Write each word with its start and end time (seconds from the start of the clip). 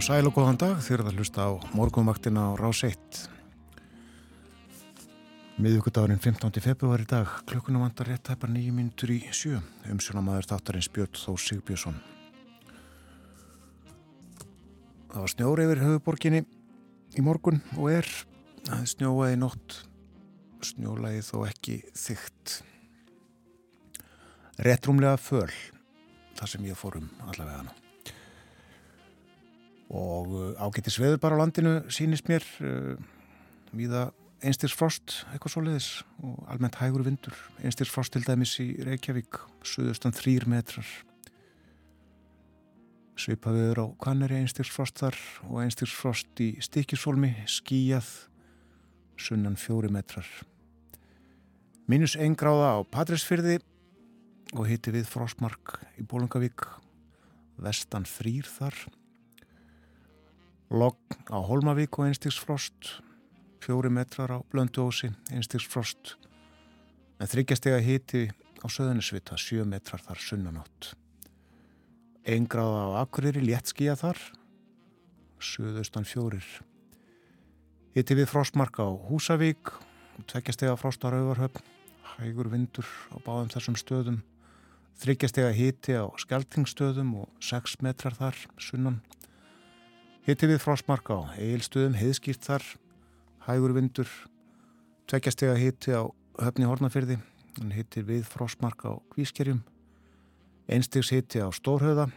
og 0.00 0.04
sæl 0.06 0.30
og 0.30 0.32
góðan 0.32 0.56
dag. 0.56 0.78
Þér 0.80 1.02
að 1.04 1.18
hlusta 1.18 1.44
á 1.44 1.50
morgunvaktina 1.76 2.40
á 2.40 2.56
Rás 2.56 2.78
1 2.88 3.18
miðugudagurinn 5.60 6.22
15. 6.22 6.62
februar 6.64 7.02
í 7.02 7.08
dag. 7.10 7.28
Klukkunum 7.44 7.84
vandar 7.84 8.08
rétt 8.08 8.30
hæpar 8.32 8.48
nýjum 8.48 8.78
mínutur 8.80 9.12
í 9.12 9.18
sjö. 9.28 9.58
Umsjónamaður 9.92 10.48
þáttarins 10.54 10.88
Björn 10.94 11.20
Þó 11.20 11.36
Sigbjörnsson 11.36 11.98
Það 15.10 15.20
var 15.20 15.34
snjóri 15.34 15.68
yfir 15.68 15.82
höfuborginni 15.84 16.42
í 17.20 17.26
morgun 17.26 17.60
og 17.76 17.92
er. 17.98 18.08
Það 18.70 18.88
snjóaði 18.94 19.36
nótt. 19.42 19.76
Snjólaði 20.64 21.20
þó 21.28 21.36
ekki 21.50 21.76
þygt. 21.92 22.56
Réttrumlega 24.64 25.20
föl 25.20 25.52
þar 26.40 26.54
sem 26.54 26.72
ég 26.72 26.80
fórum 26.86 27.12
allavega 27.26 27.60
hana 27.60 27.79
og 29.90 30.30
uh, 30.30 30.62
ágættis 30.62 31.00
veður 31.02 31.20
bara 31.22 31.36
á 31.38 31.40
landinu 31.42 31.74
sínist 31.90 32.30
mér 32.30 32.46
uh, 32.62 32.94
viða 33.74 34.10
einstirsfrost 34.40 35.20
eitthvað 35.32 35.52
svo 35.52 35.62
leiðis 35.66 35.88
og 36.24 36.38
almennt 36.52 36.78
hægur 36.80 37.04
vindur. 37.04 37.36
Einstirsfrost 37.60 38.14
til 38.14 38.24
dæmis 38.24 38.54
í 38.62 38.72
Reykjavík 38.86 39.40
suðustan 39.66 40.16
þrýr 40.16 40.46
metrar. 40.50 40.86
Svipaðuður 43.20 43.82
á 43.84 43.86
kannari 44.00 44.38
einstirsfrost 44.40 45.02
þar 45.02 45.18
og 45.50 45.58
einstirsfrost 45.64 46.40
í 46.40 46.54
stikisólmi 46.64 47.34
skíjað 47.50 48.08
sunnan 49.20 49.58
fjóri 49.60 49.90
metrar. 49.92 50.28
Minus 51.90 52.14
einn 52.16 52.38
gráða 52.38 52.78
á 52.78 52.86
Patrísfyrði 52.86 53.58
og 54.54 54.64
hitti 54.70 54.94
við 54.94 55.10
frostmark 55.10 55.76
í 56.00 56.06
Bólungavík 56.06 56.64
vestan 57.60 58.06
þrýr 58.08 58.48
þar 58.48 58.78
Logg 60.70 61.02
á 61.26 61.42
Holmavík 61.42 61.98
og 61.98 62.06
einstigsfrost, 62.06 63.00
fjóri 63.58 63.90
metrar 63.90 64.30
á 64.30 64.38
Blönduósi, 64.54 65.08
einstigsfrost, 65.34 66.14
en 67.18 67.26
þryggjastega 67.26 67.80
hiti 67.82 68.28
á 68.62 68.66
Söðunisvita, 68.70 69.34
sjö 69.34 69.66
metrar 69.66 69.98
þar 70.06 70.22
sunnanátt. 70.22 70.92
Eingraða 72.22 72.86
á 72.86 73.02
Akureyri, 73.02 73.42
léttskíja 73.42 73.98
þar, 73.98 74.22
söðustan 75.42 76.06
fjórir. 76.06 76.46
Hiti 77.98 78.14
við 78.14 78.30
frostmark 78.30 78.78
á 78.78 78.86
Húsavík, 79.10 79.74
tveggjastega 80.30 80.78
frost 80.78 81.02
á 81.02 81.10
Rauvarhöfn, 81.10 81.66
hægur 82.14 82.46
vindur 82.52 82.86
á 83.10 83.18
báðum 83.26 83.50
þessum 83.50 83.74
stöðum, 83.74 84.22
þryggjastega 85.02 85.50
hiti 85.50 85.98
á 85.98 86.06
Skeltingstöðum 86.14 87.16
og 87.24 87.42
sex 87.42 87.80
metrar 87.82 88.14
þar 88.14 88.38
sunnan. 88.54 89.02
Hitti 90.26 90.50
við 90.50 90.58
frostmark 90.60 91.08
á 91.08 91.32
eilstöðum, 91.40 91.94
heiðskýrt 91.96 92.44
þar, 92.44 92.64
hægur 93.46 93.72
vindur, 93.72 94.10
tveggjastega 95.08 95.54
hitti 95.56 95.94
á 95.96 96.04
höfni 96.40 96.68
Hortnafyrði, 96.68 97.16
hitti 97.72 98.04
við 98.04 98.26
frostmark 98.28 98.84
á 98.84 99.00
Kvískerjum, 99.14 99.62
einstegs 100.68 101.14
hitti 101.14 101.40
á 101.40 101.48
Stórhauða, 101.56 102.10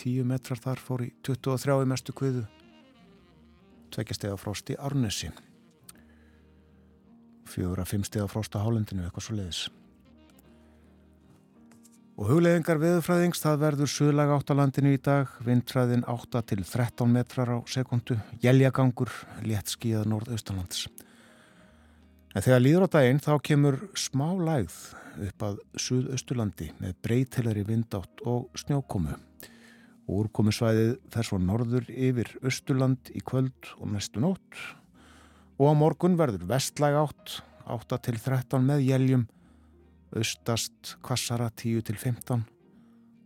10 0.00 0.24
metrar 0.32 0.62
þar 0.64 0.80
fór 0.80 1.04
í 1.04 1.10
23 1.28 1.84
mestu 1.92 2.16
kviðu, 2.16 2.46
tveggjastega 3.92 4.40
frost 4.40 4.72
í 4.72 4.78
Arnesi, 4.80 5.28
fjögur 7.52 7.84
að 7.84 7.92
fimmstega 7.92 8.32
frost 8.32 8.56
á 8.56 8.64
Hálendinu, 8.64 9.04
eitthvað 9.04 9.28
svo 9.28 9.36
leiðis. 9.36 9.66
Og 12.22 12.28
hugleðingar 12.30 12.78
veðurfræðings, 12.78 13.40
það 13.42 13.56
verður 13.64 13.88
suðlag 13.90 14.28
átt 14.30 14.50
á 14.52 14.54
landinu 14.54 14.92
í 14.94 14.98
dag, 15.02 15.30
vindræðin 15.42 16.04
8 16.06 16.42
til 16.52 16.60
13 16.62 17.10
metrar 17.10 17.50
á 17.50 17.58
sekundu, 17.66 18.14
jæljagangur, 18.38 19.10
létt 19.42 19.72
skíðað 19.72 20.06
norðaustalands. 20.12 20.84
En 22.30 22.46
þegar 22.46 22.62
líður 22.62 22.86
á 22.86 22.94
daginn 22.94 23.18
þá 23.26 23.32
kemur 23.42 23.80
smá 23.98 24.28
lægð 24.38 24.78
upp 25.26 25.46
að 25.48 25.58
suðausturlandi 25.88 26.70
með 26.78 26.94
breytilari 27.02 27.66
vindátt 27.66 28.22
og 28.22 28.54
snjókomu. 28.62 29.18
Úrkomusvæðið 30.06 30.94
fer 31.10 31.26
svo 31.26 31.42
norður 31.42 31.90
yfir 31.90 32.30
austurland 32.38 33.10
í 33.18 33.26
kvöld 33.26 33.74
og 33.80 33.96
næstu 33.96 34.22
nótt 34.22 34.62
og 35.58 35.66
á 35.66 35.74
morgun 35.74 36.14
verður 36.22 36.46
vestlæg 36.54 37.02
átt, 37.02 37.40
8 37.66 38.04
til 38.06 38.22
13 38.22 38.62
með 38.62 38.86
jæljum, 38.92 39.26
austast 40.18 40.96
kvassara 41.04 41.48
10 41.50 41.84
til 41.88 41.96
15 41.96 42.42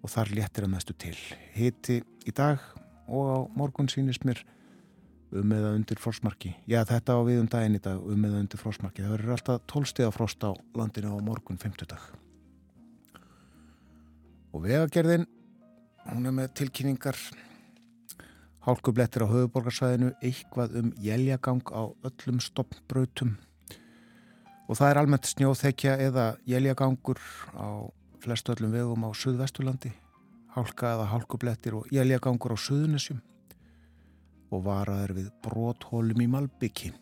og 0.03 0.13
þar 0.13 0.33
léttir 0.37 0.67
að 0.67 0.73
mestu 0.75 0.95
til. 0.95 1.17
Hiti 1.55 2.01
í 2.27 2.35
dag 2.35 2.63
og 3.07 3.25
á 3.27 3.39
morgun 3.59 3.91
sínist 3.91 4.27
mér 4.27 4.43
um 5.37 5.53
eða 5.53 5.73
undir 5.75 5.99
frostmarki. 5.99 6.53
Já, 6.71 6.85
þetta 6.87 7.19
á 7.19 7.21
við 7.27 7.41
um 7.43 7.49
daginn 7.51 7.79
í 7.79 7.83
dag 7.83 7.99
um 7.99 8.29
eða 8.29 8.43
undir 8.45 8.61
frostmarki. 8.61 9.03
Það 9.03 9.17
verður 9.17 9.35
alltaf 9.37 9.65
12 9.73 9.91
steg 9.91 10.07
af 10.07 10.15
frost 10.17 10.47
á 10.47 10.51
landinu 10.79 11.17
á 11.17 11.19
morgun 11.19 11.59
50 11.59 11.91
dag. 11.91 12.05
Og 14.55 14.63
vegagerðin, 14.65 15.27
hún 16.07 16.31
er 16.31 16.37
með 16.39 16.55
tilkynningar 16.61 17.19
hálkublettir 18.67 19.27
á 19.27 19.31
höfuborgarsvæðinu, 19.31 20.15
eitthvað 20.23 20.79
um 20.81 20.95
jæljagang 21.03 21.67
á 21.71 21.91
öllum 22.07 22.41
stoppbrautum 22.43 23.37
og 24.67 24.75
það 24.79 24.91
er 24.91 25.01
almennt 25.01 25.31
snjóþekja 25.31 25.95
eða 26.09 26.27
jæljagangur 26.49 27.21
á 27.55 27.87
flestu 28.23 28.55
öllum 28.57 28.75
vegum 28.75 29.07
á 29.07 29.11
Suðvesturlandi. 29.15 29.93
Hálka 30.57 30.95
eða 30.97 31.09
hálkublettir 31.13 31.77
og 31.79 31.91
jæljagangur 31.93 32.57
á 32.57 32.59
Suðunisjum 32.59 33.21
og 34.51 34.63
varaður 34.67 35.19
við 35.19 35.35
bróthólum 35.45 36.23
í 36.23 36.31
Malbyggi 36.31 36.93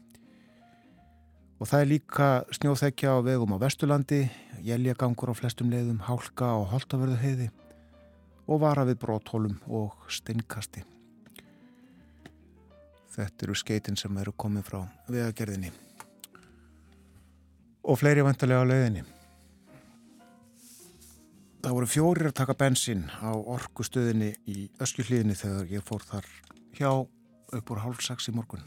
og 1.61 1.69
það 1.71 1.81
er 1.81 1.89
líka 1.89 2.29
snjóþekja 2.53 3.15
á 3.15 3.19
vegum 3.25 3.55
á 3.57 3.63
Vesturlandi 3.63 4.25
jæljagangur 4.65 5.33
á 5.33 5.39
flestum 5.39 5.71
leiðum 5.73 6.03
hálka 6.05 6.51
á 6.51 6.59
Holtavörðu 6.73 7.21
heiði 7.23 7.47
og 8.45 8.61
vara 8.61 8.85
við 8.85 8.99
bróthólum 9.01 9.57
og 9.73 9.95
steinkasti. 10.13 10.85
Þetta 13.15 13.47
eru 13.47 13.57
skeitin 13.57 13.97
sem 13.97 14.17
eru 14.21 14.35
komið 14.37 14.69
frá 14.69 14.81
vegagerðinni 15.09 15.71
og 17.85 18.01
fleiri 18.01 18.25
vantarlega 18.25 18.65
á 18.65 18.71
leiðinni. 18.71 19.05
Það 21.65 21.77
voru 21.79 21.89
fjórir 21.89 22.29
að 22.29 22.39
taka 22.41 22.57
bensin 22.61 23.07
á 23.25 23.33
orkustöðinni 23.33 24.35
í 24.53 24.67
öskjuhlíðinni 24.85 25.37
þegar 25.39 25.71
ég 25.73 25.85
fór 25.85 26.05
þar 26.05 26.29
hjá 26.77 26.91
upp 27.55 27.73
úr 27.73 27.81
hálf 27.81 28.03
sex 28.05 28.29
í 28.29 28.35
morgun. 28.37 28.65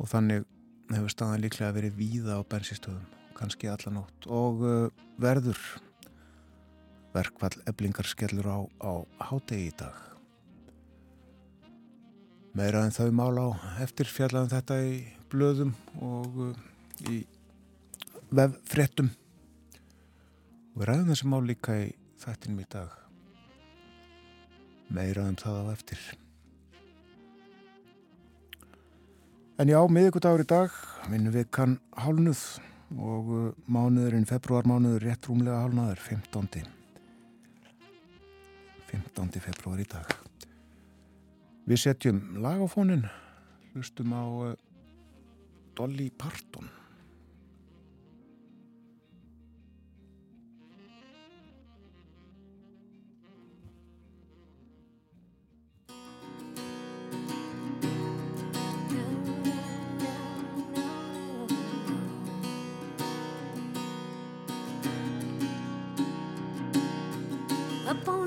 Og 0.00 0.08
þannig 0.08 0.46
hefur 0.90 1.12
staðan 1.12 1.44
líklega 1.44 1.76
verið 1.76 1.98
víða 1.98 2.38
á 2.40 2.48
bensinstöðum, 2.48 3.04
kannski 3.36 3.68
allanótt. 3.68 4.28
Og 4.32 4.64
uh, 4.64 5.04
verður 5.20 5.60
verkvall 7.12 7.56
eblingar 7.68 8.08
skellur 8.08 8.48
á, 8.48 8.58
á 8.80 8.92
hádegi 9.28 9.68
í 9.68 9.76
dag. 9.76 9.96
Meira 12.56 12.86
en 12.86 12.96
þau 12.96 13.12
mál 13.14 13.36
á 13.36 13.48
eftir 13.84 14.08
fjallaðum 14.10 14.54
þetta 14.56 14.80
í 14.88 14.96
blöðum 15.30 15.76
og 16.00 16.40
uh, 16.48 16.69
í 17.08 17.20
veffréttum 18.30 19.10
og 20.70 20.80
við 20.80 20.88
ræðum 20.90 21.12
þessi 21.12 21.30
mál 21.30 21.42
líka 21.48 21.76
í 21.82 21.92
þættinum 22.22 22.62
í 22.62 22.66
dag 22.70 22.96
meira 24.90 25.28
um 25.28 25.38
það 25.38 25.62
á 25.62 25.72
eftir 25.74 26.02
En 29.60 29.68
já, 29.68 29.76
miðugudagur 29.92 30.40
í 30.40 30.48
dag 30.48 30.76
vinnum 31.12 31.34
við 31.34 31.50
kann 31.52 31.74
hálnuð 32.00 32.40
og 32.96 33.26
uh, 33.28 33.42
mánuðurinn, 33.68 34.24
februarmánuður 34.24 35.04
rétt 35.04 35.28
rúmlega 35.28 35.58
hálnaður, 35.60 36.00
15. 36.00 36.64
15. 38.88 39.36
februar 39.44 39.82
í 39.82 39.86
dag 39.90 40.16
Við 41.68 41.82
setjum 41.84 42.22
lagafónin 42.40 43.04
hlustum 43.74 44.16
á 44.16 44.24
uh, 44.24 44.56
Dolly 45.76 46.08
Parton 46.08 46.79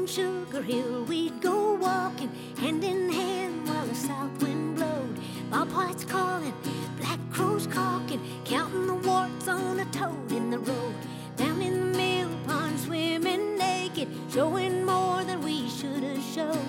Sugar 0.07 0.61
Hill 0.61 1.05
we'd 1.05 1.39
go 1.41 1.75
walking, 1.75 2.29
hand 2.57 2.83
in 2.83 3.09
hand 3.09 3.67
while 3.67 3.85
the 3.85 3.95
south 3.95 4.44
wind 4.44 4.75
blowed. 4.75 5.17
Bobwhite's 5.50 6.03
calling, 6.03 6.53
black 6.97 7.19
crows 7.31 7.67
cawking, 7.67 8.21
counting 8.44 8.88
the 8.88 8.95
warts 8.95 9.47
on 9.47 9.79
a 9.79 9.85
toad 9.85 10.31
in 10.31 10.50
the 10.50 10.59
road. 10.59 10.95
Down 11.38 11.61
in 11.61 11.79
the 11.79 11.97
mill 11.97 12.29
pond 12.45 12.79
swimming 12.79 13.57
naked, 13.57 14.09
showing 14.31 14.83
more 14.85 15.23
than 15.23 15.41
we 15.41 15.69
should 15.69 16.03
have 16.03 16.23
showed. 16.23 16.67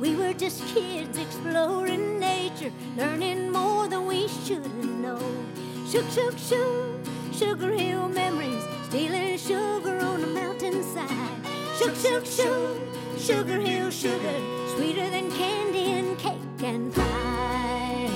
We 0.00 0.16
were 0.16 0.32
just 0.32 0.66
kids 0.66 1.18
exploring 1.18 2.18
nature, 2.18 2.72
learning 2.96 3.52
more 3.52 3.86
than 3.86 4.06
we 4.06 4.26
should 4.28 4.64
have 4.64 4.84
known. 4.84 5.46
Shook, 5.88 6.10
shook, 6.10 6.36
shook, 6.36 7.00
Sugar 7.32 7.72
Hill 7.72 8.08
memories, 8.08 8.64
stealing 8.88 9.38
sugar 9.38 9.98
on 9.98 10.20
the 10.20 10.26
mountainside. 10.26 11.41
Shook, 11.82 11.96
shook, 11.96 12.26
shook, 12.26 12.78
Sugar 13.18 13.58
Hill 13.58 13.90
sugar, 13.90 14.40
sweeter 14.76 15.10
than 15.10 15.32
candy 15.32 15.90
and 15.90 16.16
cake 16.16 16.62
and 16.62 16.94
pie. 16.94 18.08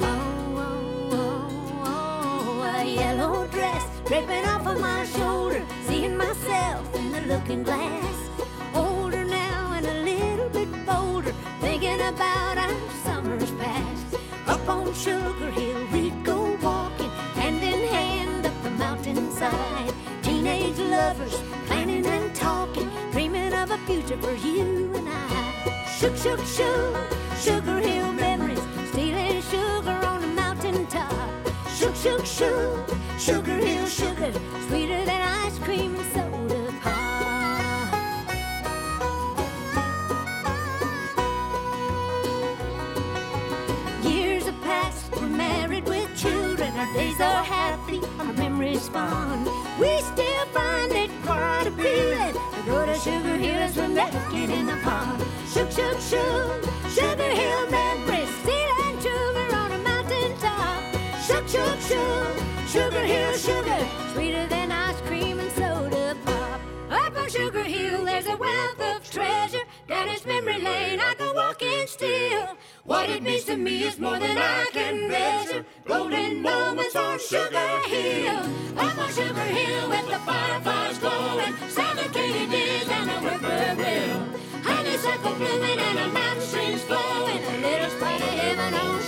Oh, 0.00 0.54
oh, 0.54 1.08
oh, 1.10 1.82
oh, 1.84 2.76
a 2.76 2.84
yellow 2.84 3.48
dress 3.48 3.84
draping 4.06 4.44
off 4.44 4.68
of 4.68 4.80
my 4.80 5.04
shoulder, 5.04 5.66
seeing 5.88 6.16
myself 6.16 6.94
in 6.94 7.10
the 7.10 7.22
looking 7.22 7.64
glass. 7.64 8.14
Older 8.72 9.24
now 9.24 9.72
and 9.72 9.84
a 9.84 10.04
little 10.04 10.48
bit 10.50 10.68
bolder, 10.86 11.32
thinking 11.60 12.00
about 12.02 12.56
our 12.56 12.76
summers 13.02 13.50
past. 13.62 14.16
Up 14.46 14.68
on 14.68 14.94
Sugar 14.94 15.50
Hill 15.50 15.84
we'd 15.92 16.24
go 16.24 16.56
walking, 16.62 17.10
hand 17.34 17.64
in 17.64 17.88
hand 17.88 18.46
up 18.46 18.62
the 18.62 18.70
mountainside. 18.70 19.92
Teenage 20.22 20.78
lovers 20.78 21.42
talking, 22.40 22.90
dreaming 23.12 23.52
of 23.52 23.70
a 23.70 23.78
future 23.86 24.16
for 24.16 24.34
you 24.34 24.90
and 24.94 25.08
I. 25.08 25.84
Shook, 25.98 26.16
shook, 26.16 26.40
shook, 26.46 26.96
Sugar 27.38 27.78
Hill 27.78 28.12
memories, 28.12 28.62
stealing 28.90 29.42
sugar 29.42 29.98
on 30.12 30.22
the 30.22 30.28
mountaintop. 30.28 31.12
Shook, 31.76 31.94
shook, 31.94 32.24
shook, 32.24 32.88
Sugar 33.18 33.58
Hill 33.66 33.86
sugar, 33.86 34.32
sweeter 34.68 35.04
than 35.04 35.20
ice 35.44 35.58
cream 35.58 35.94
and 35.94 36.12
soda 36.14 36.72
pop. 36.80 37.94
Years 44.02 44.46
have 44.46 44.60
passed, 44.62 45.12
we're 45.12 45.26
married 45.26 45.84
with 45.86 46.08
children. 46.16 46.72
Our 46.74 46.92
days 46.94 47.20
are 47.20 47.44
happy, 47.44 48.00
our 48.18 48.32
memories 48.32 48.88
fond. 48.88 49.46
We 49.78 50.00
still 50.00 50.46
find 50.54 50.92
it 50.92 51.09
Sugar 53.02 53.36
Hill 53.36 53.62
as 53.62 53.76
we're 53.78 53.88
making 53.88 54.50
in 54.50 54.66
the 54.66 54.76
pond. 54.84 55.22
Shook, 55.48 55.70
shook, 55.72 55.98
shook, 56.00 56.64
Sugar 56.90 57.30
Hill 57.30 57.70
memories, 57.70 58.28
stealing 58.42 58.96
sugar 59.00 59.56
on 59.56 59.72
a 59.72 59.78
mountain 59.78 60.36
top. 60.36 60.82
Shook, 61.26 61.48
shook, 61.48 61.80
shook, 61.80 62.68
Sugar 62.68 63.00
Hill 63.00 63.32
sugar, 63.38 63.88
sweeter 64.12 64.46
than 64.48 64.70
ice 64.70 65.00
cream 65.00 65.40
and 65.40 65.50
soda 65.52 66.14
pop. 66.26 66.60
Up 66.90 67.16
on 67.16 67.30
Sugar 67.30 67.64
Hill, 67.64 68.04
there's 68.04 68.26
a 68.26 68.36
wealth 68.36 68.80
of 68.80 69.10
treasure. 69.10 69.59
Its 70.20 70.26
memory 70.26 70.58
lane, 70.58 71.00
I 71.00 71.14
go 71.14 71.32
walking 71.32 71.86
still. 71.86 72.54
What 72.84 73.08
it 73.08 73.22
means 73.22 73.44
to 73.44 73.56
me 73.56 73.84
is 73.84 73.98
more 73.98 74.18
than 74.18 74.36
I 74.36 74.66
can 74.70 75.08
measure. 75.08 75.64
Golden 75.86 76.42
moments 76.42 76.94
on 76.94 77.18
Sugar 77.18 77.80
Hill. 77.88 78.44
Up 78.76 78.98
on 78.98 79.08
Sugar 79.08 79.48
Hill 79.56 79.88
with 79.88 80.06
the 80.08 80.18
fireflies 80.18 80.98
glowing. 80.98 81.54
Suffocating 81.70 82.50
days 82.50 82.88
and 82.90 83.08
the 83.08 83.18
whippoorwill. 83.24 84.28
Honeysuckle 84.62 85.34
blooming 85.36 85.78
and 85.78 85.98
the 85.98 86.08
mountain 86.08 86.42
streams 86.42 86.82
flowing. 86.82 87.42
A 87.42 87.56
little 87.62 87.90
spot 87.90 88.20
of 88.20 88.28
heaven 88.28 88.74
on 88.74 88.99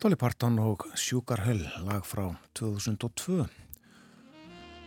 Dolly 0.00 0.16
Parton 0.16 0.54
og 0.64 0.86
Sugar 0.96 1.42
Hill 1.44 1.60
lag 1.84 2.06
frá 2.08 2.22
2002 2.56 3.34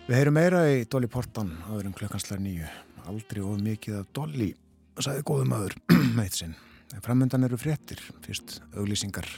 Við 0.07 0.15
heyrum 0.17 0.33
meira 0.33 0.63
í 0.73 0.87
Dolly 0.89 1.05
Parton 1.05 1.51
áður 1.67 1.91
en 1.91 1.93
klukkanslar 1.99 2.41
nýju 2.41 2.65
aldrei 3.05 3.43
of 3.45 3.61
mikið 3.61 3.99
af 3.99 4.09
Dolly 4.17 4.49
sagði 4.97 5.27
góðum 5.29 5.53
aður 5.59 5.77
meitt 6.17 6.39
sinn. 6.39 6.57
Framöndan 7.05 7.45
eru 7.45 7.61
fréttir, 7.61 8.01
fyrst 8.25 8.57
auglýsingar 8.73 9.29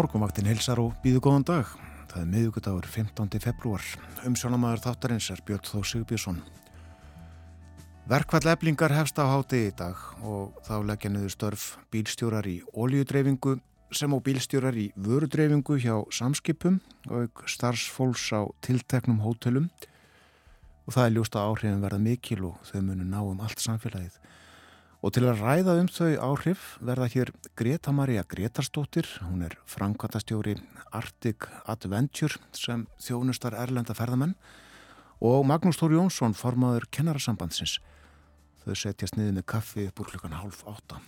Morgunvaktin 0.00 0.46
hilsar 0.48 0.80
og 0.80 0.94
býðu 1.02 1.20
góðan 1.26 1.42
dag. 1.44 1.72
Það 2.08 2.20
er 2.22 2.28
miðugudagur 2.30 2.86
15. 2.88 3.34
februar. 3.42 3.84
Umsjónamaður 4.24 4.80
þáttarins 4.86 5.26
er 5.34 5.42
Björn 5.44 5.66
Þó 5.68 5.82
Sigbjörnsson. 5.90 6.38
Verkvall 8.08 8.48
eblingar 8.54 8.94
hefst 8.96 9.20
á 9.20 9.28
háti 9.28 9.60
í 9.66 9.74
dag 9.76 10.00
og 10.24 10.56
þá 10.64 10.72
leggja 10.88 11.10
niður 11.12 11.34
störf 11.34 11.66
bílstjórar 11.92 12.48
í 12.48 12.56
ólíudreyfingu 12.72 13.58
sem 13.92 14.16
á 14.16 14.18
bílstjórar 14.24 14.80
í 14.80 14.86
vörudreyfingu 14.96 15.76
hjá 15.84 15.98
samskipum 16.16 16.80
og 17.12 17.44
starfsfólks 17.44 18.30
á 18.32 18.48
tilteknum 18.64 19.20
hótelum 19.20 19.68
og 20.86 20.96
það 20.96 21.04
er 21.04 21.16
ljúst 21.18 21.36
að 21.36 21.50
áhrifin 21.50 21.84
verða 21.84 22.00
mikil 22.08 22.40
og 22.54 22.64
þau 22.70 22.80
munu 22.88 23.04
ná 23.04 23.20
um 23.20 23.44
allt 23.44 23.60
samfélagið. 23.60 24.16
Og 25.00 25.14
til 25.16 25.24
að 25.24 25.38
ræða 25.40 25.74
um 25.80 25.86
þau 25.88 26.10
áhrif 26.20 26.64
verða 26.84 27.06
hér 27.08 27.30
Greta 27.56 27.92
Maria 27.92 28.20
Gretarsdóttir, 28.28 29.06
hún 29.24 29.46
er 29.46 29.54
framkvæmtastjóri 29.64 30.58
Arctic 30.92 31.46
Adventure 31.64 32.36
sem 32.52 32.82
þjónustar 33.00 33.56
Erlenda 33.56 33.96
ferðamenn 33.96 34.34
og 35.24 35.46
Magnús 35.48 35.80
Tóri 35.80 35.96
Jónsson, 35.96 36.36
formaður 36.36 36.84
kennarasambandsins. 36.92 37.78
Þau 38.66 38.76
setjast 38.76 39.16
niður 39.16 39.38
með 39.38 39.48
kaffi 39.54 39.86
upp 39.88 40.04
úr 40.04 40.12
klukkan 40.12 40.36
hálf 40.36 40.66
átta. 40.68 41.00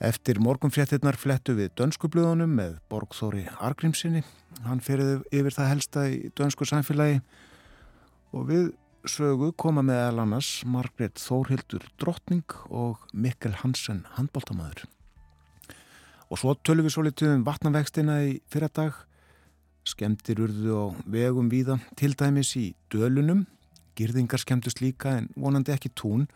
Eftir 0.00 0.40
morgunfréttinnar 0.40 1.20
flettu 1.20 1.52
við 1.58 1.74
dönskublöðunum 1.76 2.56
með 2.56 2.78
Borgþóri 2.88 3.44
Argrímsinni. 3.60 4.24
Hann 4.64 4.80
ferði 4.80 5.18
yfir 5.28 5.52
það 5.52 5.72
helsta 5.74 6.06
í 6.08 6.30
dönsku 6.32 6.64
samfélagi 6.64 7.20
og 8.32 8.48
við 8.48 8.70
sögu 9.08 9.50
koma 9.56 9.82
með 9.86 10.00
alannars 10.10 10.48
Margret 10.68 11.20
Þórhildur 11.20 11.84
Drottning 12.00 12.44
og 12.68 13.04
Mikkel 13.12 13.54
Hansen 13.62 14.02
handbóltamæður. 14.16 14.84
Og 16.30 16.38
svo 16.38 16.54
tölum 16.62 16.86
við 16.86 16.94
svo 16.94 17.04
litið 17.06 17.32
um 17.34 17.46
vatnavextina 17.46 18.20
í 18.28 18.36
fyrradag. 18.52 18.98
Skemdir 19.88 20.42
urðu 20.44 20.76
á 20.76 20.84
vegum 21.08 21.48
víða, 21.50 21.78
til 21.96 22.12
dæmis 22.14 22.52
í 22.60 22.74
dölunum. 22.92 23.46
Girðingar 23.98 24.42
skemmtust 24.42 24.82
líka 24.84 25.16
en 25.18 25.30
vonandi 25.34 25.74
ekki 25.74 25.90
tún. 25.96 26.28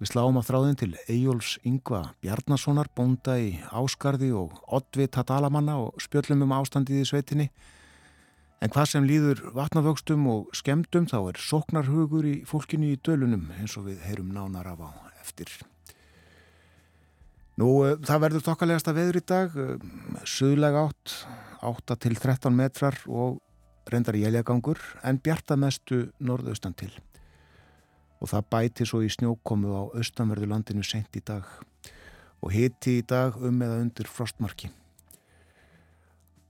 Við 0.00 0.14
sláum 0.14 0.38
á 0.38 0.42
þráðin 0.42 0.78
til 0.80 0.94
Eyjóls 1.10 1.58
Yngva 1.66 2.14
Bjarnasonar, 2.22 2.88
bónda 2.96 3.36
í 3.38 3.58
Áskarði 3.70 4.32
og 4.34 4.56
Oddvita 4.66 5.22
Dalamanna 5.26 5.76
og 5.82 6.00
spjöllum 6.02 6.46
um 6.46 6.56
ástandið 6.56 7.02
í 7.02 7.08
sveitinni. 7.10 7.50
En 8.62 8.70
hvað 8.70 8.92
sem 8.92 9.06
líður 9.08 9.40
vatnavöxtum 9.56 10.26
og 10.30 10.52
skemdum 10.54 11.08
þá 11.10 11.16
er 11.32 11.38
sóknarhugur 11.42 12.26
í 12.30 12.34
fólkinu 12.46 12.92
í 12.92 12.98
dölunum 13.02 13.48
eins 13.58 13.74
og 13.74 13.88
við 13.88 14.04
heyrum 14.06 14.28
nánar 14.30 14.68
af 14.70 14.84
á 14.86 14.90
eftir. 15.18 15.50
Nú, 17.58 17.66
uh, 17.82 17.96
það 17.98 18.22
verður 18.22 18.44
tokkalegasta 18.46 18.94
veður 18.94 19.18
í 19.18 19.22
dag, 19.26 19.56
uh, 19.58 20.22
suðlega 20.22 20.84
átt, 20.86 21.16
8 21.66 21.96
til 22.06 22.14
13 22.14 22.54
metrar 22.54 23.00
og 23.10 23.40
reyndar 23.90 24.14
jæljagangur 24.20 24.78
en 25.02 25.18
bjartamestu 25.18 26.04
norðaustan 26.22 26.76
til. 26.78 26.92
Og 28.22 28.30
það 28.30 28.46
bæti 28.54 28.86
svo 28.86 29.02
í 29.02 29.10
snjókomu 29.10 29.74
á 29.74 29.82
austanverðu 29.98 30.52
landinu 30.54 30.86
sent 30.86 31.18
í 31.18 31.24
dag 31.26 31.50
og 32.42 32.54
hiti 32.54 33.00
í 33.00 33.06
dag 33.06 33.34
um 33.42 33.58
eða 33.58 33.82
undir 33.82 34.06
frostmarki. 34.06 34.70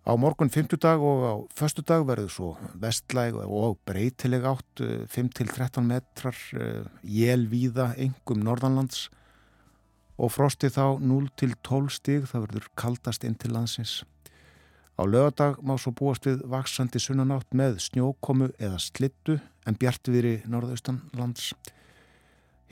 Á 0.03 0.19
morgun 0.19 0.51
50 0.51 0.83
dag 0.83 0.99
og 0.99 1.19
á 1.23 1.35
förstu 1.55 1.83
dag 1.87 2.03
verður 2.03 2.31
svo 2.35 2.49
vestlæg 2.75 3.37
og 3.39 3.79
breytileg 3.87 4.43
átt 4.43 4.81
5-13 5.07 5.79
metrar 5.87 6.35
jélvíða 7.07 7.93
engum 7.95 8.43
norðanlands 8.43 9.05
og 10.19 10.33
frosti 10.35 10.73
þá 10.75 10.99
0-12 10.99 11.95
stig 11.95 12.27
það 12.27 12.47
verður 12.49 12.67
kaldast 12.75 13.23
inn 13.23 13.39
til 13.39 13.55
landsins. 13.55 14.03
Á 14.99 15.07
lögadag 15.07 15.63
má 15.63 15.79
svo 15.79 15.95
búast 15.95 16.27
við 16.27 16.43
vaksandi 16.51 16.99
sunnanátt 16.99 17.55
með 17.55 17.79
snjókomu 17.87 18.51
eða 18.59 18.83
slittu 18.83 19.39
en 19.67 19.79
bjartviðri 19.79 20.43
norðaustanlands. 20.51 21.53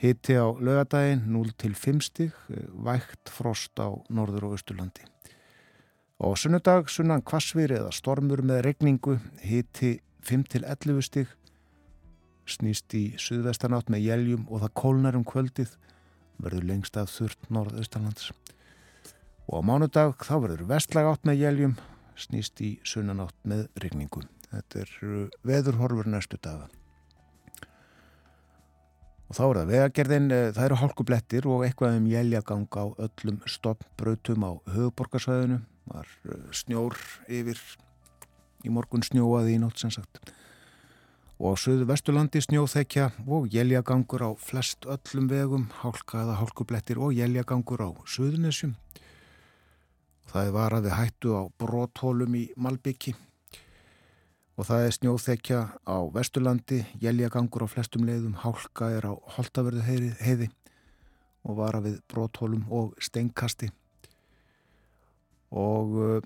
Hitti 0.03 0.35
á 0.35 0.51
lögadaginn 0.51 1.23
0-5 1.31 2.03
stig, 2.03 2.35
vægt 2.75 3.31
frost 3.31 3.79
á 3.79 3.87
norður 4.11 4.51
og 4.51 4.59
austurlandi. 4.59 5.10
Og 6.21 6.35
sunnudag 6.37 6.89
sunnan 6.93 7.23
kvassviri 7.25 7.79
eða 7.79 7.89
stormur 7.97 8.43
með 8.45 8.59
regningu 8.67 9.15
hiti 9.41 9.95
5-11 10.21 10.99
stig 11.01 11.31
snýst 12.45 12.93
í 12.93 13.15
suðvestanátt 13.17 13.89
með 13.89 14.03
jæljum 14.05 14.43
og 14.45 14.61
það 14.61 14.75
kólnar 14.83 15.17
um 15.17 15.25
kvöldið 15.25 15.73
verður 16.41 16.67
lengst 16.69 16.99
af 17.01 17.09
þurrt 17.09 17.49
norðaustalands. 17.49 18.29
Og 19.49 19.65
á 19.65 19.65
mánudag 19.65 20.21
þá 20.21 20.35
verður 20.43 20.67
vestlag 20.69 21.09
átt 21.09 21.25
með 21.25 21.41
jæljum 21.41 21.73
snýst 22.13 22.61
í 22.61 22.75
sunnanátt 22.85 23.37
með 23.41 23.65
regningu. 23.81 24.21
Þetta 24.51 24.85
er 24.85 24.93
veðurhorfur 25.47 26.11
næstu 26.11 26.37
daga. 26.37 26.69
Og 29.31 29.37
þá 29.37 29.43
er 29.45 29.57
það 29.61 29.69
vegagerðin, 29.71 30.25
eh, 30.35 30.49
það 30.51 30.65
eru 30.65 30.77
hálkublettir 30.81 31.45
og 31.47 31.61
eitthvað 31.63 31.97
um 32.01 32.07
jæljagang 32.11 32.67
á 32.75 32.85
öllum 32.99 33.37
stoppbrautum 33.47 34.43
á 34.43 34.51
höfuborgarsvæðinu 34.75 35.61
var 35.87 36.07
eh, 36.27 36.43
snjór 36.51 36.99
yfir. 37.31 37.61
Í 38.67 38.69
morgun 38.69 39.01
snjóaði 39.01 39.55
í 39.55 39.61
nótt 39.63 39.79
sem 39.79 39.89
sagt. 39.89 40.19
Og 41.39 41.55
á 41.55 41.61
söðu 41.63 41.87
vesturlandi 41.87 42.43
snjóþekja 42.43 43.07
og 43.25 43.47
jæljagangur 43.49 44.27
á 44.27 44.31
flest 44.35 44.83
öllum 44.83 45.31
vegum, 45.31 45.69
hálkaða 45.79 46.35
hálkublettir 46.43 46.99
og 46.99 47.15
jæljagangur 47.15 47.87
á 47.87 47.89
söðunessum 48.03 48.75
það 50.31 50.47
er 50.47 50.55
varaði 50.55 50.95
hættu 50.95 51.33
á 51.35 51.43
bróthólum 51.59 52.35
í 52.39 52.45
Malbyggi 52.59 53.15
og 54.59 54.67
það 54.67 54.85
er 54.85 54.95
snjóþekja 54.97 55.59
á 55.87 55.97
vesturlandi 56.13 56.81
jæljagangur 57.01 57.65
á 57.65 57.73
flestum 57.73 58.07
leiðum 58.07 58.39
hálka 58.43 58.91
er 58.97 59.07
á 59.07 59.13
holtaverðu 59.37 59.85
heiði 60.19 60.49
og 61.47 61.57
varaði 61.57 61.95
bróthólum 62.11 62.67
og 62.69 62.93
steinkasti 63.01 63.71
og 65.51 65.95
uh, 65.97 66.19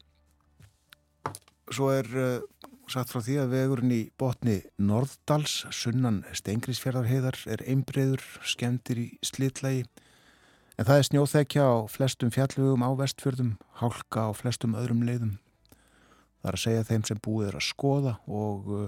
svo 1.73 1.91
er 1.93 2.09
uh, 2.13 2.71
satt 2.91 3.09
frá 3.09 3.21
því 3.23 3.37
að 3.41 3.53
vegurinn 3.55 3.93
í 3.95 4.01
botni 4.19 4.59
Norðdals, 4.77 5.63
sunnan 5.73 6.21
Stengrisfjörðarheðar 6.37 7.39
er 7.49 7.63
einbreyður, 7.65 8.21
skemmtir 8.45 9.01
í 9.01 9.07
slitlægi 9.25 9.85
en 10.75 10.85
það 10.85 10.99
er 10.99 11.07
snjóþekja 11.09 11.65
á 11.65 11.75
flestum 11.89 12.33
fjallugum 12.35 12.83
á 12.85 12.91
vestfjörðum, 12.99 13.55
hálka 13.79 14.27
á 14.27 14.31
flestum 14.35 14.75
öðrum 14.77 15.05
leiðum. 15.07 15.37
Það 16.45 16.51
er 16.51 16.57
að 16.59 16.61
segja 16.61 16.85
þeim 16.85 17.03
sem 17.09 17.19
búið 17.25 17.47
er 17.49 17.55
að 17.57 17.63
skoða 17.65 18.11
og 18.29 18.67
uh, 18.69 18.81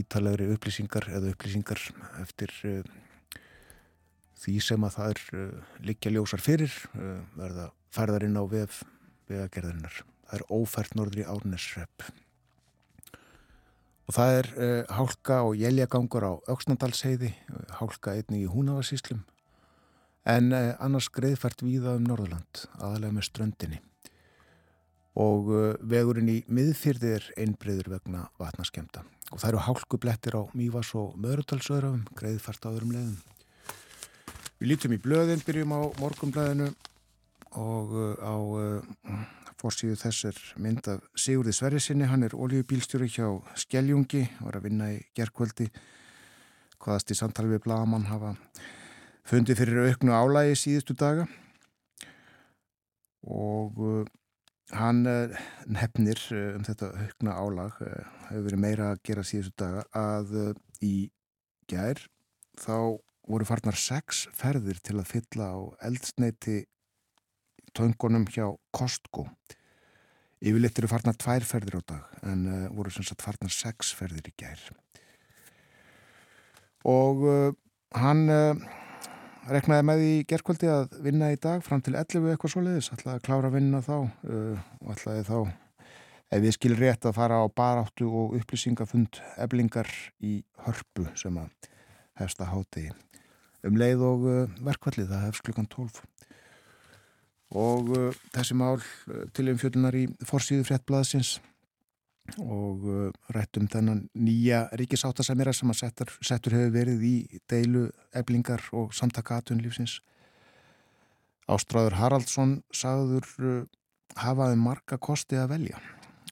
ítalegri 0.00 0.46
upplýsingar 0.54 1.06
eða 1.12 1.32
upplýsingar 1.34 1.82
eftir 2.22 2.54
uh, 2.70 2.78
því 4.40 4.54
sem 4.64 4.86
að 4.88 4.94
það 4.94 5.10
er 5.12 5.20
uh, 5.36 5.74
likja 5.90 6.12
ljósar 6.14 6.40
fyrir 6.40 6.72
verða 7.36 7.66
færðarinn 7.92 8.40
á 8.40 8.44
vef 8.48 8.78
vegagerðarinnar. 9.28 9.98
Það 10.30 10.38
er 10.38 10.46
ófært 10.56 10.96
norður 10.96 11.20
í 11.20 11.28
Árnesrepp. 11.34 12.08
Og 14.08 14.16
það 14.16 14.38
er 14.38 14.50
hálka 14.96 15.42
og 15.50 15.60
jæljagangur 15.60 16.24
á 16.24 16.32
Öksnandalsheiði, 16.56 17.34
hálka 17.76 18.16
einni 18.16 18.40
í 18.46 18.48
Húnavarsíslum, 18.50 19.20
en 20.24 20.50
annars 20.56 21.12
greiðfært 21.12 21.62
víða 21.62 21.98
um 22.00 22.08
Norðurland, 22.08 22.64
aðalega 22.80 23.18
með 23.20 23.28
ströndinni. 23.28 23.84
Og 25.18 25.48
uh, 25.50 25.62
vegurinn 25.82 26.30
í 26.30 26.36
miðfyrði 26.46 27.14
er 27.16 27.24
einbreyður 27.40 27.90
vegna 27.96 28.28
vatnaskemta. 28.38 29.02
Og 29.30 29.40
það 29.40 29.48
eru 29.48 29.64
hálkublettir 29.66 30.36
á 30.38 30.42
Mývas 30.54 30.92
og 30.98 31.16
Mörutalsöðrafum, 31.18 32.04
greiðfært 32.18 32.66
á 32.66 32.70
öðrum 32.70 32.94
leiðum. 32.94 33.18
Við 34.60 34.70
lítum 34.70 34.94
í 34.94 35.00
blöðin, 35.02 35.42
byrjum 35.42 35.74
á 35.74 35.80
morgumblæðinu 35.98 36.70
og 37.58 37.94
uh, 37.96 38.14
á 38.22 38.34
uh, 38.38 39.22
fórsíðu 39.60 39.98
þess 40.00 40.28
er 40.30 40.38
mynd 40.62 40.86
af 40.88 41.02
Sigurði 41.18 41.54
Sverrisinni, 41.56 42.06
hann 42.08 42.24
er 42.24 42.36
oljubílstjóri 42.36 43.10
hjá 43.10 43.26
Skeljungi, 43.58 44.24
var 44.40 44.60
að 44.60 44.68
vinna 44.68 44.92
í 44.94 45.00
gerðkvöldi, 45.16 45.68
hvaðast 46.80 47.12
í 47.12 47.18
samtali 47.18 47.50
við 47.50 47.64
Blaman 47.66 48.06
hafa 48.08 48.36
fundið 49.28 49.60
fyrir 49.60 49.90
auknu 49.90 50.14
álægi 50.16 50.56
síðustu 50.58 50.96
daga 50.98 51.26
og 53.26 53.76
uh, 53.84 54.06
hann 54.76 55.04
uh, 55.08 55.38
nefnir 55.70 56.20
uh, 56.34 56.56
um 56.56 56.64
þetta 56.66 56.90
aukna 57.04 57.36
álag 57.36 57.78
uh, 57.84 58.02
hefur 58.28 58.46
verið 58.46 58.62
meira 58.62 58.90
að 58.92 59.02
gera 59.08 59.24
síðustu 59.26 59.56
daga 59.64 59.84
að 59.96 60.34
í 60.84 60.94
gær 61.70 62.02
þá 62.60 62.98
voru 63.30 63.46
farnar 63.46 63.78
sex 63.78 64.26
ferðir 64.34 64.80
til 64.82 64.98
að 64.98 65.10
fylla 65.10 65.48
á 65.54 65.58
eldsneiti 65.86 66.64
töngunum 67.76 68.26
hjá 68.30 68.48
Costco. 68.74 69.28
Yfirleitt 70.40 70.78
eru 70.80 70.88
farnar 70.90 71.18
tvær 71.20 71.44
ferðir 71.46 71.78
á 71.78 71.82
dag 71.92 72.26
en 72.26 72.46
voru 72.74 72.90
sem 72.90 73.06
sagt 73.06 73.22
farnar 73.22 73.52
sex 73.54 73.92
ferðir 73.94 74.32
í 74.32 74.34
gær. 74.40 74.62
Og 76.88 77.22
hann 77.94 78.24
reknaði 79.48 79.86
með 79.88 80.04
í 80.04 80.12
gerðkvöldi 80.28 80.70
að 80.70 80.94
vinna 81.06 81.32
í 81.32 81.38
dag 81.40 81.64
fram 81.64 81.82
til 81.84 81.96
11 81.96 82.30
eitthvað 82.34 82.54
svo 82.54 82.64
leiðis, 82.66 82.90
ætlaði 82.94 83.16
að 83.16 83.26
klára 83.26 83.50
að 83.50 83.56
vinna 83.56 83.80
þá 83.86 83.96
og 83.96 84.92
ætlaði 84.94 85.26
þá, 85.30 85.38
ef 86.30 86.44
við 86.44 86.56
skilir 86.56 86.82
rétt 86.84 87.08
að 87.08 87.16
fara 87.16 87.40
á 87.40 87.46
baráttu 87.48 88.10
og 88.10 88.36
upplýsingafund 88.38 89.22
eblingar 89.40 89.90
í 90.20 90.40
hörpu 90.66 91.08
sem 91.18 91.40
að 91.40 91.70
hefsta 92.20 92.50
hátegi 92.52 92.92
um 93.66 93.76
leið 93.76 94.04
og 94.04 94.22
verkvallið, 94.64 95.10
það 95.10 95.26
hefst 95.28 95.44
klukkan 95.44 95.68
12 95.72 96.00
og 97.56 97.90
uh, 97.96 98.10
þessi 98.34 98.56
mál 98.58 98.78
uh, 98.78 99.24
til 99.34 99.50
umfjöldunar 99.50 99.96
í 99.98 100.06
forsýðu 100.26 100.66
fréttblaðsins 100.68 101.38
og 102.38 102.84
uh, 102.86 103.10
rættum 103.34 103.66
þennan 103.70 104.04
nýja 104.14 104.66
ríkisáttasemira 104.78 105.52
sem 105.56 105.70
að 105.72 105.80
settur, 105.80 106.12
settur 106.22 106.54
hefur 106.56 106.74
verið 106.74 107.04
í 107.06 107.14
deilu 107.50 107.88
eblingar 108.16 108.62
og 108.76 108.94
samtaka 108.94 109.40
aðtunlífsins 109.40 109.98
Ástráður 111.50 111.96
Haraldsson 111.98 112.60
sagður 112.70 113.26
uh, 113.42 113.62
hafaði 114.20 114.60
marga 114.60 115.00
kosti 115.02 115.40
að 115.40 115.56
velja 115.56 115.80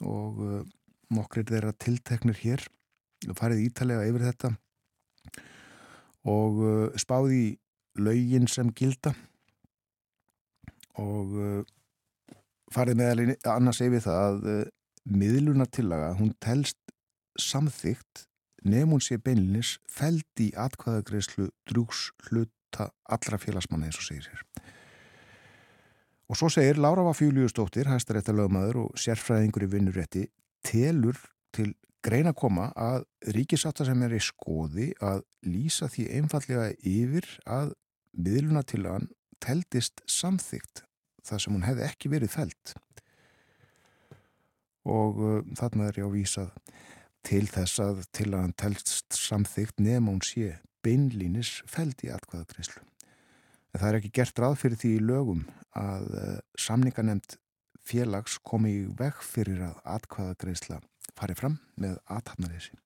og 0.04 0.42
uh, 0.45 0.62
nokkrir 1.14 1.49
þeirra 1.49 1.75
tilteknir 1.80 2.38
hér 2.45 2.66
farið 3.35 3.64
ítalega 3.66 4.07
yfir 4.07 4.28
þetta 4.28 4.52
og 6.28 6.61
spáði 7.00 7.57
laugin 7.99 8.47
sem 8.50 8.68
gilda 8.76 9.14
og 11.00 11.33
farið 12.71 13.00
meðal 13.00 13.33
annars 13.54 13.80
yfir 13.83 14.04
það 14.04 14.21
að 14.21 14.68
miðlunartillaga, 15.08 16.14
hún 16.18 16.34
telst 16.42 16.78
samþygt 17.38 18.26
nefnum 18.66 19.00
sé 19.02 19.18
beinlinis 19.22 19.76
feld 19.90 20.42
í 20.42 20.50
atkvæðagreyslu 20.58 21.48
drúks 21.70 22.08
hluta 22.28 22.90
allra 23.08 23.38
félagsmanna 23.40 23.88
eins 23.88 24.00
og 24.00 24.08
segir 24.08 24.28
hér. 24.28 24.44
Og 26.28 26.36
svo 26.36 26.50
segir 26.52 26.76
Lára 26.76 27.06
Vafjúliustóttir, 27.06 27.88
hæstarétta 27.88 28.34
lögmaður 28.36 28.82
og 28.82 28.98
sérfræðingur 29.00 29.64
í 29.64 29.70
vinnurétti, 29.72 30.26
telur 30.66 31.16
til 31.56 31.70
greina 32.04 32.34
koma 32.36 32.68
að 32.76 33.06
ríkisáta 33.34 33.86
sem 33.88 34.02
er 34.04 34.16
í 34.18 34.20
skoði 34.22 34.90
að 35.00 35.22
lýsa 35.48 35.88
því 35.90 36.08
einfallega 36.18 36.68
yfir 36.86 37.30
að 37.48 37.72
miðlunartillagan 38.18 39.08
teldist 39.42 40.02
samþygt 40.10 40.84
það 41.24 41.42
sem 41.42 41.56
hún 41.56 41.66
hefði 41.66 41.86
ekki 41.88 42.12
verið 42.12 42.34
felt 42.34 42.74
og 44.88 45.23
uh, 45.23 45.40
þarna 45.59 45.88
er 45.88 46.02
ég 46.02 46.09
á 46.09 46.16
vísað 46.16 46.52
til 47.28 47.45
þess 47.50 47.83
að 47.85 48.04
til 48.14 48.30
að 48.33 48.45
hann 48.47 48.59
telst 48.59 49.16
samþygt 49.18 49.83
nefn 49.83 50.12
hún 50.12 50.23
sé 50.25 50.57
beinlínis 50.85 51.59
feld 51.68 52.07
í 52.07 52.12
atkvæðagreyslu 52.14 52.87
En 53.75 53.83
það 53.83 53.88
er 53.90 53.99
ekki 53.99 54.14
gert 54.16 54.40
ráð 54.40 54.57
fyrir 54.62 54.80
því 54.80 54.90
í 54.97 55.04
lögum 55.04 55.42
að 55.76 56.07
uh, 56.16 56.37
samninganemnd 56.59 57.37
félags 57.88 58.38
komi 58.45 58.73
í 58.75 58.87
veg 58.99 59.21
fyrir 59.25 59.61
að 59.68 59.80
atkvaðagreisla 59.97 60.80
fari 61.16 61.37
fram 61.37 61.59
með 61.80 61.99
aðtapnareysi. 62.11 62.76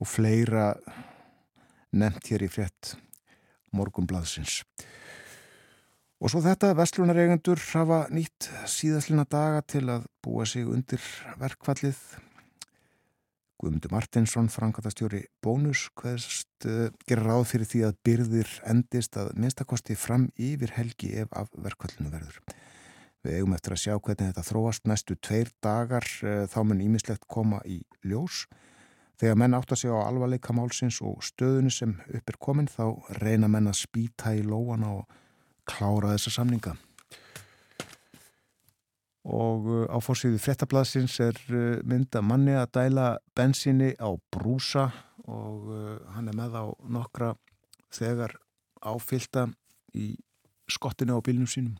Og 0.00 0.08
fleira 0.08 0.72
nefnt 1.90 2.30
hér 2.30 2.44
í 2.46 2.50
frétt 2.52 2.94
morgumblaðsins. 3.76 4.60
Og 6.20 6.28
svo 6.28 6.42
þetta, 6.44 6.74
vestlunareigendur 6.76 7.60
hafa 7.72 8.02
nýtt 8.12 8.50
síðaslina 8.68 9.22
daga 9.24 9.62
til 9.64 9.86
að 9.88 10.02
búa 10.20 10.44
sig 10.44 10.66
undir 10.68 11.00
verkvallið. 11.40 11.96
Guðmundur 13.60 13.94
Martinsson, 13.94 14.50
frangatastjóri 14.52 15.22
Bónus, 15.40 15.86
hverst 15.96 16.66
uh, 16.68 16.90
gerir 17.08 17.24
ráð 17.24 17.46
fyrir 17.48 17.70
því 17.70 17.80
að 17.88 17.96
byrðir 18.04 18.52
endist 18.68 19.16
að 19.16 19.30
minnstakosti 19.40 19.96
fram 19.96 20.26
yfir 20.36 20.74
helgi 20.76 21.14
ef 21.22 21.32
af 21.32 21.48
verkvallinu 21.56 22.12
verður. 22.12 22.36
Við 23.24 23.38
eigum 23.38 23.56
eftir 23.56 23.76
að 23.78 23.82
sjá 23.86 23.94
hvernig 23.96 24.28
þetta 24.34 24.46
þróast 24.50 24.92
næstu 24.92 25.16
tveir 25.24 25.54
dagar, 25.64 26.04
uh, 26.20 26.44
þá 26.52 26.58
mun 26.68 26.84
ímislegt 26.84 27.24
koma 27.32 27.62
í 27.64 27.78
ljós. 28.04 28.42
Þegar 29.20 29.40
menn 29.40 29.56
átt 29.56 29.72
að 29.72 29.82
segja 29.86 29.96
á 29.96 30.08
alvarleika 30.08 30.52
málsins 30.56 31.00
og 31.00 31.24
stöðunu 31.24 31.72
sem 31.72 31.96
upp 32.12 32.28
er 32.28 32.40
komin 32.40 32.68
þá 32.68 32.84
reyna 33.24 33.48
menn 33.48 33.72
að 33.72 33.80
spýta 33.80 34.36
í 34.36 34.44
lóana 34.44 34.98
og 35.00 35.19
klára 35.70 36.14
þessa 36.14 36.32
samninga. 36.38 36.76
Og 39.30 39.68
uh, 39.68 39.84
á 39.92 39.98
fórsíðu 40.00 40.40
frettablasins 40.40 41.18
er 41.20 41.36
uh, 41.52 41.80
mynda 41.84 42.22
manni 42.24 42.56
að 42.56 42.72
dæla 42.78 43.08
bensinni 43.36 43.92
á 44.00 44.08
brúsa 44.32 44.88
og 45.28 45.68
uh, 45.68 45.98
hann 46.14 46.30
er 46.32 46.38
með 46.38 46.56
á 46.56 46.64
nokkra 46.88 47.34
þegar 47.92 48.34
áfylta 48.80 49.50
í 49.92 50.14
skottinu 50.70 51.18
á 51.18 51.20
bílnum 51.20 51.50
sínum. 51.50 51.76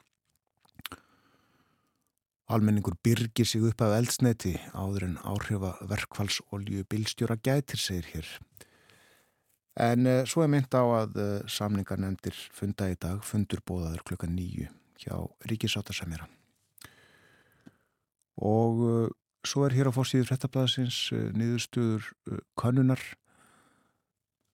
Almenningur 2.50 2.96
byrgir 2.98 3.46
sig 3.46 3.62
upp 3.62 3.82
af 3.86 3.94
eldsneti 3.94 4.56
áður 4.74 5.06
en 5.06 5.18
áhrifa 5.22 5.76
verkfallsolju 5.86 6.82
bílstjóra 6.90 7.36
gætir, 7.38 7.78
segir 7.78 8.08
hér. 8.10 8.30
En 9.80 10.06
uh, 10.06 10.22
svo 10.28 10.44
er 10.44 10.50
mynd 10.52 10.74
á 10.76 10.82
að 10.82 11.16
uh, 11.16 11.28
samningar 11.48 12.00
nefndir 12.02 12.36
funda 12.52 12.90
í 12.90 12.98
dag, 13.00 13.22
fundur 13.24 13.62
bóðaður 13.64 14.04
klukka 14.10 14.28
nýju 14.28 14.68
hjá 15.00 15.14
Ríkisáttasemjara. 15.48 16.26
Og 18.44 18.82
uh, 18.84 19.06
svo 19.46 19.64
er 19.64 19.76
hér 19.78 19.88
á 19.88 19.96
fórsíður 19.96 20.28
frettablaðsins 20.28 20.98
niðurstuður 21.32 22.10
kannunar. 22.60 23.00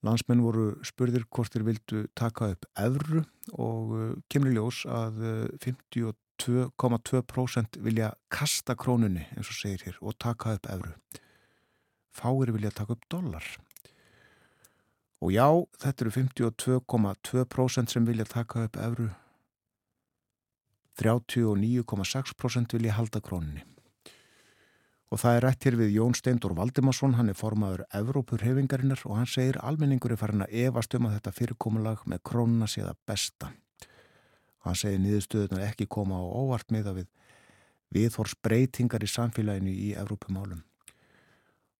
Landsmenn 0.06 0.45
voru 0.45 0.68
spurðir 0.87 1.25
hvort 1.35 1.50
þeir 1.50 1.66
vildu 1.66 2.04
taka 2.14 2.52
upp 2.54 2.68
evru 2.78 3.25
og 3.59 4.23
kemur 4.30 4.52
í 4.52 4.54
ljós 4.54 4.85
að 4.87 5.18
52 5.64 6.12
2,2% 6.37 7.78
vilja 7.80 8.11
kasta 8.28 8.76
krónunni 8.76 9.25
eins 9.35 9.49
og 9.49 9.56
segir 9.56 9.87
hér 9.87 10.00
og 10.02 10.18
taka 10.21 10.56
upp 10.56 10.68
evru. 10.73 10.92
Fáir 12.16 12.52
vilja 12.52 12.71
taka 12.76 12.97
upp 12.97 13.09
dólar. 13.12 13.45
Og 15.25 15.32
já, 15.32 15.49
þetta 15.80 16.04
eru 16.04 16.12
52,2% 16.12 17.92
sem 17.92 18.04
vilja 18.04 18.26
taka 18.28 18.66
upp 18.66 18.76
evru. 18.76 19.08
39,6% 21.00 22.76
vilja 22.76 22.96
halda 22.96 23.20
krónunni. 23.20 23.64
Og 25.12 25.20
það 25.22 25.37
er 25.37 25.44
rætt 25.44 25.64
hér 25.64 25.76
við 25.79 25.92
Jón 25.94 26.16
Steindor 26.18 26.57
Valdimarsson, 26.59 27.14
hann 27.14 27.31
er 27.31 27.38
formaður 27.38 27.85
Evrópur 27.94 28.42
hefingarinnar 28.42 29.05
og 29.07 29.20
hann 29.20 29.29
segir 29.31 29.61
almenningur 29.62 30.12
er 30.12 30.20
farin 30.20 30.42
að 30.44 30.57
evast 30.66 30.96
um 30.98 31.07
að 31.07 31.18
þetta 31.18 31.35
fyrirkomulag 31.37 32.02
með 32.11 32.24
krónuna 32.26 32.66
sé 32.68 32.83
það 32.83 33.02
besta. 33.07 33.52
Hann 34.66 34.79
segir 34.79 34.98
niðurstöðunar 35.05 35.68
ekki 35.68 35.87
koma 35.87 36.18
á 36.18 36.26
óvart 36.26 36.74
með 36.74 36.90
að 36.90 36.98
við 37.00 37.12
viðhors 37.94 38.35
breytingar 38.42 39.05
í 39.07 39.11
samfélaginu 39.11 39.70
í 39.70 39.92
Evrópumálum. 39.94 40.64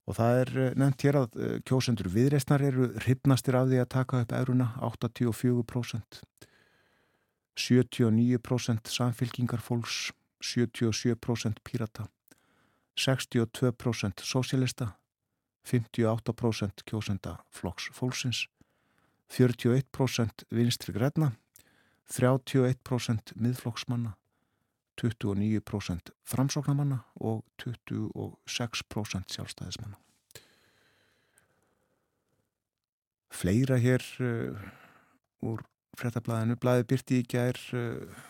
Og 0.07 0.15
það 0.15 0.41
er 0.41 0.51
nefnt 0.79 1.03
hér 1.03 1.19
að 1.19 1.39
kjósendur 1.67 2.09
viðreistnar 2.15 2.63
eru 2.63 2.93
hryfnastir 3.03 3.57
af 3.59 3.67
því 3.71 3.81
að 3.83 3.93
taka 3.97 4.21
upp 4.23 4.35
euruna 4.39 4.69
84%, 4.87 6.21
79% 7.59 8.93
samfélkingar 8.93 9.65
fólks, 9.65 10.13
77% 10.45 11.59
pírata, 11.67 12.07
62% 12.95 14.23
sósélista, 14.23 14.93
58% 15.67 16.87
kjósenda 16.87 17.41
flokks 17.51 17.91
fólksins, 17.97 18.45
41% 19.35 20.47
vinstri 20.55 20.95
græna, 20.95 21.33
31% 22.07 23.35
miðflokksmanna, 23.35 24.15
29% 24.97 26.13
framsóknamanna 26.25 26.99
og 27.21 27.45
26% 27.63 29.37
sjálfstæðismanna. 29.37 29.99
Fleira 33.37 33.77
hér 33.77 34.05
uh, 34.25 34.57
úr 35.45 35.65
frettablaðinu, 35.97 36.57
blaði 36.61 36.87
byrti 36.89 37.21
í 37.21 37.27
gær 37.29 37.59
uh, 37.77 38.25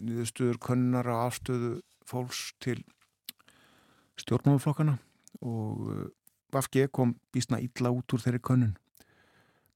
nýðustuður 0.00 0.58
könnar 0.62 1.06
á 1.06 1.28
afstöðu 1.28 1.76
fólks 2.08 2.50
til 2.62 2.80
stjórnmáluflokkana 4.18 4.98
og 5.46 5.86
uh, 5.86 6.08
Vafge 6.50 6.88
kom 6.90 7.14
bísna 7.30 7.60
illa 7.62 7.92
út 7.94 8.10
úr 8.10 8.22
þeirri 8.24 8.40
könnun 8.42 8.72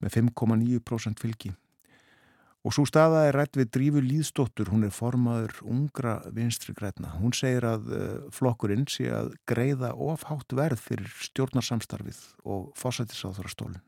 með 0.03 0.17
5,9% 0.17 1.21
fylgi. 1.23 1.53
Og 2.65 2.73
svo 2.73 2.87
staða 2.89 3.27
er 3.27 3.35
rætt 3.37 3.59
við 3.59 3.67
Drífu 3.75 4.01
Líðstóttur, 4.01 4.71
hún 4.73 4.87
er 4.87 4.93
formaður 4.93 5.59
ungra 5.69 6.15
vinstri 6.33 6.73
græna. 6.73 7.11
Hún 7.19 7.35
segir 7.37 7.67
að 7.69 7.91
uh, 7.93 8.05
flokkurinn 8.33 8.87
sé 8.89 9.05
að 9.13 9.35
greiða 9.45 9.91
ofhátt 9.93 10.55
verð 10.57 10.81
fyrir 10.81 11.11
stjórnarsamstarfið 11.27 12.23
og 12.41 12.71
fósættisáþara 12.79 13.53
stólinn. 13.53 13.85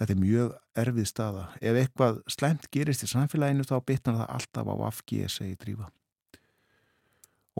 Þetta 0.00 0.14
er 0.16 0.20
mjög 0.22 0.52
erfið 0.80 1.08
staða. 1.10 1.46
Ef 1.60 1.76
eitthvað 1.76 2.22
slemt 2.32 2.70
gerist 2.72 3.04
í 3.04 3.12
samfélaginu 3.12 3.68
þá 3.68 3.76
bitnar 3.84 4.22
það 4.22 4.36
alltaf 4.38 4.70
á 4.72 4.76
afgi, 4.88 5.24
segi 5.28 5.58
Drífa. 5.60 5.90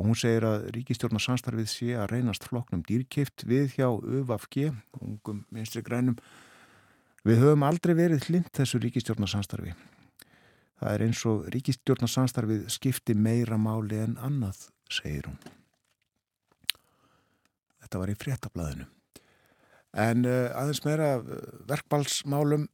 Og 0.00 0.08
hún 0.08 0.16
segir 0.16 0.46
að 0.48 0.70
ríkistjórnarsamstarfið 0.72 1.68
sé 1.68 1.90
að 2.00 2.14
reynast 2.14 2.48
flokknum 2.48 2.80
dýrkipt 2.88 3.44
við 3.44 3.74
hjá 3.76 3.90
UVFG, 3.92 4.70
ungum 5.04 5.44
vinstri 5.52 5.84
grænum, 5.84 6.16
Við 7.26 7.42
höfum 7.42 7.64
aldrei 7.68 7.92
verið 7.98 8.28
hlind 8.30 8.48
þessu 8.56 8.80
ríkistjórnarsamstarfi. 8.80 9.74
Það 10.80 10.94
er 10.94 11.02
eins 11.04 11.22
og 11.28 11.48
ríkistjórnarsamstarfið 11.52 12.68
skipti 12.72 13.16
meira 13.16 13.58
máli 13.60 13.98
en 14.00 14.16
annað, 14.24 14.62
segir 14.88 15.28
hún. 15.28 15.36
Þetta 17.84 18.00
var 18.00 18.12
í 18.12 18.16
fréttablaðinu. 18.16 18.86
En 20.00 20.24
uh, 20.24 20.48
aðeins 20.56 20.84
meira 20.86 21.10
verkbalsmálum 21.68 22.68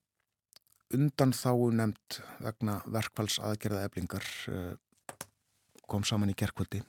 undan 0.95 1.33
þáu 1.35 1.73
nefnd 1.75 2.21
vegna 2.45 2.77
verkbalsaðgerða 2.87 3.87
eblingar 3.89 4.27
uh, 4.53 4.75
kom 5.91 6.05
saman 6.07 6.31
í 6.31 6.37
gerkvöldi 6.39 6.83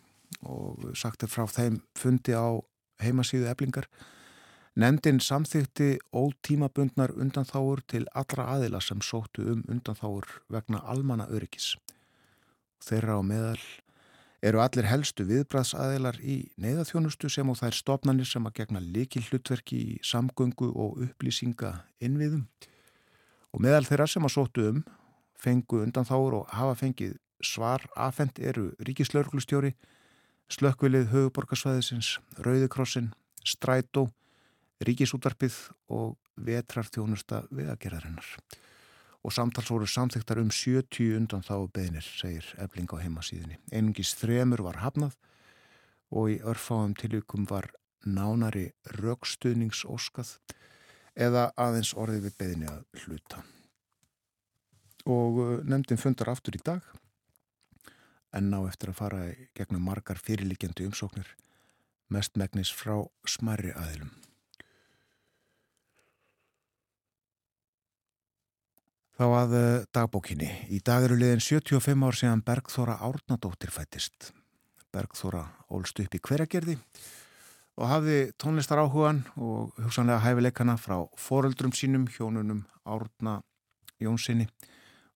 og 0.46 0.92
sagt 0.98 1.24
er 1.24 1.32
frá 1.32 1.48
þeim 1.50 1.80
fundi 1.98 2.36
á 2.38 2.60
heimasíðu 3.02 3.48
eblingar 3.50 3.88
Nefndin 4.78 5.18
samþykti 5.18 5.96
ótímabundnar 6.14 7.10
undanþáur 7.18 7.80
til 7.90 8.04
allra 8.14 8.44
aðila 8.54 8.78
sem 8.78 9.00
sóttu 9.02 9.42
um 9.50 9.64
undanþáur 9.66 10.28
vegna 10.54 10.84
almanna 10.86 11.26
öryggis. 11.34 11.72
Þeirra 12.86 13.16
á 13.18 13.22
meðal 13.26 13.64
eru 14.46 14.62
allir 14.62 14.86
helstu 14.86 15.26
viðbræðsaðilar 15.26 16.20
í 16.22 16.36
neyðaþjónustu 16.62 17.32
sem 17.34 17.50
og 17.50 17.58
þær 17.58 17.78
stopnarnir 17.80 18.30
sem 18.30 18.46
að 18.46 18.60
gegna 18.60 18.84
likil 18.84 19.24
hlutverki 19.26 19.80
í 19.80 19.96
samgöngu 20.06 20.70
og 20.70 21.02
upplýsinga 21.08 21.74
innviðum. 21.98 22.46
Og 23.58 23.66
meðal 23.66 23.88
þeirra 23.90 24.06
sem 24.14 24.30
að 24.30 24.36
sóttu 24.36 24.68
um 24.76 24.84
fengu 25.42 25.82
undanþáur 25.88 26.44
og 26.44 26.54
hafa 26.54 26.78
fengið 26.84 27.18
svar 27.42 27.90
afhend 27.98 28.38
eru 28.38 28.76
ríkislauglustjóri, 28.78 29.74
slökkvilið 30.54 31.10
höfuborgarsvæðisins, 31.16 32.20
Rauðikrossin, 32.46 33.10
Strætó, 33.42 34.12
ríkisútvarpið 34.86 35.58
og 35.94 36.18
vetrarþjónusta 36.38 37.44
vegagerðarinnar. 37.50 38.28
Og 39.26 39.34
samtals 39.34 39.72
voru 39.74 39.88
samþyktar 39.90 40.40
um 40.44 40.52
70 40.54 41.18
undan 41.18 41.44
þá 41.44 41.56
beðinir, 41.74 42.06
segir 42.06 42.46
Ebling 42.62 42.92
á 42.94 43.02
heimasíðinni. 43.02 43.58
Einungis 43.74 44.14
þremur 44.20 44.64
var 44.68 44.82
hafnað 44.84 45.18
og 46.14 46.32
í 46.32 46.38
örfáum 46.46 46.94
tilvíkum 46.96 47.48
var 47.50 47.72
nánari 48.06 48.70
raukstuðningsóskað 49.00 50.38
eða 51.18 51.50
aðeins 51.58 51.96
orðið 51.98 52.28
við 52.28 52.38
beðinni 52.40 52.70
að 52.72 52.86
hluta. 53.04 53.42
Og 55.08 55.42
uh, 55.42 55.52
nefndin 55.66 56.00
fundar 56.00 56.32
aftur 56.32 56.56
í 56.56 56.64
dag 56.64 56.86
en 58.36 58.52
ná 58.52 58.60
eftir 58.68 58.92
að 58.92 59.00
fara 59.02 59.26
gegnum 59.58 59.86
margar 59.88 60.20
fyrirlikjandi 60.22 60.88
umsóknir 60.88 61.34
mest 62.14 62.38
megnis 62.40 62.72
frá 62.72 63.02
smarri 63.28 63.74
aðilum. 63.76 64.12
Þá 69.18 69.26
að 69.34 69.54
uh, 69.58 69.68
dagbókinni. 69.98 70.48
Í 70.70 70.78
dag 70.86 71.08
eru 71.08 71.16
liðin 71.18 71.42
75 71.42 72.04
ár 72.06 72.18
síðan 72.20 72.44
Bergþóra 72.46 73.00
Árnadóttir 73.02 73.72
fættist. 73.74 74.28
Bergþóra 74.94 75.42
ólst 75.74 75.98
upp 76.04 76.14
í 76.14 76.22
hveragerði 76.22 76.76
og 77.82 77.90
hafði 77.90 78.20
tónlistar 78.38 78.84
áhugan 78.84 79.24
og 79.42 79.74
hugsanlega 79.82 80.22
hæfileikana 80.22 80.78
frá 80.78 81.00
foreldrum 81.18 81.74
sínum, 81.74 82.06
hjónunum 82.06 82.62
Árna 82.86 83.40
Jónssoni 83.98 84.46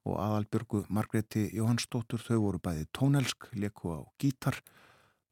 og 0.09 0.17
aðalbjörgu 0.17 0.87
Margreti 0.89 1.51
Jóhannsdóttur. 1.53 2.25
Þau 2.25 2.41
voru 2.47 2.65
bæði 2.65 2.89
tónelsk, 2.97 3.51
leku 3.53 3.93
á 3.93 3.99
gítar 4.17 4.63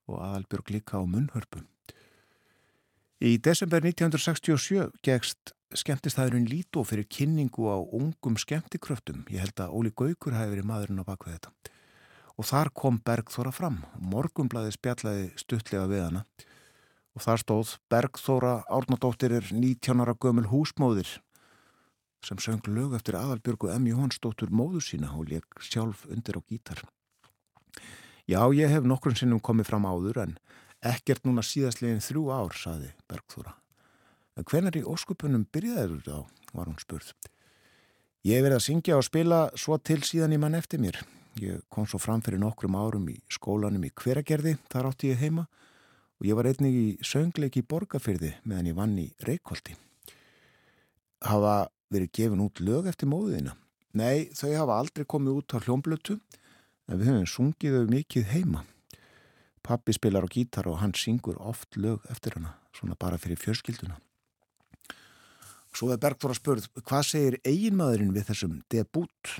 og 0.05 0.21
aðalbjörg 0.21 0.75
líka 0.77 1.01
á 1.01 1.09
munnhörpu. 1.09 1.65
Í 3.17 3.39
desember 3.41 3.81
1967 3.81 4.91
gegst 5.01 5.57
skemmtistæðurinn 5.77 6.47
Lító 6.49 6.81
fyrir 6.87 7.05
kynningu 7.05 7.69
á 7.69 7.77
ungum 7.77 8.37
skemmtikröftum. 8.41 9.25
Ég 9.29 9.43
held 9.43 9.61
að 9.61 9.75
Óli 9.77 9.91
Gaukur 9.93 10.33
hafi 10.33 10.55
verið 10.55 10.69
maðurinn 10.69 11.01
á 11.01 11.09
bakvið 11.09 11.35
þetta. 11.35 11.51
Og 12.39 12.47
þar 12.49 12.71
kom 12.73 12.97
Bergþóra 13.05 13.51
fram. 13.53 13.81
Morgumblaði 14.01 14.73
spjallaði 14.73 15.29
stuttlega 15.37 15.85
við 15.91 16.05
hana. 16.07 16.23
Og 17.13 17.25
þar 17.25 17.43
stóð 17.43 17.73
Bergþóra 17.91 18.53
Árnadóttir 18.71 19.35
er 19.37 19.49
19 19.53 20.01
ára 20.01 20.15
gömul 20.17 20.47
húsmóðir 20.49 21.19
sem 22.25 22.39
söng 22.41 22.65
lög 22.67 22.97
eftir 22.97 23.15
aðalbjörgu 23.15 23.69
M. 23.77 23.87
Jóhannsdóttur 23.93 24.51
móðu 24.51 24.81
sína 24.83 25.13
og 25.15 25.29
leik 25.31 25.61
sjálf 25.63 26.03
undir 26.09 26.35
á 26.35 26.41
gítar. 26.43 26.83
Já, 28.27 28.41
ég 28.53 28.69
hef 28.69 28.83
nokkur 28.83 29.15
sinnum 29.15 29.39
komið 29.39 29.71
fram 29.71 29.87
áður 29.87 30.23
en 30.25 30.35
ekkert 30.83 31.23
núna 31.25 31.45
síðastlegin 31.45 32.03
þrjú 32.03 32.27
ár, 32.33 32.53
saði 32.55 32.91
Bergþóra. 33.07 33.55
En 34.39 34.47
hvenar 34.47 34.77
í 34.79 34.85
óskupunum 34.87 35.43
byrjaður 35.51 36.03
þá, 36.05 36.17
var 36.55 36.69
hún 36.69 36.79
spurð. 36.79 37.11
Ég 38.23 38.39
hef 38.39 38.45
verið 38.45 38.55
að 38.55 38.65
syngja 38.65 38.99
og 38.99 39.03
spila 39.03 39.39
svo 39.59 39.75
til 39.83 39.99
síðan 40.07 40.35
í 40.35 40.39
mann 40.39 40.55
eftir 40.55 40.79
mér. 40.79 41.01
Ég 41.39 41.65
kom 41.71 41.87
svo 41.87 41.99
fram 41.99 42.23
fyrir 42.23 42.39
nokkrum 42.39 42.77
árum 42.79 43.09
í 43.11 43.17
skólanum 43.31 43.83
í 43.83 43.91
hveragerði, 43.99 44.57
þar 44.71 44.89
átti 44.89 45.11
ég 45.11 45.21
heima 45.23 45.45
og 46.19 46.27
ég 46.27 46.35
var 46.39 46.49
einnig 46.49 46.75
í 46.75 46.87
söngleiki 47.05 47.63
borgarfyrði 47.67 48.33
meðan 48.47 48.71
ég 48.71 48.79
vann 48.79 48.97
í 48.99 49.07
Reykjóldi. 49.27 49.75
Hafa 51.27 51.69
verið 51.91 52.11
gefin 52.15 52.43
út 52.43 52.63
lög 52.63 52.89
eftir 52.91 53.11
móðina? 53.11 53.55
Nei, 53.95 54.29
þau 54.35 54.51
hafa 54.55 54.81
aldrei 54.83 55.07
komið 55.07 55.39
út 55.39 55.55
á 55.55 55.63
hljómblötu 55.63 56.19
en 56.87 56.99
við 56.99 57.11
höfum 57.11 57.31
sungið 57.35 57.79
þau 57.79 57.95
mikið 57.95 58.29
heima. 58.35 58.67
Pappi 59.63 59.95
spilar 59.95 60.27
á 60.27 60.31
gítar 60.31 60.67
og 60.71 60.79
hann 60.83 60.95
syngur 60.95 61.39
oft 61.39 61.75
lög 61.75 62.03
eftir 62.11 62.35
hana, 62.35 62.55
svona 62.75 62.95
bara 62.99 63.19
fyrir 63.19 63.39
fjörskilduna. 63.39 63.99
Svo 65.75 65.91
er 65.93 65.99
Bergþóra 66.01 66.35
spurð, 66.37 66.67
hvað 66.81 67.03
segir 67.05 67.37
eiginmaðurinn 67.45 68.13
við 68.15 68.29
þessum 68.31 68.55
debút? 68.73 69.35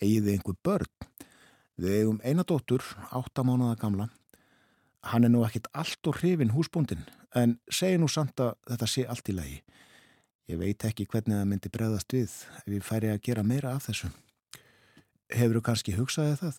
Egiði 0.00 0.34
einhver 0.34 0.56
börn? 0.64 0.90
Við 1.80 2.00
eigum 2.00 2.18
einadóttur, 2.26 2.84
áttamánaða 3.14 3.78
gamla. 3.80 4.08
Hann 5.08 5.24
er 5.24 5.32
nú 5.32 5.44
ekkit 5.46 5.70
allt 5.72 6.10
og 6.10 6.18
hrifin 6.20 6.52
húsbúndin, 6.52 7.06
en 7.32 7.56
segir 7.72 8.02
nú 8.02 8.08
samt 8.10 8.42
að 8.42 8.56
þetta 8.68 8.88
sé 8.90 9.06
allt 9.08 9.30
í 9.32 9.36
lagi. 9.36 9.60
Ég 10.50 10.58
veit 10.60 10.84
ekki 10.84 11.06
hvernig 11.06 11.38
það 11.38 11.46
myndi 11.46 11.70
bregðast 11.72 12.12
við 12.12 12.32
ef 12.58 12.74
ég 12.74 12.84
færi 12.84 13.12
að 13.12 13.22
gera 13.28 13.46
meira 13.46 13.76
af 13.76 13.86
þessu. 13.86 14.10
Hefur 15.30 15.60
þú 15.60 15.62
kannski 15.68 15.94
hugsaðið 15.94 16.40
það? 16.42 16.58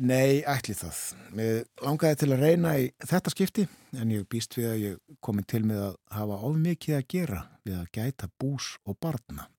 Nei, 0.00 0.40
ætli 0.48 0.72
það. 0.72 0.98
Mér 1.36 1.58
langaði 1.84 2.16
til 2.22 2.28
að 2.32 2.42
reyna 2.46 2.70
í 2.80 2.86
þetta 3.04 3.32
skipti 3.34 3.66
en 4.00 4.12
ég 4.14 4.24
býst 4.30 4.56
við 4.56 4.68
að 4.70 4.78
ég 4.80 5.18
komi 5.20 5.44
til 5.44 5.66
með 5.68 5.82
að 5.90 5.96
hafa 6.16 6.38
of 6.48 6.54
mikið 6.56 6.96
að 6.96 7.08
gera 7.12 7.40
við 7.66 7.76
að 7.76 7.90
gæta 7.98 8.28
bús 8.40 8.70
og 8.88 8.96
barna. 8.96 9.50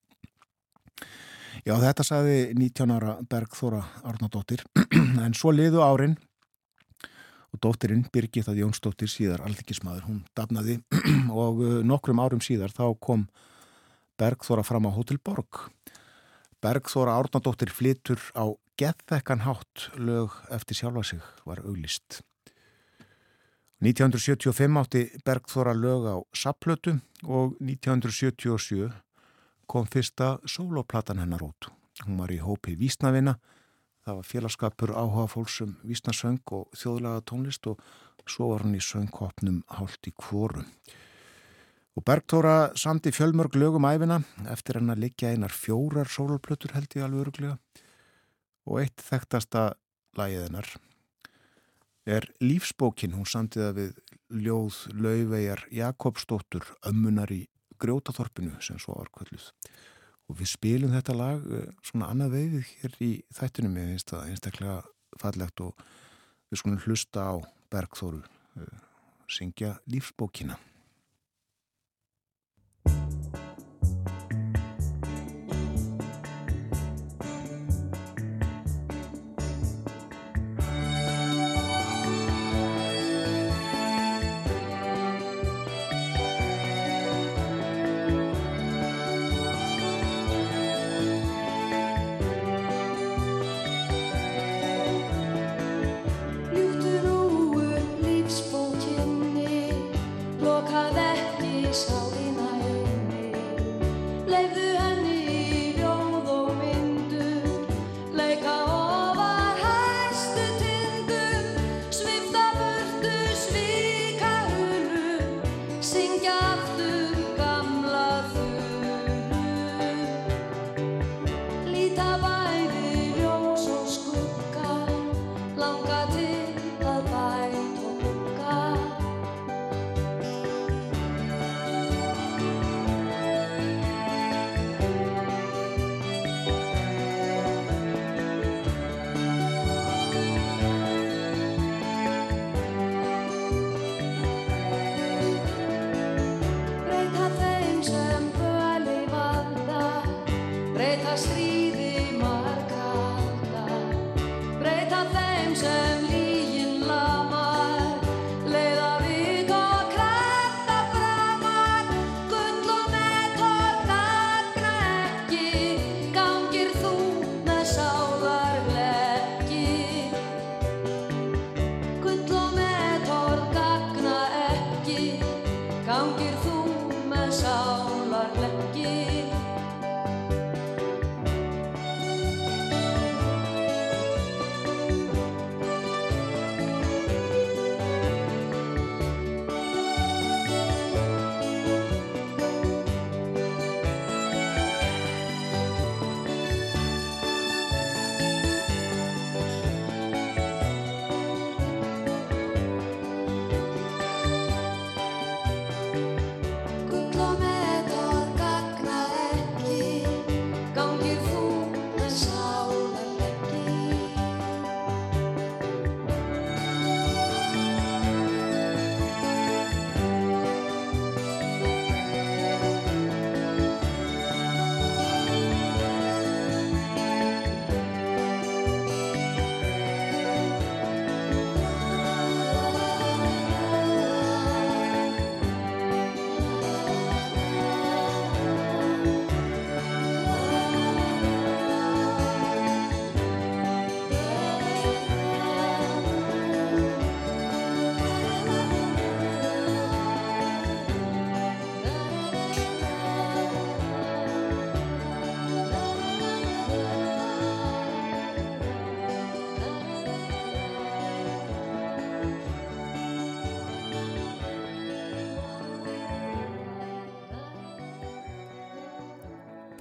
Já, 1.62 1.76
þetta 1.78 2.06
saði 2.08 2.38
19 2.58 2.96
ára 2.96 3.14
Bergþóra 3.30 3.84
Arnardóttir 4.10 4.64
en 5.26 5.38
svo 5.38 5.54
liðu 5.54 5.84
árin 5.86 6.18
og 7.54 7.62
dóttirinn 7.62 8.08
Birgit 8.10 8.50
að 8.50 8.64
Jónsdóttir 8.64 9.12
síðar 9.14 9.46
alþykismadur, 9.46 10.08
hún 10.08 10.24
dafnaði 10.34 10.80
og 11.44 11.62
uh, 11.62 11.78
nokkrum 11.86 12.24
árum 12.24 12.42
síðar 12.42 12.74
þá 12.74 12.88
kom 12.98 13.28
Bergþóra 14.18 14.66
fram 14.66 14.90
á 14.90 14.96
Hotel 14.98 15.22
Borg. 15.22 15.68
Bergþóra 16.64 17.20
Árnardóttir 17.22 17.70
flytur 17.70 18.18
á 18.34 18.50
geðþekkan 18.80 19.44
hátt 19.46 19.90
lög 19.96 20.34
eftir 20.54 20.78
sjálfa 20.80 21.04
sig 21.04 21.20
var 21.46 21.62
auglist. 21.62 22.22
1975 23.84 24.78
átti 24.80 25.02
Bergþóra 25.26 25.74
lög 25.76 26.08
á 26.08 26.16
Sapplötu 26.34 26.96
og 27.28 27.58
1977 27.60 28.90
kom 29.68 29.86
fyrsta 29.86 30.40
soloplatan 30.46 31.20
hennar 31.20 31.44
út. 31.44 31.70
Hún 32.06 32.18
var 32.18 32.32
í 32.32 32.40
hópi 32.40 32.78
Vísnavina, 32.80 33.36
það 34.06 34.20
var 34.20 34.30
félagskapur 34.32 34.96
áhuga 34.96 35.28
fólksum 35.30 35.78
Vísnasöng 35.84 36.42
og 36.56 36.72
þjóðlaga 36.74 37.22
tónlist 37.30 37.68
og 37.70 37.84
svo 38.26 38.54
var 38.54 38.66
hún 38.66 38.80
í 38.80 38.82
söngkopnum 38.82 39.62
hálft 39.68 40.08
í 40.08 40.16
kvorum. 40.16 40.66
Og 41.94 42.08
Bergþóra 42.08 42.74
samti 42.80 43.12
fjölmörg 43.14 43.54
lögum 43.60 43.86
æfina 43.86 44.24
eftir 44.50 44.80
henn 44.80 44.90
að 44.90 45.04
liggja 45.06 45.36
einar 45.36 45.54
fjórar 45.54 46.10
soloplötur 46.10 46.74
held 46.74 46.96
ég 46.96 47.06
alveg 47.06 47.28
öruglega 47.28 47.58
og 48.68 48.82
eitt 48.84 49.04
þekktasta 49.04 49.74
lagiðinar 50.18 50.68
er 52.06 52.28
lífsbókin, 52.44 53.16
hún 53.16 53.28
samtiða 53.30 53.72
við 53.78 53.94
ljóð 54.44 54.80
Lauveijar 54.98 55.64
Jakobsdóttur 55.72 56.66
ömmunar 56.90 57.32
í 57.32 57.46
Grjótaþorpinu 57.82 58.60
sem 58.64 58.80
svo 58.82 58.98
var 58.98 59.12
kvölluð 59.14 59.50
og 60.32 60.40
við 60.40 60.52
spilum 60.54 60.94
þetta 60.94 61.16
lag 61.18 61.48
eh, 61.52 61.70
svona 61.84 62.10
annað 62.14 62.38
veiðið 62.38 62.74
hér 62.80 62.98
í 63.04 63.12
þættunum 63.36 63.80
ég 63.80 63.90
finnst 63.92 64.14
það 64.14 64.30
einstaklega 64.32 64.78
fallegt 65.22 65.64
og 65.64 65.88
við 66.50 66.62
skulum 66.62 66.84
hlusta 66.86 67.26
á 67.28 67.34
Bergþóru 67.74 68.22
eh, 68.24 68.78
syngja 69.28 69.76
lífsbókina 69.90 70.60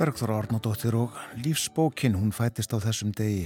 Bergþóra 0.02 0.40
Arnódóttir 0.40 0.96
og 0.98 1.14
lífsbókin, 1.38 2.16
hún 2.18 2.32
fætist 2.34 2.72
á 2.74 2.82
þessum 2.82 3.12
degi 3.14 3.44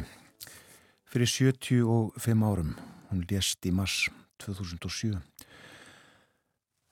fyrir 1.04 1.28
75 1.28 2.44
árum. 2.48 2.70
Hún 3.10 3.26
lést 3.28 3.60
í 3.68 3.72
mars 3.76 4.08
2007. 4.40 5.20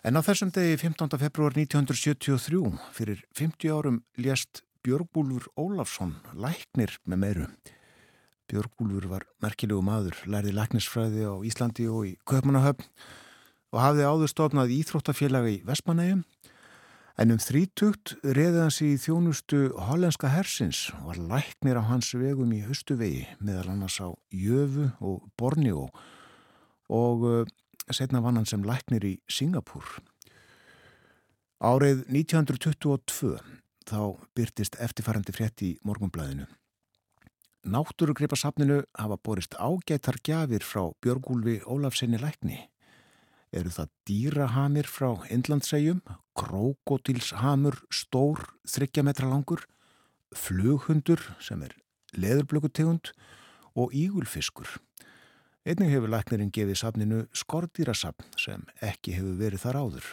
En 0.05 0.21
á 0.21 0.21
þessum 0.21 0.53
degi 0.53 0.77
15. 0.83 1.17
februar 1.17 1.57
1973 1.57 2.77
fyrir 2.93 3.25
50 3.33 3.73
árum 3.73 4.03
lést 4.21 4.61
Björgbúlfur 4.85 5.49
Ólafsson, 5.57 6.13
læknir 6.37 6.99
með 7.09 7.23
meiru. 7.25 7.49
Björgbúlfur 8.53 9.09
var 9.09 9.25
merkilegu 9.41 9.81
maður, 9.81 10.21
lærði 10.29 10.53
læknisfræði 10.61 11.25
á 11.25 11.41
Íslandi 11.41 11.89
og 11.89 12.05
í 12.13 12.19
Köpmannahöfn 12.29 12.85
og 13.73 13.81
hafði 13.81 14.13
áður 14.13 14.37
stofnað 14.37 14.77
íþróttafélagi 14.77 15.57
í 15.57 15.65
Vestmanægum 15.65 16.27
En 17.15 17.31
um 17.31 17.39
þrítugt 17.39 18.17
reði 18.27 18.59
hans 18.59 18.81
í 18.83 18.97
þjónustu 18.99 19.69
hollenska 19.87 20.33
hersins 20.33 20.89
og 20.97 21.13
var 21.13 21.21
læknir 21.31 21.79
á 21.79 21.83
hans 21.87 22.09
vegum 22.19 22.51
í 22.51 22.65
höstuvegi 22.67 23.29
meðal 23.39 23.69
annars 23.77 24.01
á 24.03 24.11
Jöfu 24.35 24.89
og 24.99 25.23
Borneo 25.39 25.85
og 26.91 27.23
uh, 27.23 27.47
setna 27.87 28.19
vann 28.25 28.41
hann 28.41 28.51
sem 28.51 28.67
læknir 28.67 29.07
í 29.07 29.15
Singapúr. 29.31 29.87
Árið 31.63 32.03
1922 32.11 33.39
þá 33.87 34.01
byrtist 34.35 34.75
eftirfærandi 34.83 35.37
frétt 35.37 35.63
í 35.63 35.77
morgunblæðinu. 35.87 36.51
Náttúrugripasafninu 37.65 38.83
hafa 38.99 39.23
borist 39.23 39.55
ágættar 39.55 40.19
gjafir 40.19 40.67
frá 40.67 40.91
Björgúlfi 40.99 41.61
Ólafsinni 41.63 42.19
lækni 42.19 42.59
eru 43.55 43.71
það 43.73 43.93
dýrahamir 44.09 44.89
frá 44.91 45.13
Inlandsegjum, 45.33 46.03
krokodilshamur 46.39 47.79
stór 47.95 48.43
þryggjametra 48.69 49.31
langur, 49.31 49.63
flughundur 50.35 51.23
sem 51.43 51.63
er 51.63 51.77
leðurblökutegund 52.19 53.13
og 53.79 53.95
ígulfiskur. 53.95 54.69
Einnig 55.65 55.95
hefur 55.95 56.13
læknirinn 56.13 56.53
gefið 56.53 56.81
safninu 56.83 57.23
skordýrasafn 57.33 58.35
sem 58.37 58.67
ekki 58.85 59.15
hefur 59.17 59.39
verið 59.41 59.63
þar 59.65 59.81
áður. 59.81 60.09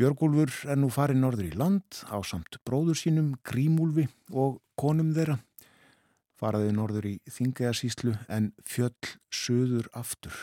Björgúlfur 0.00 0.50
er 0.72 0.80
nú 0.80 0.88
farið 0.90 1.20
norður 1.20 1.50
í 1.50 1.52
land 1.54 2.00
á 2.08 2.18
samt 2.26 2.56
bróður 2.66 2.98
sínum, 2.98 3.34
Grímúlfi 3.46 4.08
og 4.32 4.58
konum 4.80 5.12
þeirra. 5.14 5.36
Faraði 6.40 6.72
norður 6.74 7.06
í 7.12 7.14
Þingajarsíslu 7.30 8.16
en 8.32 8.50
fjöll 8.66 8.96
söður 9.30 9.86
aftur. 9.94 10.34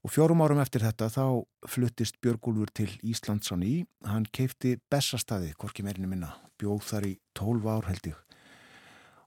Og 0.00 0.08
fjórum 0.08 0.40
árum 0.40 0.62
eftir 0.62 0.80
þetta 0.80 1.10
þá 1.12 1.24
fluttist 1.68 2.16
Björgúlfur 2.24 2.70
til 2.72 2.88
Íslands 3.04 3.52
á 3.52 3.56
ný. 3.60 3.84
Hann 4.08 4.24
keipti 4.32 4.78
Bessastæði, 4.88 5.52
hvorki 5.60 5.84
meirinu 5.84 6.08
minna, 6.08 6.30
bjóð 6.56 6.86
þar 6.88 7.06
í 7.10 7.10
12 7.36 7.66
ár 7.68 7.88
held 7.90 8.06
ég. 8.08 8.20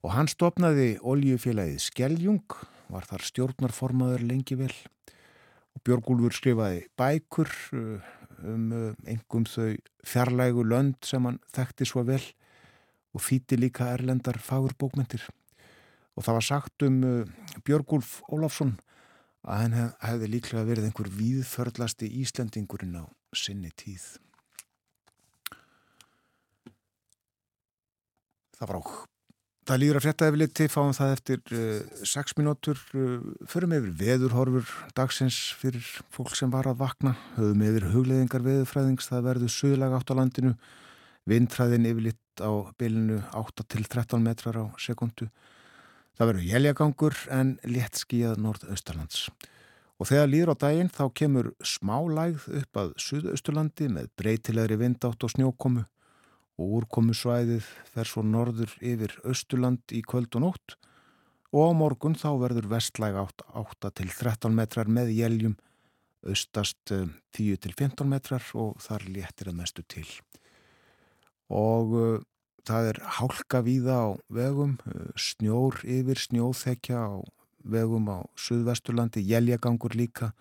Og 0.02 0.16
hann 0.16 0.30
stopnaði 0.32 0.96
oljufélagið 1.06 1.78
Skelljung, 1.86 2.56
var 2.90 3.06
þar 3.06 3.26
stjórnarformaður 3.28 4.26
lengi 4.26 4.58
vel. 4.58 4.74
Og 5.78 5.84
Björgúlfur 5.86 6.34
skrifaði 6.34 6.88
bækur 6.98 7.54
uh, 7.78 8.08
um 8.42 8.66
engum 9.06 9.46
uh, 9.46 9.54
þau 9.54 9.78
fjarlægu 10.10 10.66
lönd 10.66 10.98
sem 11.06 11.30
hann 11.30 11.38
þekkti 11.54 11.86
svo 11.86 12.02
vel 12.08 12.24
og 13.14 13.22
þýtti 13.22 13.60
líka 13.62 13.92
erlendar 13.94 14.42
fagurbókmentir. 14.42 15.22
Og 16.18 16.26
það 16.26 16.40
var 16.40 16.48
sagt 16.50 16.88
um 16.90 17.00
uh, 17.06 17.62
Björgúlf 17.62 18.24
Ólafsson 18.34 18.74
að 19.44 19.64
hann 19.64 19.78
hef, 19.78 19.96
hefði 20.04 20.30
líklega 20.32 20.68
verið 20.68 20.90
einhver 20.90 21.10
víðförlasti 21.14 22.10
Íslandingurinn 22.24 23.02
á 23.04 23.06
sinni 23.36 23.72
tíð. 23.76 24.06
Það 28.58 28.70
var 28.70 28.80
okk. 28.80 28.94
Það 29.64 29.80
líður 29.80 29.98
að 29.98 30.04
frétta 30.04 30.28
efliti, 30.28 30.66
fáum 30.68 30.90
það 30.96 31.12
eftir 31.14 31.42
6 32.04 32.18
uh, 32.18 32.32
minútur, 32.40 32.80
uh, 33.00 33.28
förum 33.48 33.76
yfir 33.78 33.94
veðurhorfur 34.02 34.72
dagsins 34.96 35.38
fyrir 35.60 35.86
fólk 36.12 36.34
sem 36.36 36.52
var 36.52 36.68
að 36.68 36.82
vakna, 36.82 37.14
höfum 37.38 37.64
yfir 37.64 37.88
hugleðingar 37.94 38.44
veðurfræðings, 38.44 39.08
það 39.08 39.30
verður 39.30 39.54
sögulega 39.56 40.02
átt 40.02 40.12
á 40.12 40.20
landinu, 40.20 40.52
vindræðin 41.32 41.88
yfirlitt 41.94 42.44
á 42.44 42.52
bylinu 42.76 43.22
8 43.40 43.68
til 43.72 43.88
13 43.88 44.28
metrar 44.28 44.60
á 44.60 44.66
sekundu, 44.84 45.30
Það 46.14 46.30
verður 46.30 46.50
jæljagangur 46.52 47.18
en 47.34 47.56
létt 47.66 47.98
skíjað 48.04 48.42
norð-austalands. 48.44 49.26
Og 50.02 50.10
þegar 50.10 50.30
líður 50.30 50.54
á 50.54 50.56
daginn 50.66 50.92
þá 50.94 51.04
kemur 51.16 51.50
smá 51.66 51.96
lægð 52.06 52.46
upp 52.60 52.80
að 52.82 52.94
suðausturlandi 53.02 53.90
með 53.94 54.10
breytilegri 54.20 54.78
vindátt 54.82 55.26
og 55.26 55.34
snjókomu 55.34 55.86
og 56.62 56.74
úrkomu 56.80 57.16
svæðið 57.18 57.66
fer 57.94 58.10
svo 58.10 58.22
norður 58.26 58.74
yfir 58.82 59.16
austurland 59.26 59.96
í 59.96 60.04
kvöld 60.06 60.36
og 60.38 60.46
nótt 60.46 60.76
og 61.54 61.70
á 61.70 61.72
morgun 61.78 62.18
þá 62.18 62.30
verður 62.42 62.70
vestlæg 62.72 63.18
átt 63.22 63.46
8 63.54 63.94
til 64.00 64.10
13 64.10 64.54
metrar 64.58 64.90
með 64.90 65.14
jæljum, 65.14 65.56
austast 66.26 66.82
10 66.90 67.04
eh, 67.38 67.58
til 67.62 67.74
15 67.78 68.10
metrar 68.10 68.46
og 68.58 68.82
þar 68.82 69.06
léttir 69.10 69.52
að 69.52 69.60
mestu 69.60 69.86
til. 69.86 70.08
Og 71.54 71.94
eh, 72.00 72.22
Það 72.64 72.90
er 72.94 73.00
hálka 73.18 73.60
víða 73.60 73.96
á 74.00 74.08
vegum, 74.32 74.78
eh, 74.88 75.12
snjór 75.20 75.82
yfir 75.84 76.16
snjóþekja 76.16 76.96
á 76.96 77.20
vegum 77.64 78.08
á 78.08 78.24
Suðvesturlandi, 78.36 79.20
jæljagangur 79.20 79.96
líka, 79.96 80.34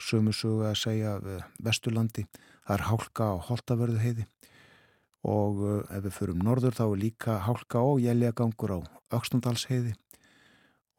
sömu 0.00 0.32
sögu 0.32 0.64
að 0.64 0.76
segja 0.80 1.12
Vesturlandi. 1.60 2.26
Það 2.64 2.74
er 2.78 2.86
hálka 2.88 3.24
á 3.28 3.34
Holtavörðu 3.44 4.00
heiði 4.00 4.26
og 5.20 5.60
eh, 5.60 5.96
ef 5.96 6.04
við 6.06 6.16
förum 6.16 6.44
norður 6.44 6.76
þá 6.76 6.84
er 6.86 7.00
líka 7.02 7.38
hálka 7.44 7.82
og 7.84 8.00
jæljagangur 8.00 8.72
á 8.72 8.80
Öksnundals 9.12 9.66
heiði 9.68 9.92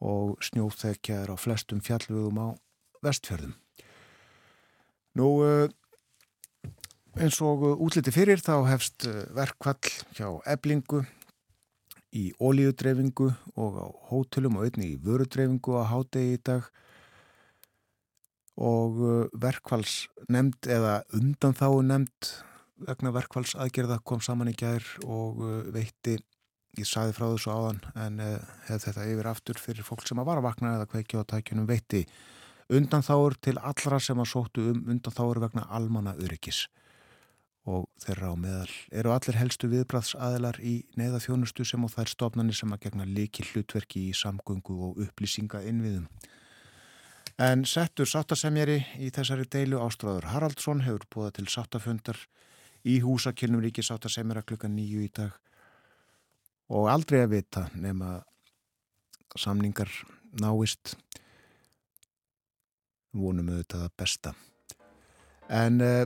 og 0.02 0.38
snjóþekja 0.42 1.24
er 1.24 1.34
á 1.34 1.36
flestum 1.38 1.82
fjallvegum 1.82 2.38
á 2.38 2.48
vestfjörðum. 3.02 3.54
Nú, 5.18 5.28
eh, 5.42 5.68
Eins 7.12 7.36
og 7.44 7.60
útliti 7.84 8.08
fyrir 8.08 8.40
þá 8.40 8.62
hefst 8.70 9.04
eh, 9.04 9.26
verkvall 9.36 9.90
hjá 10.16 10.30
eblingu 10.48 11.02
í 12.16 12.30
ólíudreyfingu 12.40 13.26
og 13.60 13.76
á 13.76 13.86
hótelum 14.08 14.56
og 14.56 14.64
einni 14.64 14.94
í 14.94 15.00
vörudreyfingu 15.04 15.76
á 15.76 15.92
hádegi 15.92 16.38
í 16.38 16.40
dag. 16.40 16.70
Og 18.56 18.96
eh, 19.04 19.28
verkvalls 19.44 20.06
nefnd 20.32 20.72
eða 20.72 21.02
undan 21.20 21.58
þá 21.60 21.68
nefnd 21.92 22.32
vegna 22.88 23.12
verkvalls 23.12 23.58
aðgerða 23.60 24.00
kom 24.00 24.24
saman 24.24 24.48
í 24.48 24.56
gær 24.56 24.82
og 25.04 25.44
veitti, 25.70 26.16
ég 26.80 26.88
saði 26.88 27.12
frá 27.12 27.28
þessu 27.28 27.52
áðan 27.52 27.84
en 27.92 28.22
hefði 28.66 28.84
þetta 28.88 29.08
yfir 29.12 29.28
aftur 29.30 29.60
fyrir 29.60 29.86
fólk 29.86 30.08
sem 30.08 30.18
að 30.18 30.32
vara 30.32 30.42
vakna 30.48 30.78
eða 30.78 30.88
kveikja 30.90 31.22
á 31.22 31.30
tækjunum 31.36 31.68
veitti 31.68 32.06
undan 32.72 33.04
þáur 33.04 33.36
til 33.36 33.60
allra 33.60 34.00
sem 34.00 34.18
að 34.18 34.32
sóttu 34.32 34.70
um 34.72 34.86
undan 34.88 35.14
þáur 35.14 35.44
vegna 35.44 35.68
almanna 35.68 36.16
öryggis 36.16 36.64
og 37.68 37.86
þeirra 38.02 38.32
á 38.32 38.36
meðal 38.38 38.70
eru 38.90 39.12
allir 39.14 39.38
helstu 39.38 39.68
viðbræðsaðilar 39.70 40.58
í 40.66 40.74
neða 40.98 41.20
þjónustu 41.22 41.66
sem 41.68 41.84
og 41.86 41.92
þær 41.94 42.10
stofnani 42.10 42.54
sem 42.56 42.72
að 42.74 42.88
gegna 42.88 43.06
líki 43.06 43.46
hlutverki 43.46 44.08
í 44.08 44.16
samgöngu 44.18 44.78
og 44.88 45.02
upplýsinga 45.04 45.62
innviðum. 45.70 46.08
En 47.42 47.62
settur 47.64 48.08
sáttasemjari 48.10 48.80
í 48.98 49.10
þessari 49.14 49.46
deilu 49.50 49.78
Ástráður 49.82 50.28
Haraldsson 50.32 50.82
hefur 50.84 51.06
búið 51.14 51.36
til 51.38 51.46
sáttafundar 51.54 52.18
í 52.82 52.98
húsakilnum 53.02 53.62
ríki 53.62 53.84
sáttasemjara 53.86 54.42
klukka 54.42 54.68
nýju 54.68 55.06
í 55.06 55.12
dag 55.14 55.38
og 56.72 56.90
aldrei 56.90 57.22
að 57.22 57.36
vita 57.36 57.68
nema 57.78 58.18
samningar 59.38 59.90
náist 60.42 60.96
vonum 63.12 63.52
auðvitað 63.52 63.86
að 63.86 63.94
besta. 64.00 64.34
En 65.52 65.80
uh, 65.84 66.04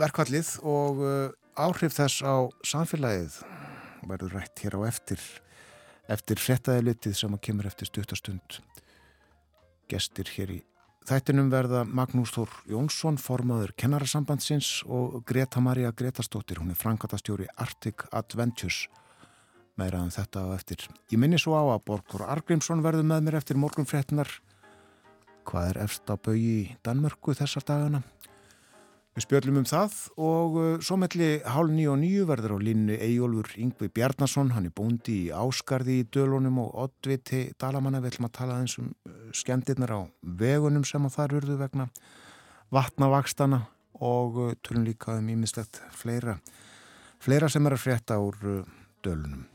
verkvallið 0.00 0.50
og 0.66 1.00
uh, 1.04 1.30
áhrif 1.54 1.94
þess 1.94 2.24
á 2.26 2.34
samfélagið 2.66 3.38
verður 4.08 4.38
rætt 4.40 4.64
hér 4.64 4.78
á 4.78 4.80
eftir 4.90 5.22
eftir 6.10 6.40
frettæðilitið 6.42 7.16
sem 7.16 7.34
að 7.36 7.44
kemur 7.46 7.68
eftir 7.70 7.88
stuttastund 7.88 8.58
gestir 9.88 10.28
hér 10.34 10.56
í 10.58 10.60
þættinum 11.08 11.50
verða 11.52 11.84
Magnús 11.84 12.32
Þór 12.34 12.52
Jónsson 12.72 13.20
formaður 13.20 13.74
kennarasambandsins 13.80 14.82
og 14.88 15.20
Greta 15.28 15.60
Maria 15.60 15.92
Gretastóttir 15.92 16.60
hún 16.60 16.72
er 16.72 16.80
frangatastjóri 16.80 17.48
Arctic 17.60 18.06
Adventures. 18.10 18.86
Meiraðan 19.76 20.08
um 20.08 20.14
þetta 20.14 20.44
á 20.48 20.48
eftir. 20.54 20.86
Ég 21.12 21.20
minni 21.20 21.36
svo 21.40 21.58
á 21.58 21.64
að 21.74 21.84
Borgur 21.90 22.24
Argrímsson 22.24 22.82
verður 22.84 23.08
með 23.10 23.26
mér 23.26 23.38
eftir 23.40 23.60
morgun 23.60 23.88
frettinar 23.90 24.30
hvað 25.44 25.70
er 25.74 25.82
eftir 25.84 26.14
að 26.14 26.22
bau 26.24 26.36
í 26.38 26.56
Danmörku 26.86 27.36
þessar 27.36 27.66
dagana 27.68 28.00
Við 29.14 29.22
spjöllum 29.28 29.60
um 29.60 29.66
það 29.68 29.92
og 30.26 30.56
uh, 30.58 30.70
svo 30.82 30.96
melli 30.98 31.28
hálf 31.46 31.70
nýju 31.70 31.92
og 31.92 32.00
nýju 32.00 32.24
verður 32.26 32.56
á 32.58 32.64
línu 32.66 32.96
Eyjólfur 32.98 33.52
Yngvi 33.62 33.88
Bjarnason, 33.94 34.50
hann 34.56 34.66
er 34.66 34.74
búndi 34.74 35.14
í 35.28 35.30
Áskarði 35.30 36.00
í 36.00 36.08
Dölunum 36.10 36.58
og 36.64 36.74
Oddviti 36.88 37.44
Dalamanna, 37.62 38.02
við 38.02 38.16
ætlum 38.16 38.26
að 38.26 38.34
tala 38.40 38.58
eins 38.58 38.74
um 38.82 38.90
uh, 38.90 39.14
skemmtirnar 39.30 39.94
á 39.94 40.00
vegunum 40.42 40.82
sem 40.82 41.06
að 41.06 41.14
það 41.20 41.38
urðu 41.38 41.60
vegna 41.62 41.88
vatnavakstana 42.74 43.62
og 44.02 44.42
uh, 44.48 44.52
tölum 44.66 44.90
líka 44.90 45.14
um 45.20 45.30
ímislegt 45.30 45.78
fleira. 45.94 46.40
fleira 47.22 47.46
sem 47.48 47.66
er 47.70 47.78
að 47.78 47.84
frétta 47.86 48.18
úr 48.18 48.64
dölunum. 49.06 49.46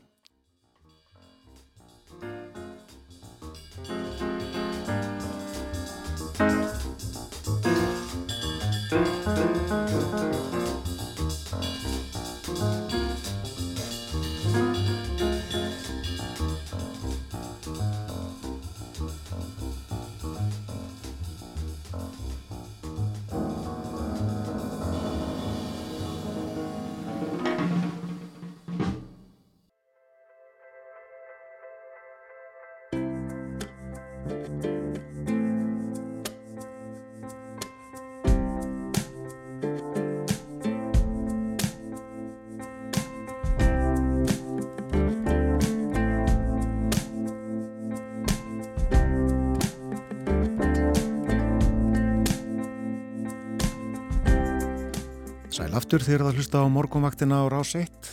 Aftur 55.80 56.02
þegar 56.04 56.26
það 56.26 56.36
hlusta 56.36 56.60
á 56.60 56.66
morgunvaktina 56.68 57.36
á 57.40 57.44
rás 57.48 57.70
1. 57.78 58.08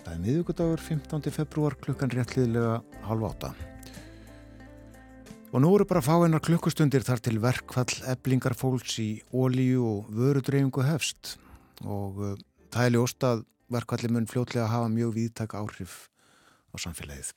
Það 0.00 0.12
er 0.14 0.20
miðugudagur 0.22 0.80
15. 0.80 1.26
februar 1.34 1.74
klukkan 1.76 2.12
réttliðlega 2.12 2.78
halv 3.04 3.26
átta. 3.28 3.50
Og 5.50 5.60
nú 5.60 5.72
eru 5.76 5.84
bara 5.90 6.00
fáinnar 6.00 6.40
klukkustundir 6.40 7.04
þar 7.04 7.20
til 7.26 7.40
verkfall 7.42 7.98
eblingar 8.08 8.56
fólks 8.56 8.96
í 9.02 9.08
ólíu 9.28 9.82
og 9.84 10.08
vörudreyfingu 10.14 10.86
hefst 10.86 11.34
og 11.84 12.22
uh, 12.22 12.38
það 12.72 12.86
er 12.86 12.94
ljóst 12.96 13.26
að 13.28 13.42
verkfalli 13.76 14.12
mun 14.14 14.30
fljótlega 14.30 14.70
hafa 14.70 14.88
mjög 14.94 15.12
viðtak 15.18 15.58
áhrif 15.58 16.06
á 16.72 16.80
samfélagið. 16.80 17.34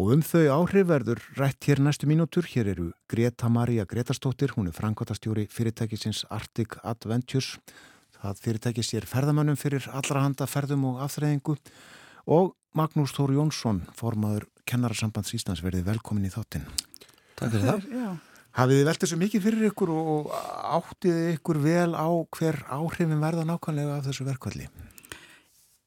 Og 0.00 0.10
um 0.16 0.24
þau 0.26 0.42
áhrif 0.56 0.90
verður 0.90 1.22
rætt 1.38 1.70
hér 1.70 1.84
næstu 1.84 2.10
mínútur. 2.10 2.50
Hér 2.50 2.72
eru 2.74 2.90
Greta 3.10 3.52
Maria 3.52 3.86
Gretastóttir, 3.86 4.56
hún 4.56 4.72
er 4.72 4.74
frangvátastjóri 4.74 5.46
fyrirtækisins 5.52 6.24
Arctic 6.30 6.80
Adventures 6.82 7.58
Það 8.20 8.40
fyrirtæki 8.44 8.84
sér 8.84 9.06
ferðamannum 9.08 9.56
fyrir 9.56 9.86
allra 9.96 10.24
handa 10.26 10.48
ferðum 10.50 10.84
og 10.90 10.98
afþreyingu 11.06 11.56
og 12.28 12.52
Magnús 12.76 13.14
Þór 13.16 13.32
Jónsson, 13.38 13.80
formaður 13.96 14.44
Kennarasambands 14.68 15.32
Íslands, 15.34 15.62
verði 15.64 15.80
velkomin 15.86 16.28
í 16.28 16.32
þáttinn. 16.32 16.66
Takk 17.38 17.54
fyrir 17.54 17.64
það. 17.64 17.86
Já. 17.96 18.10
Hafið 18.58 18.80
þið 18.80 18.88
velt 18.90 19.04
þessu 19.04 19.18
mikið 19.18 19.44
fyrir 19.46 19.66
ykkur 19.70 19.92
og 19.94 20.30
áttið 20.76 21.18
ykkur 21.36 21.60
vel 21.62 21.92
á 21.94 22.08
hver 22.36 22.58
áhrifin 22.66 23.22
verða 23.22 23.46
nákvæmlega 23.46 23.96
af 23.96 24.08
þessu 24.08 24.26
verkvalli? 24.26 24.66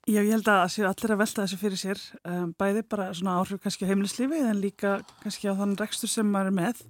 Já, 0.04 0.20
ég 0.20 0.34
held 0.34 0.50
að 0.52 0.64
séu 0.74 0.88
allir 0.88 1.14
að 1.14 1.22
velta 1.22 1.44
þessu 1.46 1.60
fyrir 1.62 1.80
sér, 1.80 2.00
um, 2.28 2.50
bæði 2.60 2.82
bara 2.92 3.12
svona 3.16 3.38
áhrif 3.40 3.62
kannski 3.64 3.88
á 3.88 3.92
heimilislífið 3.92 4.50
en 4.50 4.64
líka 4.64 4.96
kannski 5.22 5.48
á 5.48 5.56
þann 5.60 5.78
rekstur 5.80 6.12
sem 6.12 6.28
maður 6.28 6.52
er 6.52 6.58
með 6.58 6.82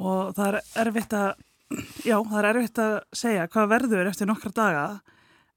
og 0.00 0.32
það 0.36 0.46
er 0.46 0.58
erfitt 0.84 1.16
að 1.18 1.42
Já, 2.04 2.18
það 2.20 2.38
er 2.40 2.48
erfitt 2.50 2.80
að 2.82 2.94
segja 3.16 3.46
hvað 3.50 3.70
verður 3.72 4.10
eftir 4.10 4.28
nokkra 4.28 4.52
daga 4.54 4.86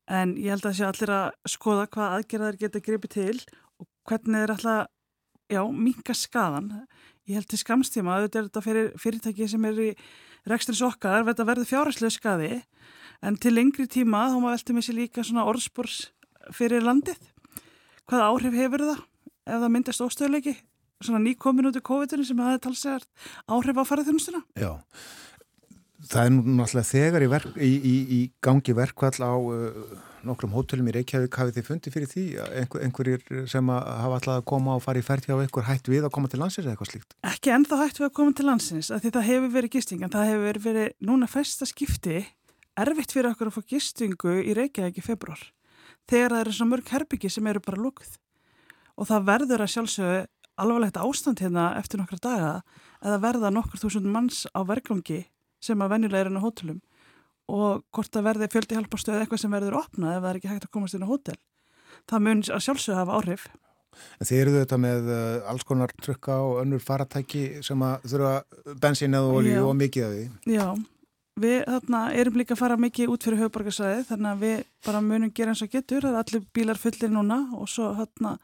en 0.07 0.35
ég 0.39 0.53
held 0.53 0.63
að 0.63 0.69
það 0.69 0.77
sé 0.77 0.85
allir 0.87 1.13
að 1.17 1.51
skoða 1.51 1.87
hvað 1.93 2.13
aðgerðar 2.17 2.59
geta 2.61 2.83
gripið 2.83 3.13
til 3.17 3.41
og 3.81 3.87
hvernig 4.07 4.43
þeir 4.43 4.53
alltaf, 4.55 4.87
já, 5.51 5.61
minka 5.67 6.15
skadan. 6.15 6.71
Ég 7.27 7.39
held 7.39 7.49
til 7.51 7.59
skamstíma 7.59 8.15
að 8.15 8.27
þetta 8.27 8.39
er 8.39 8.47
þetta 8.47 8.63
fyrir 8.63 8.89
fyrirtæki 9.03 9.49
sem 9.51 9.67
er 9.67 9.81
í 9.83 9.89
rekstrins 10.47 10.83
okkar, 10.87 11.27
verður 11.27 11.67
fjárherslu 11.67 12.11
skadi 12.13 12.61
en 13.25 13.37
til 13.41 13.53
lengri 13.57 13.87
tíma 13.91 14.29
þá 14.31 14.37
maður 14.39 14.55
veltum 14.55 14.79
við 14.79 14.87
sér 14.87 14.97
líka 15.01 15.25
svona 15.27 15.45
orðspórs 15.49 15.99
fyrir 16.55 16.85
landið. 16.85 17.19
Hvaða 18.07 18.31
áhrif 18.31 18.55
hefur 18.55 18.85
það 18.87 18.99
ef 19.47 19.61
það 19.61 19.71
myndast 19.73 20.03
óstöðuleiki? 20.05 20.55
Svona 21.03 21.21
nýkomin 21.21 21.67
út 21.69 21.77
í 21.77 21.83
COVID-19 21.85 22.25
sem 22.29 22.39
er 22.41 22.61
talsegart 22.63 23.09
áhrif 23.51 23.77
á 23.77 23.83
farðarþjónustuna? 23.85 24.41
Já. 24.57 24.71
Það 25.97 26.23
er 26.23 26.33
nú 26.35 26.57
náttúrulega 26.59 26.89
þegar 26.91 27.23
í, 27.25 27.29
verk, 27.31 27.55
í, 27.57 27.71
í, 27.73 27.95
í 28.13 28.19
gangi 28.43 28.75
verkvall 28.77 29.17
á 29.17 29.33
uh, 29.33 29.95
nokkrum 30.27 30.53
hótelum 30.53 30.89
í 30.91 30.93
Reykjavík. 30.99 31.33
Hafið 31.33 31.57
þið 31.57 31.67
fundið 31.71 31.95
fyrir 31.95 32.11
því? 32.11 32.25
Einhver, 32.61 32.83
einhverjir 32.85 33.47
sem 33.49 33.71
hafa 33.73 34.19
alltaf 34.19 34.35
að 34.35 34.45
koma 34.51 34.75
og 34.77 34.83
fara 34.85 35.01
í 35.01 35.05
ferdi 35.05 35.33
á 35.33 35.41
einhver 35.41 35.65
hætt 35.65 35.89
við 35.89 36.05
að 36.05 36.13
koma 36.13 36.29
til 36.29 36.41
landsins 36.43 36.67
eða 36.67 36.75
eitthvað 36.75 36.91
slíkt? 36.91 37.17
Ekki 37.25 37.53
ennþá 37.55 37.81
hætt 37.81 38.01
við 38.01 38.09
að 38.09 38.15
koma 38.19 38.37
til 38.37 38.47
landsins 38.49 38.91
af 38.93 39.01
því 39.01 39.13
það 39.17 39.27
hefur 39.31 39.53
verið 39.57 39.73
gisting 39.77 40.05
en 40.05 40.13
það 40.13 40.31
hefur 40.31 40.61
verið 40.67 40.93
núna 41.09 41.29
festa 41.31 41.69
skipti 41.69 42.21
erfitt 42.77 43.13
fyrir 43.15 43.31
okkur 43.31 43.49
að 43.49 43.57
fá 43.57 43.69
gistingu 43.73 44.37
í 44.43 44.55
Reykjavík 44.57 45.01
í 45.01 45.05
februar 45.05 45.41
þegar 46.09 46.35
það 46.35 46.41
eru 46.43 46.55
svona 46.57 46.73
mörg 46.75 46.91
herbyggi 46.93 47.31
sem 47.33 47.49
eru 47.49 47.63
bara 47.65 47.81
lukð 47.81 48.17
og 48.97 49.09
það 49.09 49.29
verður 49.31 49.63
að 49.63 49.73
sjálfsögðu 49.73 50.19
alvarlegt 50.57 50.99
ástand 51.01 51.41
hérna 51.41 51.71
eftir 51.77 52.01
nokkra 52.01 52.21
daga 52.21 52.51
eða 53.01 53.17
verða 53.25 53.51
nokkur 53.53 53.81
þúsund 53.81 54.09
manns 54.13 54.45
á 54.53 54.61
verklangi 54.65 55.25
sem 55.67 55.83
að 55.83 55.93
venjulega 55.95 56.25
er 56.25 56.31
inn 56.31 56.39
á 56.39 56.45
hótelum 56.45 56.81
og 57.47 57.85
hvort 57.95 58.11
það 58.11 58.27
verði 58.27 58.49
fjöldi 58.51 58.75
hjálparstöð 58.75 59.21
eitthvað 59.21 59.43
sem 59.43 59.53
verður 59.55 59.79
opnað 59.79 60.17
ef 60.17 60.23
það 60.23 60.29
er 60.31 60.39
ekki 60.39 60.51
hægt 60.51 60.67
að 60.67 60.73
komast 60.73 60.97
inn 60.97 61.07
á 61.07 61.11
hótel. 61.11 61.37
Það 62.07 62.25
mun 62.25 62.43
að 62.43 62.65
sjálfsögða 62.65 62.99
hafa 62.99 63.17
áhrif. 63.21 63.47
En 64.19 64.29
þið 64.29 64.41
eruðu 64.41 64.61
þetta 64.61 64.79
með 64.81 65.09
uh, 65.13 65.49
alls 65.51 65.65
konar 65.67 65.93
trukka 66.03 66.37
og 66.43 66.59
önnur 66.61 66.83
faratæki 66.83 67.63
sem 67.65 67.81
að 67.87 68.05
þurfa 68.11 68.75
bensin 68.83 69.17
eða 69.17 69.39
olju 69.39 69.63
og 69.63 69.73
mikið 69.79 70.05
af 70.05 70.13
því. 70.13 70.25
Já, 70.53 70.67
við 71.41 71.57
þarna 71.71 72.01
erum 72.21 72.39
líka 72.41 72.55
að 72.55 72.61
fara 72.61 72.79
mikið 72.83 73.13
út 73.13 73.27
fyrir 73.27 73.41
höfuborgarsæði 73.43 74.05
þannig 74.11 74.31
að 74.33 74.43
við 74.45 74.57
bara 74.85 75.03
munum 75.07 75.33
gera 75.39 75.55
eins 75.55 75.63
og 75.65 75.73
getur. 75.73 76.03
Það 76.03 76.13
er 76.13 76.21
allir 76.23 76.47
bílar 76.59 76.81
fullir 76.81 77.13
núna 77.13 77.39
og 77.57 77.71
svo 77.71 77.93
þarna 77.97 78.35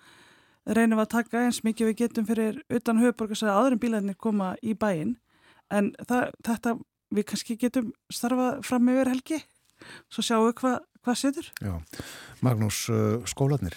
reynum 0.63 0.97
við 1.01 1.05
að 1.05 1.13
taka 1.17 1.43
eins 1.43 1.61
mikið 1.67 1.91
við 1.91 1.99
getum 2.05 2.29
fyrir 2.29 2.63
utan 2.71 3.03
höfuborgarsæði 3.03 3.53
áður 3.53 3.77
en 3.77 3.83
bílarnir 3.83 4.17
koma 4.17 4.53
í 4.63 4.73
bæin. 4.79 5.17
En 5.73 5.91
það, 6.07 6.31
þetta 6.45 6.75
við 7.13 7.27
kannski 7.31 7.57
getum 7.61 7.91
starfað 8.11 8.63
fram 8.67 8.93
yfir 8.93 9.13
helgi. 9.13 9.41
Svo 10.11 10.23
sjáum 10.25 10.47
við 10.49 10.57
hvað 10.61 10.79
hva 11.03 11.17
setur. 11.19 11.49
Já, 11.59 11.75
Magnús, 12.45 12.85
uh, 12.89 13.19
skólanir 13.27 13.75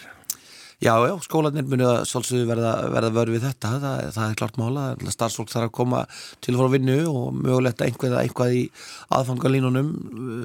Já, 0.76 0.92
já, 1.08 1.14
skólanir 1.24 1.64
muni 1.64 1.86
að 1.88 2.02
svolsögðu 2.04 2.50
verða, 2.50 2.70
verða 2.92 3.08
vörð 3.16 3.32
við 3.32 3.44
þetta. 3.46 3.68
Það, 3.80 4.00
það 4.12 4.26
er 4.26 4.34
klart 4.36 4.58
mála, 4.60 4.82
starfsfólk 5.14 5.48
þarf 5.48 5.70
að 5.70 5.76
koma 5.78 6.02
til 6.44 6.52
að 6.52 6.58
fara 6.58 6.68
að 6.68 6.74
vinnu 6.74 6.96
og 7.08 7.38
mögulegt 7.38 7.84
einhvað, 7.86 8.16
einhvað 8.20 8.56
í 8.58 8.60
aðfangalínunum 9.16 9.88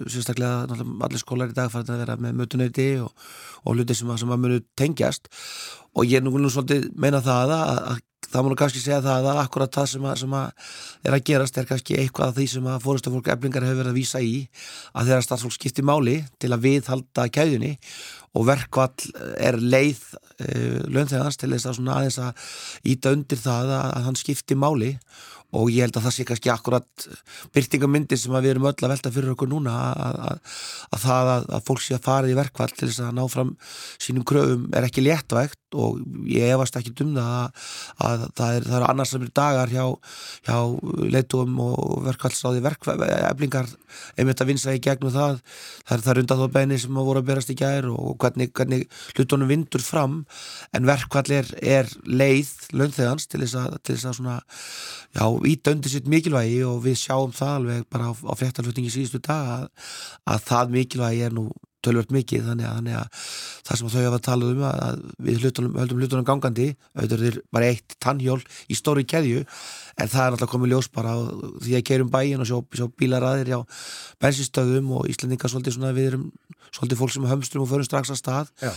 sérstaklega 0.08 0.78
allir 1.04 1.20
skólar 1.20 1.52
í 1.52 1.58
dag 1.58 1.74
fara 1.74 1.84
að 1.84 2.06
vera 2.06 2.16
með 2.24 2.40
mötuneyti 2.40 2.88
og, 3.04 3.12
og 3.66 3.76
hluti 3.76 3.98
sem 4.00 4.14
að, 4.14 4.22
sem 4.24 4.32
að 4.32 4.42
muni 4.46 4.62
tengjast. 4.80 5.28
Og 6.00 6.08
ég 6.08 6.22
er 6.22 6.24
nú 6.24 6.32
svolítið 6.48 6.88
meina 6.96 7.20
það 7.26 7.52
að, 7.58 7.84
að 7.92 8.02
það 8.32 8.48
múnu 8.48 8.58
kannski 8.60 8.82
segja 8.84 9.02
það 9.06 9.30
að 9.32 9.42
akkurat 9.44 9.76
það 9.76 9.90
sem 9.94 10.08
að, 10.08 10.16
sem 10.24 10.38
að 10.40 10.72
er 11.08 11.18
að 11.18 11.26
gerast 11.30 11.60
er 11.60 11.70
kannski 11.70 12.00
eitthvað 12.00 12.32
af 12.32 12.40
því 12.40 12.48
sem 12.56 12.72
að 12.72 12.82
fórustafólk 12.86 13.30
eflingar 13.36 13.68
hefur 13.68 13.82
verið 13.84 13.94
að 13.94 14.00
vísa 14.00 14.24
í 14.24 14.34
að 14.96 15.12
þeirra 15.12 15.28
starfsfólk 15.28 15.58
skiptir 15.58 15.88
máli 15.88 16.18
til 16.42 16.52
að 16.52 16.66
viðhalda 16.66 17.28
kæðunni 17.36 17.76
og 18.38 18.48
verkvall 18.48 19.12
er 19.42 19.60
leið 19.60 20.00
uh, 20.16 20.80
launþegans 20.88 21.40
til 21.40 21.52
þess 21.52 21.68
að 21.72 21.92
aðeins 21.92 22.20
að 22.24 22.48
íta 22.94 23.14
undir 23.16 23.42
það 23.42 23.76
að, 23.76 23.86
að 23.92 24.08
hann 24.08 24.20
skiptir 24.20 24.60
máli. 24.60 24.96
Og 25.52 25.68
ég 25.68 25.84
held 25.84 25.98
að 26.00 26.06
það 26.06 26.14
sé 26.16 26.24
kannski 26.30 26.52
akkurat 26.54 27.06
byrtingamyndir 27.52 28.20
sem 28.22 28.36
við 28.38 28.54
erum 28.54 28.70
öll 28.70 28.78
að 28.78 28.94
velta 28.94 29.12
fyrir 29.12 29.34
okkur 29.34 29.50
núna 29.52 29.74
að, 29.92 30.20
að, 30.30 30.54
að 30.96 31.02
það 31.04 31.32
að, 31.34 31.50
að 31.58 31.66
fólk 31.68 31.84
sé 31.84 31.98
að 31.98 32.06
fara 32.06 32.32
í 32.32 32.38
verkvall 32.40 32.70
til 32.72 32.88
þess 32.88 33.02
að 33.04 33.18
ná 33.18 33.26
fram 33.34 33.52
sínum 34.00 34.28
kröfum 34.32 34.70
er 34.80 34.88
ekki 34.88 35.04
léttvægt 35.04 35.61
og 35.78 36.02
ég 36.30 36.52
efast 36.56 36.78
ekki 36.80 36.94
um 37.06 37.14
það 37.16 37.68
að 38.06 38.26
það 38.38 38.56
er, 38.56 38.68
það 38.68 38.78
er 38.78 38.86
annars 38.90 39.14
sem 39.14 39.26
er 39.26 39.32
dagar 39.42 39.72
hjá, 39.72 39.86
hjá 40.48 40.58
leitum 41.14 41.60
og 41.64 42.04
verkvallsráði 42.08 42.64
eflingar 42.66 43.70
einmitt 44.20 44.42
að 44.44 44.52
vinsa 44.52 44.76
í 44.76 44.82
gegnum 44.84 45.14
það. 45.14 45.40
Það 45.88 45.96
er 45.98 46.06
það 46.06 46.22
undan 46.24 46.42
þá 46.42 46.58
beini 46.58 46.80
sem 46.82 47.00
að 47.00 47.10
voru 47.10 47.24
að 47.24 47.30
berast 47.32 47.54
í 47.54 47.58
gær 47.60 47.90
og 47.92 48.16
hvernig, 48.22 48.52
hvernig 48.58 48.86
hlutunum 49.16 49.52
vindur 49.52 49.86
fram. 49.86 50.22
En 50.76 50.88
verkvall 50.90 51.36
er, 51.42 51.50
er 51.62 51.90
leið 52.06 52.54
launþegans 52.76 53.28
til 53.32 53.44
þess 53.44 53.60
að, 53.62 53.80
til 53.82 53.98
þess 53.98 54.12
að 54.12 54.20
svona, 54.20 54.38
já, 55.18 55.26
íta 55.54 55.76
undir 55.76 55.94
sitt 55.94 56.12
mikilvægi 56.12 56.62
og 56.68 56.80
við 56.86 57.00
sjáum 57.02 57.36
það 57.36 57.58
alveg 57.58 57.90
bara 57.92 58.12
á, 58.12 58.14
á 58.16 58.34
fréttalflutningi 58.40 58.94
síðustu 58.94 59.22
dag 59.26 59.52
að, 59.58 59.68
að 60.36 60.48
það 60.52 60.74
mikilvægi 60.78 61.28
er 61.28 61.38
nú 61.38 61.50
tölvört 61.86 62.14
mikið 62.14 62.48
þannig 62.50 62.68
að, 62.68 62.76
þannig 62.78 62.98
að 63.00 63.22
það 63.68 63.80
sem 63.80 63.92
þau 63.94 64.04
hafa 64.06 64.22
talað 64.28 64.54
um 64.56 64.64
að 64.70 65.02
við 65.28 65.42
hlutunum, 65.46 65.78
höldum 65.82 66.02
hlutunum 66.02 66.28
gangandi 66.28 66.68
auðvitað 66.96 67.26
er 67.30 67.40
bara 67.54 67.72
eitt 67.72 67.98
tannhjól 68.04 68.40
í 68.70 68.78
stóri 68.78 69.06
keðju 69.08 69.44
en 69.44 70.12
það 70.12 70.24
er 70.26 70.38
alltaf 70.38 70.52
komið 70.52 70.74
ljós 70.76 70.92
bara 70.94 71.16
því 71.62 71.78
að 71.78 71.86
keirum 71.90 72.12
bæin 72.14 72.42
og 72.42 72.50
sjá, 72.50 72.58
sjá 72.78 72.88
bílaræðir 73.02 73.54
á 73.58 73.62
bensinstöðum 74.22 74.92
og 74.98 75.10
Íslandingar 75.12 75.52
svolítið 75.52 75.78
svona 75.78 75.96
við 75.98 76.12
erum 76.14 76.28
svolítið 76.72 77.02
fólk 77.02 77.16
sem 77.16 77.28
hömstrum 77.28 77.66
og 77.66 77.72
förum 77.72 77.88
strax 77.88 78.14
að 78.14 78.22
stað 78.22 78.52
Já. 78.62 78.72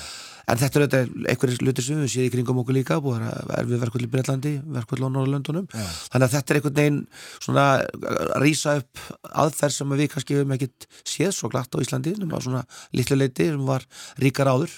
En 0.44 0.60
þetta 0.60 0.78
er 0.78 0.84
auðvitað 0.84 1.30
einhverjir 1.32 1.64
lutir 1.64 1.86
sem 1.86 2.00
við 2.02 2.12
séum 2.12 2.28
í 2.28 2.32
kringum 2.34 2.60
okkur 2.62 2.76
líka 2.76 2.98
búið 3.04 3.26
að 3.28 3.70
við 3.70 3.82
verkvöld 3.84 4.06
í 4.06 4.10
Breitlandi, 4.12 4.54
verkvöld 4.76 5.06
á 5.08 5.14
Norrlöndunum 5.14 5.68
þannig 5.72 6.26
að 6.26 6.34
þetta 6.34 6.54
er 6.54 6.60
einhvern 6.60 6.78
veginn 6.80 7.00
svona 7.38 7.66
að 7.80 8.34
rýsa 8.44 8.76
upp 8.82 9.04
aðferð 9.44 9.76
sem 9.78 9.94
við 9.94 10.10
kannski 10.14 10.38
hefum 10.38 10.56
ekkit 10.58 10.88
séð 11.02 11.32
svo 11.36 11.52
glatt 11.52 11.72
á 11.72 11.82
Íslandi 11.84 12.16
nema 12.20 12.42
svona 12.44 12.64
litlu 12.96 13.20
leiti 13.20 13.48
sem 13.52 13.64
var 13.68 13.86
ríkar 14.20 14.52
áður 14.52 14.76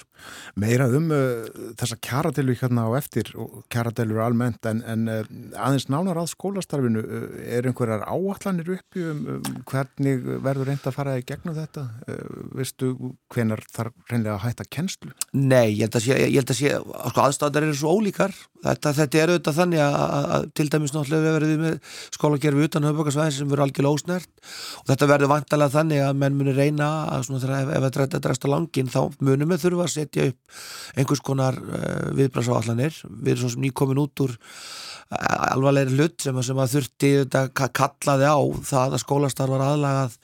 Meira 0.57 0.87
um 0.97 1.11
uh, 1.13 1.47
þessa 1.79 1.97
kjaradelur 2.03 2.57
hérna 2.59 2.87
á 2.87 2.91
eftir 2.99 3.31
kjaradelur 3.73 4.21
almennt 4.25 4.65
en, 4.69 4.81
en 4.87 5.07
uh, 5.11 5.21
aðeins 5.59 5.87
nánar 5.91 6.19
að 6.21 6.31
skólastarfinu 6.33 7.03
uh, 7.03 7.27
er 7.45 7.69
einhverjar 7.69 8.05
áallanir 8.07 8.73
uppi 8.77 9.05
um, 9.05 9.23
um 9.37 9.61
hvernig 9.67 10.25
verður 10.45 10.71
reynd 10.71 10.87
að 10.87 10.97
fara 10.97 11.17
í 11.19 11.25
gegnum 11.27 11.57
þetta? 11.57 11.87
Uh, 12.07 12.23
veistu 12.57 12.93
hvenar 13.33 13.63
þarf 13.73 13.95
reynlega 14.11 14.37
að 14.37 14.45
hætta 14.47 14.67
kennslu? 14.77 15.13
Nei, 15.33 15.77
ég 15.77 15.85
held 15.87 15.99
að 15.99 16.07
sé, 16.07 16.19
ég 16.25 16.39
held 16.39 16.53
að 16.53 16.61
sé 16.61 16.75
sko, 16.77 17.25
aðstæðar 17.27 17.67
eru 17.67 17.77
svo 17.77 17.95
ólíkar 17.97 18.35
þetta, 18.63 18.93
þetta 18.97 19.19
er 19.21 19.33
auðvitað 19.33 19.57
þannig 19.61 19.83
að, 19.83 19.95
að, 20.07 20.27
að 20.35 20.47
til 20.57 20.67
dæmis 20.73 20.93
náttúrulega 20.93 21.23
við 21.25 21.35
verðum 21.37 21.63
með 21.65 21.77
skólagerfi 22.17 22.67
utan 22.67 22.87
höfbökkarsvæðin 22.87 23.35
sem 23.37 23.51
verður 23.51 23.65
algjörlega 23.67 23.97
ósnert 23.97 24.47
og 24.81 24.91
þetta 24.91 25.09
verður 25.11 25.31
vantalega 25.33 25.75
þannig 25.75 26.03
að 26.03 26.21
menn 26.23 26.37
munir 26.39 26.57
reyna 26.57 26.89
að 27.13 27.27
svona 27.27 27.41
þegar 27.43 27.73
ef 27.77 27.87
þetta 27.97 28.21
dregst 28.25 28.47
á 28.47 28.53
langin 28.53 28.91
þá 28.91 28.99
munum 29.23 29.53
við 29.53 29.63
þurfa 29.65 29.87
að 29.87 29.93
setja 30.07 30.31
upp 30.31 30.57
einhvers 30.97 31.21
konar 31.21 31.57
uh, 31.59 32.09
viðbræðsáallanir 32.17 32.95
við 33.07 33.31
erum 33.33 33.43
svona 33.43 33.55
sem 33.55 33.65
nýkomin 33.65 34.01
út 34.01 34.23
úr 34.23 34.33
uh, 34.33 35.51
alvarlegri 35.51 35.97
hlut 35.97 36.21
sem, 36.23 36.41
sem 36.43 36.61
að 36.63 36.73
þurfti 36.77 37.11
þetta 37.25 37.69
kallaði 37.75 38.31
á 38.31 38.39
það 38.71 38.97
að 38.97 39.03
skólastar 39.03 39.51
var 39.51 39.65
aðlagað 39.67 40.17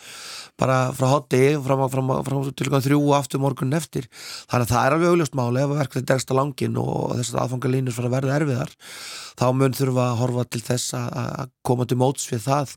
bara 0.60 0.78
frá 0.93 1.08
hotti 1.10 1.41
fram, 1.66 1.82
fram, 1.89 2.12
fram 2.28 2.45
til 2.54 2.70
þrjú 2.70 2.99
og 3.01 3.16
aftur 3.18 3.41
morgun 3.41 3.74
eftir. 3.74 4.06
Þannig 4.51 4.68
að 4.68 4.72
það 4.74 4.86
er 4.86 4.95
alveg 4.95 5.14
augljóst 5.14 5.38
máli 5.38 5.64
ef 5.64 5.74
verkefni 5.74 6.08
dregst 6.10 6.34
á 6.34 6.38
langin 6.38 6.78
og 6.82 7.16
þess 7.18 7.34
að 7.34 7.41
aðfangalínur 7.43 7.95
fara 7.95 8.12
að 8.12 8.16
verða 8.18 8.38
erfiðar 8.38 8.76
þá 9.34 9.45
mun 9.58 9.74
þurfa 9.74 10.06
að 10.12 10.20
horfa 10.22 10.45
til 10.54 10.62
þess 10.68 10.93
að 10.99 11.51
koma 11.66 11.88
til 11.89 11.97
móts 11.99 12.30
við 12.30 12.45
það. 12.45 12.76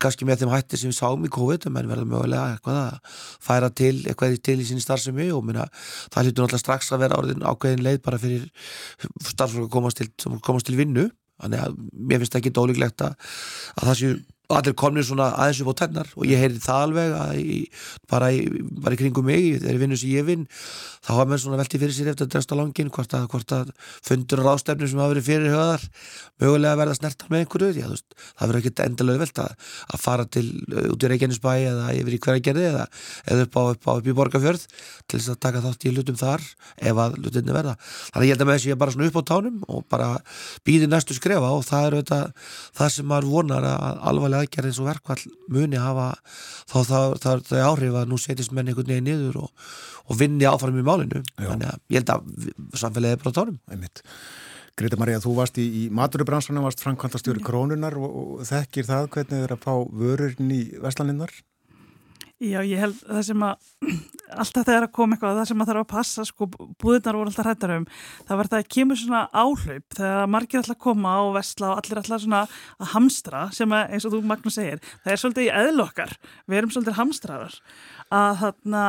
Kannski 0.00 0.28
með 0.28 0.42
þeim 0.42 0.54
hætti 0.54 0.80
sem 0.80 0.92
við 0.92 0.98
sáum 1.00 1.28
í 1.28 1.32
COVID 1.36 1.68
en 1.68 1.78
verða 1.78 2.08
mögulega 2.08 2.56
eitthvað 2.56 2.80
að 2.86 3.14
færa 3.44 3.70
til 3.82 3.94
eitthvað 4.06 4.40
til 4.48 4.58
í 4.62 4.68
síni 4.70 4.84
starfsemi 4.84 5.28
og 5.36 5.44
minna, 5.44 5.68
það 6.08 6.30
hlýtur 6.30 6.46
náttúrulega 6.46 6.64
strax 6.64 6.92
að 6.94 7.04
vera 7.04 7.20
orðin 7.20 7.44
ákveðin 7.44 7.84
leið 7.84 8.02
bara 8.06 8.20
fyrir 8.22 8.48
starfsfólk 9.28 9.68
að 9.68 9.72
komast 9.76 10.00
til, 10.00 10.10
komast 10.46 10.70
til 10.70 10.80
vinnu. 10.80 11.10
Þannig 11.40 11.64
að 11.64 11.80
mér 11.96 12.20
finnst 12.20 12.36
ekki 12.36 12.52
dólíklegt 12.52 13.04
að, 13.04 13.32
að 13.80 13.90
það 13.90 13.98
séu 14.00 14.18
allir 14.58 14.76
komnir 14.78 15.06
svona 15.06 15.30
aðeins 15.36 15.62
upp 15.64 15.72
á 15.74 15.80
tennar 15.82 16.12
og 16.16 16.26
ég 16.28 16.40
heyri 16.40 16.60
það 16.62 16.84
alveg 16.86 17.16
í, 17.40 17.58
bara, 18.10 18.30
í, 18.34 18.46
bara 18.82 18.96
í 18.96 19.00
kringum 19.00 19.28
mig 19.28 19.60
þegar 19.60 19.76
ég 19.76 19.82
vinnu 19.84 20.00
sem 20.00 20.14
ég 20.14 20.26
vinn 20.26 20.46
þá 21.00 21.12
hafa 21.14 21.28
mér 21.30 21.40
svona 21.40 21.60
veltið 21.60 21.84
fyrir 21.84 21.96
sér 21.96 22.10
eftir 22.12 22.26
að 22.26 22.32
dresta 22.34 22.58
langin 22.58 22.90
hvort 22.92 23.14
að, 23.16 23.28
hvort 23.32 23.54
að 23.56 23.70
fundur 24.04 24.42
og 24.42 24.50
rástefnum 24.50 24.90
sem 24.90 25.00
hafa 25.00 25.14
verið 25.14 25.28
fyrir 25.30 25.54
höðar 25.54 25.86
mögulega 26.40 26.78
verða 26.80 26.96
snertar 26.96 27.30
með 27.32 27.44
einhverju. 27.44 27.70
Já, 27.80 27.86
veist, 27.90 28.16
það 28.38 28.50
verður 28.50 28.60
ekkit 28.60 28.82
endilega 28.84 29.22
velt 29.22 29.40
að, 29.44 29.68
að 29.94 30.02
fara 30.02 30.26
til 30.36 30.44
út 30.90 31.04
í 31.04 31.10
Reykjanesbæ 31.12 31.50
eða 31.56 31.86
yfir 31.96 32.16
í 32.16 32.20
hverjargerði 32.24 32.66
eða, 32.70 32.86
eða 33.32 33.46
upp, 33.46 33.58
á, 33.60 33.62
upp, 33.74 33.88
á, 33.88 33.92
upp 33.96 34.10
í 34.10 34.16
Borgafjörð 34.20 34.66
til 35.10 35.18
þess 35.18 35.32
að 35.34 35.40
taka 35.46 35.62
þátt 35.64 35.86
í 35.86 35.94
hlutum 35.94 36.20
þar 36.20 36.46
ef 36.90 37.02
að 37.04 37.18
hlutinni 37.20 37.56
verða. 37.56 37.76
Þannig 38.10 38.30
ég 38.30 38.34
held 38.34 38.44
að 38.44 38.50
með 38.50 38.58
þess 38.58 38.66
að 38.66 38.70
ég 38.70 38.76
er 38.76 38.82
bara 38.84 38.96
svona 38.96 39.10
upp 39.10 39.20
á 39.20 39.24
tánum 39.30 39.60
og 39.68 39.86
bara 39.92 40.10
býði 40.68 40.90
næstu 40.90 41.16
skrefa 41.16 41.52
og 41.56 41.64
það 41.68 41.86
er 41.86 41.98
auðvitað, 41.98 42.48
það 42.80 42.94
sem 42.96 43.10
maður 43.10 43.30
vonar 43.34 43.68
að 43.70 44.04
alvarlega 44.10 44.39
aðgerð 44.40 44.70
eins 44.70 44.80
og 44.82 44.90
verkvall 44.90 45.24
muni 45.52 45.80
hafa 45.80 46.10
þá 46.70 46.76
það 47.22 47.54
er 47.56 47.64
áhrif 47.68 47.98
að 48.00 48.10
nú 48.10 48.20
setjast 48.20 48.54
menn 48.56 48.70
einhvern 48.70 48.92
veginn 48.92 49.08
niður 49.08 49.42
og, 49.44 49.66
og 50.06 50.20
vinni 50.20 50.48
áfram 50.48 50.78
í 50.80 50.86
málinu 50.86 51.22
Já. 51.22 51.48
þannig 51.50 51.68
að 51.70 51.82
ég 51.94 52.00
held 52.00 52.14
að 52.14 52.78
samfélagið 52.82 53.18
er 53.18 53.24
bara 53.24 53.46
Einmitt. 53.70 54.04
Greta 54.80 54.96
Maria, 54.96 55.20
þú 55.20 55.34
varst 55.36 55.58
í, 55.60 55.66
í 55.66 55.82
maturubransanum, 55.92 56.64
varst 56.64 56.80
framkvæmtastjóri 56.84 57.42
krónunar 57.44 57.96
og, 58.00 58.10
og 58.40 58.44
þekkir 58.48 58.86
það 58.88 59.08
hvernig 59.16 59.34
þið 59.34 59.46
er 59.46 59.54
að 59.56 59.64
fá 59.66 59.72
vörurinn 60.02 60.52
í 60.56 60.60
vestlaninnar? 60.80 61.34
Já, 62.40 62.62
ég 62.64 62.80
held 62.80 62.96
það 63.04 63.24
sem 63.26 63.42
að 63.44 63.64
alltaf 64.40 64.64
þegar 64.64 64.84
að 64.86 64.92
koma 64.96 65.16
eitthvað, 65.16 65.38
það 65.40 65.48
sem 65.50 65.60
að 65.60 65.70
þarf 65.70 65.82
að 65.82 65.90
passa 65.90 66.22
sko, 66.24 66.46
búðirnar 66.80 67.18
voru 67.18 67.28
alltaf 67.28 67.44
hrættar 67.44 67.72
um. 67.74 67.84
Það 68.24 68.40
var 68.40 68.48
það 68.48 68.62
að 68.62 68.70
kemur 68.76 69.00
svona 69.00 69.20
áhlaup 69.42 69.96
þegar 69.98 70.30
margir 70.32 70.62
alltaf 70.62 70.80
koma 70.80 71.12
og 71.26 71.34
vestla 71.36 71.68
og 71.74 71.82
allir 71.82 72.00
alltaf 72.00 72.22
svona 72.24 72.40
að 72.46 72.90
hamstra 72.94 73.42
sem 73.52 73.76
að, 73.76 73.84
eins 73.92 74.08
og 74.08 74.14
þú 74.14 74.22
Magnús 74.30 74.56
segir, 74.56 74.80
það 75.04 75.12
er 75.12 75.22
svolítið 75.24 75.48
í 75.50 75.52
eðlokkar 75.60 76.16
við 76.46 76.62
erum 76.62 76.72
svolítið 76.72 76.98
hamstraðar. 77.02 77.60
Að 78.08 78.42
þarna, 78.46 78.86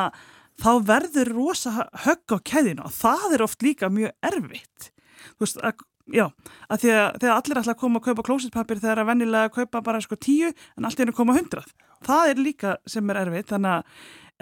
þá 0.64 0.72
verður 0.94 1.36
rosa 1.36 1.76
högg 2.06 2.32
á 2.32 2.38
keðinu 2.54 2.88
og 2.88 2.96
það 3.02 3.36
er 3.36 3.48
oft 3.50 3.68
líka 3.68 3.92
mjög 3.92 4.16
erfitt. 4.32 4.92
Þú 5.36 5.44
veist, 5.44 5.60
að 5.60 5.84
Já, 6.12 6.26
að 6.68 6.82
því 6.82 6.90
að 6.96 7.20
þegar 7.22 7.36
allir 7.38 7.62
ætla 7.62 7.76
að 7.76 7.82
koma 7.82 8.02
að 8.02 8.08
kaupa 8.10 8.26
klósitpapir 8.28 8.82
þegar 8.82 9.04
að 9.04 9.12
vennilega 9.12 9.54
kaupa 9.56 9.82
bara 9.86 10.02
sko 10.04 10.18
tíu 10.20 10.50
en 10.52 10.88
allt 10.88 11.00
er 11.00 11.12
að 11.12 11.20
koma 11.22 11.38
hundrað. 11.38 11.70
Það 12.04 12.32
er 12.32 12.42
líka 12.42 12.74
sem 12.90 13.14
er 13.14 13.22
erfitt, 13.22 13.52
þannig 13.54 13.78
að 13.78 13.86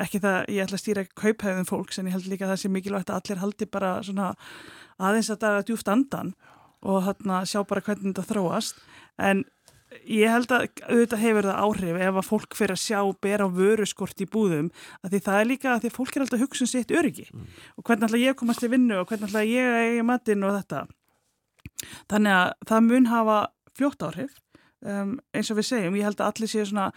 ekki 0.03 0.21
það 0.23 0.37
ég 0.53 0.63
ætla 0.63 0.77
að 0.77 0.83
stýra 0.83 1.05
kauphæðum 1.19 1.67
fólks 1.67 1.99
en 1.99 2.09
ég 2.09 2.15
held 2.15 2.29
líka 2.31 2.47
að 2.47 2.53
það 2.53 2.61
sé 2.63 2.71
mikilvægt 2.73 3.11
að 3.11 3.19
allir 3.19 3.41
haldi 3.43 3.67
bara 3.69 3.91
svona 4.05 4.31
aðeins 4.99 5.31
að 5.33 5.41
það 5.41 5.49
er 5.51 5.61
að 5.61 5.69
djúft 5.69 5.93
andan 5.93 6.33
og 6.79 7.01
hérna 7.07 7.39
sjá 7.49 7.61
bara 7.67 7.83
hvernig 7.83 8.13
þetta 8.13 8.27
þróast 8.29 8.83
en 9.19 9.43
ég 10.05 10.29
held 10.29 10.51
að 10.53 10.67
auðvitað 10.85 11.23
hefur 11.23 11.47
það 11.49 11.61
áhrif 11.65 11.99
ef 12.05 12.19
að 12.21 12.27
fólk 12.27 12.57
fyrir 12.59 12.75
að 12.75 12.83
sjá 12.83 12.99
bera 13.25 13.49
vöru 13.49 13.87
skort 13.89 14.21
í 14.21 14.29
búðum 14.29 14.69
að 15.01 15.15
því 15.15 15.21
það 15.25 15.39
er 15.39 15.49
líka 15.49 15.73
að 15.73 15.81
því 15.83 15.91
að 15.91 15.97
fólk 15.97 16.15
er 16.15 16.25
alltaf 16.25 16.37
að 16.37 16.45
hugsa 16.45 16.65
um 16.65 16.71
sitt 16.71 16.93
öryggi 16.93 17.25
mm. 17.33 17.49
og 17.75 17.87
hvernig 17.87 18.07
ætla 18.07 18.21
ég 18.21 18.35
að 18.35 18.39
komast 18.43 18.63
til 18.63 18.71
vinnu 18.71 18.99
og 19.01 19.09
hvernig 19.09 19.31
ætla 19.31 19.45
ég 19.49 19.71
að 19.73 19.87
eiga 19.87 20.07
matinn 20.11 20.45
og 20.45 20.55
þetta 20.59 20.85
Þannig 22.11 22.35
að 22.35 22.53
það 22.71 22.85
mun 22.89 23.09
hafa 23.09 23.39
fljótt 23.77 24.05
áhrif 24.05 24.37
um, 24.85 25.13
eins 25.35 25.49
og 25.51 25.59
við 25.59 25.67
segjum, 25.69 25.97
ég 25.99 26.07
held 26.07 26.21
að 26.21 26.31
allir 26.31 26.51
séu 26.51 26.65
svona 26.67 26.87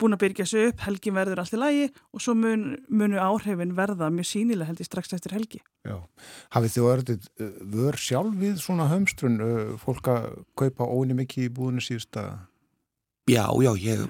búin 0.00 0.16
að 0.16 0.22
byrja 0.24 0.46
þessu 0.46 0.64
upp, 0.70 0.82
helgin 0.86 1.16
verður 1.16 1.42
allt 1.42 1.54
í 1.54 1.60
lægi 1.60 1.84
og 1.90 2.24
svo 2.24 2.34
mun, 2.38 2.64
munu 2.88 3.20
áhrifin 3.22 3.74
verða 3.76 4.10
mjög 4.14 4.30
sínilega 4.30 4.70
held 4.70 4.82
ég 4.82 4.88
strax 4.88 5.14
eftir 5.16 5.36
helgi. 5.36 5.60
Já, 5.86 5.98
hafið 6.56 6.76
þið 6.76 6.90
örðið 6.94 7.28
uh, 7.34 7.52
vör 7.76 8.00
sjálf 8.00 8.40
við 8.40 8.58
svona 8.62 8.88
hömstrun, 8.92 9.38
uh, 9.44 9.76
fólk 9.82 10.10
að 10.12 10.28
kaupa 10.58 10.88
óni 10.88 11.16
mikið 11.18 11.48
í 11.48 11.54
búinu 11.54 11.84
síðusta 11.84 12.28
Já, 13.24 13.48
já, 13.56 13.70
ég, 13.80 14.00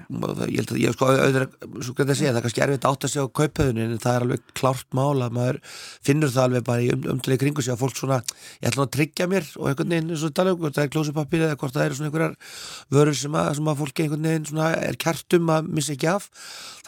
ég 0.51 0.57
held 0.59 0.71
að 0.73 0.79
ég 0.81 0.91
sko 0.91 1.07
auðvitað, 1.07 1.53
svo 1.87 1.93
kannski 1.95 2.11
að 2.11 2.17
segja, 2.19 2.31
það 2.33 2.39
er 2.39 2.43
kannski 2.43 2.63
erfitt 2.65 2.87
átt 2.89 3.05
að 3.07 3.11
segja 3.13 3.23
á 3.23 3.35
kaupöðunin 3.39 3.93
en 3.93 4.01
það 4.03 4.17
er 4.17 4.25
alveg 4.25 4.49
klárt 4.59 4.97
mála, 4.97 5.29
maður 5.31 5.59
finnur 6.03 6.33
það 6.33 6.47
alveg 6.49 6.65
bara 6.67 6.83
í 6.83 6.89
um, 6.91 7.05
umtilegi 7.13 7.41
kringu 7.45 7.63
sig 7.63 7.71
að 7.71 7.79
fólk 7.85 7.95
svona, 7.95 8.17
ég 8.59 8.67
ætla 8.73 8.83
að 8.83 8.91
tryggja 8.97 9.29
mér 9.31 9.47
og 9.55 9.69
einhvern 9.69 9.95
veginn, 9.95 10.11
eins 10.11 10.25
og 10.27 10.33
tala 10.35 10.51
um, 10.51 10.59
hvort 10.59 10.75
það 10.75 10.83
er 10.83 10.91
klósupapir 10.97 11.45
eða 11.45 11.59
hvort 11.61 11.77
það 11.77 11.85
eru 11.85 11.99
svona 12.01 12.11
einhverjar 12.11 12.35
vörur 12.97 13.19
sem 13.21 13.39
að, 13.39 13.53
sem 13.61 13.71
að 13.71 13.79
fólki 13.85 14.03
einhvern 14.03 14.27
veginn 14.27 14.49
svona 14.51 14.67
er 14.89 14.99
kærtum 15.05 15.55
að 15.55 15.71
missa 15.79 15.95
ekki 15.95 16.11
af, 16.11 16.27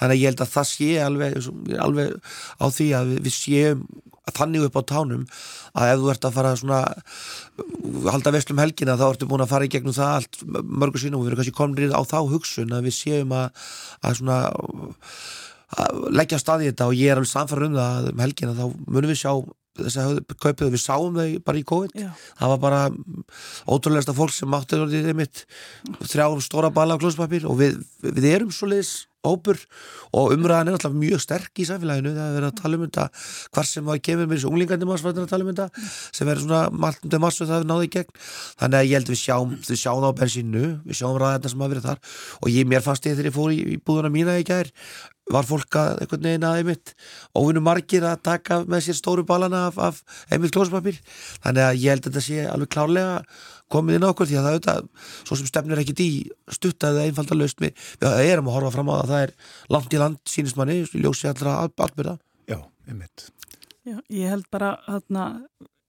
þannig 0.02 0.18
að 0.18 0.20
ég 0.26 0.34
held 0.34 0.44
að 0.44 0.54
það 0.58 0.70
sé 0.74 0.92
alveg, 1.08 1.50
alveg 1.88 2.36
á 2.60 2.66
því 2.68 2.90
að 3.00 3.16
við 3.22 3.38
séum 3.38 3.88
þannig 4.36 4.68
upp 4.68 4.80
á 4.80 4.90
tánum 4.90 5.26
að 5.78 5.92
ef 5.94 6.02
þú 6.02 6.12
ert 6.14 6.28
að 6.28 6.38
fara 6.38 6.54
svona 6.60 6.82
halda 8.12 8.34
vestlum 8.36 8.62
helgina 8.62 8.98
þá 9.00 9.06
ertu 9.10 9.30
búin 9.30 9.46
að 9.46 9.54
fara 9.54 9.68
í 9.68 9.72
gegnum 9.72 9.96
það 9.96 10.16
allt 10.20 10.42
mörgur 10.64 11.04
sín 11.04 11.18
og 11.18 11.24
við 11.24 11.32
erum 11.32 11.42
kannski 11.42 11.58
komin 11.58 11.96
á 11.96 12.02
þá 12.08 12.20
hugsun 12.32 12.76
að 12.76 12.90
við 12.90 12.98
séum 12.98 13.36
að, 13.38 13.70
að 14.04 14.20
svona 14.22 14.40
að 15.78 16.04
leggja 16.16 16.40
staði 16.42 16.72
þetta 16.72 16.90
og 16.90 16.98
ég 16.98 17.12
er 17.12 17.20
alveg 17.20 17.32
samfara 17.32 17.68
um 17.68 17.78
það 17.78 18.12
um 18.12 18.22
helgina 18.24 18.58
þá 18.58 18.66
munum 18.88 19.12
við 19.12 19.22
sjá 19.22 19.32
þess 19.78 20.00
að 20.02 20.20
kaupið 20.42 20.72
við 20.74 20.82
sáum 20.82 21.18
þau 21.18 21.28
bara 21.46 21.60
í 21.60 21.66
COVID 21.68 21.98
Já. 21.98 22.10
það 22.40 22.54
var 22.54 22.62
bara 22.64 22.80
ótrúlega 23.70 24.16
fólk 24.18 24.34
sem 24.34 24.58
átti 24.58 24.80
þrjá 26.08 26.26
stóra 26.46 26.72
bala 26.74 26.98
á 26.98 27.02
klóspapir 27.02 27.46
og 27.50 27.60
við, 27.62 27.78
við 28.02 28.30
erum 28.32 28.54
svo 28.54 28.72
leiðis 28.72 28.96
hópur 29.28 29.60
og 30.18 30.36
umræðan 30.36 30.72
er 30.72 30.78
alltaf 30.78 30.96
mjög 30.98 31.24
sterk 31.24 31.62
í 31.62 31.68
samfélaginu. 31.68 32.14
Það 32.16 32.30
er 32.30 32.38
verið 32.38 32.50
að 32.50 32.62
tala 32.62 32.80
um 32.80 32.86
þetta 32.86 33.08
hvar 33.56 33.70
sem 33.70 33.92
það 33.92 34.02
kemur 34.08 34.30
með 34.30 34.38
þessu 34.38 34.52
unglingandi 34.52 34.90
maður 34.90 35.12
að 35.24 35.30
tala 35.34 35.48
um 35.48 35.52
þetta 35.52 35.68
sem 36.20 36.32
er 36.32 36.44
svona 36.46 36.62
maltundið 36.86 37.24
massu 37.26 37.50
það 37.50 37.60
er 37.60 37.70
náðið 37.74 37.90
í 37.90 37.92
gegn. 37.98 38.16
Þannig 38.62 38.80
að 38.80 38.88
ég 38.88 38.98
held 38.98 39.12
við 39.14 39.22
sjáum 39.24 39.54
við 39.58 39.84
sjáum 39.84 40.08
á 40.08 40.12
bensínu, 40.22 40.66
við 40.88 41.02
sjáum 41.02 41.20
ræðarna 41.22 41.54
sem 41.54 41.62
hafa 41.66 41.76
verið 41.76 41.92
þar. 41.92 42.02
Og 42.42 42.50
ég 42.54 42.72
mér 42.72 42.86
fannst 42.86 43.08
ég 43.10 43.20
þegar 43.20 43.32
ég 43.32 43.38
fór 43.38 43.54
í, 43.54 43.62
í 43.76 43.78
búðuna 43.78 44.14
mína 44.14 44.40
í 44.40 44.48
gær 44.48 44.72
var 45.34 45.48
fólk 45.48 45.76
að 45.80 46.02
einhvern 46.04 46.24
veginn 46.24 46.48
aðeins 46.48 46.68
mitt 46.70 46.94
óvinnu 47.36 47.64
margir 47.64 48.06
að 48.08 48.22
taka 48.30 48.62
með 48.64 48.86
sér 48.86 48.98
stóru 49.00 49.26
balana 49.28 49.66
af, 49.68 49.80
af 49.80 50.24
einmitt 50.32 50.56
klóspapir 50.56 51.00
þannig 51.44 51.64
að 51.66 51.80
ég 51.82 51.92
held 51.92 52.06
að 52.06 52.10
þetta 52.10 52.26
sé 52.28 52.46
alveg 52.48 52.72
klárlega 52.76 53.18
komið 53.72 53.98
inn 53.98 54.06
á 54.08 54.12
okkur 54.12 54.30
því 54.30 54.38
að 54.40 54.46
það 54.48 54.56
auðvitað 54.58 54.86
svo 55.28 55.38
sem 55.40 55.50
stefnir 55.50 55.82
ekkit 55.84 56.04
í 56.06 56.10
stuttaði 56.58 57.08
einfalda 57.08 57.38
laust 57.38 57.60
við, 57.64 57.76
við 58.02 58.32
erum 58.32 58.48
að 58.52 58.58
horfa 58.60 58.76
fram 58.78 58.92
á 58.92 58.96
það 59.02 59.12
það 59.12 59.26
er 59.26 59.34
langt 59.76 59.94
í 59.98 60.02
land 60.02 60.22
sínist 60.30 60.60
manni, 60.60 60.80
ljósi 60.96 61.28
allra 61.32 61.58
albyrða 61.66 62.18
Já, 62.48 62.62
einmitt. 62.88 63.28
Já, 63.88 63.98
ég 64.12 64.32
held 64.32 64.48
bara 64.52 64.78
þarna, 64.88 65.24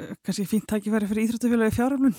eh, 0.02 0.14
kannski 0.26 0.46
fínt 0.46 0.66
tækifæri 0.70 1.06
fyrir 1.10 1.28
íþróttufélagi 1.28 1.74
fjáröflun. 1.76 2.14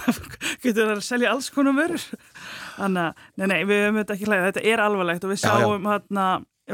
Það 0.00 0.20
getur 0.64 0.90
að 0.96 1.02
selja 1.06 1.30
alls 1.30 1.50
konum 1.54 1.78
vörur. 1.78 2.02
Þannig 2.76 3.04
að, 3.04 3.24
nei, 3.38 3.46
nei, 3.46 3.60
við 3.70 3.84
höfum 3.84 4.00
þetta 4.00 4.16
ekki 4.16 4.30
hlæða 4.30 4.48
þetta 4.50 4.64
er 4.72 4.82
alvarlegt 4.86 5.26
og 5.26 5.30
við 5.30 5.38
Já, 5.38 5.46
já. 5.46 5.50
sáum 5.62 5.86
þarna, 5.90 6.26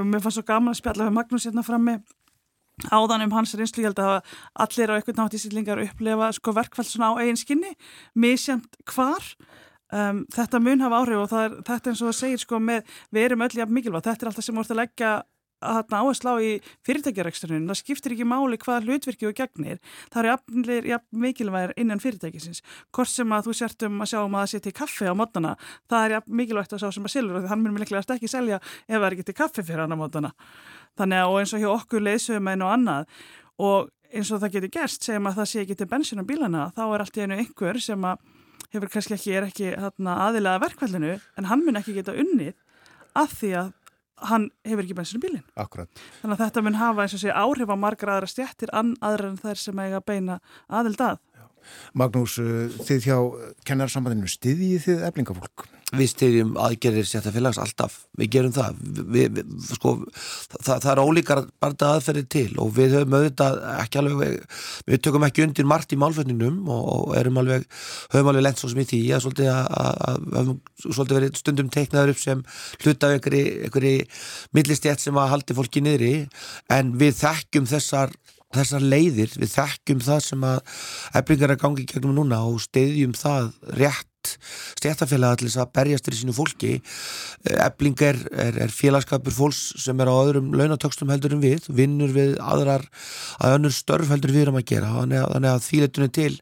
mér 0.08 0.24
fannst 0.24 0.40
svo 0.40 0.46
gaman 0.48 0.72
að 0.72 0.80
spjalla 0.80 1.08
við 1.08 1.16
Magnús 1.18 1.48
hérna 1.48 1.66
frammi 1.66 1.96
áðan 2.92 3.24
um 3.24 3.36
hans 3.36 3.54
reynslu, 3.56 3.82
ég 3.82 3.90
held 3.90 4.00
að 4.02 4.32
allir 4.64 4.92
á 4.92 4.96
eitthvað 4.96 5.20
nátt 5.20 5.36
í 5.36 5.40
sýtlingar 5.40 5.80
upplefa 5.84 6.32
sko 6.36 6.52
verkfælt 6.56 6.90
svona 6.90 7.14
á 7.16 7.20
eigin 7.22 7.40
skinni, 7.40 7.72
misjæmt 8.14 8.76
hvar. 8.92 9.24
Um, 9.94 10.24
þetta 10.34 10.60
mun 10.60 10.82
hafa 10.82 10.98
áhrif 11.00 11.22
og 11.22 11.32
er, 11.38 11.56
þetta 11.62 11.76
er 11.78 11.92
eins 11.92 12.02
og 12.02 12.10
það 12.10 12.18
segir 12.18 12.42
sko 12.42 12.58
með, 12.58 12.96
við 13.14 13.28
erum 13.28 13.44
öll 13.46 13.58
jafn 13.60 13.74
mikilvægt, 13.76 14.08
þetta 14.08 14.26
er 14.26 14.30
alltaf 14.32 14.44
sem 14.44 14.58
voruð 14.58 14.74
að 14.74 14.80
leggja 14.82 15.10
þarna 15.60 16.00
áherslu 16.02 16.32
á 16.32 16.36
í 16.42 16.50
fyrirtækjareksturinn 16.86 17.68
það 17.70 17.78
skiptir 17.80 18.14
ekki 18.14 18.26
máli 18.28 18.58
hvaða 18.60 18.84
hlutverki 18.84 19.28
og 19.28 19.36
gegnir 19.38 19.78
það 20.12 20.20
eru 20.20 20.28
jafnir 20.32 20.88
jafn 20.90 21.20
mikilvægir 21.24 21.72
innan 21.80 22.02
fyrirtækisins. 22.02 22.62
Hvort 22.92 23.12
sem 23.12 23.32
að 23.32 23.48
þú 23.48 23.56
sért 23.56 23.86
um 23.88 24.00
að 24.04 24.10
sjá 24.12 24.20
um 24.22 24.36
að 24.36 24.44
það 24.44 24.52
sé 24.52 24.62
til 24.66 24.74
kaffi 24.76 25.08
á 25.08 25.14
mótana 25.16 25.56
það 25.88 26.04
er 26.04 26.16
jafn 26.16 26.36
mikilvægt 26.40 26.76
að 26.76 26.84
sjá 26.84 26.90
sem 26.92 27.08
að 27.08 27.14
selur 27.16 27.40
og 27.40 27.48
hann 27.50 27.62
mun 27.64 27.76
mikilvægt 27.76 28.14
ekki 28.16 28.30
selja 28.30 28.60
ef 28.60 28.96
það 28.96 29.06
er 29.08 29.16
ekki 29.16 29.28
til 29.30 29.38
kaffi 29.40 29.64
fyrir 29.64 29.84
hann 29.86 29.96
á 29.96 29.98
mótana. 29.98 30.32
Þannig 30.96 31.22
að 31.22 31.32
og 31.32 31.38
eins 31.40 31.54
og 31.56 31.62
hjá 31.64 31.70
okkur 31.72 32.04
leysum 32.04 32.48
einu 32.48 32.64
og 32.66 32.72
annað 32.76 33.02
og 33.56 33.90
eins 34.12 34.30
og 34.32 34.42
það 34.42 34.56
getur 34.56 34.74
gerst 34.76 35.06
segjum 35.06 35.28
að 35.30 35.40
það 35.40 35.50
sé 35.50 35.62
ekki 35.64 35.76
til 35.80 35.88
bensin 35.90 36.20
á 36.20 36.28
bílana 36.28 36.68
þá 36.76 36.84
er 36.86 37.00
allt 37.04 37.16
í 37.16 37.24
einu 37.24 37.40
einhver 37.40 37.80
sem 37.82 38.06
að 38.06 38.16
hefur 38.72 38.92
kannski 38.92 39.16
ekki, 39.16 39.72
hann 44.30 44.48
hefur 44.64 44.84
ekki 44.84 44.96
bensin 44.96 45.20
á 45.20 45.24
bílinn 45.24 45.44
Akkurat. 45.60 46.02
Þannig 46.22 46.36
að 46.36 46.44
þetta 46.44 46.64
mun 46.64 46.80
hafa 46.80 47.04
eins 47.04 47.16
og 47.16 47.22
sé 47.22 47.32
áhrif 47.32 47.72
á 47.72 47.76
margar 47.76 48.14
aðra 48.16 48.30
stjættir 48.30 48.72
an 48.72 48.94
aðra 49.04 49.32
en 49.32 49.40
þær 49.40 49.60
sem 49.60 49.82
eiga 49.84 50.00
beina 50.00 50.40
aðild 50.68 51.02
að. 51.04 51.18
Magnús, 51.98 52.36
uh, 52.38 52.70
þið 52.86 53.08
hjá 53.08 53.18
kennarsambandinu, 53.66 54.30
styðjið 54.30 54.86
þið 54.86 55.06
eflingafólk? 55.10 55.66
Við 55.94 56.08
styðjum 56.10 56.56
aðgerðir 56.58 57.06
sétta 57.06 57.30
félags 57.30 57.60
alltaf, 57.62 57.92
við 58.18 58.30
gerum 58.34 58.54
það. 58.56 58.78
Við, 59.14 59.36
við, 59.36 59.50
sko, 59.68 59.92
það, 60.56 60.80
það 60.82 60.88
er 60.90 61.00
ólíkar 61.04 61.40
barnda 61.62 61.90
aðferðir 61.94 62.24
til 62.34 62.48
og 62.58 62.72
við 62.74 62.96
höfum 62.96 63.14
auðvitað 63.14 63.60
ekki 63.76 64.00
alveg, 64.00 64.56
við 64.90 65.04
tökum 65.06 65.26
ekki 65.28 65.44
undir 65.46 65.68
margt 65.70 65.94
í 65.94 65.98
málfötninum 66.02 66.56
og, 66.74 67.12
erum 67.20 67.38
alveg 67.38 67.68
höfum 68.16 68.32
alveg 68.32 68.46
lent 68.48 68.58
svo 68.58 68.72
sem 68.72 68.82
í 68.82 68.86
því 68.90 69.00
að 69.14 69.22
svolítið, 69.28 69.52
að, 69.52 70.00
að, 70.08 70.26
að, 70.40 70.50
svolítið 70.88 71.18
verið 71.20 71.38
stundum 71.44 71.70
teiknaður 71.76 72.14
upp 72.16 72.22
sem 72.24 72.42
hluta 72.82 73.12
af 73.12 73.20
einhverju 73.20 73.94
millistjætt 74.58 75.06
sem 75.06 75.22
að 75.22 75.30
haldi 75.36 75.58
fólki 75.60 75.84
niðri. 75.86 76.12
En 76.74 76.96
við 76.98 77.14
þekkjum 77.22 77.70
þessar 77.76 78.18
þessar 78.56 78.82
leiðir, 78.82 79.32
við 79.38 79.54
þekkjum 79.54 80.02
það 80.06 80.20
sem 80.24 80.44
að 80.50 80.82
eflingar 81.18 81.54
er 81.54 81.60
gangi 81.60 81.86
gegnum 81.86 82.14
núna 82.16 82.42
og 82.48 82.60
steyðjum 82.64 83.14
það 83.18 83.50
rétt 83.78 84.10
stjættafélaga 84.76 85.40
til 85.40 85.48
þess 85.48 85.62
að 85.62 85.72
berjast 85.78 86.08
fyrir 86.08 86.20
sínu 86.20 86.36
fólki 86.36 86.72
ebling 87.66 88.02
er, 88.04 88.18
er, 88.32 88.58
er 88.66 88.72
félagskapur 88.74 89.34
fólks 89.34 89.62
sem 89.82 90.00
er 90.02 90.10
á 90.10 90.14
öðrum 90.14 90.52
launatökstum 90.56 91.10
heldur 91.12 91.36
en 91.36 91.42
við, 91.44 91.68
vinnur 91.70 92.12
við 92.14 92.36
aðrar 92.42 92.86
að 93.40 93.56
önnur 93.58 93.74
störf 93.74 94.10
heldur 94.12 94.34
við 94.34 94.46
erum 94.46 94.58
að 94.60 94.66
gera 94.72 94.92
þannig 94.94 95.22
að, 95.22 95.48
að 95.52 95.64
þýletunni 95.66 96.12
til 96.16 96.32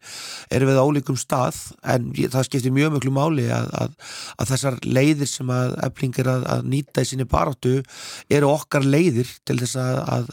erum 0.54 0.70
við 0.70 0.80
á 0.80 0.84
ólíkum 0.84 1.18
stað 1.20 1.60
en 1.94 2.10
það 2.14 2.48
skiptir 2.48 2.74
mjög 2.74 2.96
mjög 2.96 3.10
máli 3.14 3.46
að, 3.52 3.70
að, 3.80 3.96
að 4.38 4.52
þessar 4.52 4.78
leiðir 4.86 5.30
sem 5.30 5.52
að 5.54 5.76
ebling 5.88 6.20
er 6.22 6.30
að 6.34 6.68
nýta 6.70 7.04
í 7.04 7.10
síni 7.10 7.28
baráttu 7.28 7.76
eru 8.32 8.50
okkar 8.52 8.86
leiðir 8.86 9.30
til 9.46 9.58
þess 9.62 9.78
að 9.80 10.30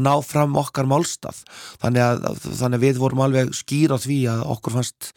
ná 0.00 0.12
fram 0.26 0.56
okkar 0.60 0.88
málstað 0.90 1.42
þannig 1.82 2.04
að 2.04 2.44
þannig 2.60 2.84
við 2.84 3.00
vorum 3.00 3.24
alveg 3.24 3.54
skýr 3.56 3.94
á 3.94 3.98
því 4.00 4.18
að 4.32 4.44
okkur 4.54 4.76
fannst 4.78 5.10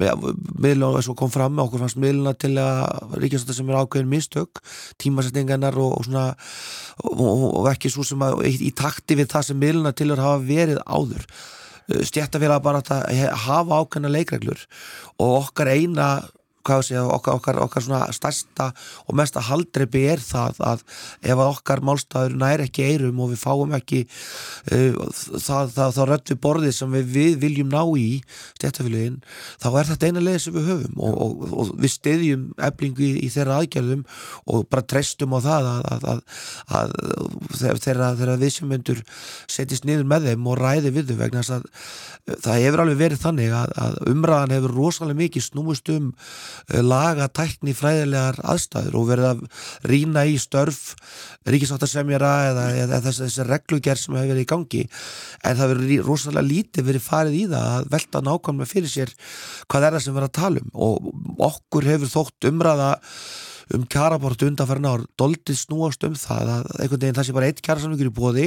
miðlun 0.00 1.00
og 1.00 1.19
kom 1.20 1.32
fram 1.32 1.60
okkur 1.62 1.84
fannst 1.84 2.00
miðluna 2.00 2.34
til 2.40 2.54
að 2.60 3.14
ríkjastata 3.20 3.56
sem 3.56 3.70
er 3.70 3.78
ákveðin 3.80 4.10
mistök 4.10 4.62
tímasetningarnar 5.02 5.78
og, 5.80 5.94
og 5.98 6.08
svona 6.08 6.26
og, 7.04 7.46
og 7.60 7.70
ekki 7.72 7.92
svo 7.92 8.04
sem 8.06 8.24
að 8.24 8.44
í, 8.48 8.72
takti 8.76 9.18
við 9.20 9.30
það 9.34 9.48
sem 9.50 9.60
miðluna 9.60 9.94
til 9.96 10.10
að 10.10 10.24
hafa 10.24 10.42
verið 10.48 10.82
áður. 10.88 11.26
Stjættafélag 12.06 12.62
bara 12.62 12.82
að 12.82 13.24
hafa 13.46 13.80
ákveðna 13.82 14.12
leikreglur 14.14 14.66
og 15.18 15.38
okkar 15.40 15.72
eina 15.74 16.10
sé, 16.84 16.98
okkar, 17.00 17.38
okkar, 17.38 17.58
okkar 17.64 17.84
svona 17.84 18.00
stærsta 18.12 18.70
og 19.06 19.16
mesta 19.18 19.42
haldreipi 19.44 20.04
er 20.12 20.20
það 20.22 20.60
að 20.64 20.84
ef 21.22 21.42
okkar 21.44 21.82
málstæður 21.84 22.36
næri 22.40 22.66
ekki 22.68 22.86
eirum 22.90 23.20
og 23.20 23.32
við 23.32 23.40
fáum 23.42 23.74
ekki 23.76 24.02
uh, 24.04 24.98
það, 25.40 25.72
það, 25.74 25.94
það 25.96 26.08
rött 26.10 26.32
við 26.32 26.40
borðið 26.44 26.76
sem 26.76 26.96
við, 26.96 27.10
við 27.14 27.38
viljum 27.44 27.72
ná 27.72 27.82
í 27.96 28.08
stjættafélagin, 28.58 29.20
þá 29.62 29.68
er 29.72 29.90
þetta 29.90 30.10
eina 30.10 30.24
leið 30.24 30.38
sem 30.44 30.56
við 30.58 30.70
höfum 30.74 31.00
og, 31.00 31.20
og, 31.24 31.46
og 31.50 31.72
við 31.80 31.94
stiðjum 31.96 32.46
eflingu 32.70 33.06
í, 33.06 33.12
í 33.26 33.32
þeirra 33.32 33.60
aðgerðum 33.60 34.04
og 34.50 34.68
bara 34.70 34.86
treystum 34.94 35.36
á 35.36 35.38
það 35.44 35.70
að, 35.70 35.90
að, 35.90 36.06
að, 36.10 36.22
að 36.80 37.82
þeirra, 37.84 38.12
þeirra 38.20 38.38
viðsjömyndur 38.44 39.04
setjast 39.50 39.88
niður 39.88 40.08
með 40.10 40.30
þeim 40.30 40.50
og 40.50 40.60
ræði 40.60 40.94
við 40.94 41.12
þau 41.12 41.20
vegna 41.24 41.44
það 42.28 42.62
hefur 42.64 42.82
alveg 42.84 43.00
verið 43.00 43.22
þannig 43.24 43.54
að 43.56 43.98
umræðan 44.10 44.54
hefur 44.54 44.74
rosalega 44.76 45.20
mikið 45.20 45.46
snúmust 45.46 45.90
um 45.92 46.10
laga 46.84 47.28
tækni 47.32 47.74
fræðilegar 47.76 48.40
aðstæður 48.52 48.98
og 49.00 49.08
verið 49.10 49.28
að 49.30 49.42
rína 49.90 50.24
í 50.28 50.36
störf 50.40 50.94
ríkisáttarsemjara 51.50 52.32
eða, 52.50 52.64
eða 52.84 53.02
þessi, 53.06 53.26
þessi 53.26 53.46
reglugerð 53.48 54.02
sem 54.02 54.16
hefur 54.18 54.32
verið 54.32 54.44
í 54.44 54.50
gangi. 54.54 54.82
En 55.44 55.60
það 55.60 55.74
verið 55.74 56.06
rosalega 56.06 56.48
lítið 56.48 56.88
verið 56.90 57.06
farið 57.06 57.38
í 57.38 57.44
það 57.52 57.68
að 57.74 57.92
velta 57.94 58.24
nákvæmlega 58.26 58.72
fyrir 58.74 58.94
sér 58.94 59.14
hvað 59.66 59.86
er 59.86 59.96
það 59.96 60.06
sem 60.06 60.18
verið 60.18 60.30
að 60.30 60.38
tala 60.40 60.64
um. 60.64 60.74
Og 60.88 61.46
okkur 61.50 61.88
hefur 61.90 62.14
þótt 62.16 62.50
umræða 62.50 62.90
um 63.76 63.84
kjarabortu 63.90 64.48
undanfærin 64.50 64.88
ár 64.88 65.04
doldið 65.20 65.58
snúast 65.60 66.04
um 66.06 66.16
það 66.18 66.52
að 66.56 66.70
einhvern 66.76 67.02
veginn 67.04 67.18
það 67.18 67.28
sé 67.28 67.34
bara 67.36 67.50
eitt 67.50 67.62
kjarasamlingur 67.64 68.10
í 68.10 68.14
bóði 68.14 68.46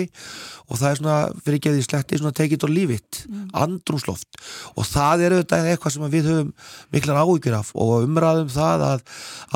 og 0.68 0.80
það 0.80 0.90
er 0.90 1.00
svona, 1.00 1.18
fyrir 1.44 1.60
ekki 1.60 1.72
að 1.72 1.78
því 1.78 1.86
sletti 1.88 2.20
svona 2.20 2.36
take 2.38 2.58
it 2.58 2.66
or 2.66 2.72
leave 2.72 2.98
it, 2.98 3.22
mm. 3.30 3.48
andrúsloft 3.64 4.42
og 4.74 4.88
það 4.88 5.26
er 5.26 5.38
auðvitað 5.38 5.70
eitthvað 5.72 5.96
sem 5.96 6.06
við 6.14 6.30
höfum 6.32 6.52
miklar 6.96 7.22
áhyggjur 7.24 7.58
af 7.60 7.72
og 7.74 7.94
umræðum 8.08 8.52
það 8.54 8.86
að, 8.90 9.06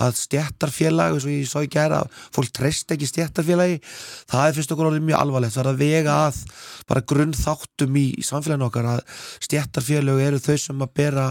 að 0.05 0.21
stjættarfélag 0.21 1.17
eins 1.17 1.27
og 1.27 1.35
ég 1.35 1.51
svo 1.51 1.63
er 1.67 1.97
að 1.99 2.23
fólk 2.35 2.53
treyst 2.55 2.91
ekki 2.93 3.09
stjættarfélagi, 3.09 3.79
það 4.29 4.47
er 4.47 4.57
fyrst 4.57 4.73
okkur 4.73 4.91
orðið 4.91 5.07
mjög 5.07 5.21
alvarlegt, 5.21 5.55
það 5.55 5.63
er 5.65 5.71
að 5.71 5.81
vega 5.83 6.17
að 6.27 6.41
bara 6.87 7.03
grunn 7.07 7.35
þáttum 7.35 7.97
í, 7.99 8.05
í 8.15 8.25
samfélaginu 8.25 8.67
okkar 8.69 8.89
að 8.93 9.01
stjættarfélög 9.43 10.21
eru 10.23 10.41
þau 10.41 10.57
sem 10.61 10.83
að 10.85 10.93
bera 10.97 11.25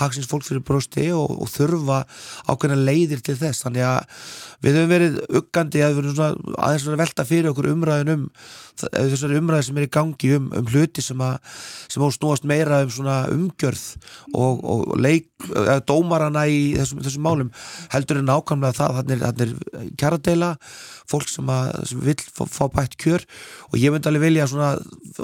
haksins 0.00 0.28
fólk 0.28 0.46
fyrir 0.46 0.64
brósti 0.66 1.08
og, 1.16 1.32
og 1.38 1.50
þurfa 1.52 2.02
ákveðna 2.48 2.78
leiðir 2.82 3.22
til 3.24 3.36
þess. 3.40 3.64
Þannig 3.64 3.77
að 3.86 4.24
við 4.64 4.78
höfum 4.78 4.92
verið 4.92 5.18
uggandi 5.40 5.84
að 5.84 5.92
við 5.94 6.00
höfum 6.00 6.16
svona 6.16 6.56
aðeins 6.66 6.86
svona 6.86 7.02
velta 7.02 7.26
fyrir 7.28 7.52
okkur 7.52 7.70
umræðin 7.74 8.14
um 8.14 8.24
þessari 8.86 9.38
umræði 9.40 9.68
sem 9.68 9.80
er 9.80 9.86
í 9.88 9.92
gangi 9.98 10.34
um, 10.36 10.50
um 10.58 10.68
hluti 10.72 11.04
sem 11.04 11.24
að 11.24 11.38
sem 11.88 12.04
á 12.04 12.08
snúast 12.14 12.46
meira 12.48 12.82
um 12.84 12.92
svona 12.92 13.16
umgjörð 13.32 13.84
og, 14.34 14.62
og 14.62 14.94
leik, 15.00 15.28
dómarana 15.88 16.44
í 16.50 16.74
þessum, 16.76 17.02
þessum 17.06 17.26
málum. 17.26 17.50
Heldur 17.92 18.20
en 18.20 18.28
nákvæmlega 18.28 18.78
það, 18.78 19.00
þannig 19.00 19.26
er, 19.28 19.44
er 19.46 19.90
kjaradeila 19.98 20.52
fólk 21.08 21.30
sem, 21.30 21.48
að, 21.48 21.70
sem 21.88 22.00
vil 22.04 22.16
fá, 22.20 22.42
fá 22.50 22.64
bætt 22.72 22.96
kjör. 23.00 23.24
Og 23.70 23.78
ég 23.80 23.92
myndi 23.94 24.10
alveg 24.10 24.26
vilja 24.26 24.48
svona, 24.50 24.74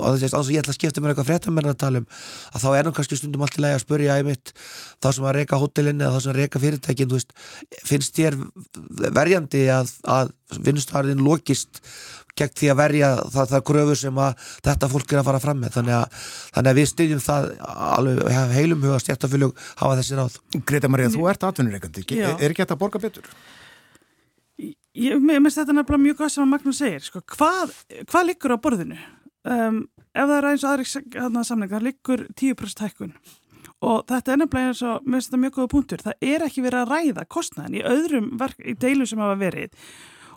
að 0.00 0.22
þess 0.22 0.36
að 0.38 0.52
ég 0.54 0.64
ætla 0.64 0.72
að 0.72 0.78
skipta 0.78 1.02
mér 1.02 1.12
eitthvað 1.12 1.30
fréttamenn 1.32 1.70
að 1.70 1.80
tala 1.82 2.02
um, 2.02 2.08
að 2.52 2.64
þá 2.64 2.68
er 2.70 2.88
hann 2.88 2.96
kannski 2.96 3.18
stundum 3.20 3.44
allt 3.44 3.58
í 3.58 3.64
lagi 3.64 3.78
að 3.78 3.84
spurja 3.84 4.18
einmitt 4.18 4.54
þá 5.04 5.10
sem 5.10 5.28
að 5.28 5.36
reyka 5.38 5.60
hótelinni 5.60 6.06
eða 6.06 6.16
þá 6.16 6.24
sem 6.24 6.34
að 6.34 6.40
reyka 6.40 6.62
fyrirtækin 6.62 7.12
veist, 7.12 7.36
finnst 7.84 8.16
þér 8.16 8.38
verjandi 9.18 9.66
að, 9.74 9.92
að 10.08 10.32
vinnustæðarinn 10.64 11.24
lokist 11.24 11.82
gegn 12.38 12.54
því 12.58 12.70
að 12.72 12.78
verja 12.80 13.10
það, 13.34 13.50
það 13.52 13.64
gröfu 13.70 13.96
sem 13.98 14.20
að 14.24 14.46
þetta 14.68 14.90
fólk 14.92 15.12
er 15.12 15.20
að 15.20 15.28
fara 15.28 15.42
fram 15.42 15.60
með. 15.62 15.74
Þannig 15.78 15.96
að, 15.98 16.22
þannig 16.56 16.70
að 16.72 16.80
við 16.80 16.88
styðjum 16.90 17.24
það 17.24 17.50
alveg 17.88 18.38
heilum 18.54 18.86
huga 18.88 19.02
stjættafylgjum 19.04 19.52
hafa 19.82 19.98
þessi 20.00 20.18
ráð. 20.18 20.38
Greta 20.70 20.90
Maria, 20.90 21.12
þú 21.14 21.28
ert 21.30 21.46
atvinnureikandi, 21.48 22.06
er, 22.16 22.34
er 22.34 22.54
ekki 22.54 22.64
þetta 22.64 22.78
að 22.78 22.82
borga 22.82 23.02
betur? 23.02 23.30
Ég 24.94 25.22
minnst 25.22 25.58
þetta 25.58 25.74
nefnilega 25.74 26.04
mjög 26.04 26.20
góð 26.20 26.34
sem 26.34 26.44
að 26.44 26.50
Magnús 26.52 26.78
segir 26.78 27.02
sko, 27.02 27.22
hvað, 27.34 27.72
hvað 28.06 28.28
liggur 28.28 28.54
á 28.54 28.58
borðinu? 28.62 28.98
Um, 29.44 29.80
ef 30.14 30.28
það 30.28 30.36
er 30.36 30.46
eins 30.52 30.64
og 30.64 30.70
aðri 30.70 31.44
samling, 31.48 31.72
það 31.72 31.88
liggur 31.88 32.22
10% 32.38 32.84
hækkun. 32.84 33.16
Og 33.84 34.04
þetta 34.08 34.32
er 34.32 34.38
nefnilega 34.40 34.70
eins 34.70 34.82
og 34.86 35.08
minnst 35.10 35.30
þetta 35.32 35.40
mjög 35.42 35.56
góða 35.58 35.72
punktur, 35.74 36.04
það 36.06 36.28
er 36.30 36.46
ekki 36.46 36.62
verið 36.64 36.84
að 36.84 36.92
ræða 36.94 37.26
kostnæðin 37.34 37.78
í 37.80 37.82
öðrum 37.90 38.30
verk, 38.40 38.62
í 38.62 38.76
deilu 38.78 39.08
sem 39.10 39.20
hafa 39.20 39.34
verið 39.42 39.74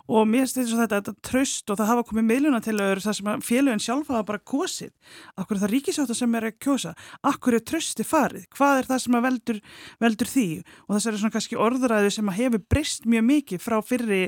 og 0.08 0.28
mér 0.28 0.48
finnst 0.48 0.72
þetta, 0.72 1.00
þetta 1.02 1.28
tröst 1.28 1.70
og 1.70 1.78
það 1.78 1.90
hafa 1.92 2.04
komið 2.08 2.26
miðluna 2.30 2.60
til 2.64 2.76
öður 2.76 3.02
það 3.04 3.16
sem 3.18 3.42
félagin 3.44 3.82
sjálf 3.84 4.08
hafa 4.12 4.26
bara 4.30 4.42
kosið. 4.52 4.92
Akkur 5.36 5.58
er 5.58 5.62
það 5.64 5.74
ríkisáttar 5.74 6.18
sem 6.18 6.38
er 6.38 6.48
að 6.48 6.56
kjósa? 6.64 6.94
Akkur 7.28 7.58
er 7.58 7.64
trösti 7.68 8.06
farið, 8.08 8.46
hvað 8.56 8.80
er 8.80 8.88
það 8.88 9.02
sem 9.04 9.18
veldur, 9.28 9.60
veldur 10.00 10.32
því? 10.32 10.46
Og 10.86 10.96
þess 10.96 11.10
er 11.10 11.20
svona 11.20 11.36
kannski 11.36 11.60
orðræðu 11.68 12.14
sem 12.16 12.32
hefur 12.38 12.64
breyst 12.72 13.08
mjög 13.08 13.28
mikið 13.28 13.62
frá 13.64 13.78
fyrri 13.84 14.24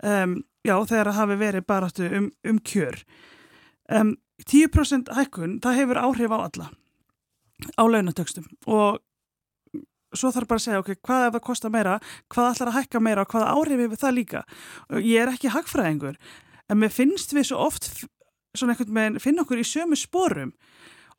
um, 0.00 0.40
já, 0.64 0.74
þegar 0.74 1.12
það 1.12 1.20
hafi 1.20 1.38
verið 1.44 1.68
baráttu 1.68 2.10
um, 2.10 2.32
um 2.48 2.64
kjör. 2.72 3.00
Um, 3.92 4.16
10% 4.48 5.12
hækkun, 5.12 5.58
það 5.60 5.82
hefur 5.82 6.00
áhrif 6.00 6.32
á 6.32 6.38
alla 6.40 6.70
á 7.76 7.82
launatökstum 7.84 8.46
og 8.66 9.00
svo 10.14 10.32
þarf 10.34 10.50
bara 10.50 10.60
að 10.60 10.66
segja, 10.66 10.80
ok, 10.82 10.94
hvað 11.06 11.26
ef 11.26 11.34
það 11.36 11.44
kostar 11.46 11.74
meira, 11.74 11.98
hvað 12.32 12.48
ætlar 12.54 12.70
að 12.72 12.78
hækka 12.78 13.02
meira 13.04 13.26
og 13.26 13.34
hvað 13.34 13.50
áhrif 13.50 13.84
hefur 13.84 14.02
það 14.04 14.16
líka. 14.16 14.46
Ég 14.98 15.20
er 15.22 15.34
ekki 15.34 15.52
hagfræðingur, 15.54 16.16
en 16.70 16.80
mér 16.80 16.94
finnst 16.94 17.34
við 17.36 17.50
svo 17.50 17.60
oft 17.68 17.92
svona 18.56 18.74
einhvern 18.74 18.96
veginn, 18.96 19.22
finna 19.22 19.44
okkur 19.44 19.62
í 19.62 19.66
sömu 19.66 19.98
sporum. 19.98 20.50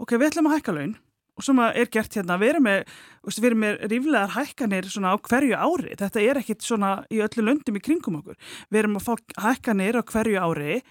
Ok, 0.01 0.17
við 0.17 0.31
ætlum 0.31 0.51
að 0.51 0.59
hækka 0.59 0.75
laun 0.75 0.99
og 1.39 1.45
sem 1.45 1.59
er 1.63 1.87
gert 1.89 2.15
hérna, 2.17 2.35
við 2.37 2.51
erum 2.53 2.65
með, 2.67 2.81
við 3.23 3.45
erum 3.47 3.61
með 3.63 3.77
ríflegar 3.89 4.33
hækkanir 4.35 4.87
svona 4.91 5.13
á 5.15 5.17
hverju 5.17 5.57
ári. 5.57 5.95
Þetta 5.97 6.21
er 6.21 6.39
ekkit 6.41 6.65
svona 6.65 6.91
í 7.09 7.21
öllu 7.23 7.45
löndum 7.47 7.79
í 7.79 7.81
kringum 7.81 8.19
okkur. 8.19 8.37
Við 8.69 8.81
erum 8.83 8.99
að 8.99 9.07
fá 9.07 9.45
hækkanir 9.47 9.97
á 9.97 10.03
hverju 10.05 10.43
ári. 10.43 10.81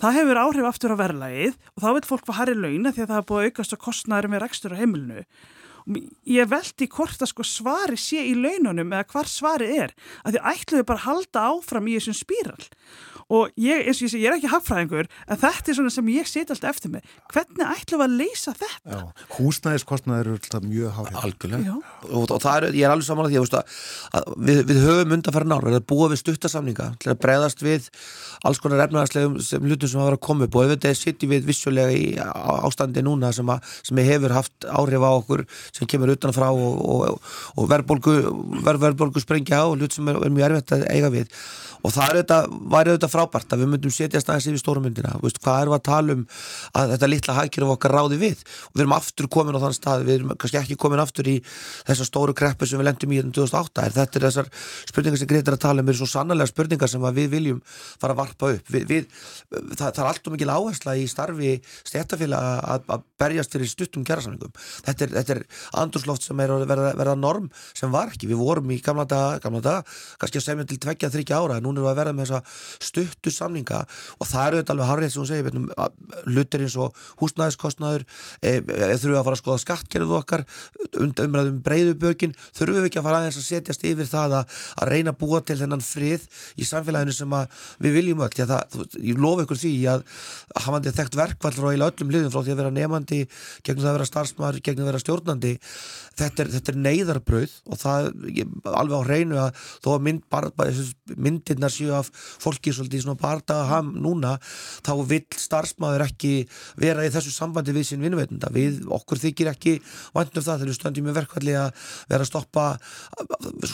Það 0.00 0.16
hefur 0.20 0.40
áhrif 0.44 0.68
aftur 0.70 0.94
á 0.96 1.02
verðlægið 1.02 1.58
og 1.74 1.82
þá 1.84 1.88
vil 1.90 2.04
fólk 2.08 2.28
fá 2.30 2.34
harri 2.38 2.56
launa 2.56 2.94
því 2.94 3.04
að 3.04 3.10
það 3.10 3.18
er 3.18 3.28
búið 3.28 3.50
aukast 3.50 3.76
á 3.76 3.84
kostnæður 3.84 4.30
með 4.30 4.42
rekstur 4.46 4.76
á 4.78 4.80
heimilinu 4.80 5.24
ég 6.30 6.50
veldi 6.50 6.88
hvort 6.90 7.22
að 7.22 7.32
sko 7.32 7.46
svari 7.46 7.98
sé 8.00 8.24
í 8.30 8.34
laununum 8.38 8.92
eða 8.94 9.08
hvar 9.12 9.30
svari 9.30 9.70
er. 9.84 9.94
Að 10.24 10.36
því 10.36 10.44
ætluðu 10.54 10.88
bara 10.90 11.06
halda 11.06 11.46
áfram 11.50 11.90
í 11.90 11.96
þessum 11.98 12.18
spíral. 12.20 12.60
Og 13.30 13.52
ég, 13.62 13.84
eins 13.86 14.00
og 14.00 14.08
ég 14.08 14.10
sé, 14.10 14.18
ég 14.18 14.26
er 14.26 14.36
ekki 14.40 14.50
hagfræðingur 14.50 15.06
en 15.06 15.38
þetta 15.38 15.70
er 15.70 15.76
svona 15.78 15.92
sem 15.94 16.08
ég 16.10 16.26
seti 16.26 16.50
alltaf 16.50 16.72
eftir 16.74 16.90
mig 16.90 17.04
hvernig 17.30 17.62
ætlum 17.62 18.00
við 18.00 18.06
að 18.08 18.16
leysa 18.18 18.54
þetta? 18.58 19.02
Húsnæðiskostnaður 19.36 20.30
eru 20.32 20.38
alltaf 20.40 20.64
mjög 20.66 20.96
hárið. 20.96 21.18
Algjörlega, 21.20 21.76
og, 22.08 22.24
og 22.24 22.42
það 22.42 22.56
er, 22.56 22.66
ég 22.80 22.88
er 22.88 22.94
alveg 22.96 23.06
saman 23.06 23.28
að 23.28 23.36
því 23.36 23.42
að, 23.44 23.76
að 24.18 24.34
við, 24.48 24.62
við 24.72 24.80
höfum 24.82 25.14
undanferðin 25.16 25.54
ár, 25.54 25.66
við 25.68 25.78
erum 25.78 25.86
búið 25.92 26.14
við 26.14 26.22
stuttasamninga 26.24 26.88
til 27.04 27.12
að 27.12 27.20
breyðast 27.22 27.62
við 27.62 27.86
alls 28.50 28.62
konar 28.64 28.82
efnaðarslegum 28.88 29.38
hlutum 29.38 29.92
sem 29.92 30.02
hafa 30.02 30.10
verið 30.10 30.18
að 30.18 30.26
koma 30.26 30.48
upp. 30.48 30.58
Og 30.58 30.66
ef 30.66 30.74
þetta 30.74 30.94
sittir 30.98 31.30
við 31.30 31.46
vissulega 31.52 31.94
í 31.94 32.10
ástandi 32.18 33.06
núna 33.06 33.30
sem, 33.36 33.54
að, 33.54 33.70
sem 33.86 34.02
hefur 34.10 34.34
haft 34.34 34.66
áhrif 34.66 35.06
á 35.06 35.10
okkur 35.12 35.46
sem 35.80 35.88
kemur 35.90 36.12
utanfrá 36.14 36.50
og, 36.52 36.84
og, 36.84 37.32
og 37.56 37.70
verðbólgu, 37.70 38.18
verðbólgu 38.66 39.24
sprengja 39.24 39.64
á 39.64 39.66
og 39.66 39.80
hlut 39.80 39.96
sem 39.96 40.08
er, 40.12 40.20
er 40.20 40.34
mjög 40.34 40.50
erfitt 40.50 40.76
að 40.76 40.86
eiga 40.92 41.12
við. 41.12 41.40
Og 41.80 41.92
það 41.94 42.10
er 42.10 42.18
þetta, 42.20 42.38
væri 42.74 42.92
þetta 42.94 43.08
frábært 43.08 43.54
að 43.54 43.62
við 43.62 43.70
myndum 43.72 43.92
setja 43.94 44.20
stæðis 44.20 44.50
yfir 44.50 44.60
stórumyndina 44.60 45.14
Vist, 45.22 45.38
hvað 45.40 45.62
erum 45.62 45.72
við 45.72 45.78
að 45.78 45.84
tala 45.86 46.16
um 46.16 46.24
að 46.76 46.92
þetta 46.92 47.08
litla 47.08 47.36
hækjur 47.38 47.64
af 47.66 47.72
okkar 47.74 47.94
ráði 47.96 48.18
við? 48.20 48.42
Og 48.68 48.74
við 48.74 48.82
erum 48.84 48.94
aftur 48.96 49.28
komin 49.32 49.56
á 49.56 49.60
þann 49.62 49.76
stað, 49.76 50.04
við 50.04 50.18
erum 50.18 50.34
kannski 50.34 50.60
ekki 50.60 50.76
komin 50.80 51.00
aftur 51.00 51.30
í 51.30 51.38
þessar 51.88 52.10
stóru 52.10 52.34
kreppu 52.36 52.68
sem 52.68 52.80
við 52.80 52.90
lendum 52.90 53.14
í 53.16 53.22
2008, 53.22 53.86
er 53.86 53.96
þetta 53.96 54.20
er 54.20 54.26
þessar 54.28 54.50
spurningar 54.92 55.22
sem 55.22 55.30
Gretar 55.30 55.56
að 55.56 55.64
tala 55.64 55.84
um, 55.84 55.88
er 55.88 55.98
svo 56.00 56.10
sannarlega 56.10 56.52
spurningar 56.52 56.92
sem 56.92 57.08
við 57.16 57.32
viljum 57.32 57.62
fara 57.70 58.12
að 58.12 58.20
varpa 58.20 58.52
upp. 58.58 58.72
Við, 58.76 58.86
við, 58.90 59.08
það, 59.72 59.86
það 59.86 60.02
er 60.04 60.10
allt 60.12 60.28
og 60.28 60.36
mikil 60.36 60.52
áhersla 60.52 60.98
í 61.00 61.08
starfi 61.08 61.56
stjættafélag 61.88 62.68
að 62.76 63.08
berjast 63.20 63.56
fyrir 63.56 63.70
stuttum 63.70 64.04
kjærasamlingum 64.04 64.52
þetta 64.84 65.06
er, 65.06 65.12
þetta 65.18 65.34
er 65.36 65.42
andurslóft 65.82 66.26
sem 66.26 66.40
er 66.42 66.54
að 66.54 66.66
verða, 66.70 66.94
verða 66.98 67.16
norm 67.18 67.50
sem 67.74 67.90
var 67.92 68.12
ekki, 68.12 68.30
við 68.30 68.40
vorum 68.40 68.70
í 68.70 68.80
gamla 68.84 69.06
dag, 69.08 69.40
gamla 69.42 69.62
dag 69.64 69.94
kannski 70.20 70.40
að 70.40 70.46
semja 70.46 70.68
til 70.70 70.80
tveggja, 70.82 71.10
þryggja 71.12 71.40
ára 71.40 71.60
núna 71.60 71.80
erum 71.80 71.86
við 71.86 71.90
að 71.90 72.00
verða 72.00 72.14
með 72.16 72.30
þessa 72.30 72.86
stuttu 72.86 73.32
samninga. 73.34 73.80
Og 74.20 74.28
það 74.28 74.46
eru 74.46 74.60
þetta 74.60 74.74
alveg 74.74 74.90
harrið 74.90 75.12
sem 75.12 75.22
hún 75.22 75.30
segir 75.30 75.48
hlutir 76.30 76.64
eins 76.64 76.76
og 76.80 77.00
húsnæðiskostnaður 77.20 78.04
e, 78.04 78.50
e, 78.50 78.60
þurfum 78.60 79.14
við 79.14 79.20
að 79.20 79.26
fara 79.28 79.36
að 79.36 79.42
skoða 79.42 79.62
skattkerðu 79.64 80.16
okkar 80.20 80.44
umræðum 81.00 81.60
breyðubökin 81.64 82.34
þurfum 82.56 82.80
við 82.80 82.88
ekki 82.90 83.00
að 83.00 83.08
fara 83.08 83.22
aðeins 83.22 83.40
að 83.40 83.46
setjast 83.48 83.86
yfir 83.88 84.10
það 84.10 84.36
að, 84.40 84.58
að 84.80 84.92
reyna 84.94 85.14
að 85.14 85.20
búa 85.22 85.42
til 85.44 85.58
þennan 85.60 85.84
frið 85.84 86.26
í 86.60 86.68
samfélaginu 86.68 87.16
sem 87.16 87.36
við 87.80 87.96
viljum 87.98 88.24
öll. 88.26 88.32
Það, 88.40 88.78
ég 89.04 89.20
lofa 89.20 89.46
ykkur 89.46 89.60
því 89.60 89.74
að 89.92 90.04
hafandi 90.64 90.94
þekkt 90.96 91.18
verkvall 91.18 91.54
á 91.60 91.88
öllum 91.90 92.12
liðum 92.12 92.32
frá 92.32 92.42
því 92.44 92.54
að 92.54 92.60
vera 92.62 92.74
nefandi 92.74 93.20
gegn 93.66 93.80
það 93.80 93.90
að 93.90 93.96
vera 93.98 94.08
starfsmæður, 94.08 94.60
gegn 94.64 94.82
að 94.82 94.90
vera 94.90 95.02
stjórnandi 95.02 95.49
þetta 96.20 96.44
er, 96.44 96.52
þetta 96.54 96.72
er 96.72 96.78
neyðarbröð 96.86 97.56
og 97.66 97.80
það 97.80 98.10
ég, 98.36 98.54
alveg 98.70 98.96
á 99.00 99.08
hreinu 99.08 99.40
að 99.40 99.64
þó 99.80 99.90
að 99.94 100.06
mynd, 100.06 100.24
bara, 100.32 100.52
myndirnar 101.16 101.74
séu 101.74 101.94
af 101.96 102.10
fólki 102.14 102.74
svolítið 102.76 103.06
svona 103.06 103.20
barda 103.20 103.62
ham 103.70 103.92
núna 104.00 104.36
þá 104.86 104.92
vill 105.10 105.24
starfsmæður 105.40 106.06
ekki 106.06 106.32
vera 106.80 107.06
í 107.06 107.12
þessu 107.12 107.34
sambandi 107.34 107.74
við 107.74 107.88
sín 107.90 108.04
vinnuveitunda 108.04 108.52
við 108.54 108.82
okkur 108.92 109.22
þykir 109.24 109.52
ekki 109.54 109.76
vandum 110.14 110.44
það 110.44 110.62
þegar 110.62 110.72
við 110.72 110.78
stöndum 110.78 111.10
með 111.10 111.20
verkvalli 111.20 111.56
að 111.58 111.70
vera 112.10 112.26
að 112.26 112.30
stoppa 112.30 112.66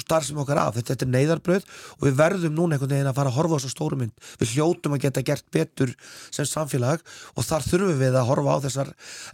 starfsmæður 0.01 0.47
okkar 0.47 0.61
af. 0.63 0.77
Þetta, 0.77 0.95
þetta 0.95 1.07
er 1.07 1.13
neyðarbröð 1.13 1.67
og 1.97 2.07
við 2.07 2.17
verðum 2.21 2.57
núna 2.57 2.77
einhvern 2.77 2.95
veginn 2.95 3.11
að 3.11 3.19
fara 3.19 3.33
að 3.33 3.39
horfa 3.41 3.59
á 3.59 3.61
þessu 3.61 3.73
stóru 3.73 3.99
mynd. 4.01 4.15
Við 4.41 4.55
hljótum 4.55 4.97
að 4.97 5.03
geta 5.07 5.25
gert 5.27 5.47
betur 5.55 5.93
sem 6.35 6.49
samfélag 6.49 7.05
og 7.35 7.47
þar 7.47 7.67
þurfum 7.67 8.01
við 8.01 8.19
að 8.21 8.29
horfa 8.31 8.57
á 8.57 8.59
þessar 8.67 8.93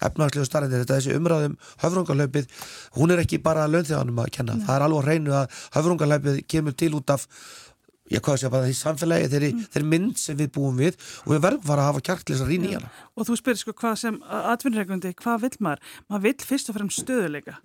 efnagslegu 0.08 0.48
starfindir 0.48 0.84
þetta 0.84 0.98
þessi 0.98 1.16
umræðum 1.18 1.56
höfrungalöpið 2.32 2.46
hún 2.96 3.12
er 3.12 3.22
ekki 3.22 3.40
bara 3.42 3.68
launþjóðanum 3.70 4.22
að 4.22 4.32
kenna, 4.36 4.56
Nei. 4.56 4.64
það 4.66 4.76
er 4.76 4.86
alveg 4.86 5.04
hreinu 5.06 5.36
að 5.36 5.60
höfrungalæpið 5.76 6.40
kemur 6.48 6.76
til 6.76 6.94
út 6.96 7.10
af 7.12 7.26
ég 8.12 8.20
hvað 8.20 8.40
sé 8.42 8.50
bara 8.52 8.66
því 8.66 8.76
samfélagi 8.76 9.28
þeirri, 9.32 9.50
mm. 9.54 9.66
þeirri 9.72 9.88
mynd 9.88 10.18
sem 10.20 10.36
við 10.36 10.50
búum 10.52 10.76
við 10.76 10.96
og 11.24 11.32
við 11.32 11.42
verðum 11.46 11.66
fara 11.68 11.84
að 11.84 11.90
hafa 11.92 12.04
kjartlis 12.08 12.42
að 12.42 12.50
rýna 12.50 12.68
í 12.68 12.74
hana 12.76 12.90
og 13.16 13.28
þú 13.28 13.36
spyrir 13.40 13.60
sko 13.60 13.74
hvað 13.78 13.98
sem 14.02 14.18
atvinnregundi 14.52 15.12
hvað 15.16 15.44
vil 15.46 15.52
maður? 15.64 15.84
Maður 16.10 16.24
vil 16.26 16.48
fyrst 16.50 16.72
og 16.72 16.76
fremst 16.76 17.04
stöðuleika 17.04 17.56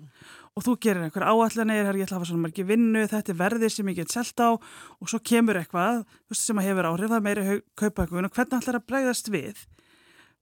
og 0.57 0.65
þú 0.65 0.75
gerir 0.85 1.07
einhver 1.07 1.25
áallanir 1.27 1.81
ég 1.83 2.05
ætla 2.05 2.15
að 2.15 2.21
hafa 2.21 2.29
svona 2.29 2.45
margi 2.45 2.63
vinnu, 2.65 3.03
þetta 3.11 3.33
er 3.33 3.41
verðir 3.41 3.73
sem 3.73 3.91
ég 3.91 3.99
get 3.99 4.13
selt 4.13 4.39
á 4.39 4.55
og 4.55 5.09
svo 5.09 5.19
kemur 5.19 5.59
eitthvað 5.59 6.05
sem 6.31 6.57
að 6.57 6.69
hefur 6.69 6.89
áhrif, 6.93 7.11
það 7.11 7.27
meiri 7.27 7.59
kaupa 7.75 8.05
eitthvað 8.05 8.29
og 8.29 8.37
hvernig 8.37 8.61
ætlar 8.61 8.79
að 8.79 8.87
bregðast 8.87 9.33
við 9.33 9.65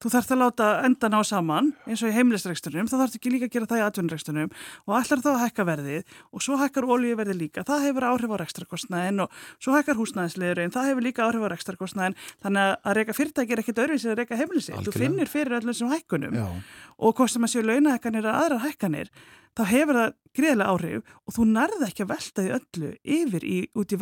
þú 0.04 0.12
þarfst 0.12 0.34
að 0.34 0.41
láta 0.41 0.68
enda 0.86 1.10
ná 1.12 1.18
saman 1.26 1.70
eins 1.88 2.04
og 2.04 2.12
í 2.12 2.16
heimlisrekstunum, 2.16 2.89
þá 2.89 2.96
þarfst 3.00 3.18
ekki 3.20 3.32
líka 3.32 3.48
að 3.48 3.54
gera 3.56 3.70
það 3.70 3.80
í 3.80 3.86
atvinnrekstunum 3.86 4.50
og 4.86 4.96
allar 5.00 5.24
þá 5.24 5.30
að 5.32 5.39
hækka 5.43 5.66
verðið 5.70 6.18
og 6.32 6.43
svo 6.46 6.60
hækkar 6.60 6.89
olíuverðið 6.96 7.39
líka, 7.39 7.64
það 7.68 7.88
hefur 7.88 8.08
áhrif 8.10 8.36
á 8.36 8.38
rekstrakostnæðin 8.43 9.24
og 9.26 9.39
svo 9.64 9.78
hækkar 9.78 10.00
húsnæðisleðurinn, 10.02 10.76
það 10.76 10.89
hefur 10.91 11.08
líka 11.08 11.26
áhrif 11.26 11.48
á 11.48 11.50
rekstrakostnæðin 11.56 12.20
þannig 12.43 12.76
að 12.76 13.00
reyka 13.00 13.18
fyrirtæki 13.18 13.56
er 13.56 13.64
ekkit 13.64 13.82
öðruvísið 13.86 14.14
að 14.14 14.22
reyka 14.22 14.39
heimlisi, 14.41 14.76
þú 14.84 14.96
finnir 14.96 15.32
fyrir 15.32 15.58
öllum 15.62 15.80
sem 15.80 15.96
hækkunum 15.96 16.36
Já. 16.36 16.46
og 17.00 17.26
sem 17.32 17.48
að 17.48 17.56
séu 17.56 17.66
launahækkanir 17.66 18.28
að 18.28 18.39
aðrar 18.43 18.66
hækkanir, 18.68 19.12
þá 19.56 19.64
hefur 19.72 20.00
það 20.02 20.16
greiðlega 20.36 20.72
áhrif 20.74 21.14
og 21.24 21.36
þú 21.38 21.46
nærða 21.52 21.88
ekki 21.88 22.04
að 22.04 22.12
velta 22.12 22.43
því 22.43 22.56
öllu 22.60 22.89
yfir 23.18 23.46
í, 23.48 23.60
út 23.80 23.96
í 23.96 24.00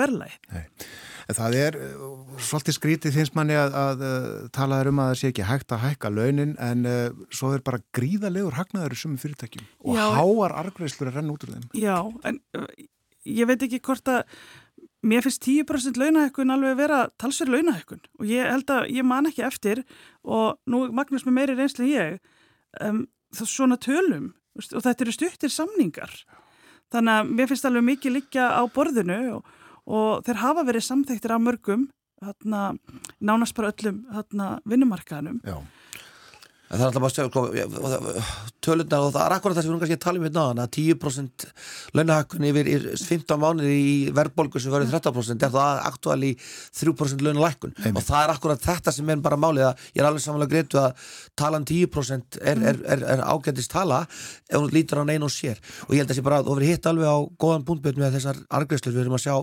verðlæg 1.28 1.38
Það 1.38 1.58
er 1.60 1.78
uh, 1.80 2.40
svolítið 2.42 2.78
skrítið 2.78 3.18
finnst 3.18 3.36
manni 3.36 3.56
að, 3.56 3.74
að, 3.74 4.02
að 4.08 4.08
uh, 4.08 4.50
tala 4.56 4.82
um 4.90 5.00
að 5.04 5.12
það 5.12 5.20
sé 5.20 5.32
ekki 5.32 5.48
hægt 5.48 5.72
að 5.72 5.84
hækka 5.84 6.12
launin 6.14 6.56
en 6.60 6.86
uh, 6.86 7.26
svo 7.32 7.54
er 7.54 7.64
bara 7.66 7.82
gríðalegur 7.96 8.58
hagnaður 8.58 8.96
í 8.96 9.00
sumum 9.00 9.22
fyrirtækjum. 9.22 9.70
Og 9.86 9.98
Já, 9.98 10.04
háar 10.18 10.58
argreislur 10.64 11.12
að 11.12 11.20
renna 11.20 11.34
út 11.34 11.48
úr 11.48 11.56
þeim. 11.56 11.70
Já, 11.80 11.98
en 12.28 12.42
ég 13.24 13.48
veit 13.48 13.64
ekki 13.64 13.82
hvort 13.84 14.12
að 14.12 14.24
mér 15.04 15.26
finnst 15.26 15.44
10% 15.44 16.00
launahækkun 16.00 16.54
alveg 16.54 16.78
vera 16.80 17.02
talsverð 17.20 17.58
launahækkun. 17.58 18.04
Og 18.20 18.30
ég 18.30 18.48
held 18.48 18.72
að 18.72 18.88
ég 18.96 19.08
man 19.08 19.28
ekki 19.28 19.44
eftir 19.48 19.84
og 20.24 20.60
nú 20.70 20.86
Magnús 20.96 21.28
með 21.28 21.38
meiri 21.40 21.58
reynsli 21.60 21.90
en 21.90 21.94
ég 21.94 22.22
um, 22.84 23.04
svona 23.44 23.80
tölum 23.82 24.32
og 24.54 24.84
þetta 24.86 25.04
eru 25.04 25.16
stuttir 25.16 25.52
samningar. 25.52 26.14
Þannig 26.94 27.20
að 27.20 27.34
mér 27.34 27.50
finnst 27.50 27.66
alveg 27.68 27.86
mikið 27.88 28.18
líka 28.20 28.48
á 28.54 28.62
borðinu 28.70 29.20
og 29.40 29.60
og 29.88 30.24
þeir 30.26 30.42
hafa 30.44 30.66
verið 30.68 30.88
samþektir 30.88 31.36
af 31.36 31.44
mörgum 31.44 31.88
þarna, 32.24 32.78
nánast 33.20 33.56
bara 33.58 33.74
öllum 33.74 34.04
vinnumarkaðanum 34.70 35.42
Já 35.44 35.58
Það 36.74 36.82
er 36.82 36.88
alltaf 36.88 37.06
að 37.06 37.14
segja, 37.14 37.30
sko, 37.30 37.44
tölundar 38.64 39.04
og 39.06 39.12
það 39.14 39.26
er 39.26 39.36
akkurat 39.38 39.58
það 39.58 39.66
sem 39.66 39.74
við 39.74 39.82
kannski 39.84 39.98
að 39.98 40.04
tala 40.06 40.20
um 40.20 40.26
hérna 40.28 40.46
að 40.64 40.72
10% 40.78 41.46
launahækkun 42.00 42.48
yfir 42.50 42.70
15 43.04 43.42
mánuði 43.44 43.76
í 43.78 43.96
verðbólgu 44.16 44.62
sem 44.64 44.74
verður 44.74 44.94
13% 44.96 45.46
er 45.46 45.54
það 45.54 45.82
aktuál 45.90 46.18
í 46.26 46.32
3% 46.80 47.26
launalækkun 47.28 47.76
og 47.94 48.02
það 48.02 48.20
er 48.24 48.34
akkurat 48.34 48.64
þetta 48.64 48.96
sem 48.96 49.12
er 49.14 49.22
bara 49.24 49.40
málið 49.40 49.68
að 49.70 49.86
ég 49.94 50.02
er 50.02 50.10
alveg 50.10 50.26
samanlega 50.26 50.54
greitu 50.56 50.82
að 50.82 51.06
talan 51.40 51.68
10% 51.70 52.40
er, 52.42 52.64
er, 52.72 52.82
er, 52.96 53.06
er 53.16 53.24
ágæntist 53.28 53.74
tala 53.74 54.04
ef 54.50 54.58
hún 54.58 54.72
lítur 54.74 55.02
á 55.02 55.06
neina 55.08 55.28
og 55.28 55.34
sér. 55.34 55.60
Og 55.88 55.96
ég 55.96 56.02
held 56.02 56.10
að 56.10 56.14
það 56.14 56.20
sé 56.20 56.26
bara 56.26 56.40
að 56.42 56.62
við 56.62 56.72
hitt 56.72 56.90
alveg 56.90 57.10
á 57.10 57.18
góðan 57.42 57.66
búnbjörn 57.68 58.02
með 58.02 58.18
þessar 58.18 58.42
argreifslur, 58.60 58.96
við 58.96 59.04
erum 59.06 59.18
að 59.18 59.24
sjá 59.26 59.36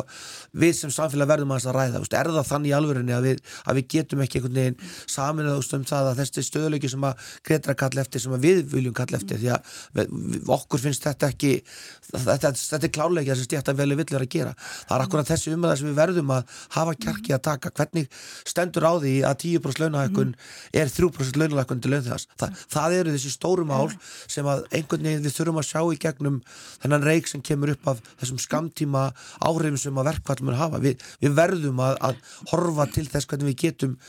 við 0.51 0.73
sem 0.77 0.93
samfélag 0.93 1.27
verðum 1.27 1.51
að 1.51 1.69
ræða 1.77 2.01
veist, 2.01 2.13
er 2.13 2.31
það 2.31 2.47
þannig 2.47 2.69
í 2.69 2.75
alvörunni 2.77 3.15
að 3.15 3.27
við, 3.27 3.41
að 3.65 3.75
við 3.75 3.87
getum 3.87 4.21
ekki 4.21 4.39
einhvern 4.39 4.57
veginn 4.57 4.77
saminuð 5.07 5.73
um 5.77 5.85
það 5.87 6.11
að 6.11 6.21
þessi 6.21 6.43
stöðleiki 6.47 6.89
sem 6.89 7.03
að 7.03 7.25
Gretra 7.47 7.75
kalla 7.77 8.01
eftir 8.01 8.21
sem 8.21 8.33
að 8.33 8.45
við 8.47 8.63
viljum 8.71 8.95
kalla 8.97 9.17
eftir 9.17 9.41
því 9.41 9.51
að 9.55 9.61
við, 9.97 10.13
okkur 10.57 10.79
finnst 10.81 11.05
þetta 11.07 11.31
ekki 11.31 11.53
þetta, 12.13 12.53
þetta 12.55 12.87
er 12.87 12.93
kláleiki 12.93 13.31
að 13.31 13.35
þessi 13.35 13.47
stjætt 13.47 13.71
að 13.71 13.81
veli 13.81 13.97
vill 13.97 14.07
vera 14.09 14.25
að 14.25 14.33
gera. 14.33 14.53
Það 14.87 14.95
er 14.97 15.03
akkurat 15.05 15.31
þessi 15.31 15.53
umræða 15.55 15.79
sem 15.79 15.89
við 15.89 15.97
verðum 15.97 16.33
að 16.35 16.55
hafa 16.77 16.95
kjarki 16.97 17.35
að 17.35 17.43
taka. 17.47 17.71
Hvernig 17.77 18.09
stendur 18.47 18.87
á 18.87 18.93
því 19.01 19.13
að 19.27 19.35
10% 19.43 19.83
launahækkun 19.83 20.33
er 20.73 20.91
3% 20.91 21.41
launahækkun 21.41 21.83
til 21.83 21.93
launþegast 21.93 22.33
Þa, 22.37 22.49
það 22.71 22.95
eru 22.97 23.13
þessi 23.15 23.31
stóru 23.33 23.65
mál 23.67 23.91
sem 24.29 24.47
að 24.47 24.65
einhvern 24.71 25.07
veginn 25.07 25.25
við 25.25 25.35
þurfum 25.37 25.61
að 25.61 25.67
sjá 25.69 25.81
í 25.81 25.99
gegnum 26.01 26.39
þennan 26.83 27.05
reik 27.07 27.29
sem 27.29 27.43
kemur 27.45 27.73
upp 27.73 27.86
af 27.91 28.01
þessum 28.21 28.39
skamtíma 28.41 29.09
áhrifum 29.39 29.81
sem 29.81 29.99
að 29.99 30.11
verkvall 30.11 30.39
mun 30.47 30.57
hafa. 30.59 30.81
Við, 30.83 31.03
við 31.23 31.37
verðum 31.37 31.83
að, 31.83 31.99
að 32.09 32.25
horfa 32.53 32.89
til 32.95 33.05
þess 33.09 33.29
hvernig 33.29 33.51
við 33.51 33.61
getum 33.67 33.99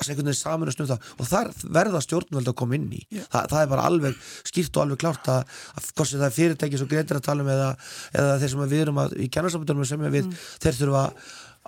að 0.00 0.08
segja 0.08 0.18
hvernig 0.20 0.38
samanast 0.38 0.80
um 0.80 0.88
það. 0.88 1.10
Og 1.20 1.28
þar 1.28 1.50
verða 1.76 2.00
stjórnvöld 2.04 2.48
að 2.50 2.56
koma 2.56 2.76
inn 2.78 2.88
í. 2.96 3.02
Þa, 3.20 3.42
það 3.52 3.60
er 3.60 3.70
bara 3.74 3.84
alveg 3.90 4.16
skýrt 4.48 4.78
og 4.78 4.86
alveg 4.86 5.02
klárt 5.02 5.28
að, 5.28 5.60
að 5.76 5.90
hvort 5.92 6.10
sem 6.10 6.22
það 6.22 6.28
er 6.30 6.36
fyrirtæki 6.38 6.80
sem 6.80 6.90
greitir 6.90 7.20
að 7.20 7.26
tala 7.28 7.44
um 7.44 7.52
eða, 7.52 7.68
eða 8.16 8.40
þeir 8.40 8.52
sem 8.54 8.64
við 8.64 8.84
erum 8.86 9.04
að, 9.04 9.14
í 9.20 9.28
kennarsamtöndum 9.34 9.88
sem 9.90 10.06
við, 10.06 10.30
mm. 10.30 10.42
þeir 10.64 10.78
þurfa 10.80 11.04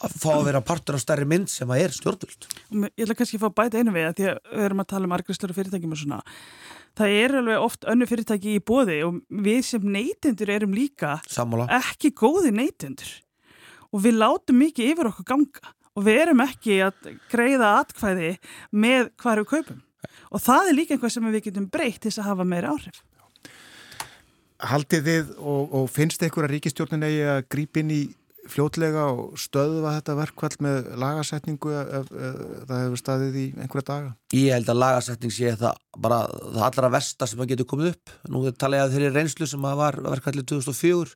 að 0.02 0.14
fá 0.22 0.30
að 0.32 0.46
vera 0.48 0.62
partur 0.64 0.96
af 0.96 1.02
stærri 1.04 1.28
mynd 1.28 1.50
sem 1.52 1.70
að 1.70 1.84
er 1.84 1.96
stjórnvöld. 1.98 2.46
Ég 2.72 3.04
ætla 3.04 3.18
kannski 3.18 3.38
að 3.38 3.44
fá 3.44 3.58
bæta 3.60 3.82
einu 3.82 3.92
við 3.94 4.08
að 4.08 4.14
því 4.18 4.28
að 4.30 4.38
við 4.48 4.68
erum 4.70 4.82
að 4.82 4.92
tala 4.94 5.08
um 5.08 5.16
argristlur 5.18 5.56
fyrirtækjum 5.58 5.92
og 5.92 6.00
svona 6.00 6.22
það 6.98 7.18
er 7.18 7.36
alveg 7.40 7.66
oft 7.66 7.86
önnu 7.88 8.08
fyrirtæki 8.08 8.56
í 8.56 8.62
bóði 8.64 8.98
og 9.06 9.20
við 9.44 9.60
sem 9.68 9.84
neytendur 9.94 10.52
erum 10.52 10.74
líka 10.76 11.18
Sammála. 11.30 11.68
ekki 11.78 12.12
góði 12.16 12.52
neytendur 12.56 13.12
og 13.92 14.04
við 14.04 14.18
látum 14.20 14.60
mikið 14.62 14.92
yfir 14.92 15.12
okkur 15.12 15.28
ganga 15.32 15.72
og 15.92 16.06
við 16.06 16.20
erum 16.24 16.44
ekki 16.44 16.80
að 16.86 17.08
greiða 17.32 17.72
atkvæði 17.82 18.34
með 18.72 19.10
hvað 19.20 19.42
við 19.42 19.50
kaupum 19.54 19.80
og 20.32 20.42
það 20.42 20.68
er 20.68 20.78
líka 20.78 20.96
einhvað 20.96 21.14
sem 21.16 21.30
við 21.30 21.44
getum 21.48 21.70
breytt 21.72 22.02
til 22.04 22.14
að 22.16 22.30
hafa 22.30 22.48
meira 22.48 22.74
áhrif 22.74 23.02
Haldið 24.62 25.06
þið 25.08 25.30
og, 25.42 25.72
og 25.74 25.86
finnst 25.90 26.22
ykkur 26.22 26.46
að 26.46 26.52
ríkistjórnin 26.54 27.02
eigi 27.02 27.22
að 27.26 27.40
grípa 27.50 27.80
inn 27.82 27.88
í 27.90 28.02
fljótlega 28.50 29.06
og 29.10 29.38
stöðva 29.38 29.96
þetta 29.98 30.16
verkvall 30.18 30.54
með 30.62 30.90
lagasetningu 31.02 31.72
ef, 31.78 31.90
ef, 31.98 32.12
ef 32.12 32.68
það 32.68 32.84
hefur 32.84 33.00
staðið 33.00 33.38
í 33.38 33.46
einhverja 33.56 33.88
daga? 33.90 34.12
Ég 34.32 34.48
held 34.54 34.70
að 34.72 34.78
lagasetning 34.80 35.32
sé 35.34 35.50
það 35.60 35.74
bara 36.00 36.22
það 36.24 36.62
allra 36.64 36.88
versta 36.94 37.26
sem 37.28 37.40
að 37.44 37.50
getur 37.50 37.66
komið 37.68 37.88
upp. 37.90 38.12
Nú 38.32 38.40
tala 38.56 38.78
ég 38.78 38.86
að 38.86 38.94
þeirri 38.94 39.10
reynslu 39.12 39.48
sem 39.50 39.66
að 39.68 39.74
var 39.76 39.98
verkvallið 40.06 40.46
2004, 40.48 41.12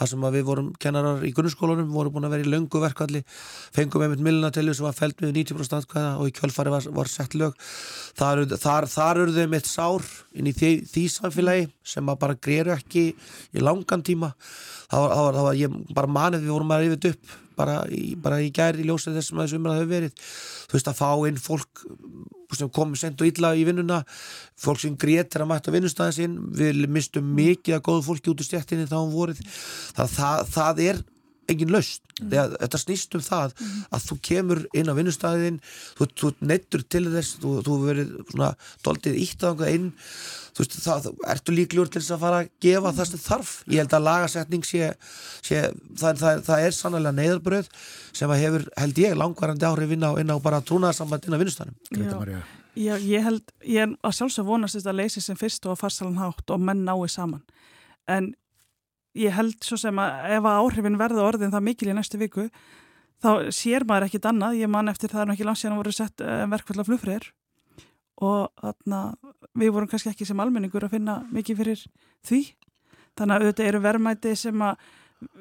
þar 0.00 0.10
sem 0.10 0.24
að 0.26 0.34
við 0.34 0.46
vorum 0.48 0.72
kennarar 0.82 1.22
í 1.22 1.30
grunnskólanum, 1.36 1.92
vorum 1.94 2.16
búin 2.16 2.26
að 2.26 2.34
vera 2.34 2.46
í 2.48 2.50
löngu 2.50 2.80
verkvalli, 2.82 3.22
fengum 3.76 4.02
einmitt 4.02 4.24
millunatelju 4.26 4.74
sem 4.74 4.88
var 4.88 4.98
fælt 4.98 5.22
með 5.22 5.36
90% 5.38 5.78
aðkvæða 5.78 6.10
og 6.18 6.26
í 6.26 6.34
kjölfari 6.40 6.74
var, 6.74 6.88
var 6.98 7.12
sett 7.12 7.36
lög. 7.38 7.54
Þar, 8.18 8.42
þar, 8.58 8.90
þar 8.96 9.22
eru 9.22 9.36
þau 9.36 9.52
með 9.54 9.70
sár 9.70 10.10
inn 10.34 10.50
í 10.50 10.54
því, 10.58 10.72
því 10.90 11.08
samfélagi 11.14 11.68
sem 11.86 12.10
að 12.10 12.22
bara 12.24 12.40
greiru 12.48 12.74
ekki 12.74 13.12
í 13.14 13.62
langan 13.62 14.02
tíma. 14.02 14.34
Það 14.90 15.04
var, 15.04 15.14
það 15.14 15.28
var, 15.28 15.38
það 15.38 15.50
var 15.52 15.60
ég 15.62 15.82
bara 16.00 16.14
manið 16.18 16.48
við 16.48 16.56
vorum 16.56 16.74
að 16.74 16.88
rifið 16.88 17.12
upp 17.14 17.36
bara 17.56 17.76
í, 17.88 18.02
í 18.12 18.50
gæri 18.52 18.82
í 18.82 18.88
ljósið 18.90 19.16
þessum 19.16 19.38
að 19.38 19.46
þessu 19.46 19.60
umræða 19.60 19.78
hefur 19.78 19.92
verið. 19.94 20.26
Þú 20.66 20.76
veist 20.76 20.90
að 20.90 20.98
fá 20.98 21.10
inn 21.30 21.40
fólk 21.40 21.86
sem 22.54 22.70
komið 22.70 23.02
sent 23.02 23.20
og 23.22 23.30
illa 23.30 23.52
í 23.58 23.64
vinnuna 23.66 24.02
fólk 24.60 24.82
sem 24.82 24.94
grétir 24.98 25.42
að 25.42 25.50
mæta 25.50 25.74
vinnustæðin 25.74 26.16
sinn 26.16 26.38
við 26.54 26.86
mistum 26.92 27.34
mikið 27.36 27.78
að 27.78 27.84
góðu 27.88 28.06
fólki 28.06 28.32
út 28.32 28.42
úr 28.42 28.48
stjættinni 28.48 28.88
þá 28.90 28.98
um 29.00 29.12
vorið 29.14 29.42
það, 29.42 30.14
það, 30.14 30.48
það 30.54 30.82
er 30.86 31.04
engin 31.50 31.74
laust 31.74 32.02
mm. 32.20 32.56
þetta 32.60 32.80
snýst 32.80 33.18
um 33.18 33.24
það 33.24 33.54
mm. 33.54 33.84
að 33.94 34.08
þú 34.08 34.18
kemur 34.28 34.62
inn 34.76 34.90
á 34.90 34.98
vinnustæðin 34.98 35.60
þú, 35.98 36.08
þú 36.18 36.32
nettur 36.52 36.82
til 36.86 37.04
þess 37.12 37.38
þú, 37.42 37.52
þú 37.66 37.78
verið 37.84 38.16
svona 38.32 38.50
doldið 38.86 39.20
ítt 39.22 39.46
á 39.46 39.50
einhverja 39.50 39.78
inn 39.80 39.88
þú 40.56 40.64
veist, 40.64 40.76
það, 40.84 41.08
ertu 41.34 41.54
líkljúr 41.54 41.90
til 41.92 42.00
þess 42.00 42.14
að 42.16 42.22
fara 42.24 42.38
að 42.42 42.50
gefa 42.64 42.92
það 42.96 43.10
sem 43.10 43.22
þarf. 43.26 43.50
Ég 43.68 43.82
held 43.82 43.96
að 43.98 44.06
lagasetning 44.06 44.64
sé, 44.66 44.92
sé 45.44 45.64
það, 46.00 46.22
það, 46.22 46.40
það 46.48 46.64
er 46.66 46.76
sannlega 46.76 47.16
neyðarbröð 47.18 47.68
sem 48.16 48.32
að 48.32 48.42
hefur, 48.44 48.64
held 48.80 49.02
ég, 49.02 49.18
langvarandi 49.20 49.68
áhrif 49.68 49.92
inn 49.96 50.06
á, 50.08 50.10
inn 50.22 50.32
á 50.32 50.36
bara 50.40 50.62
trúnaðarsamband 50.64 51.28
inn 51.28 51.36
á 51.36 51.40
vinnustanum 51.42 51.76
Já, 52.76 52.92
ég 53.00 53.22
held, 53.24 53.54
ég 53.64 53.86
er 53.86 53.92
að 54.04 54.18
sjálfsög 54.18 54.48
vonast 54.48 54.76
þess 54.76 54.88
að 54.90 54.98
leysi 54.98 55.22
sem 55.24 55.36
fyrst 55.40 55.64
og 55.64 55.72
að 55.72 55.86
farsalan 55.86 56.18
hátt 56.20 56.52
og 56.52 56.60
menn 56.60 56.82
nái 56.84 57.08
saman. 57.08 57.40
En 58.04 58.34
ég 59.16 59.32
held 59.32 59.56
svo 59.64 59.78
sem 59.80 59.96
að 60.00 60.34
ef 60.36 60.44
að 60.44 60.58
áhrifin 60.60 60.98
verða 61.00 61.24
orðin 61.24 61.54
það 61.54 61.64
mikil 61.70 61.88
í 61.88 61.96
næstu 61.96 62.20
viku 62.20 62.50
þá 63.24 63.48
sér 63.54 63.86
maður 63.88 64.10
ekkit 64.10 64.28
annað, 64.28 64.58
ég 64.60 64.70
man 64.72 64.92
eftir 64.92 65.12
það 65.12 65.24
er 65.24 65.34
ekki 65.34 65.48
langt 65.48 65.60
síðan 65.62 65.76
að 65.76 65.82
voru 65.82 65.94
sett 65.96 66.24
eh, 66.24 66.44
verkvall 66.52 66.82
af 66.82 66.90
flugfröðir 66.90 67.30
og 68.24 68.52
þarna, 68.62 69.00
við 69.58 69.72
vorum 69.74 69.90
kannski 69.90 70.12
ekki 70.12 70.26
sem 70.28 70.40
almenningur 70.40 70.86
að 70.86 70.96
finna 70.96 71.16
mikið 71.34 71.60
fyrir 71.60 71.82
því. 72.26 72.42
Þannig 73.16 73.34
að 73.34 73.46
auðvitað 73.46 73.70
eru 73.70 73.82
verðmæti 73.84 74.34
sem 74.36 74.62
að 74.64 74.86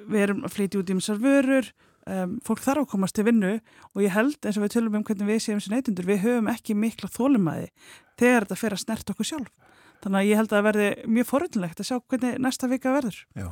við 0.08 0.24
erum 0.26 0.46
að 0.48 0.56
flytja 0.56 0.80
út 0.80 0.92
í 0.92 0.96
umsar 0.96 1.20
vörur 1.20 1.70
um, 2.08 2.38
fólk 2.46 2.64
þarf 2.64 2.86
að 2.86 2.90
komast 2.94 3.18
til 3.18 3.28
vinnu. 3.28 3.54
Og 3.94 4.04
ég 4.06 4.16
held 4.16 4.40
eins 4.42 4.60
og 4.60 4.66
við 4.66 4.76
tölum 4.78 5.00
um 5.00 5.06
hvernig 5.08 5.32
við 5.32 5.44
séum 5.44 5.62
sem 5.64 5.76
neytundur, 5.76 6.08
við 6.08 6.24
höfum 6.24 6.52
ekki 6.52 6.78
mikla 6.80 7.12
þólumæði 7.12 7.72
þegar 8.20 8.48
þetta 8.48 8.60
fer 8.64 8.76
að 8.76 8.84
snert 8.84 9.16
okkur 9.16 9.32
sjálf. 9.32 9.54
Þannig 10.04 10.22
að 10.22 10.30
ég 10.30 10.40
held 10.42 10.52
að 10.52 10.58
það 10.58 10.68
verði 10.70 10.90
mjög 11.16 11.32
forunlegt 11.32 11.82
að 11.82 11.90
sjá 11.90 11.98
hvernig 12.04 12.42
næsta 12.44 12.72
vika 12.72 12.96
verður. 12.96 13.22
Já 13.36 13.50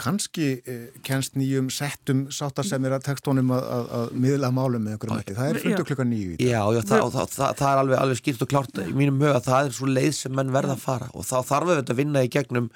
kannski 0.00 0.48
eh, 0.66 0.86
kennst 1.06 1.38
nýjum 1.38 1.70
settum 1.72 2.24
sáttasemir 2.34 2.94
að 2.96 3.06
tekstónum 3.08 3.52
að, 3.54 3.64
að, 3.76 3.88
að 3.98 4.12
miðla 4.24 4.50
málum 4.54 4.84
með 4.84 4.96
einhverjum 4.96 5.22
ekki. 5.22 5.36
Það 5.38 5.50
er 5.50 5.60
fundu 5.64 5.86
klukka 5.90 6.06
nýju 6.10 6.34
í 6.34 6.36
dag. 6.36 6.46
Já, 6.48 6.60
já 6.76 6.80
það, 6.82 7.06
það, 7.14 7.32
það, 7.36 7.56
það 7.60 7.70
er 7.70 7.82
alveg, 7.82 7.98
alveg 8.02 8.20
skýrt 8.20 8.44
og 8.44 8.52
klárt 8.52 8.82
í 8.84 8.90
mínum 8.98 9.18
mög 9.22 9.34
að 9.38 9.48
það 9.48 9.68
er 9.68 9.76
svo 9.78 9.90
leið 9.90 10.12
sem 10.18 10.34
menn 10.34 10.54
verða 10.54 10.76
að 10.76 10.84
fara 10.84 11.10
og 11.14 11.28
þá 11.28 11.36
þarf 11.50 11.70
við 11.70 11.82
að 11.84 12.00
vinna 12.02 12.24
í 12.24 12.32
gegnum 12.34 12.70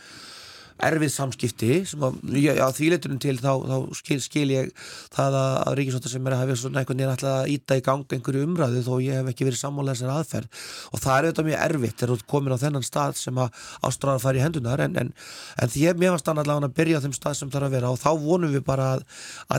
erfið 0.87 1.11
samskipti 1.13 1.79
sem 1.89 2.05
að, 2.07 2.19
já, 2.39 2.65
því 2.75 2.91
leitunum 2.93 3.21
til 3.23 3.35
þá, 3.41 3.51
þá 3.67 3.97
skil, 3.99 4.19
skil 4.23 4.47
ég 4.53 4.71
það 5.15 5.39
að, 5.41 5.49
að 5.65 5.77
Ríkisvota 5.81 6.13
sem 6.13 6.29
er 6.29 6.37
að 6.37 6.43
hafa 6.45 6.59
svona 6.61 6.83
einhvern 6.83 7.01
veginn 7.01 7.13
alltaf 7.15 7.35
að 7.35 7.53
íta 7.55 7.79
í 7.79 7.85
gang 7.89 8.15
einhverju 8.17 8.45
umræðu 8.47 8.83
þó 8.87 8.93
ég 9.05 9.19
hef 9.19 9.33
ekki 9.33 9.49
verið 9.49 9.63
sammála 9.63 9.95
þessar 9.97 10.13
aðferð. 10.15 10.61
Og 10.93 11.03
það 11.03 11.17
er 11.17 11.29
auðvitað 11.29 11.49
mjög 11.49 11.65
erfitt 11.69 11.97
þegar 11.99 12.13
þú 12.13 12.19
er 12.19 12.29
komin 12.35 12.55
á 12.55 12.63
þennan 12.63 12.87
stað 12.87 13.19
sem 13.23 13.43
að 13.43 13.65
ástráðar 13.89 14.25
fari 14.25 14.43
í 14.43 14.45
hendunar 14.45 14.85
en, 14.85 15.01
en, 15.03 15.11
en 15.59 15.73
því 15.73 15.89
ég 15.89 15.99
mér 15.99 16.15
var 16.15 16.23
stann 16.23 16.43
allavega 16.43 16.71
að 16.71 16.79
byrja 16.79 17.03
á 17.03 17.05
þeim 17.07 17.17
stað 17.19 17.41
sem 17.41 17.51
er 17.55 17.67
að 17.67 17.75
vera 17.79 17.91
og 17.95 17.99
þá 18.03 18.11
vonum 18.23 18.55
við 18.55 18.65
bara 18.69 18.93
að 18.97 19.05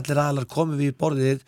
allir 0.00 0.24
aðlar 0.24 0.48
komum 0.50 0.80
við 0.80 0.94
í 0.94 0.98
borðið 1.00 1.44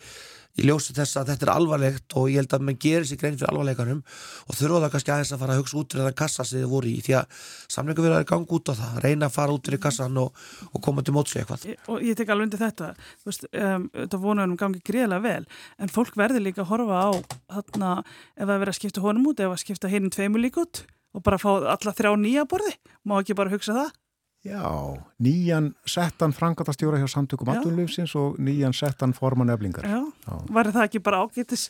í 0.53 0.67
ljósi 0.67 0.93
þess 0.93 1.17
að 1.17 1.31
þetta 1.31 1.47
er 1.47 1.51
alvarlegt 1.53 2.15
og 2.19 2.27
ég 2.29 2.41
held 2.41 2.53
að 2.53 2.65
mann 2.67 2.79
gerir 2.81 3.07
sér 3.09 3.19
grein 3.21 3.37
fyrir 3.39 3.49
alvarleikanum 3.49 4.01
og 4.03 4.57
þurfa 4.57 4.81
það 4.83 4.93
kannski 4.93 5.13
aðeins 5.13 5.33
að 5.33 5.41
fara 5.41 5.55
að 5.55 5.61
hugsa 5.63 5.79
út 5.79 5.95
fyrir 5.95 6.07
það 6.07 6.17
kassa 6.21 6.45
sem 6.45 6.61
þið 6.61 6.73
voru 6.73 6.91
í 6.91 6.99
því 7.05 7.15
að 7.17 7.47
samlingu 7.73 8.05
verður 8.05 8.19
að 8.19 8.27
ganga 8.29 8.57
út 8.57 8.69
á 8.69 8.73
það, 8.77 8.99
reyna 9.07 9.29
að 9.29 9.37
fara 9.37 9.55
út 9.57 9.69
fyrir 9.69 9.83
kassan 9.87 10.19
og, 10.21 10.43
og 10.69 10.83
koma 10.85 11.05
til 11.05 11.15
mótsvið 11.17 11.41
eitthvað. 11.41 11.65
Og 11.89 12.05
ég 12.05 12.19
tek 12.19 12.33
alveg 12.33 12.49
undir 12.49 12.61
þetta. 12.61 12.91
Veist, 13.25 13.47
um, 13.49 13.87
þetta 13.97 14.21
vonuðum 14.21 14.57
gangi 14.61 14.83
greiðlega 14.85 15.25
vel 15.25 15.47
en 15.81 15.93
fólk 15.93 16.19
verður 16.21 16.45
líka 16.45 16.61
að 16.61 16.69
horfa 16.69 17.01
á 17.01 17.11
þarna 17.57 17.95
ef 18.03 18.45
það 18.45 18.53
verður 18.53 18.73
að 18.75 18.79
skipta 18.81 19.05
honum 19.07 19.31
út 19.33 19.41
ef 19.41 19.55
að 19.55 19.63
skipta 19.65 19.89
heinin 19.89 20.13
tveimur 20.13 20.43
lík 20.43 20.61
út 20.61 20.85
og 21.13 21.25
bara 21.25 21.41
fá 21.41 21.49
alla 21.55 21.93
þrjá 21.93 22.13
nýja 22.17 22.45
borði, 22.49 22.73
má 23.05 23.19
ekki 23.19 23.37
bara 23.37 23.53
hugsa 23.53 23.75
það 23.77 23.91
Já, 24.43 24.59
nýjan 25.23 25.69
settan 25.87 26.33
frangatastjóra 26.35 26.97
hjá 26.99 27.07
samtökum 27.07 27.47
aðunlufsins 27.53 28.11
og 28.19 28.35
nýjan 28.43 28.75
settan 28.75 29.15
forman 29.15 29.53
eflingar. 29.53 29.87
Já, 29.87 30.01
Já. 30.03 30.33
var 30.51 30.67
það 30.67 30.87
ekki 30.89 30.99
bara 31.03 31.21
ágættis? 31.23 31.69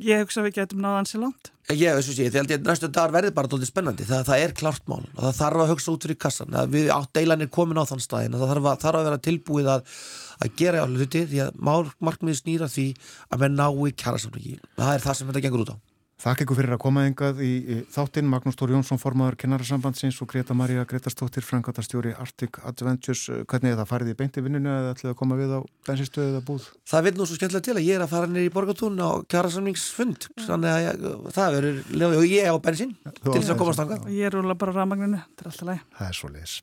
Ég 0.00 0.24
hugsa 0.24 0.40
að 0.40 0.48
við 0.48 0.56
getum 0.56 0.80
náðan 0.82 1.06
sér 1.06 1.20
langt. 1.22 1.52
Ég, 1.68 1.92
þessu 1.94 2.16
sé, 2.16 2.30
því 2.32 2.40
held 2.40 2.50
ég 2.54 2.62
að 2.62 2.70
næstu 2.70 2.88
dagar 2.88 3.12
verði 3.14 3.34
bara 3.36 3.50
doldið 3.52 3.70
spennandi. 3.70 4.06
Það, 4.08 4.24
það 4.26 4.42
er 4.46 4.54
klart 4.56 4.88
mál 4.90 5.04
og 5.04 5.20
það 5.20 5.36
þarf 5.38 5.62
að 5.62 5.70
hugsa 5.74 5.92
út 5.92 6.06
fyrir 6.08 6.18
kassan. 6.24 6.58
Við 6.72 6.90
átt 6.96 7.12
deilanir 7.14 7.52
komin 7.52 7.78
á 7.78 7.84
þann 7.86 8.02
staðin 8.02 8.34
og 8.34 8.42
það 8.42 8.52
þarf 8.54 8.68
að, 8.72 8.82
þarf 8.82 9.00
að 9.00 9.08
vera 9.10 9.22
tilbúið 9.28 9.70
að, 9.76 9.94
að 10.40 10.58
gera 10.58 10.82
allir 10.82 11.04
hluti 11.04 11.26
því 11.30 11.44
að 11.44 11.62
markmiði 12.08 12.40
snýra 12.40 12.70
því 12.72 12.88
að 13.28 13.44
menn 13.44 13.60
nái 13.60 13.94
kjærasamlingi. 14.00 14.58
Það 14.80 14.94
er 14.96 15.04
það 15.06 15.20
sem 15.20 15.30
þetta 15.30 15.44
gengur 15.46 15.66
út 15.68 15.76
á. 15.76 15.93
Þakk 16.22 16.44
ykkur 16.44 16.56
fyrir 16.60 16.74
að 16.76 16.80
koma 16.84 17.02
engað 17.08 17.40
í, 17.42 17.50
í 17.66 17.76
þáttinn 17.90 18.28
Magnús 18.30 18.54
Tóri 18.56 18.72
Jónsson, 18.72 19.00
formadur 19.02 19.34
kennarasambandsins 19.40 20.20
og 20.22 20.28
Greta 20.30 20.54
Maria 20.56 20.84
Gretastóttir, 20.88 21.42
frangatastjóri 21.44 22.12
Arctic 22.22 22.60
Adventures. 22.62 23.24
Hvernig 23.50 23.74
er 23.74 23.80
það 23.80 23.90
farið 23.90 24.12
í 24.12 24.16
beinti 24.20 24.44
vinninu 24.44 24.70
eða 24.70 24.92
ætlið 24.94 25.10
að 25.10 25.16
koma 25.18 25.38
við 25.40 25.56
á 25.58 25.60
bensinstöðu 25.88 26.30
eða 26.30 26.42
búð? 26.46 26.68
Það 26.92 27.08
vil 27.08 27.14
nú 27.18 27.26
svo 27.26 27.38
skemmtilega 27.40 27.66
til 27.66 27.74
að 27.74 27.88
ég 27.88 27.98
er 27.98 28.04
að 28.06 28.14
fara 28.14 28.30
nýri 28.30 28.46
í 28.46 28.52
Borgatún 28.54 29.02
á 29.02 29.10
kjærasamlingsfund 29.34 30.28
þannig 30.44 30.70
að 30.70 30.86
ég, 30.86 31.02
það 31.34 31.58
verður 31.58 32.16
og 32.20 32.28
ég 32.30 32.48
á 32.48 32.56
bensin 32.68 32.94
ja, 32.94 33.14
til 33.18 33.34
þess 33.40 33.54
að 33.56 33.60
komast 33.64 33.82
ánga. 33.82 33.98
Ég 34.14 34.30
er 34.30 34.38
úrlega 34.38 34.60
bara 34.62 34.76
ramagninu, 34.78 35.24
þetta 35.32 35.44
er 35.44 35.50
alltaf 35.50 35.70
læg. 35.72 35.82
Það 35.98 36.12
er 36.12 36.20
svo 36.20 36.32
leis. 36.36 36.54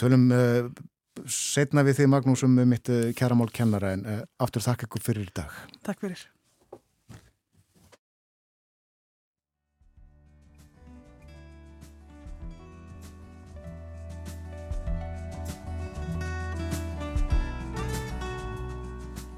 Tölum 0.00 0.26
uh, 0.34 0.68
setna 1.30 1.86
við 1.86 2.02
þig 2.02 2.12
Magnús 2.18 2.44
um 2.48 2.60
mitt 2.66 2.90
uh, 2.90 3.08
kjæramál 3.14 3.48
kennara 3.54 3.94
en 3.94 4.04
aftur 4.42 4.66
þakk 4.66 4.88
ykkur 4.88 5.06
fyrir 5.06 5.30
í 5.30 5.34
dag. 5.38 5.64
Takk 5.86 6.02
fyrir. 6.02 6.26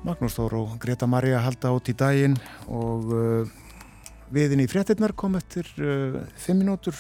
Magnús 0.03 0.35
Þór 0.35 0.57
og 0.59 0.71
Greta 0.83 1.07
Maria 1.07 1.45
halda 1.45 1.71
át 1.71 1.87
í 1.87 1.93
daginn 1.95 2.33
og 2.67 3.11
uh, 3.15 3.51
viðin 4.35 4.65
í 4.65 4.67
fréttinnar 4.67 5.15
kom 5.15 5.37
eftir 5.39 5.69
uh, 5.79 6.17
fimm 6.35 6.59
minútur 6.59 6.97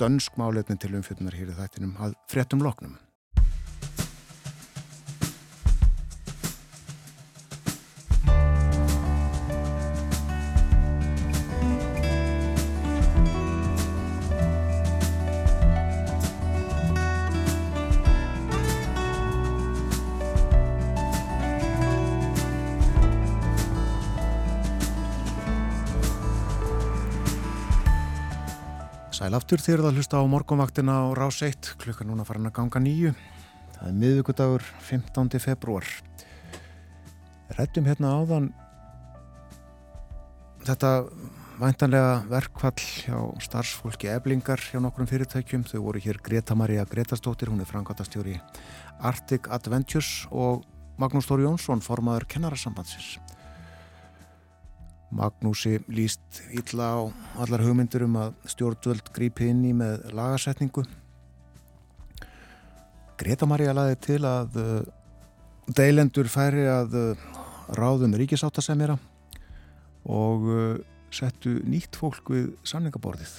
dönsk 0.00 0.38
málefni 0.40 0.78
til 0.80 0.94
umfjöldnar 0.96 1.36
hér 1.36 1.50
í 1.52 1.56
þættinum 1.58 1.92
að 2.00 2.16
fréttum 2.32 2.64
loknum. 2.64 2.96
Sæl 29.32 29.38
aftur 29.38 29.62
þér 29.64 29.80
að 29.88 29.94
hlusta 29.96 30.18
á 30.20 30.28
morgunvaktina 30.28 30.92
á 30.92 31.16
Rás 31.16 31.38
1, 31.40 31.70
klukka 31.80 32.04
núna 32.04 32.20
farin 32.28 32.50
að 32.50 32.52
ganga 32.58 32.80
nýju. 32.84 33.12
Það 33.78 33.86
er 33.88 33.94
miðugudagur 34.02 34.64
15. 34.84 35.40
februar. 35.40 35.88
Rættum 37.56 37.88
hérna 37.88 38.10
áðan 38.12 38.50
þetta 40.68 40.90
væntanlega 41.62 42.12
verkvall 42.28 42.76
hjá 42.76 43.16
starfsfólki 43.48 44.12
eblingar 44.12 44.60
hjá 44.68 44.76
nokkrum 44.84 45.08
fyrirtækjum. 45.08 45.64
Þau 45.64 45.80
voru 45.80 46.04
hér 46.04 46.20
Greta 46.20 46.52
Maria 46.52 46.84
Gretastóttir, 46.84 47.48
hún 47.48 47.64
er 47.64 47.72
frangatastjóri 47.72 48.36
Arctic 49.00 49.48
Adventures 49.48 50.26
og 50.28 50.66
Magnús 51.00 51.24
Tóri 51.24 51.48
Jónsson, 51.48 51.80
formaður 51.80 52.28
kennarasambandsins. 52.36 53.16
Magnúsi 55.12 55.76
líst 55.92 56.40
illa 56.56 56.86
á 56.96 57.00
allar 57.44 57.60
hugmyndur 57.60 58.06
um 58.06 58.14
að 58.16 58.32
stjórnvöld 58.48 59.10
grípi 59.12 59.50
inn 59.52 59.60
í 59.68 59.72
með 59.76 60.06
lagasetningu. 60.16 60.86
Greta 63.20 63.46
Maria 63.46 63.74
laði 63.76 63.98
til 64.02 64.22
að 64.24 64.56
uh, 64.56 64.78
deilendur 65.68 66.30
færi 66.32 66.64
að 66.64 66.96
uh, 66.96 67.26
ráðum 67.76 68.16
ríkisáttasemjara 68.18 68.96
og 70.08 70.48
uh, 70.48 70.80
settu 71.12 71.58
nýtt 71.68 71.98
fólk 72.00 72.32
við 72.32 72.48
samningaborðið. 72.64 73.36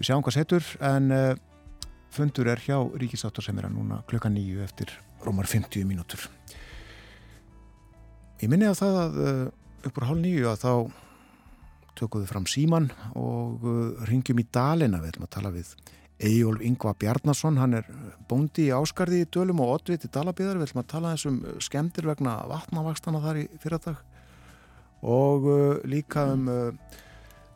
Við 0.00 0.10
sjáum 0.10 0.26
hvað 0.26 0.38
setur 0.40 0.66
en 0.90 1.12
fundur 2.10 2.48
er 2.50 2.62
hjá 2.64 2.80
ríkisáttasemjara 2.98 3.68
núna 3.70 4.00
klukka 4.10 4.30
nýju 4.32 4.64
eftir 4.64 4.90
rómar 5.22 5.46
50 5.46 5.84
mínútur. 5.86 6.24
Ég 8.40 8.48
minni 8.48 8.66
á 8.66 8.74
það 8.74 8.98
að 9.04 9.20
upp 9.86 10.00
úr 10.00 10.08
hálf 10.08 10.20
nýju 10.20 10.50
að 10.50 10.60
þá 10.64 10.72
tökum 11.98 12.22
við 12.22 12.30
fram 12.32 12.46
síman 12.48 12.90
og 13.18 13.64
uh, 13.66 14.04
ringjum 14.08 14.40
í 14.40 14.46
Dalina, 14.52 15.00
við 15.02 15.14
ætlum 15.14 15.26
að 15.26 15.34
tala 15.36 15.52
við 15.54 15.72
Eyjólf 16.20 16.60
Ingva 16.64 16.92
Bjarnason, 17.00 17.56
hann 17.56 17.78
er 17.78 17.86
bóndi 18.28 18.66
í 18.68 18.74
Áskarði 18.76 19.22
í 19.24 19.28
Dölum 19.32 19.62
og 19.64 19.78
Oddviti 19.78 20.10
Dalabíðar, 20.12 20.58
við 20.60 20.68
ætlum 20.68 20.82
að 20.82 20.90
tala 20.92 21.14
þessum 21.14 21.38
skemmtir 21.64 22.08
vegna 22.10 22.36
vatnavakstana 22.50 23.22
þar 23.24 23.40
í 23.40 23.46
fyrradag 23.62 24.02
og 25.00 25.48
uh, 25.48 25.80
líka 25.88 26.26
um 26.34 26.50
uh, 26.52 26.98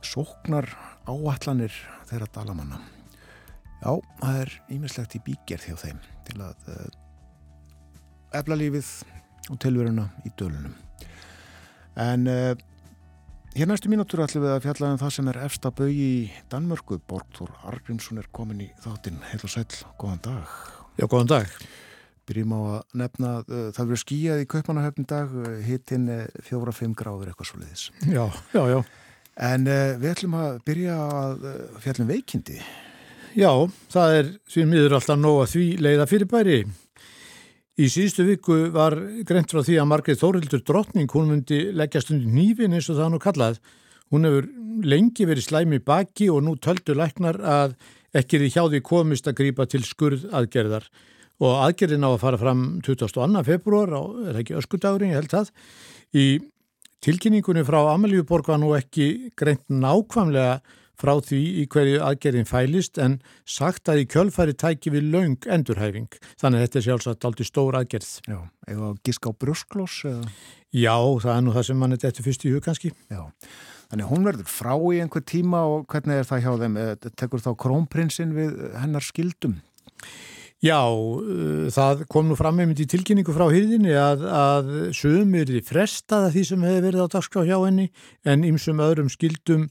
sóknar 0.04 0.70
áallanir 1.04 1.74
þeirra 2.08 2.28
Dalamanna. 2.32 2.80
Já, 3.84 3.92
það 4.22 4.40
er 4.40 4.54
ímislegt 4.72 5.18
í 5.18 5.22
bígerð 5.26 5.68
hjá 5.68 5.76
þeim 5.84 6.00
til 6.24 6.38
að 6.40 6.72
uh, 6.72 6.88
efla 8.40 8.56
lífið 8.56 8.90
og 9.52 9.60
tilveruna 9.60 10.08
í 10.24 10.32
Dölunum. 10.40 10.83
En 12.00 12.26
uh, 12.26 12.52
hér 13.54 13.68
næstu 13.70 13.90
mínútur 13.92 14.24
ætlum 14.24 14.42
við 14.42 14.52
að 14.56 14.64
fjalla 14.64 14.90
um 14.94 14.98
það 14.98 15.12
sem 15.14 15.30
er 15.30 15.38
efsta 15.44 15.70
bau 15.70 15.86
í 15.86 16.10
Danmörku. 16.50 16.98
Borgþór 17.10 17.52
Argrímsson 17.70 18.18
er 18.18 18.26
komin 18.34 18.64
í 18.66 18.68
þáttinn. 18.82 19.20
Heil 19.30 19.40
og 19.40 19.52
sæl, 19.52 19.66
góðan 20.00 20.22
dag. 20.26 20.56
Já, 20.98 21.06
góðan 21.06 21.30
dag. 21.30 21.56
Byrjum 22.26 22.54
á 22.56 22.60
að 22.60 22.98
nefna, 23.02 23.32
uh, 23.44 23.68
það 23.76 23.84
verður 23.84 24.02
skíjað 24.02 24.42
í 24.42 24.48
Kaupmannahöfn 24.50 25.06
dag, 25.10 25.34
uh, 25.38 25.58
hittinn 25.62 26.08
fjóra-fimm 26.46 26.96
gráður 26.98 27.30
eitthvað 27.30 27.50
svo 27.52 27.60
leiðis. 27.62 27.88
Já, 28.10 28.24
já, 28.56 28.62
já. 28.74 28.80
En 29.50 29.68
uh, 29.68 29.94
við 30.00 30.14
ætlum 30.16 30.38
að 30.40 30.58
byrja 30.66 30.98
að 31.04 31.46
fjalla 31.84 32.06
um 32.06 32.10
veikindi. 32.10 32.58
Já, 33.34 33.50
það 33.90 34.16
er 34.18 34.32
því 34.50 34.64
miður 34.70 34.96
alltaf 34.98 35.18
nóg 35.18 35.40
að 35.42 35.52
því 35.54 35.68
leiða 35.82 36.10
fyrirbæri. 36.10 36.58
Í 37.74 37.88
síðustu 37.90 38.22
viku 38.22 38.56
var 38.70 38.94
greint 39.26 39.50
frá 39.50 39.64
því 39.66 39.80
að 39.82 39.88
Margreit 39.90 40.20
Þórildur 40.20 40.60
drottning, 40.62 41.08
hún 41.10 41.32
myndi 41.32 41.72
leggja 41.74 42.04
stundu 42.04 42.30
nýfin 42.30 42.76
eins 42.76 42.86
og 42.92 43.00
það 43.00 43.10
nú 43.10 43.18
kallað. 43.22 43.58
Hún 44.14 44.28
hefur 44.28 44.46
lengi 44.86 45.26
verið 45.26 45.48
slæmi 45.48 45.80
baki 45.82 46.28
og 46.30 46.44
nú 46.46 46.54
töldu 46.62 46.94
læknar 46.94 47.40
að 47.42 47.74
ekki 48.14 48.38
er 48.38 48.44
í 48.46 48.52
hjá 48.54 48.62
því 48.68 48.80
komist 48.86 49.26
að 49.26 49.40
grýpa 49.40 49.66
til 49.66 49.82
skurð 49.82 50.28
aðgerðar. 50.30 50.86
Og 51.42 51.58
aðgerðin 51.64 52.06
á 52.06 52.10
að 52.12 52.22
fara 52.22 52.38
fram 52.44 52.62
22. 52.86 53.42
februar, 53.50 53.96
er 54.30 54.38
ekki 54.38 54.54
öskudagurinn, 54.60 55.10
ég 55.10 55.24
held 55.24 55.34
það. 55.34 55.50
Í 56.14 56.26
tilkynningunni 57.02 57.66
frá 57.66 57.80
Amalíuborg 57.90 58.54
var 58.54 58.62
nú 58.62 58.70
ekki 58.78 59.32
greint 59.34 59.66
nákvæmlega 59.66 60.60
frá 61.00 61.12
því 61.24 61.40
í 61.62 61.66
hverju 61.70 62.00
aðgerðin 62.06 62.48
fælist 62.48 63.00
en 63.02 63.18
sagt 63.48 63.90
að 63.90 64.04
í 64.04 64.08
kjölfæri 64.14 64.56
tæki 64.58 64.92
við 64.94 65.08
laung 65.14 65.48
endurhæfing. 65.56 66.10
Þannig 66.40 66.60
að 66.60 66.66
þetta 66.66 66.80
er 66.80 66.86
sjálfsagt 66.88 67.28
aldrei 67.28 67.48
stór 67.48 67.78
aðgerð. 67.80 68.10
Já, 68.30 68.38
eða 68.70 68.90
gíska 69.06 69.32
á 69.32 69.38
brjósklós? 69.44 70.00
Eða? 70.10 70.34
Já, 70.74 70.96
það 71.22 71.32
er 71.36 71.44
nú 71.46 71.54
það 71.54 71.68
sem 71.70 71.80
mann 71.82 71.96
er 71.96 72.02
þetta 72.02 72.26
fyrst 72.26 72.46
í 72.46 72.54
hug 72.54 72.66
kannski. 72.66 72.92
Já, 73.12 73.22
þannig 73.92 74.10
hún 74.10 74.28
verður 74.30 74.50
frá 74.50 74.74
í 74.74 75.02
einhver 75.04 75.26
tíma 75.26 75.64
og 75.70 75.88
hvernig 75.92 76.22
er 76.22 76.30
það 76.30 76.46
hjá 76.46 76.52
þeim? 76.64 76.78
Tekur 77.14 77.44
þá 77.44 77.50
krónprinsinn 77.64 78.34
við 78.36 78.56
hennar 78.82 79.06
skildum? 79.06 79.58
Já, 79.58 80.33
uh, 80.72 81.66
það 81.68 82.04
kom 82.08 82.30
nú 82.30 82.36
fram 82.38 82.62
einmitt 82.62 82.80
í 82.80 82.86
tilkynningu 82.88 83.34
frá 83.36 83.44
hýðinni 83.52 83.92
að, 84.00 84.22
að 84.24 84.70
sögumir 84.96 85.50
því 85.50 85.60
frestaða 85.66 86.30
því 86.32 86.44
sem 86.48 86.64
hefur 86.64 86.86
verið 86.86 87.04
á 87.04 87.12
dagskrá 87.12 87.44
hjá 87.44 87.58
henni 87.66 87.90
en 88.24 88.46
ymsum 88.48 88.80
öðrum 88.80 89.10
skildum 89.12 89.66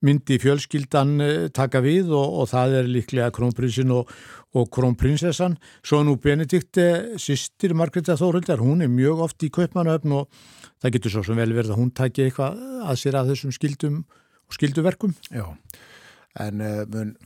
myndi 0.00 0.38
fjölskyldan 0.40 1.12
uh, 1.20 1.34
taka 1.52 1.82
við 1.84 2.14
og, 2.16 2.40
og 2.40 2.48
það 2.54 2.78
er 2.80 2.90
líklega 2.94 3.28
krónprinsin 3.36 3.92
og, 3.92 4.08
og 4.56 4.70
krónprinsessan. 4.72 5.58
Svo 5.84 6.00
nú 6.06 6.16
Benedikte, 6.16 7.18
sýstir 7.20 7.76
Margreta 7.76 8.16
Þórildar, 8.16 8.64
hún 8.64 8.80
er 8.86 8.92
mjög 8.92 9.26
oft 9.28 9.44
í 9.44 9.52
kaupmanöfn 9.52 10.16
og 10.16 10.32
það 10.80 10.96
getur 10.96 11.18
svo 11.18 11.26
sem 11.28 11.36
vel 11.36 11.52
verið 11.52 11.74
að 11.74 11.82
hún 11.82 11.92
taki 11.92 12.24
eitthvað 12.24 12.56
að 12.88 13.02
sér 13.02 13.20
að 13.20 13.34
þessum 13.34 13.52
skildum 13.52 14.04
og 14.48 14.56
skilduverkum. 14.56 15.12
Já, 15.28 15.44
en 16.40 16.64
uh, 16.64 16.86
mun 16.88 17.18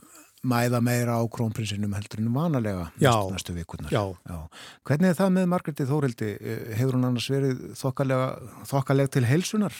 mæða 0.43 0.81
meira 0.83 1.15
á 1.15 1.23
krónprinsinum 1.31 1.93
heldur 1.95 2.19
en 2.19 2.33
vanalega 2.35 2.89
Já. 2.99 3.13
næstu, 3.15 3.33
næstu 3.33 3.53
vikurnar. 3.55 3.91
Já. 3.91 4.39
Hvernig 4.83 5.09
er 5.13 5.19
það 5.19 5.31
með 5.37 5.47
Margreti 5.53 5.87
Þórildi? 5.87 6.31
Hefur 6.75 6.97
hún 6.97 7.07
annars 7.07 7.29
verið 7.31 7.61
þokkalega, 7.79 9.07
til 9.13 9.25
heilsunar? 9.29 9.73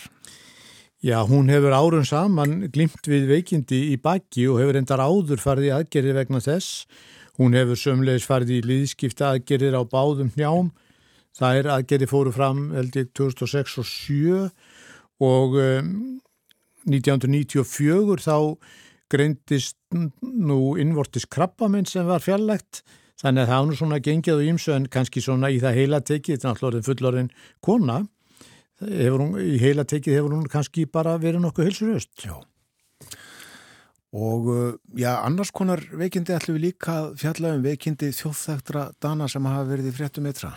Já, 1.04 1.20
hún 1.28 1.50
hefur 1.52 1.76
árun 1.76 2.08
saman 2.08 2.70
glimt 2.72 3.04
við 3.12 3.28
veikindi 3.28 3.92
í 3.92 3.98
baki 4.00 4.48
og 4.48 4.62
hefur 4.62 4.80
endar 4.80 5.04
áður 5.04 5.42
farið 5.44 5.68
í 5.68 5.74
aðgerri 5.76 6.14
vegna 6.16 6.40
þess. 6.40 6.86
Hún 7.36 7.58
hefur 7.58 7.76
sömlegis 7.76 8.24
farið 8.24 8.54
í 8.56 8.62
liðskipta 8.64 9.34
aðgerrir 9.34 9.76
á 9.76 9.84
báðum 9.84 10.32
njám. 10.38 10.72
Það 11.36 11.60
er 11.60 11.70
aðgerri 11.76 12.08
fóru 12.08 12.32
fram 12.32 12.70
held 12.72 12.96
ég 12.96 13.12
2006 13.20 13.76
og 13.82 13.90
7 13.90 14.48
og 15.28 15.58
um, 15.60 15.92
1994 16.88 18.24
þá 18.24 18.38
greindist 19.14 19.78
nú 20.22 20.76
innvortis 20.82 21.28
krabbaminn 21.30 21.88
sem 21.90 22.08
var 22.08 22.24
fjarlægt 22.24 22.82
þannig 23.22 23.46
að 23.46 23.52
það 23.52 23.68
nú 23.68 23.78
svona 23.80 24.00
gengið 24.04 24.40
og 24.40 24.48
ímsu 24.52 24.74
en 24.76 24.90
kannski 24.92 25.22
svona 25.24 25.52
í 25.54 25.60
það 25.64 25.78
heila 25.80 26.02
tekið, 26.02 26.40
þetta 26.40 26.50
er 26.50 26.56
náttúrulega 26.56 26.88
fullorinn 26.90 27.30
kona 27.64 28.00
hún, 28.82 29.38
í 29.40 29.60
heila 29.62 29.86
tekið 29.88 30.18
hefur 30.18 30.36
hún 30.38 30.50
kannski 30.52 30.88
bara 30.90 31.16
verið 31.22 31.46
nokkuð 31.46 31.72
hilsuröst 31.72 32.28
Já. 32.28 32.36
Og 34.14 34.46
já, 34.94 35.10
annars 35.26 35.50
konar 35.50 35.82
veikindi 35.98 36.36
ætlum 36.36 36.60
við 36.60 36.68
líka 36.68 36.98
fjalla 37.18 37.56
um 37.56 37.64
veikindi 37.66 38.12
þjóðþægtra 38.14 38.92
dana 39.02 39.26
sem 39.32 39.46
hafa 39.50 39.66
verið 39.72 39.90
í 39.90 39.94
fréttum 39.98 40.30
eitra 40.30 40.52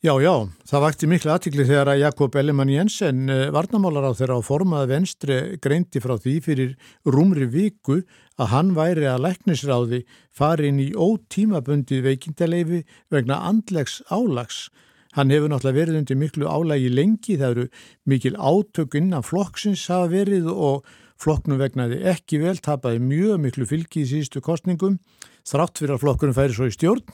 Já, 0.00 0.14
já, 0.16 0.32
það 0.64 0.80
vakti 0.80 1.06
miklu 1.12 1.28
aðtikli 1.28 1.64
þegar 1.68 1.90
að 1.92 1.98
Jakob 2.00 2.36
Ellemann 2.40 2.70
Jensen, 2.72 3.26
varnamálar 3.52 4.06
á 4.08 4.16
þeirra 4.16 4.38
á 4.40 4.48
formaði 4.48 4.88
venstri, 4.94 5.34
greindi 5.60 6.00
frá 6.00 6.14
því 6.16 6.32
fyrir 6.46 6.70
rúmri 7.04 7.44
viku 7.52 7.98
að 8.40 8.48
hann 8.54 8.70
væri 8.78 9.04
að 9.10 9.26
læknisráði 9.26 9.98
fari 10.32 10.70
inn 10.72 10.78
í 10.80 10.86
ótímabundið 10.96 12.00
veikindaleifi 12.06 12.80
vegna 13.12 13.42
andlegs 13.50 13.98
álags. 14.08 14.70
Hann 15.18 15.34
hefur 15.36 15.52
náttúrulega 15.52 15.80
verið 15.82 16.00
undir 16.00 16.20
miklu 16.22 16.48
álagi 16.48 16.88
lengi, 16.88 17.36
það 17.36 17.50
eru 17.50 17.68
mikil 18.08 18.34
átök 18.40 18.96
innan 19.02 19.28
flokksins 19.28 19.84
hafa 19.92 20.08
verið 20.14 20.48
og 20.48 20.88
flokknum 21.20 21.60
vegnaði 21.60 22.00
ekki 22.14 22.40
vel, 22.40 22.56
tapaði 22.56 23.04
mjög 23.04 23.44
miklu 23.44 23.68
fylgi 23.68 24.06
í 24.06 24.08
síðustu 24.14 24.40
kostningum, 24.48 24.96
þrátt 25.44 25.76
fyrir 25.76 25.98
að 25.98 26.06
flokkunum 26.06 26.40
færi 26.40 26.56
svo 26.56 26.72
í 26.72 26.76
stjórn 26.78 27.04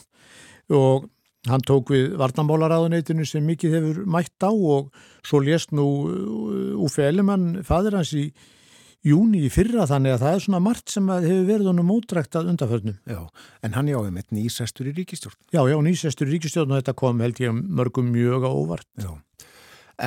og 0.70 1.10
hann 1.50 1.64
tók 1.66 1.92
við 1.94 2.16
varnamólaráðuneytinu 2.20 3.26
sem 3.28 3.46
mikið 3.46 3.78
hefur 3.78 4.02
mætt 4.10 4.46
á 4.46 4.50
og 4.50 4.92
svo 5.26 5.40
lést 5.44 5.72
nú 5.76 5.86
Úfe 6.82 7.06
Ellimann, 7.06 7.62
fadir 7.66 7.96
hans 7.98 8.12
í 8.16 8.28
júni 9.06 9.44
í 9.46 9.50
fyrra 9.52 9.86
þannig 9.88 10.16
að 10.16 10.24
það 10.24 10.36
er 10.36 10.44
svona 10.46 10.60
margt 10.64 10.92
sem 10.94 11.10
hefur 11.12 11.44
verið 11.46 11.70
honum 11.70 11.88
mótrækt 11.90 12.38
að 12.38 12.50
undarförnum. 12.52 12.98
Já, 13.06 13.20
en 13.62 13.76
hann 13.76 13.90
jáði 13.92 14.12
með 14.16 14.34
nýsestur 14.34 14.90
í 14.90 14.94
ríkistjórn. 14.96 15.38
Já, 15.54 15.62
já, 15.70 15.76
nýsestur 15.86 16.30
í 16.30 16.34
ríkistjórn 16.34 16.74
og 16.74 16.80
þetta 16.80 16.96
kom 16.98 17.22
held 17.22 17.40
ég 17.42 17.54
mörgum 17.54 18.10
mjög 18.14 18.48
á 18.48 18.50
óvart. 18.50 18.88
Já, 18.98 19.12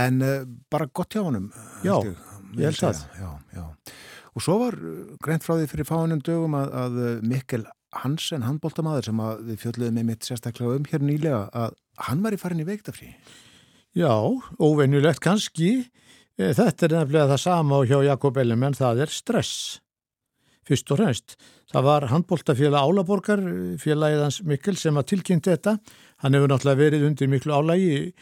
en 0.03 0.21
uh, 0.25 0.37
bara 0.71 0.89
gott 0.91 1.15
hjá 1.15 1.23
honum. 1.23 1.49
Já, 1.85 1.95
ég, 1.95 2.15
ég 2.59 2.71
held 2.71 2.83
það. 2.83 3.03
Já, 3.21 3.31
já. 3.55 3.65
Og 4.35 4.45
svo 4.45 4.59
var 4.61 4.75
greint 5.23 5.43
frá 5.43 5.55
því 5.57 5.69
fyrir 5.71 5.87
fáinum 5.87 6.19
dögum 6.23 6.55
að, 6.59 6.75
að 6.83 6.99
Mikkel 7.27 7.65
Hansen, 8.03 8.43
handbóltamaður 8.45 9.09
sem 9.09 9.21
við 9.47 9.61
fjöldluðum 9.63 9.95
með 9.97 10.09
mitt 10.11 10.27
sérstaklega 10.27 10.77
um 10.77 10.87
hér 10.91 11.01
nýlega, 11.01 11.43
að 11.49 11.77
hann 12.05 12.21
var 12.21 12.35
í 12.35 12.39
farin 12.41 12.61
í 12.61 12.67
veiktafrí. 12.67 13.09
Já, 13.97 14.13
óvenjulegt 14.61 15.23
kannski. 15.25 15.89
Þetta 16.37 16.85
er 16.85 16.93
nefnilega 16.99 17.31
það 17.33 17.41
sama 17.43 17.79
hjá 17.89 17.97
Jakob 18.05 18.37
Ellimann, 18.39 18.77
það 18.77 19.01
er 19.03 19.13
stress. 19.13 19.55
Fyrst 20.69 20.93
og 20.93 20.99
fremst. 21.01 21.33
Það 21.73 21.87
var 21.87 22.05
handbóltafélag 22.11 22.85
Álaborgar, 22.85 23.41
félagiðans 23.81 24.43
Mikkel 24.45 24.77
sem 24.77 24.97
að 25.01 25.09
tilkynnt 25.15 25.49
þetta. 25.49 25.79
Hann 26.21 26.37
hefur 26.37 26.53
náttúrulega 26.53 26.81
verið 26.83 27.07
undir 27.09 27.31
miklu 27.31 27.57
álagi. 27.57 28.13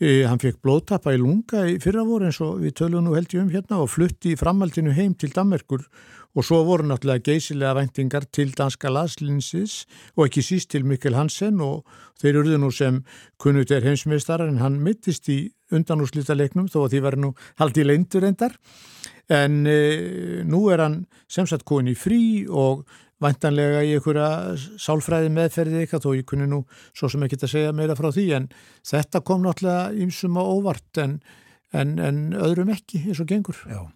Hann 0.00 0.40
fekk 0.42 0.58
blóðtappa 0.64 1.12
í 1.14 1.20
lunga 1.20 1.62
í 1.70 1.76
fyrra 1.82 2.02
voru 2.08 2.26
eins 2.26 2.40
og 2.42 2.58
við 2.64 2.74
tölum 2.80 3.04
nú 3.06 3.14
held 3.14 3.30
ég 3.36 3.44
um 3.44 3.52
hérna 3.52 3.78
og 3.84 3.92
flutti 3.92 4.32
í 4.32 4.40
framhaldinu 4.40 4.96
heim 4.96 5.14
til 5.14 5.30
Danmarkur 5.36 5.84
og 6.34 6.44
svo 6.46 6.62
voru 6.66 6.86
náttúrulega 6.88 7.22
geysilega 7.30 7.74
væntingar 7.78 8.26
til 8.34 8.52
danska 8.58 8.90
laslinsis 8.90 9.84
og 10.16 10.26
ekki 10.26 10.42
síst 10.42 10.72
til 10.74 10.86
Mikkel 10.86 11.14
Hansen 11.14 11.60
og 11.62 11.84
þeir 12.20 12.40
eruðu 12.40 12.58
nú 12.62 12.70
sem 12.74 13.02
kunnut 13.38 13.70
er 13.70 13.86
heimsmeistar 13.86 14.42
en 14.42 14.58
hann 14.62 14.80
mittist 14.82 15.30
í 15.30 15.38
undanúslita 15.74 16.34
leiknum 16.34 16.66
þó 16.70 16.84
að 16.84 16.90
því 16.94 17.04
verður 17.06 17.24
nú 17.24 17.30
haldið 17.62 17.88
leindur 17.90 18.26
endar 18.26 18.58
en 19.32 19.62
e, 19.70 19.78
nú 20.44 20.66
er 20.74 20.82
hann 20.84 20.98
sem 21.30 21.46
sagt 21.46 21.64
komin 21.64 21.94
í 21.94 21.96
frí 21.98 22.20
og 22.50 22.84
væntanlega 23.22 23.84
í 23.86 23.94
einhverja 23.94 24.58
sálfræði 24.82 25.30
meðferði 25.32 25.84
eitthvað 25.84 26.04
þó 26.04 26.10
ég 26.18 26.28
kunni 26.28 26.50
nú 26.50 26.64
svo 26.92 27.08
sem 27.08 27.22
ekki 27.24 27.38
að 27.40 27.54
segja 27.54 27.72
meira 27.76 27.96
frá 27.96 28.10
því 28.10 28.26
en 28.40 28.50
þetta 28.84 29.22
kom 29.24 29.46
náttúrulega 29.46 29.94
ímsum 30.02 30.36
á 30.36 30.42
óvart 30.42 31.02
en, 31.04 31.18
en, 31.72 31.98
en 32.02 32.22
öðrum 32.34 32.74
ekki 32.74 33.06
eins 33.06 33.22
og 33.22 33.30
gengur. 33.30 33.62
Já 33.70 33.86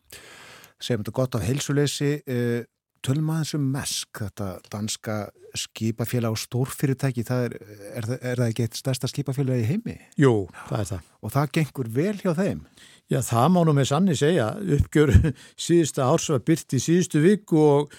segjum 0.83 1.05
þetta 1.05 1.17
gott 1.19 1.39
af 1.39 1.47
heilsuleysi 1.47 2.13
uh, 2.23 2.61
tölum 3.05 3.31
aðeins 3.33 3.55
um 3.59 3.67
MESK 3.73 4.23
þetta 4.25 4.49
danska 4.73 5.19
skipafélag 5.59 6.35
og 6.35 6.41
stórfyrirtæki, 6.41 7.25
það 7.27 7.47
er, 7.47 7.55
er, 7.63 7.89
er, 7.97 8.11
er 8.19 8.43
það 8.43 8.51
ekki 8.51 8.67
eitt 8.67 8.79
stærsta 8.79 9.11
skipafélag 9.11 9.63
í 9.63 9.67
heimi? 9.69 9.97
Jú, 10.21 10.35
það 10.69 10.83
er 10.83 10.91
það. 10.91 11.09
Og 11.23 11.35
það 11.35 11.51
gengur 11.57 11.91
vel 11.95 12.15
hjá 12.21 12.31
þeim? 12.37 12.61
Já, 13.09 13.21
það 13.25 13.49
má 13.55 13.59
nú 13.65 13.75
með 13.79 13.91
sanni 13.93 14.19
segja 14.19 14.51
uppgjör 14.79 15.15
síðusta 15.67 16.07
árs 16.09 16.29
var 16.35 16.45
byrt 16.51 16.77
í 16.77 16.83
síðustu 16.85 17.25
viku 17.25 17.63
og, 17.65 17.99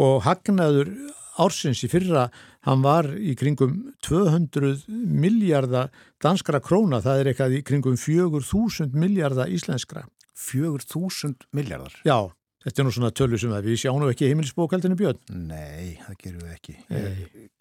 og 0.00 0.18
hagnaður 0.26 0.92
ársins 1.36 1.82
í 1.84 1.90
fyrra, 1.92 2.30
hann 2.64 2.82
var 2.84 3.10
í 3.12 3.34
kringum 3.36 3.92
200 4.06 4.86
miljardar 4.88 5.90
danskra 6.22 6.62
króna, 6.64 7.02
það 7.04 7.20
er 7.20 7.30
eitthvað 7.32 7.58
í 7.58 7.64
kringum 7.66 7.98
4000 8.00 8.96
miljardar 8.96 9.52
íslenskra. 9.52 10.06
4.000 10.36 11.48
miljardar. 11.56 11.96
Já, 12.06 12.18
þetta 12.66 12.82
er 12.82 12.88
nú 12.88 12.94
svona 12.94 13.12
tölu 13.16 13.40
sem 13.40 13.54
við 13.64 13.80
sjáum 13.84 14.04
ekki 14.10 14.30
heimilisbókaldinu 14.30 14.98
björn. 14.98 15.22
Nei, 15.48 15.96
það 16.04 16.20
gerum 16.22 16.44
við 16.44 16.54
ekki. 16.58 16.76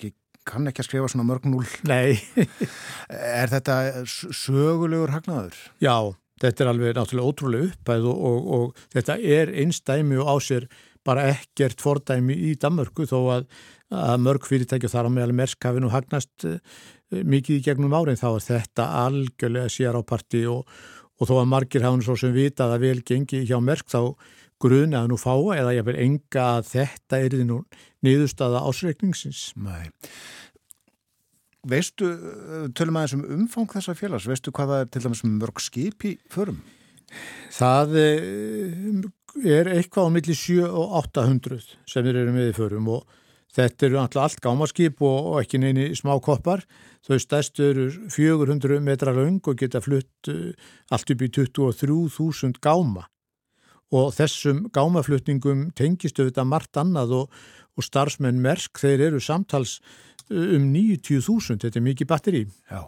Ég 0.03 0.13
kann 0.45 0.69
ekki 0.69 0.83
að 0.83 0.89
skrifa 0.89 1.11
svona 1.11 1.27
mörg 1.27 1.47
núl. 1.49 1.65
Nei. 1.89 2.19
er 3.43 3.51
þetta 3.51 4.05
sögulegur 4.05 5.13
hagnaður? 5.15 5.57
Já, 5.83 6.13
þetta 6.43 6.65
er 6.65 6.71
alveg 6.71 6.97
náttúrulega 6.97 7.31
ótrúlega 7.31 7.69
uppæð 7.71 8.09
og, 8.11 8.25
og, 8.29 8.51
og 8.57 8.83
þetta 8.93 9.17
er 9.39 9.53
einstæmi 9.63 10.19
og 10.21 10.29
á 10.29 10.35
sér 10.43 10.67
bara 11.05 11.29
ekkert 11.29 11.81
fordæmi 11.83 12.35
í 12.49 12.55
Danmörku 12.61 13.05
þó 13.09 13.17
að, 13.37 13.47
að 13.93 14.21
mörg 14.25 14.47
fyrirtæki 14.49 14.89
og 14.89 14.93
þar 14.95 15.09
á 15.09 15.15
meðal 15.17 15.37
merskafinu 15.37 15.91
hagnast 15.93 16.47
uh, 16.49 16.57
mikið 17.13 17.59
í 17.59 17.65
gegnum 17.67 17.93
árin 17.93 18.19
þá 18.19 18.29
er 18.33 18.45
þetta 18.47 18.87
algjörlega 19.05 19.71
sér 19.71 19.97
á 19.97 20.01
parti 20.05 20.45
og 20.49 20.65
og 21.15 21.29
þó 21.29 21.35
að 21.39 21.51
margir 21.51 21.85
hafa 21.85 21.99
nú 21.99 22.05
svo 22.05 22.17
sem 22.19 22.33
vita 22.35 22.65
að 22.65 22.75
það 22.75 22.85
vel 22.85 23.03
gengi 23.09 23.43
hjá 23.47 23.57
merk 23.63 23.87
þá 23.91 24.01
grunaði 24.61 25.11
nú 25.11 25.19
fáa 25.19 25.59
eða 25.59 25.75
ég 25.75 25.85
vil 25.87 25.97
enga 25.99 26.47
að 26.57 26.71
þetta 26.71 27.19
er 27.19 27.35
því 27.35 27.47
nú 27.49 27.59
niðurstaða 28.05 28.63
ásreikningsins. 28.69 29.49
Nei. 29.59 29.91
Veistu, 31.65 32.11
tölum 32.77 32.99
aðeins 32.99 33.15
um 33.17 33.25
umfang 33.39 33.71
þessa 33.73 33.95
félags, 33.97 34.27
veistu 34.29 34.53
hvað 34.53 34.71
það 34.71 34.83
er 34.83 34.89
til 34.93 35.03
dæmis 35.07 35.23
mörg 35.25 35.61
skip 35.63 36.05
í 36.05 36.13
förum? 36.31 36.59
Það 37.55 37.95
er 37.99 39.69
eitthvað 39.73 40.07
á 40.07 40.13
milli 40.13 40.35
7 40.37 40.61
og 40.67 40.97
800 41.01 41.65
sem 41.89 42.07
erum 42.11 42.37
með 42.37 42.51
í 42.51 42.57
förum 42.57 42.91
og 42.93 43.07
þetta 43.55 43.87
eru 43.87 44.01
allt 44.03 44.41
gámaskip 44.43 45.01
og, 45.01 45.31
og 45.31 45.39
ekki 45.43 45.61
neini 45.63 45.91
smá 45.97 46.15
koppar 46.23 46.65
Þau 47.05 47.19
stærstu 47.21 47.65
eru 47.69 47.83
400 48.09 48.79
metra 48.81 49.13
laung 49.13 49.37
og 49.45 49.59
geta 49.59 49.81
flutt 49.83 50.29
uh, 50.31 50.55
allt 50.93 51.11
upp 51.13 51.21
í 51.21 51.29
23.000 51.37 52.57
gáma 52.63 53.05
og 53.93 54.09
þessum 54.15 54.63
gámaflutningum 54.73 55.69
tengist 55.77 56.17
auðvitað 56.17 56.49
margt 56.49 56.79
annað 56.81 57.13
og, 57.19 57.37
og 57.77 57.85
starfsmenn 57.85 58.41
merk 58.41 58.81
þeir 58.81 59.11
eru 59.11 59.21
samtals 59.21 59.77
uh, 60.31 60.57
um 60.57 60.71
90.000, 60.73 61.61
þetta 61.61 61.79
er 61.79 61.85
mikið 61.85 62.09
batteri. 62.09 62.43
Já, 62.71 62.81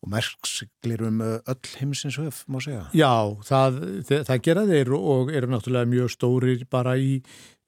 og 0.00 0.12
merksiglir 0.14 1.02
um 1.08 1.18
uh, 1.26 1.40
öll 1.50 1.74
heimsins 1.80 2.20
höf, 2.22 2.44
má 2.46 2.60
segja. 2.62 2.86
Já, 2.94 3.34
það, 3.50 3.80
það, 4.06 4.26
það 4.30 4.44
gera 4.46 4.66
þeir 4.70 4.94
og 5.00 5.34
eru 5.34 5.50
náttúrulega 5.50 5.90
mjög 5.90 6.14
stórir 6.14 6.62
bara 6.70 6.94
í 6.94 7.18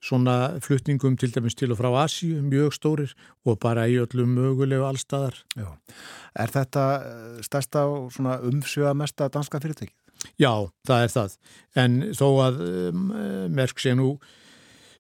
svona 0.03 0.37
flutningum 0.63 1.17
til 1.17 1.33
dæmis 1.35 1.55
til 1.55 1.73
og 1.73 1.79
frá 1.79 1.91
Asíu, 2.03 2.43
mjög 2.43 2.75
stórir 2.75 3.15
og 3.47 3.61
bara 3.63 3.87
í 3.87 4.01
öllum 4.03 4.35
mögulegu 4.35 4.85
allstæðar. 4.89 5.39
Já. 5.57 5.69
Er 6.35 6.55
þetta 6.55 6.87
eh, 6.99 7.43
stærsta 7.47 7.87
og 7.87 8.13
svona 8.15 8.41
umsjöða 8.43 8.95
mesta 8.99 9.31
danska 9.33 9.63
fyrirtækið? 9.63 9.97
Já, 10.39 10.71
það 10.87 11.05
er 11.05 11.13
það. 11.13 11.37
En 11.83 11.99
þó 12.15 12.27
að 12.45 12.63
um, 12.67 13.05
merk 13.51 13.83
sé 13.83 13.95
nú 13.99 14.17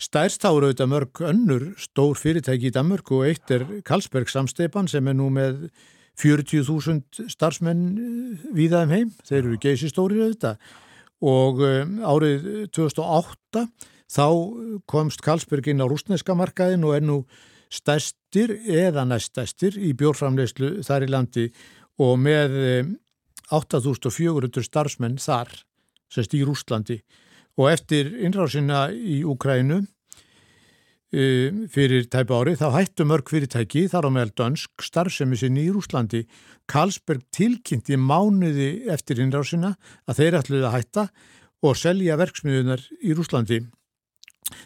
stærst 0.02 0.44
ára 0.46 0.68
auðvitað 0.68 0.90
mörg 0.90 1.22
önnur 1.28 1.66
stór 1.80 2.18
fyrirtæki 2.18 2.70
í 2.70 2.74
Danmörk 2.74 3.12
og 3.14 3.26
eitt 3.28 3.50
er 3.54 3.66
Karlsberg 3.86 4.30
samsteipan 4.30 4.90
sem 4.90 5.06
er 5.06 5.18
nú 5.18 5.28
með 5.34 5.68
40.000 6.18 7.30
starfsmenn 7.32 7.84
eh, 7.96 8.46
viðaðum 8.54 8.96
heim. 8.96 9.12
Þeir 9.28 9.42
eru 9.44 9.60
geysistórir 9.62 10.26
auðvitað 10.26 10.72
og 11.22 11.62
um, 11.62 11.98
árið 12.02 12.46
2008 12.74 13.66
Þá 14.12 14.26
komst 14.90 15.22
Karlsberg 15.24 15.70
inn 15.72 15.80
á 15.80 15.88
rúsneska 15.88 16.36
markaðin 16.36 16.84
og 16.84 16.96
er 16.98 17.06
nú 17.06 17.18
stærstir 17.72 18.52
eða 18.68 19.06
næststærstir 19.08 19.78
í 19.80 19.94
bjórframleyslu 19.96 20.82
þar 20.84 21.06
í 21.06 21.12
landi 21.12 21.46
og 22.02 22.18
með 22.20 22.58
8400 23.52 24.60
eh, 24.60 24.66
starfsmenn 24.68 25.18
þar, 25.20 25.50
sérst 26.12 26.36
í 26.36 26.42
Rúslandi 26.44 27.00
og 27.60 27.68
eftir 27.72 28.12
innrásina 28.24 28.86
í 28.92 29.22
Úkrænu 29.28 29.80
eh, 31.12 31.48
fyrir 31.72 32.08
tæpa 32.12 32.40
ári 32.40 32.56
þá 32.60 32.68
hættu 32.76 33.08
mörg 33.08 33.32
fyrirtæki 33.32 33.86
þar 33.92 34.08
á 34.08 34.10
meðal 34.12 34.36
dönsk 34.42 34.84
starfsemi 34.84 35.40
sinni 35.40 35.66
í 35.66 35.72
Rúslandi. 35.72 36.24
Karlsberg 36.68 37.24
tilkynnti 37.32 37.96
mánuði 37.96 38.88
eftir 38.92 39.20
innrásina 39.24 39.74
að 40.04 40.20
þeir 40.20 40.40
ætluði 40.40 40.66
að 40.68 40.76
hætta 40.78 41.06
og 41.62 41.78
selja 41.78 42.18
verksmiðunar 42.20 42.84
í 43.00 43.16
Rúslandi. 43.16 43.64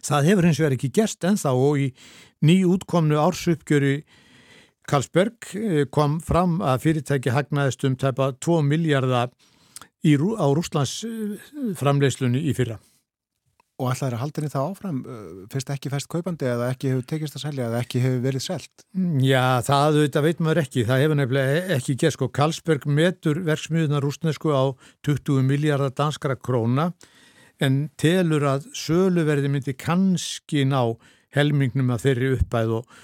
Það 0.04 0.30
hefur 0.30 0.48
hins 0.48 0.60
vegar 0.62 0.76
ekki 0.76 0.92
gerst 0.98 1.26
ennþá 1.26 1.52
og 1.56 1.82
í 1.82 1.90
ný 2.46 2.60
útkomnu 2.68 3.18
ársupgjöri 3.20 4.00
Karlsberg 4.86 5.50
eh, 5.58 5.84
kom 5.90 6.20
fram 6.22 6.60
að 6.62 6.82
fyrirtæki 6.86 7.34
hagnaðist 7.34 7.86
um 7.88 7.96
tæpa 7.98 8.32
2 8.38 8.62
miljardar 8.66 9.32
á 10.06 10.46
Rúslands 10.54 11.00
framleiðslunni 11.74 12.44
í 12.46 12.52
fyrra. 12.54 12.76
Og 13.76 13.90
alltaf 13.90 14.06
er 14.06 14.14
að 14.16 14.22
haldinni 14.22 14.48
það 14.48 14.68
áfram, 14.70 15.00
eh, 15.04 15.40
fyrst 15.52 15.70
ekki 15.74 15.90
fæst 15.92 16.08
kaupandi 16.08 16.46
eða 16.48 16.70
ekki 16.72 16.92
hefur 16.94 17.04
tekist 17.10 17.36
að 17.36 17.42
selja 17.44 17.66
eða 17.66 17.82
ekki 17.82 18.00
hefur 18.00 18.22
verið 18.24 18.44
selt? 18.46 18.84
Mm, 18.96 19.18
já, 19.20 19.60
það 19.66 20.22
veit 20.24 20.40
maður 20.40 20.62
ekki. 20.62 20.86
Það 20.88 21.02
hefur 21.02 21.18
nefnilega 21.20 21.76
ekki 21.76 21.96
gerst. 22.00 22.16
Sko, 22.16 22.28
Karlsberg 22.32 22.86
metur 22.88 23.42
verksmiðuna 23.44 24.00
rúsnesku 24.00 24.48
á 24.48 24.72
20 25.04 25.44
miljardar 25.44 25.92
danskara 25.92 26.38
króna 26.40 26.94
en 27.62 27.86
telur 28.00 28.44
að 28.48 28.68
söluverði 28.76 29.50
myndi 29.52 29.76
kannski 29.78 30.66
ná 30.68 30.80
helmingnum 31.36 31.92
af 31.94 32.04
þeirri 32.04 32.34
uppæð 32.36 32.74
og 32.80 32.98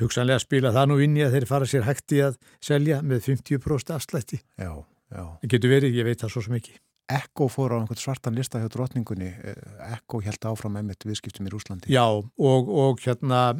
hugsanlega 0.00 0.42
spila 0.42 0.72
það 0.74 0.90
nú 0.90 0.98
inn 1.04 1.18
í 1.18 1.24
að 1.24 1.36
þeir 1.36 1.46
fara 1.50 1.68
sér 1.68 1.86
hægt 1.88 2.14
í 2.16 2.22
að 2.24 2.38
selja 2.64 3.00
með 3.04 3.28
50% 3.28 3.94
afslætti. 3.94 4.40
Já, 4.60 4.72
já. 5.12 5.24
Það 5.42 5.52
getur 5.54 5.74
verið, 5.74 6.00
ég 6.00 6.08
veit 6.08 6.24
það 6.24 6.34
svo 6.34 6.44
sem 6.46 6.58
ekki. 6.60 6.76
Ekko 7.14 7.50
fór 7.52 7.74
á 7.76 7.78
einhvern 7.82 8.00
svartan 8.00 8.36
lista 8.36 8.62
hjá 8.62 8.70
drotningunni, 8.72 9.28
Ekko 9.90 10.22
held 10.24 10.46
áfram 10.48 10.78
emitt 10.80 11.04
viðskiptum 11.04 11.50
í 11.50 11.52
Rúslandi. 11.52 11.92
Já, 11.92 12.06
og, 12.08 12.70
og 12.72 13.02
hérna 13.04 13.50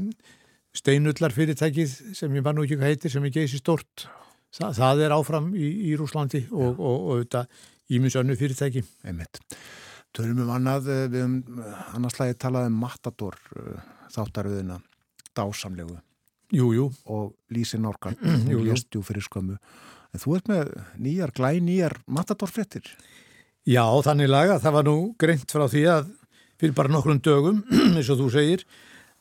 steinullar 0.75 1.35
fyrirtækið 1.35 2.15
sem 2.17 2.39
ég 2.39 2.45
var 2.47 2.57
nú 2.57 2.65
ekki 2.65 2.79
hvað 2.81 2.95
heitir 2.95 3.13
sem 3.13 3.27
er 3.29 3.35
geysi 3.35 3.61
stort 3.61 4.09
Þa, 4.55 4.69
það 4.71 5.01
er 5.03 5.15
áfram 5.17 5.47
í, 5.59 5.69
í 5.91 5.95
Rúslandi 5.99 6.45
og, 6.55 6.79
og, 6.79 7.07
og 7.11 7.23
þetta 7.25 7.41
íminsönnu 7.95 8.37
fyrirtæki 8.39 8.85
einmitt. 9.03 9.41
Tölum 10.15 10.45
um 10.45 10.51
annað, 10.55 10.89
eh, 10.95 11.07
við 11.11 11.25
um 11.27 11.63
annars 11.97 12.19
lagi 12.21 12.37
talaði 12.39 12.71
um 12.71 12.81
Matador 12.85 13.39
eh, 13.59 13.81
þáttaröðina, 14.15 14.81
dásamlegu 15.35 15.99
Jú, 16.55 16.69
jú, 16.77 16.85
og 17.11 17.33
Lísi 17.51 17.81
Norgan, 17.81 18.15
Jú, 18.53 18.61
jú. 18.63 19.03
fyrir 19.03 19.25
skömmu. 19.25 19.57
En 20.15 20.23
þú 20.23 20.37
ert 20.37 20.51
með 20.51 20.73
nýjar, 21.03 21.33
glæ 21.35 21.57
nýjar 21.59 21.97
Matador-frettir. 22.07 22.87
Já, 23.67 23.83
þannig 24.05 24.29
laga, 24.31 24.61
það 24.63 24.77
var 24.77 24.87
nú 24.87 24.97
greint 25.19 25.51
frá 25.51 25.65
því 25.73 25.83
að 25.91 26.13
fyrir 26.61 26.77
bara 26.77 26.93
nokkrum 26.93 27.19
dögum, 27.25 27.63
eins 27.97 28.11
og 28.13 28.21
þú 28.21 28.29
segir, 28.37 28.63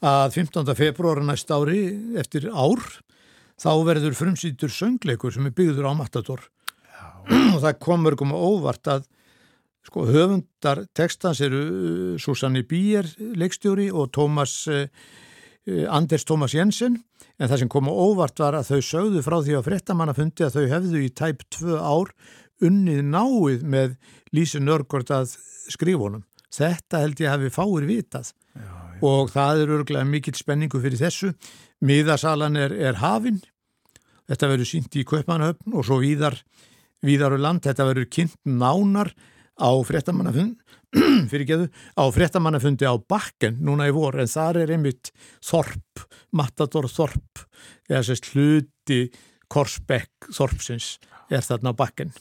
að 0.03 0.35
15. 0.35 0.75
februar 0.77 1.23
næst 1.23 1.49
ári 1.55 1.87
eftir 2.19 2.49
ár, 2.51 2.83
þá 3.57 3.71
verður 3.87 4.19
frumsýtur 4.19 4.69
söngleikur 4.73 5.33
sem 5.33 5.47
er 5.49 5.55
byggður 5.55 5.89
á 5.89 5.93
Matador. 5.97 6.43
og 7.55 7.59
það 7.63 7.79
kom 7.81 8.03
mörgum 8.05 8.35
óvart 8.35 8.91
að 8.91 9.07
sko, 9.87 10.05
höfundar 10.09 10.85
textans 10.95 11.41
eru 11.43 11.61
uh, 11.63 12.19
Susanne 12.21 12.63
Bier 12.67 13.07
leikstjóri 13.37 13.89
og 13.91 14.11
Thomas, 14.15 14.63
uh, 14.71 14.87
Anders 15.91 16.25
Thomas 16.27 16.55
Jensen, 16.55 16.99
en 17.39 17.49
það 17.49 17.63
sem 17.63 17.71
kom 17.71 17.89
á 17.89 17.93
óvart 17.93 18.39
var 18.39 18.59
að 18.59 18.73
þau 18.73 18.87
sögðu 18.89 19.23
frá 19.25 19.39
því 19.41 19.57
að 19.57 19.67
fréttamannafundi 19.69 20.45
að 20.45 20.57
þau 20.57 20.65
hefðu 20.75 21.03
í 21.03 21.11
tæp 21.15 21.43
tvö 21.55 21.79
ár 21.79 22.13
unnið 22.63 23.01
náið 23.09 23.65
með 23.67 23.97
Lísi 24.35 24.61
Nörgård 24.61 25.11
að 25.13 25.35
skrifunum. 25.71 26.23
Þetta 26.53 27.01
held 27.01 27.21
ég 27.23 27.33
hafi 27.33 27.49
fáir 27.53 27.87
vitað 27.89 28.29
já, 28.29 28.61
já. 28.61 28.99
og 29.09 29.31
það 29.33 29.63
er 29.63 29.73
örglega 29.79 30.07
mikill 30.07 30.37
spenningu 30.37 30.81
fyrir 30.83 31.01
þessu. 31.01 31.33
Miðasalan 31.83 32.59
er, 32.59 32.75
er 32.77 32.99
hafinn, 33.01 33.41
þetta 34.29 34.51
verður 34.51 34.69
sínt 34.69 34.95
í 34.99 35.05
Kaupmannahöfn 35.07 35.73
og 35.73 35.87
svo 35.87 35.99
víðar, 36.03 36.37
víðar 37.03 37.35
og 37.35 37.43
land, 37.43 37.63
þetta 37.65 37.87
verður 37.89 38.11
kynnt 38.13 38.37
nánar 38.45 39.11
á 39.59 39.69
fréttamannafundi 39.85 40.57
fyrirgeðu, 41.31 41.67
á 41.97 42.03
fréttamannafundi 42.13 42.85
á 42.85 42.93
bakken 43.09 43.57
núna 43.65 43.87
í 43.89 43.93
vor 43.95 44.17
en 44.21 44.29
þar 44.29 44.59
er 44.63 44.73
einmitt 44.75 45.09
Þorp, 45.45 46.03
Matador 46.37 46.85
Þorp 46.91 47.43
eða 47.89 48.03
sérst 48.09 48.31
hluti 48.33 48.99
Korsbekk 49.53 50.29
Þorpsins 50.33 50.95
er 51.33 51.41
þarna 51.45 51.73
á 51.73 51.79
bakken. 51.83 52.13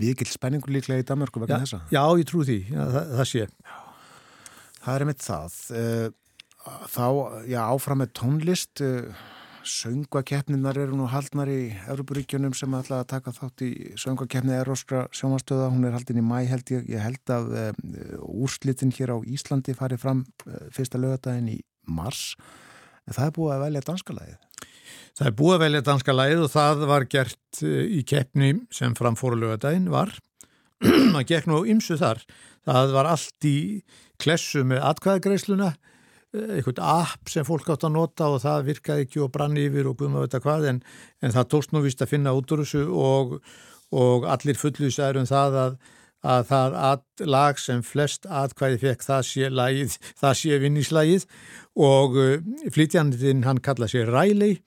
Mikil 0.00 0.26
spenningur 0.28 0.72
líklega 0.74 1.04
í 1.04 1.06
Danmarku 1.06 1.40
vegna 1.42 1.60
Já, 1.60 1.64
þessa. 1.64 1.80
já, 1.92 2.02
ég 2.18 2.28
trú 2.28 2.42
því, 2.44 2.56
já, 2.72 2.82
það, 2.96 3.10
það 3.20 3.28
sé. 3.30 3.46
Það 4.84 4.94
er 4.98 5.04
einmitt 5.06 5.24
það. 5.24 5.56
Eh, 5.80 6.06
Þá, 6.64 7.04
já, 7.44 7.58
áfram 7.68 7.98
með 8.00 8.12
tónlist, 8.16 8.80
söngvakeppninar 9.68 10.78
eru 10.78 10.96
nú 10.98 11.08
haldnar 11.10 11.50
í 11.50 11.72
Európaríkjunum 11.88 12.54
sem 12.56 12.74
ætla 12.76 13.02
að 13.02 13.10
taka 13.14 13.34
þátt 13.36 13.64
í 13.66 13.70
söngvakeppni 14.00 14.56
Eróskra 14.58 15.04
sjómanstöða, 15.14 15.70
hún 15.72 15.88
er 15.88 15.96
haldin 15.96 16.20
í 16.20 16.24
mæ 16.24 16.44
held 16.50 16.72
ég, 16.74 16.88
ég 16.92 17.02
held 17.04 17.34
að 17.34 17.52
um, 17.62 17.94
úrslitin 18.44 18.94
hér 18.94 19.14
á 19.14 19.18
Íslandi 19.24 19.76
fari 19.76 19.98
fram 20.00 20.24
uh, 20.46 20.66
fyrsta 20.74 21.00
lögadaginn 21.00 21.54
í 21.56 21.58
mars, 21.88 22.34
en 23.04 23.16
það 23.16 23.30
er 23.30 23.36
búið 23.38 23.54
að 23.56 23.64
velja 23.66 23.86
danskalagið. 23.88 24.42
Það 25.14 25.28
er 25.28 25.34
búið 25.38 25.54
að 25.54 25.62
velja 25.62 25.82
danska 25.86 26.14
lagið 26.14 26.40
og 26.42 26.50
það 26.50 26.84
var 26.90 27.04
gert 27.10 27.62
eh, 27.62 27.82
í 27.86 28.00
keppni 28.08 28.48
sem 28.74 28.96
framfóru 28.98 29.38
lögadaginn 29.38 29.90
var. 29.92 30.10
Það 31.14 31.26
gekk 31.30 31.46
nú 31.50 31.60
ymsu 31.70 31.96
þar. 32.00 32.22
Það 32.66 32.94
var 32.96 33.08
allt 33.12 33.46
í 33.46 33.58
klessu 34.20 34.64
með 34.66 34.82
atkvæðagreisluna, 34.90 35.70
eitthvað 36.34 36.80
app 36.82 37.30
sem 37.30 37.46
fólk 37.46 37.68
átt 37.70 37.86
að 37.86 37.94
nota 37.94 38.28
og 38.32 38.40
það 38.42 38.70
virkaði 38.70 39.06
ekki 39.06 39.20
og 39.22 39.32
brann 39.34 39.58
yfir 39.60 39.88
og 39.90 39.98
guðum 39.98 40.18
að 40.18 40.26
veit 40.26 40.38
hvað 40.44 40.70
en, 40.70 40.80
en 41.22 41.34
það 41.34 41.50
tókst 41.52 41.74
nú 41.74 41.82
vist 41.84 42.02
að 42.02 42.14
finna 42.14 42.34
út 42.34 42.54
úr 42.54 42.64
þessu 42.64 42.86
og, 42.90 43.36
og 43.94 44.26
allir 44.30 44.58
fullvísaður 44.58 45.20
um 45.22 45.28
það 45.30 45.58
að, 45.62 45.76
að 46.34 46.48
það 46.50 46.78
að 46.88 47.28
lag 47.36 47.62
sem 47.62 47.84
flest 47.86 48.26
atkvæði 48.26 48.80
fekk 48.82 49.06
það 49.06 49.22
sé, 49.30 49.52
lagið, 49.60 49.98
það 50.22 50.40
sé 50.40 50.58
vinnislægið 50.64 51.28
og 51.90 52.18
uh, 52.18 52.34
flytjandinn 52.74 53.46
hann 53.46 53.62
kalla 53.62 53.90
sér 53.90 54.10
Riley 54.10 54.58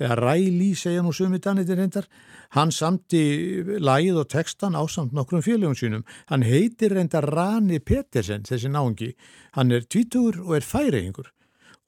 eða 0.00 0.20
Riley 0.20 0.74
segja 0.76 1.04
nú 1.04 1.14
sumi 1.14 1.40
dannitir 1.40 1.80
reyndar 1.80 2.08
hann 2.54 2.72
samti 2.74 3.22
lagið 3.82 4.20
og 4.22 4.28
textan 4.32 4.78
á 4.78 4.82
samt 4.90 5.14
nokkrum 5.16 5.42
félögum 5.42 5.76
sínum. 5.78 6.04
Hann 6.30 6.46
heitir 6.46 6.94
reyndar 6.94 7.26
Rani 7.26 7.80
Petersen 7.80 8.46
þessi 8.46 8.70
náungi, 8.70 9.12
hann 9.58 9.74
er 9.74 9.86
tvítugur 9.86 10.40
og 10.44 10.56
er 10.58 10.66
færeingur 10.66 11.32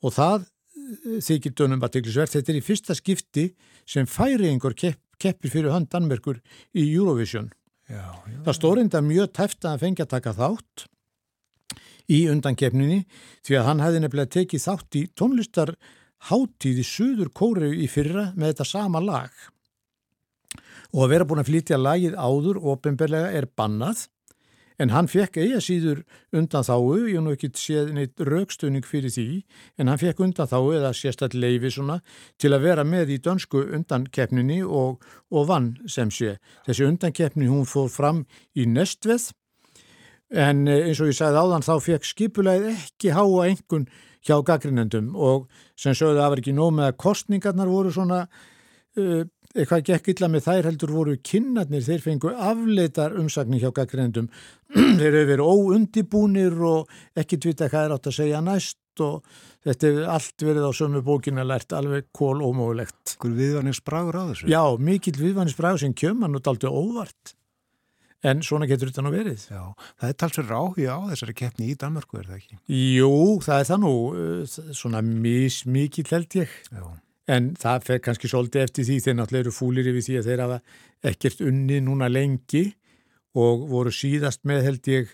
og 0.05 0.15
það 0.17 0.47
eh, 0.47 1.21
þykir 1.25 1.55
dönum 1.57 1.87
aðteglisvert 1.87 2.35
þetta 2.35 2.53
er 2.53 2.59
í 2.59 2.65
fyrsta 2.67 2.97
skipti 2.99 3.47
sem 3.87 4.09
færeingur 4.11 4.75
kepp, 4.77 5.01
keppir 5.23 5.55
fyrir 5.55 5.75
hönd 5.75 5.91
Danmerkur 5.93 6.43
í 6.75 6.85
Eurovision. 6.91 7.53
Já, 7.87 8.03
já. 8.27 8.39
Það 8.45 8.59
stóð 8.59 8.77
reynda 8.81 9.03
mjög 9.07 9.33
tæft 9.39 9.65
að 9.65 9.87
að 9.95 10.09
taka 10.11 10.35
þátt 10.35 10.87
í 12.11 12.27
undankeppninni 12.31 13.05
því 13.47 13.59
að 13.59 13.69
hann 13.69 13.83
hefði 13.83 14.03
nefnilega 14.03 14.35
tekið 14.37 14.65
þátt 14.67 14.99
í 14.99 15.03
tónlistar 15.15 15.75
hátíð 16.31 16.81
í 16.83 16.87
Suður 16.87 17.31
Kóru 17.35 17.71
í 17.75 17.87
fyrra 17.91 18.33
með 18.35 18.53
þetta 18.53 18.67
sama 18.67 19.03
lag. 19.03 19.31
Og 20.97 21.05
að 21.05 21.13
vera 21.13 21.29
búin 21.29 21.43
að 21.43 21.51
flytja 21.51 21.79
lagið 21.81 22.15
áður 22.17 22.61
ofinberlega 22.73 23.33
er 23.37 23.49
bannað 23.53 24.07
en 24.81 24.93
hann 24.93 25.09
fekk 25.09 25.39
eiga 25.41 25.61
síður 25.65 26.03
undan 26.37 26.65
þáu, 26.67 27.07
ég 27.09 27.23
nú 27.25 27.33
ekki 27.33 27.49
séð 27.57 27.95
neitt 27.97 28.21
raukstunning 28.21 28.85
fyrir 28.85 29.13
því, 29.13 29.29
en 29.81 29.89
hann 29.89 30.01
fekk 30.01 30.21
undan 30.27 30.51
þáu 30.51 30.75
eða 30.77 30.93
sérstætt 30.97 31.37
leifi 31.37 31.71
svona 31.73 32.01
til 32.41 32.53
að 32.53 32.67
vera 32.69 32.85
með 32.85 33.15
í 33.17 33.21
dönsku 33.25 33.65
undankeppninni 33.77 34.63
og, 34.65 35.01
og 35.33 35.49
vann 35.49 35.73
sem 35.89 36.13
sé. 36.13 36.37
Þessi 36.69 36.89
undankeppni 36.91 37.49
hún 37.49 37.65
fór 37.69 37.89
fram 37.93 38.25
í 38.57 38.69
Nestveð 38.69 39.31
en 40.35 40.67
eh, 40.69 40.89
eins 40.89 41.01
og 41.01 41.13
ég 41.13 41.17
sagði 41.17 41.41
áðan 41.45 41.65
þá 41.67 41.75
fekk 41.85 42.09
skipulegið 42.09 42.73
ekki 42.73 43.15
háa 43.15 43.47
engun 43.47 43.87
hjá 44.27 44.41
gaggrinendum 44.43 45.13
og 45.15 45.47
sem 45.79 45.95
sögðu 45.95 46.19
að 46.19 46.23
það 46.25 46.33
var 46.33 46.43
ekki 46.43 46.55
nóg 46.57 46.73
með 46.75 46.91
að 46.91 47.01
kostningarnar 47.05 47.71
voru 47.71 47.93
svona 47.95 48.25
uh, 48.27 49.23
eitthvað 49.63 49.85
gekk 49.91 50.11
illa 50.13 50.29
með 50.33 50.47
þær 50.47 50.69
heldur 50.71 50.95
voru 50.95 51.17
kinnarnir, 51.25 51.85
þeir 51.87 52.05
fengu 52.05 52.33
afleitar 52.33 53.17
umsagnir 53.21 53.63
hjá 53.65 53.71
gaggrinendum 53.77 54.29
þeir 55.01 55.09
eru 55.13 55.23
verið 55.33 55.53
óundibúnir 55.53 56.59
og 56.69 56.93
ekki 57.19 57.41
tvita 57.43 57.71
hvað 57.73 57.89
er 57.89 57.97
átt 57.97 58.11
að 58.11 58.19
segja 58.19 58.43
næst 58.45 59.05
og 59.05 59.25
þetta 59.67 59.89
er 59.89 60.13
allt 60.17 60.45
verið 60.47 60.69
á 60.69 60.73
sömu 60.77 61.03
bókina 61.05 61.45
lært 61.47 61.75
alveg 61.77 62.09
kól 62.17 62.41
ómögulegt. 62.41 63.17
Hver 63.21 63.35
viðvarnings 63.37 63.83
bragur 63.85 64.17
á 64.17 64.25
þessu? 64.31 64.49
Já, 64.53 64.63
mikill 64.81 65.19
viðvannisbræður 65.21 65.83
sem 65.85 65.97
kjöman 65.97 66.39
og 66.39 66.45
daldi 66.47 66.71
óvart 66.71 67.37
en 68.27 68.43
svona 68.43 68.67
getur 68.69 68.91
þetta 68.91 69.05
nú 69.05 69.13
verið. 69.15 69.43
Já, 69.53 69.63
það 70.01 70.09
er 70.09 70.19
talsverð 70.23 70.55
áhuga 70.57 70.97
á 70.99 71.01
þessari 71.13 71.35
keppni 71.37 71.71
í 71.71 71.79
Danmarku, 71.79 72.21
er 72.21 72.31
það 72.31 72.39
ekki? 72.41 72.61
Jú, 72.73 73.11
það 73.45 73.61
er 73.61 73.69
það 73.71 73.83
nú 73.85 73.93
uh, 74.11 74.61
svona 74.81 75.03
mismikill 75.07 76.09
held 76.11 76.39
ég 76.41 76.57
Já. 76.71 76.87
En 77.27 77.49
það 77.59 77.87
fer 77.89 78.01
kannski 78.05 78.29
svolítið 78.31 78.63
eftir 78.67 78.87
því 78.87 78.97
þeir 79.05 79.17
náttúrulega 79.19 79.45
eru 79.47 79.55
fúlir 79.57 79.89
yfir 79.91 80.05
því 80.07 80.19
að 80.21 80.29
þeir 80.31 80.43
hafa 80.45 80.59
ekkert 81.11 81.41
unni 81.49 81.81
núna 81.83 82.09
lengi 82.13 82.65
og 83.37 83.67
voru 83.71 83.93
síðast 83.93 84.45
með 84.49 84.63
held 84.69 84.91
ég 84.93 85.11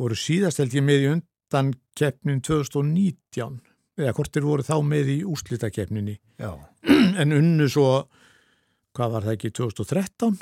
voru 0.00 0.16
síðast 0.18 0.62
held 0.62 0.74
ég 0.74 0.86
með 0.86 1.04
í 1.04 1.10
undan 1.12 1.74
keppnin 1.98 2.40
2019 2.42 3.60
eða 4.00 4.14
hvort 4.16 4.32
þeir 4.34 4.48
voru 4.48 4.64
þá 4.66 4.74
með 4.82 5.12
í 5.12 5.18
úslitakeppninni 5.28 6.16
en 7.20 7.36
unnu 7.36 7.68
svo 7.70 7.90
hvað 8.94 9.12
var 9.18 9.28
það 9.28 9.36
ekki 9.36 9.52
2013 9.60 10.40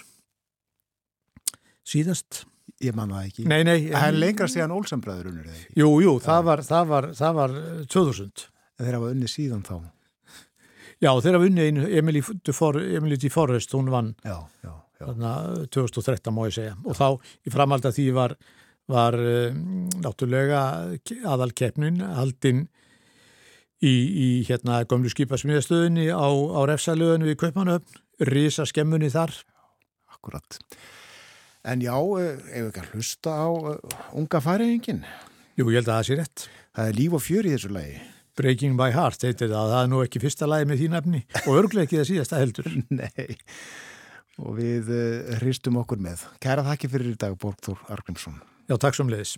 síðast 1.93 2.45
Ég 2.83 2.95
man 2.99 3.11
það 3.15 3.27
ekki. 3.29 3.43
nei, 3.51 3.61
nei, 3.67 3.77
Það 3.93 4.05
er 4.09 4.17
lengra 4.19 4.47
síðan 4.51 4.73
Olsenbræður 4.75 5.29
unnur 5.31 5.47
eða 5.51 5.59
ekki? 5.59 5.75
jú, 5.79 5.89
jú, 6.03 6.13
það 6.23 6.41
var, 6.49 6.63
það 6.67 6.89
var, 6.91 7.07
það 7.19 7.35
var 7.39 7.55
uh, 7.59 7.83
2000 7.91 8.47
En 8.81 8.87
Þeir 8.87 8.97
hafa 8.97 9.11
unni 9.13 9.29
síðan 9.31 9.61
þá. 9.67 9.75
Já, 11.03 11.11
þeirra 11.19 11.41
vunni 11.43 11.65
einu, 11.67 11.87
Emily, 11.91 12.23
For, 12.23 12.79
Emily 12.79 13.19
D. 13.19 13.31
Forrest, 13.33 13.73
hún 13.75 13.91
vann 13.91 14.13
Já, 14.23 14.37
já, 14.63 14.71
já. 15.01 15.07
þarna 15.09 15.33
2013 15.75 16.35
má 16.35 16.45
ég 16.47 16.55
segja 16.55 16.77
og 16.85 16.95
þá 16.99 17.07
í 17.43 17.55
framhald 17.55 17.89
að 17.89 17.97
því 17.99 18.07
var, 18.15 18.37
var 18.93 19.19
um, 19.19 19.89
náttúrulega 20.05 20.63
aðalkeppnin 21.27 21.99
haldinn 22.21 22.69
í, 23.83 23.91
í 23.91 24.29
hérna 24.47 24.85
gömlu 24.87 25.11
skipasmiðastöðinni 25.11 26.07
á, 26.15 26.31
á 26.31 26.61
refsalöðinu 26.71 27.33
í 27.35 27.39
Kaupanöfn, 27.41 28.01
risa 28.31 28.67
skemmunni 28.69 29.11
þar. 29.11 29.35
Akkurat. 30.15 30.61
En 31.67 31.83
já, 31.83 31.95
eh, 31.95 32.39
ef 32.39 32.63
við 32.63 32.69
ekki 32.71 32.83
að 32.83 32.95
hlusta 32.95 33.35
á 33.35 33.49
unga 34.19 34.43
færiðingin. 34.43 35.03
Jú, 35.59 35.67
ég 35.71 35.83
held 35.83 35.91
að 35.91 35.97
það 35.99 36.07
sé 36.09 36.19
rétt. 36.19 36.45
Það 36.73 36.89
er 36.89 36.99
líf 36.99 37.17
og 37.19 37.23
fjör 37.23 37.47
í 37.47 37.55
þessu 37.57 37.71
lagi. 37.75 37.97
Breaking 38.39 38.79
by 38.79 38.93
Heart 38.95 39.27
heitir 39.29 39.51
það, 39.51 39.73
það 39.75 39.83
er 39.83 39.91
nú 39.93 40.01
ekki 40.05 40.23
fyrsta 40.23 40.49
lagi 40.49 40.69
með 40.71 40.85
þín 40.85 40.99
efni 41.03 41.21
og 41.43 41.59
örglega 41.59 41.85
ekki 41.85 42.01
það 42.01 42.09
síðasta 42.09 42.41
heldur. 42.41 42.71
Nei. 43.03 43.27
Og 44.41 44.57
við 44.57 44.89
uh, 44.97 45.35
hristum 45.43 45.77
okkur 45.83 46.01
með. 46.01 46.25
Kæra 46.43 46.65
þakki 46.65 46.93
fyrir 46.95 47.13
í 47.13 47.19
dag, 47.21 47.37
Borgþór 47.41 47.85
Argrímsson. 47.93 48.41
Já, 48.71 48.79
takk 48.81 48.97
som 48.97 49.13
leiðis. 49.13 49.37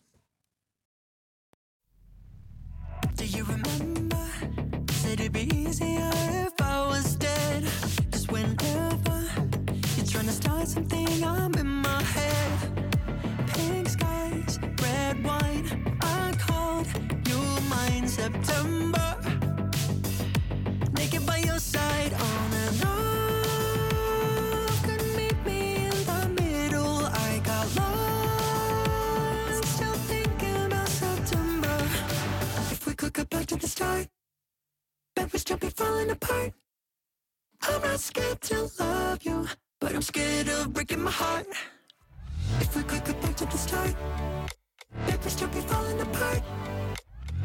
Back 33.31 33.47
to 33.47 33.57
the 33.57 33.67
start, 33.67 34.07
bet 35.17 35.33
we 35.33 35.39
still 35.39 35.57
be 35.57 35.69
falling 35.69 36.11
apart. 36.11 36.53
I'm 37.63 37.81
not 37.81 37.99
scared 37.99 38.41
to 38.43 38.71
love 38.79 39.23
you, 39.23 39.49
but 39.81 39.95
I'm 39.95 40.03
scared 40.03 40.49
of 40.49 40.73
breaking 40.73 41.03
my 41.03 41.11
heart. 41.11 41.47
If 42.61 42.77
we 42.77 42.83
could 42.83 43.05
go 43.05 43.13
back 43.15 43.35
to 43.37 43.47
the 43.47 43.57
start, 43.57 43.95
bet 45.07 45.25
we 45.25 45.31
still 45.31 45.49
be 45.49 45.61
falling 45.63 46.01
apart. 46.01 46.43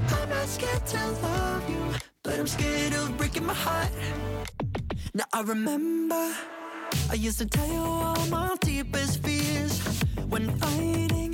I'm 0.09 0.29
not 0.29 0.47
scared 0.47 0.85
to 0.87 1.07
love 1.23 1.69
you, 1.69 1.93
but 2.23 2.39
I'm 2.39 2.47
scared 2.47 2.93
of 2.93 3.17
breaking 3.17 3.45
my 3.45 3.53
heart. 3.53 3.91
Now 5.13 5.25
I 5.33 5.41
remember 5.41 6.33
I 7.09 7.13
used 7.15 7.39
to 7.39 7.45
tell 7.45 7.67
you 7.67 7.79
all 7.79 8.25
my 8.27 8.55
deepest 8.61 9.23
fears 9.23 9.81
when 10.27 10.49
fighting. 10.57 11.33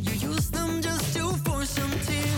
You 0.00 0.12
used 0.30 0.54
them 0.54 0.82
just 0.82 1.14
to 1.16 1.32
force 1.44 1.70
some 1.70 1.90
tears. 2.06 2.37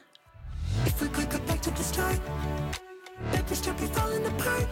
If 0.85 1.01
we 1.01 1.07
could 1.09 1.29
go 1.29 1.39
back 1.39 1.61
to 1.61 1.71
the 1.71 1.83
start, 1.83 2.19
bet 3.31 3.49
we 3.49 3.55
still 3.55 3.73
be 3.73 3.85
falling 3.87 4.25
apart. 4.25 4.67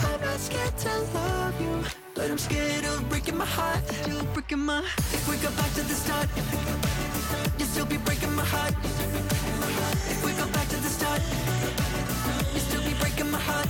I'm 0.00 0.20
not 0.20 0.38
scared 0.38 0.76
to 0.78 0.88
love 1.14 1.60
you, 1.60 1.84
but 2.14 2.30
I'm 2.30 2.38
scared 2.38 2.84
of 2.84 3.08
breaking 3.08 3.36
my 3.36 3.44
heart. 3.44 3.84
Still 4.02 4.24
breaking 4.34 4.60
my. 4.60 4.80
If 5.16 5.28
we 5.28 5.36
go 5.36 5.50
back 5.50 5.72
to 5.74 5.82
the 5.82 5.94
start, 5.94 6.28
you 7.58 7.64
still 7.66 7.86
be 7.86 7.96
breaking 7.98 8.34
my 8.34 8.44
heart. 8.44 8.74
If 10.12 10.24
we 10.24 10.32
go 10.32 10.46
back 10.52 10.68
to 10.68 10.76
the 10.76 10.88
start, 10.88 11.20
you 12.54 12.60
still 12.60 12.82
be 12.82 12.94
breaking 13.00 13.30
my 13.30 13.38
heart. 13.38 13.68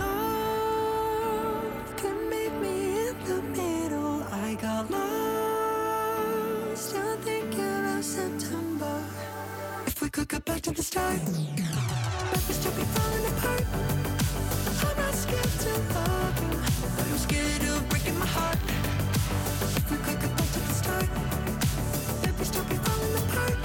Off, 0.00 1.96
can 1.96 2.16
meet 2.30 2.52
me 2.64 3.08
in 3.08 3.14
the 3.24 3.42
middle. 3.56 4.22
I 4.30 4.54
got 4.60 4.90
lost, 4.90 6.88
still 6.88 7.16
thinking 7.18 7.60
about 7.80 8.04
September. 8.04 9.02
Could 10.12 10.28
go 10.28 10.38
back 10.40 10.60
to 10.60 10.72
the 10.72 10.82
start, 10.82 11.18
falling 12.94 13.26
apart. 13.32 13.64
I'm 14.84 14.96
not 14.98 15.14
scared 15.14 15.42
to 15.64 15.70
love 15.94 16.42
you, 16.42 16.50
but 16.96 17.06
I'm 17.06 17.16
scared 17.16 17.62
of 17.62 17.88
breaking 17.88 18.18
my 18.18 18.26
heart. 18.26 18.58
Back 19.88 20.52
to 20.52 20.60
the 20.68 20.74
start, 20.74 21.08
falling 22.84 23.14
apart. 23.24 23.56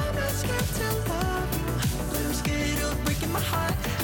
I'm 0.00 0.14
not 0.16 0.32
scared 0.42 0.70
to 0.78 0.86
love 1.08 1.50
you, 1.54 1.66
but 2.10 2.20
I'm 2.26 2.34
scared 2.34 2.82
of 2.82 3.04
breaking 3.04 3.32
my 3.32 3.40
heart. 3.40 3.97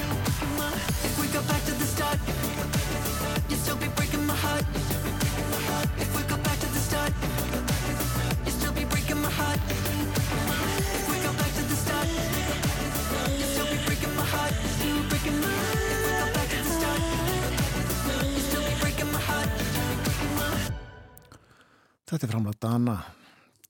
Þetta 22.25 22.33
er 22.33 22.39
framlega 22.39 22.61
Dana 22.65 22.93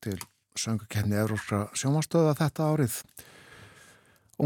til 0.04 0.20
söngukefni 0.62 1.16
Európska 1.18 1.56
sjómanstöða 1.74 2.36
þetta 2.38 2.68
árið. 2.70 2.98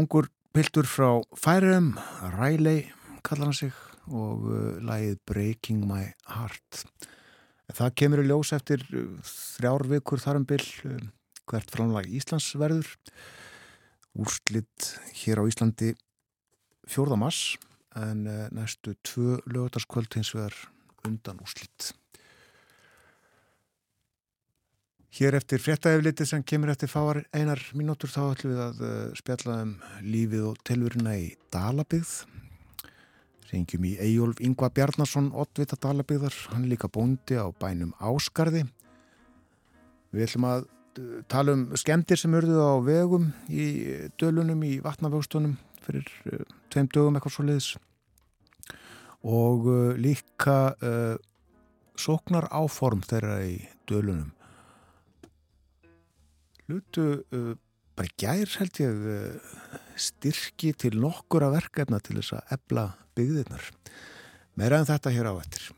Ungur 0.01 0.31
piltur 0.49 0.89
frá 0.89 1.19
Færum, 1.37 1.91
Riley 2.33 2.87
kallar 3.21 3.51
hann 3.51 3.59
sig 3.59 3.69
og 4.09 4.47
uh, 4.49 4.79
lagið 4.81 5.19
Breaking 5.29 5.85
My 5.85 6.07
Heart. 6.25 6.81
Það 7.69 7.93
kemur 8.01 8.23
í 8.23 8.25
ljós 8.31 8.55
eftir 8.57 8.81
uh, 8.89 9.13
þrjár 9.29 9.85
vikur 9.93 10.25
þar 10.25 10.41
um 10.41 10.49
hvert 10.49 11.77
framlag 11.77 12.09
Íslands 12.09 12.49
verður. 12.57 12.89
Úrslitt 14.17 14.89
hér 15.21 15.45
á 15.45 15.45
Íslandi 15.45 15.93
4. 16.89 17.13
mars 17.13 17.59
en 17.93 18.25
uh, 18.25 18.49
næstu 18.57 18.97
tvö 19.05 19.37
lögutaskvöld 19.45 20.17
hins 20.17 20.33
vegar 20.33 20.57
undan 21.05 21.45
úrslitt. 21.45 21.93
Hér 25.09 25.33
eftir 25.33 25.57
fréttaefliti 25.57 26.25
sem 26.29 26.43
kemur 26.45 26.69
eftir 26.69 26.89
fáar 26.91 27.23
einar 27.33 27.57
mínútur 27.73 28.11
þá 28.13 28.19
ætlum 28.27 28.51
við 28.53 28.59
að 28.61 28.81
uh, 28.85 28.97
spjalla 29.17 29.55
um 29.63 29.71
lífið 30.05 30.43
og 30.51 30.59
tilvurina 30.69 31.15
í 31.17 31.31
Dalabygð. 31.49 32.11
Rengjum 33.49 33.87
í 33.89 33.95
Eyjólf 34.05 34.43
Ingva 34.45 34.69
Bjarnason, 34.69 35.31
Ottvita 35.33 35.79
Dalabygðar, 35.81 36.37
hann 36.53 36.67
er 36.67 36.75
líka 36.75 36.91
bóndi 36.93 37.41
á 37.41 37.49
bænum 37.49 37.95
Áskarði. 37.97 38.67
Við 40.13 40.27
ætlum 40.27 40.49
að 40.51 40.69
uh, 40.69 41.19
tala 41.25 41.57
um 41.57 41.67
skemmtir 41.73 42.21
sem 42.21 42.37
urðu 42.37 42.61
á 42.61 42.77
vegum 42.85 43.31
í 43.49 43.65
dölunum 44.21 44.61
í 44.61 44.75
vatnavöxtunum 44.85 45.57
fyrir 45.89 46.05
uh, 46.29 46.45
tveim 46.69 46.93
dögum 46.93 47.17
eitthvað 47.17 47.39
svo 47.39 47.49
leiðis. 47.49 47.75
Og 49.25 49.73
líka 49.97 50.59
uh, 50.77 51.15
sóknar 51.97 52.45
áform 52.53 53.01
þeirra 53.09 53.41
í 53.49 53.63
dölunum 53.89 54.35
hlutu 56.69 57.07
uh, 57.33 57.51
bara 57.97 58.13
gær 58.21 58.53
held 58.61 58.79
ég 58.83 59.03
uh, 59.15 59.81
styrki 59.99 60.71
til 60.77 60.99
nokkura 61.01 61.49
verkefna 61.51 61.99
til 62.03 62.19
þess 62.21 62.37
að 62.37 62.55
ebla 62.59 62.85
byggðirnar. 63.17 63.69
Meira 64.59 64.79
en 64.79 64.89
þetta 64.89 65.13
hér 65.15 65.31
á 65.31 65.33
eftir. 65.41 65.69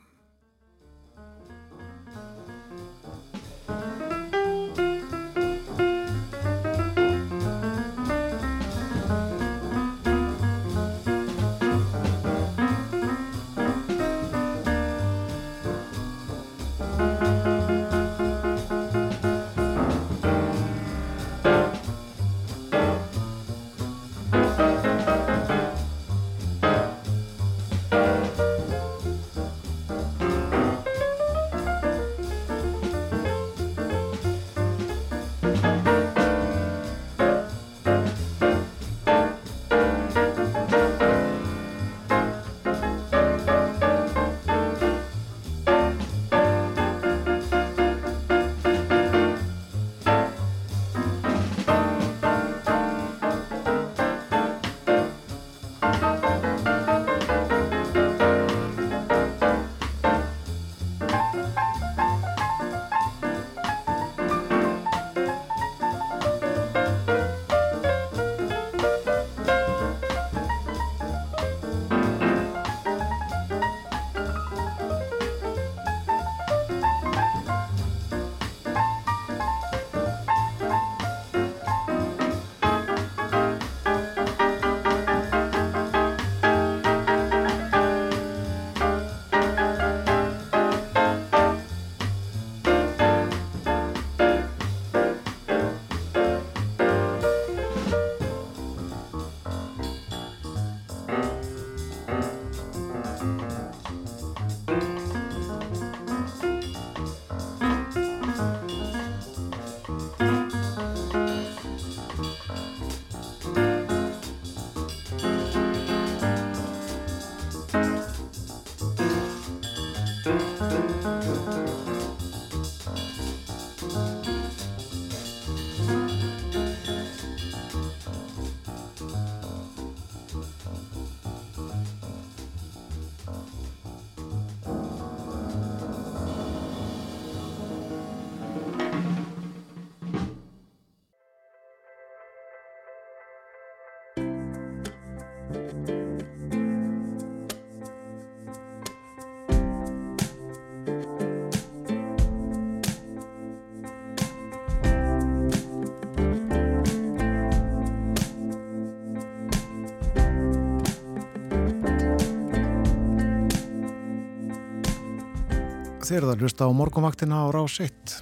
Þeir 166.12 166.26
eru 166.26 166.32
að 166.34 166.42
hlusta 166.44 166.66
á 166.68 166.76
morgunvaktina 166.76 167.38
á 167.40 167.48
rás 167.56 167.78
1. 167.80 168.14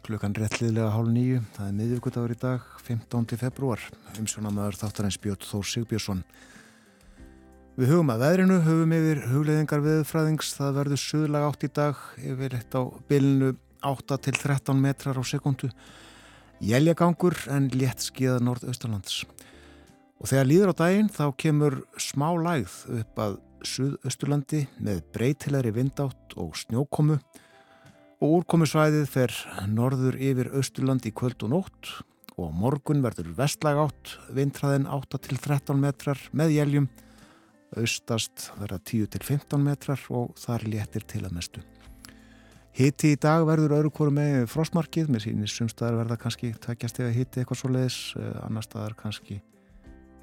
Klukkan 0.00 0.32
réttliðlega 0.32 0.94
hálf 0.94 1.10
nýju. 1.12 1.42
Það 1.52 1.66
er 1.66 1.74
miðvíkudagur 1.76 2.32
í 2.32 2.36
dag, 2.40 2.70
15. 2.86 3.36
februar. 3.36 3.82
Umsjónamaður 4.16 4.78
þáttarins 4.80 5.18
Björn 5.20 5.44
Þór 5.44 5.66
Sigbjörnsson. 5.68 6.22
Við 7.76 7.92
hugum 7.92 8.14
að 8.14 8.24
veðrinu, 8.24 8.56
hugum 8.64 8.96
yfir 8.96 9.20
hugleðingar 9.28 9.84
viðfræðings. 9.84 10.54
Það 10.56 10.80
verður 10.80 11.02
suðlag 11.04 11.46
átt 11.50 11.68
í 11.68 11.72
dag, 11.82 12.02
yfir 12.32 12.56
eitt 12.62 12.80
á 12.80 12.82
bylnu 13.12 13.52
8 13.92 14.20
til 14.30 14.36
13 14.40 14.82
metrar 14.88 15.20
á 15.20 15.24
sekundu. 15.28 15.68
Jæljagangur 16.64 17.36
en 17.52 17.68
létt 17.76 18.08
skíða 18.08 18.40
nordaustalands. 18.40 19.26
Og 20.16 20.32
þegar 20.32 20.48
líður 20.48 20.72
á 20.72 20.80
daginn 20.80 21.12
þá 21.12 21.26
kemur 21.36 21.82
smá 22.00 22.30
lægð 22.40 22.80
upp 23.02 23.26
að 23.28 23.40
Suðausturlandi 23.66 24.66
með 24.82 25.02
breytilegri 25.14 25.72
vindátt 25.76 26.36
og 26.40 26.56
snjókomu 26.58 27.18
og 28.22 28.38
úrkomusvæðið 28.38 29.06
fer 29.10 29.34
norður 29.70 30.18
yfir 30.22 30.52
Austurland 30.58 31.06
í 31.08 31.14
kvöld 31.14 31.42
og 31.46 31.52
nótt 31.54 31.92
og 32.40 32.52
morgun 32.56 33.02
verður 33.04 33.32
vestlag 33.36 33.78
átt, 33.82 34.16
vindræðin 34.32 34.88
8 34.90 35.20
til 35.26 35.38
13 35.38 35.78
metrar 35.80 36.20
með 36.32 36.56
jæljum, 36.56 36.88
austast 37.76 38.48
verða 38.60 38.78
10 38.78 39.10
til 39.12 39.22
15 39.26 39.62
metrar 39.62 40.02
og 40.10 40.32
þar 40.40 40.66
léttir 40.68 41.06
til 41.08 41.24
að 41.26 41.36
mestu. 41.36 41.62
Hitti 42.72 43.10
í 43.12 43.20
dag 43.20 43.44
verður 43.44 43.74
öðru 43.76 43.90
hverju 43.92 44.14
með 44.16 44.46
frostmarkið, 44.48 45.10
með 45.12 45.26
sínir 45.26 45.50
sumstaðar 45.52 45.98
verða 46.00 46.16
kannski 46.22 46.54
tækjast 46.56 47.02
eða 47.02 47.16
hitti 47.18 47.42
eitthvað 47.42 47.60
svo 47.60 47.72
leiðis, 47.74 47.98
annar 48.46 48.64
staðar 48.64 48.96
kannski 48.96 49.42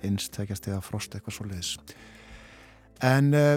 einst 0.02 0.34
tækjast 0.34 0.72
eða 0.72 0.82
frost 0.82 1.14
eitthvað 1.14 1.36
svo 1.36 1.46
leiðis. 1.46 1.76
En 3.06 3.32
uh, 3.32 3.56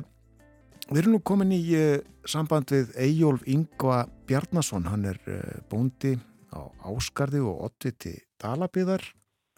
við 0.90 1.00
erum 1.02 1.16
nú 1.16 1.22
komin 1.26 1.54
í 1.54 1.60
uh, 1.74 1.96
samband 2.28 2.70
við 2.70 2.92
Eyjólf 3.02 3.42
Ingva 3.50 4.04
Bjarnason, 4.28 4.86
hann 4.86 5.08
er 5.10 5.18
uh, 5.26 5.40
bóndi 5.70 6.14
á 6.54 6.62
Áskarði 6.86 7.42
og 7.42 7.64
Ottiti 7.66 8.14
Dalabíðar. 8.42 9.02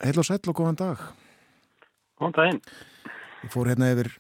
Heil 0.01 0.17
og 0.21 0.27
sæll 0.27 0.41
og 0.49 0.57
góðan 0.57 0.81
dag. 0.81 1.05
Góðan 2.21 2.37
daginn. 2.39 2.63
Ég 3.45 3.53
fór 3.53 3.69
hérna 3.69 3.93
yfir 3.93 4.11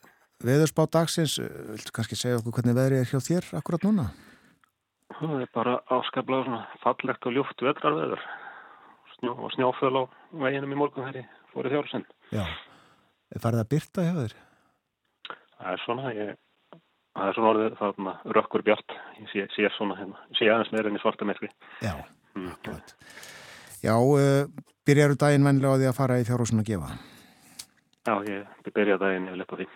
veðurspá 0.44 0.84
dagsins, 0.92 1.38
viltu 1.40 1.94
kannski 1.96 2.18
segja 2.18 2.42
okkur 2.42 2.58
hvernig 2.58 2.76
veðrið 2.76 3.00
er 3.00 3.10
hjá 3.10 3.20
þér 3.24 3.50
akkurat 3.60 3.86
núna? 3.88 4.08
Það 5.14 5.44
er 5.46 5.50
bara 5.54 5.78
áskaplega 5.94 6.44
svona 6.44 6.80
fallegt 6.82 7.28
og 7.28 7.36
ljúft 7.36 7.64
vetrarveður 7.64 8.24
Snjó, 9.14 9.32
og 9.38 9.52
snjóföl 9.54 9.94
á 9.96 10.02
veginum 10.42 10.74
í 10.74 10.78
morgun 10.78 11.06
þegar 11.06 11.22
ég 11.22 11.36
fór 11.54 11.68
í 11.68 11.72
þjórnsinn. 11.72 12.08
Já, 12.34 12.44
er 13.32 13.44
farið 13.44 13.62
að 13.62 13.70
byrta 13.72 14.04
hjá 14.04 14.14
þér? 14.18 14.34
Það 15.58 15.70
er 15.70 15.82
svona, 15.84 16.10
ég, 16.16 16.34
það 17.14 17.28
er 17.28 17.36
svona 17.36 17.50
orðið 17.52 17.78
þarna 17.80 18.14
rökkur 18.36 18.64
bjart, 18.66 18.94
ég 19.20 19.30
sé, 19.32 19.46
sé 19.54 19.70
svona 19.76 19.96
hérna, 19.98 20.22
sé 20.38 20.50
aðeins 20.50 20.72
meira 20.74 20.90
enn 20.90 20.98
í 20.98 21.02
svarta 21.02 21.28
merkvi. 21.28 21.50
Já, 21.84 21.94
mm. 22.34 22.48
akkurat. 22.52 22.94
Já, 23.84 23.94
uh, 23.94 24.70
byrjaru 24.88 25.18
daginn 25.20 25.46
vennilega 25.46 25.76
á 25.76 25.80
því 25.80 25.90
að 25.90 25.98
fara 25.98 26.20
í 26.20 26.26
fjárhúsin 26.28 26.62
að 26.62 26.70
gefa? 26.72 26.94
Já, 28.04 28.14
ég 28.28 28.72
byrja 28.76 29.00
daginn 29.00 29.28
yfir 29.30 29.40
lepp 29.40 29.54
á 29.54 29.56
því. 29.60 29.68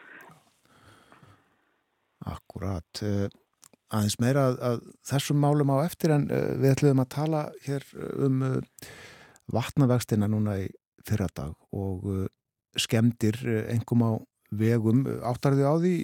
Akkurat. 2.35 3.03
Uh, 3.05 3.29
aðeins 3.89 4.19
meira 4.21 4.49
að, 4.51 4.59
að 4.71 4.83
þessum 5.13 5.41
málum 5.45 5.73
á 5.73 5.77
eftir 5.87 6.13
en 6.17 6.27
uh, 6.29 6.51
við 6.59 6.75
ætlum 6.75 7.05
að 7.05 7.13
tala 7.15 7.45
hér 7.65 7.87
um 8.27 8.43
vatnavegstina 9.49 10.29
núna 10.29 10.59
í 10.61 10.67
fyrradag 11.09 11.55
og 11.73 12.05
skemdir 12.77 13.39
engum 13.73 14.03
á 14.05 14.13
vegum. 14.51 15.05
Áttarðu 15.23 15.65
á 15.69 15.75
því 15.79 15.95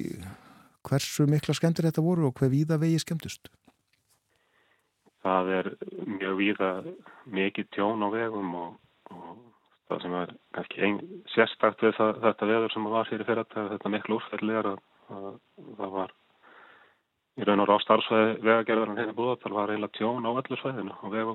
hversu 0.84 1.26
mikla 1.30 1.56
skemmtir 1.56 1.88
þetta 1.88 2.04
voru 2.04 2.28
og 2.28 2.38
hver 2.38 2.52
víða 2.52 2.78
vegi 2.80 3.00
skemmtust? 3.02 3.48
Það 5.24 5.52
er 5.58 5.70
mjög 6.04 6.34
víða 6.40 6.70
mikið 7.32 7.70
tjón 7.72 8.04
á 8.04 8.08
vegum 8.12 8.50
og, 8.60 8.74
og 9.14 9.38
það 9.88 10.02
sem 10.02 10.18
er 10.18 10.34
kannski 10.56 10.90
sérstakt 11.32 11.84
við 11.84 11.96
það, 11.96 12.20
þetta 12.26 12.50
veður 12.50 12.74
sem 12.74 12.90
var 12.92 13.08
fyrir 13.08 13.28
fyrir 13.28 13.46
þetta, 13.46 13.64
þetta 13.72 13.94
miklu 13.94 14.18
úrfællir 14.18 14.70
að, 14.74 14.84
að 15.16 15.32
það 15.80 15.96
var 15.96 16.14
í 17.34 17.46
raun 17.48 17.64
og 17.64 17.70
ráð 17.70 17.82
starfsvæði 17.82 18.34
vegagerðarinn 18.46 19.00
hérna 19.00 19.16
búið 19.16 19.40
það 19.42 19.56
var 19.56 19.72
eiginlega 19.72 19.98
tjón 19.98 20.28
á 20.28 20.30
öllu 20.30 20.58
svæðinu 20.60 20.96
og 21.00 21.14
veg, 21.14 21.32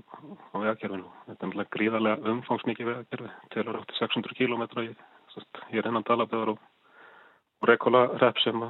vegagerðinu. 0.54 1.10
Þetta 1.28 1.50
er 1.50 1.72
gríðarlega 1.76 2.34
umfangsmikið 2.34 2.92
vegagerði 2.92 3.32
til 3.56 3.66
að 3.66 3.74
rátti 3.76 3.98
600 3.98 4.38
km 4.38 4.64
í, 4.86 4.94
í 5.74 5.84
rennan 5.84 6.06
dalaböður 6.08 6.54
og 6.54 6.62
og 7.60 7.68
Reykjóla 7.68 8.06
repp 8.22 8.40
sem 8.44 8.62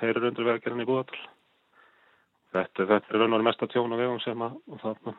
heyrir 0.00 0.28
undir 0.30 0.48
vegagerðin 0.48 0.84
í 0.84 0.88
Búðardal. 0.88 1.20
Þetta, 2.54 2.86
þetta 2.86 3.10
er 3.10 3.22
raun 3.22 3.36
og 3.38 3.44
mest 3.46 3.62
að 3.62 3.74
tjóna 3.74 3.98
vegum 3.98 4.20
sem 4.22 4.42
að 4.46 5.14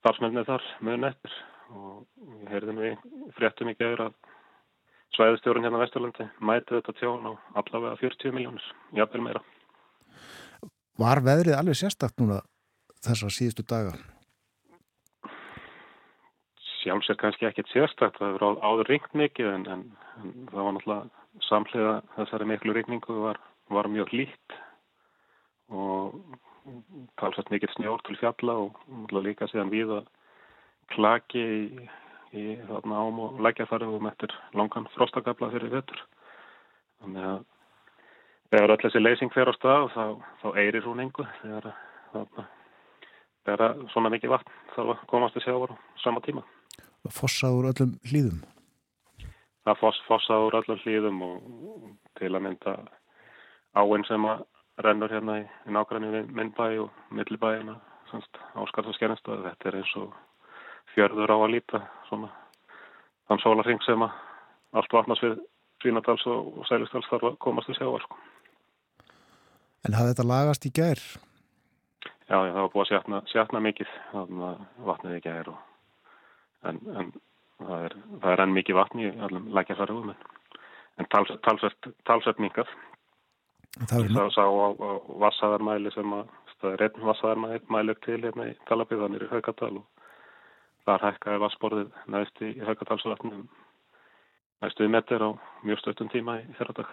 starfsmennið 0.00 0.48
þar 0.48 0.68
mun 0.86 1.08
eftir 1.08 1.34
og 1.70 2.04
ég 2.40 2.52
heyrði 2.54 2.90
í 2.90 2.92
fréttum 3.36 3.70
í 3.70 3.76
geður 3.78 4.06
að 4.08 4.14
svæðistjórun 5.16 5.66
hérna 5.66 5.82
Vesturlandi 5.82 6.28
mæti 6.40 6.76
þetta 6.76 6.94
tjón 6.98 7.28
á 7.28 7.32
allavega 7.60 7.98
40 8.00 8.34
miljónir, 8.34 8.64
jafnvel 8.96 9.26
meira. 9.26 9.42
Var 11.00 11.22
veðrið 11.26 11.58
alveg 11.58 11.78
sérstakt 11.78 12.20
núna 12.20 12.40
þessar 13.04 13.34
síðustu 13.34 13.64
daga? 13.68 13.94
Sjálfsvegar 16.80 17.20
kannski 17.20 17.48
ekkit 17.48 17.72
sérstakt, 17.74 18.18
það 18.18 18.34
hefur 18.34 18.60
áður 18.64 18.88
ringt 18.88 19.16
mikið 19.16 19.50
en, 19.52 19.66
en, 19.74 19.82
en 20.22 20.36
það 20.48 20.64
var 20.64 20.76
náttúrulega 20.76 21.19
samhliða 21.46 22.00
þessari 22.16 22.48
miklu 22.50 22.74
regningu 22.76 23.16
var, 23.24 23.40
var 23.70 23.88
mjög 23.90 24.12
lít 24.12 24.56
og 25.70 26.16
talsast 27.20 27.50
mikill 27.50 27.70
snjór 27.76 28.02
til 28.06 28.18
fjalla 28.20 28.56
og 28.66 29.14
líka 29.14 29.48
síðan 29.50 29.72
við 29.72 29.94
að 30.00 30.08
klaki 30.90 31.40
í, 31.40 31.88
í 32.34 32.44
þarna 32.68 33.04
ám 33.06 33.20
og 33.26 33.40
lækjafæri 33.46 33.86
og 33.86 34.02
mettir 34.02 34.34
langan 34.58 34.88
frostakabla 34.96 35.52
fyrir 35.54 35.72
vettur. 35.72 36.02
Þannig 37.00 37.28
að 37.30 37.44
þegar 38.50 38.74
öll 38.74 38.82
þessi 38.84 39.04
leysing 39.04 39.34
fer 39.34 39.50
á 39.50 39.54
stað 39.54 39.90
þá, 39.94 40.04
þá 40.42 40.48
eirir 40.58 40.86
hún 40.86 41.04
engu 41.06 41.26
þegar 41.42 41.70
þarna 42.12 42.48
þegar 43.48 43.76
svona 43.94 44.12
mikið 44.12 44.34
vatn 44.34 44.56
þarf 44.74 44.94
að 44.94 45.04
komast 45.10 45.36
til 45.36 45.44
sjávar 45.46 45.74
á 45.74 45.76
sama 46.02 46.22
tíma. 46.24 46.42
Fossaður 47.08 47.70
öllum 47.72 47.94
hlýðum? 48.10 48.42
Það 49.66 49.78
foss, 49.82 50.00
fossað 50.08 50.46
úr 50.46 50.58
öllum 50.60 50.80
hlýðum 50.84 51.22
og 51.26 51.92
til 52.18 52.32
að 52.32 52.44
mynda 52.46 52.76
áinn 53.78 54.06
sem 54.08 54.26
að 54.26 54.44
rennur 54.80 55.12
hérna 55.12 55.38
í, 55.42 55.44
í 55.68 55.74
nákvæmni 55.76 56.10
við 56.14 56.34
myndbæ 56.36 56.66
og 56.84 57.14
millibæina 57.14 57.76
áskarðs 58.10 58.90
og 58.90 58.96
skernastöðu. 58.96 59.46
Þetta 59.46 59.68
er 59.68 59.78
eins 59.80 59.94
og 60.00 60.14
fjörður 60.94 61.34
á 61.34 61.36
að 61.38 61.52
líta 61.54 61.82
svona 62.08 62.30
þann 63.28 63.42
sólarring 63.44 63.82
sem 63.86 64.02
að 64.02 64.16
allt 64.80 64.94
vatnast 64.94 65.26
við 65.26 65.40
Svínadals 65.80 66.26
og, 66.28 66.60
Sælistals 66.68 67.08
þarf 67.08 67.30
að 67.30 67.38
komast 67.40 67.70
til 67.70 67.78
sjávar. 67.78 68.02
Sko. 68.04 68.18
En 69.88 69.96
hafði 69.96 70.12
þetta 70.12 70.26
lagast 70.28 70.66
í 70.68 70.72
gær? 70.76 71.00
Já, 72.28 72.36
já, 72.36 72.52
það 72.52 72.60
var 72.60 72.72
búið 72.74 72.82
að 72.82 72.90
sjatna, 72.90 73.20
sjatna 73.30 73.62
mikið 73.64 73.94
vatnið 74.86 75.16
í 75.16 75.22
gær 75.24 75.48
og 75.54 76.68
en, 76.68 76.80
en 77.00 77.08
það 77.60 77.86
er, 77.86 77.96
það 78.22 78.32
er 78.32 78.44
enn 78.44 78.56
mikið 78.56 78.78
vatn 78.80 79.02
í 79.04 79.10
allum 79.26 79.48
lækjafærðum 79.56 80.12
en 80.12 81.08
talsvert, 81.12 81.42
talsvert, 81.46 81.90
talsvert 82.08 82.42
minkað 82.42 82.74
það 83.86 84.04
er 84.04 84.14
það 84.16 84.34
sá 84.36 84.44
á, 84.44 84.68
á 84.74 84.90
vassaðarmæli 85.24 85.94
sem 85.94 86.18
að 86.18 86.36
það 86.60 86.76
er 86.76 86.84
einn 86.86 87.08
vassaðarmæli 87.08 87.96
til 88.04 88.20
hérna 88.24 88.50
í 88.50 88.54
Talabíðanir 88.68 89.24
í 89.24 89.32
Haugadal 89.32 89.74
og 89.80 90.06
þar 90.84 91.06
hækkaði 91.08 91.42
vassborðið 91.44 91.98
næst 92.12 92.42
í 92.44 92.54
Haugadalsvatnum 92.66 93.48
næstu 94.60 94.84
í 94.84 94.92
meter 94.92 95.22
á 95.24 95.30
mjög 95.64 95.80
stöttum 95.80 96.10
tíma 96.12 96.40
í 96.42 96.48
þeirra 96.58 96.76
dag 96.80 96.90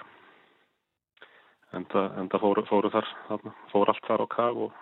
en 1.76 1.88
það, 1.92 2.06
en 2.20 2.30
það 2.32 2.44
fóru, 2.44 2.66
fóru 2.70 2.92
þar 2.94 3.10
fóru 3.74 3.92
allt 3.92 4.08
þar 4.08 4.24
á 4.24 4.28
kag 4.36 4.62
og, 4.68 4.78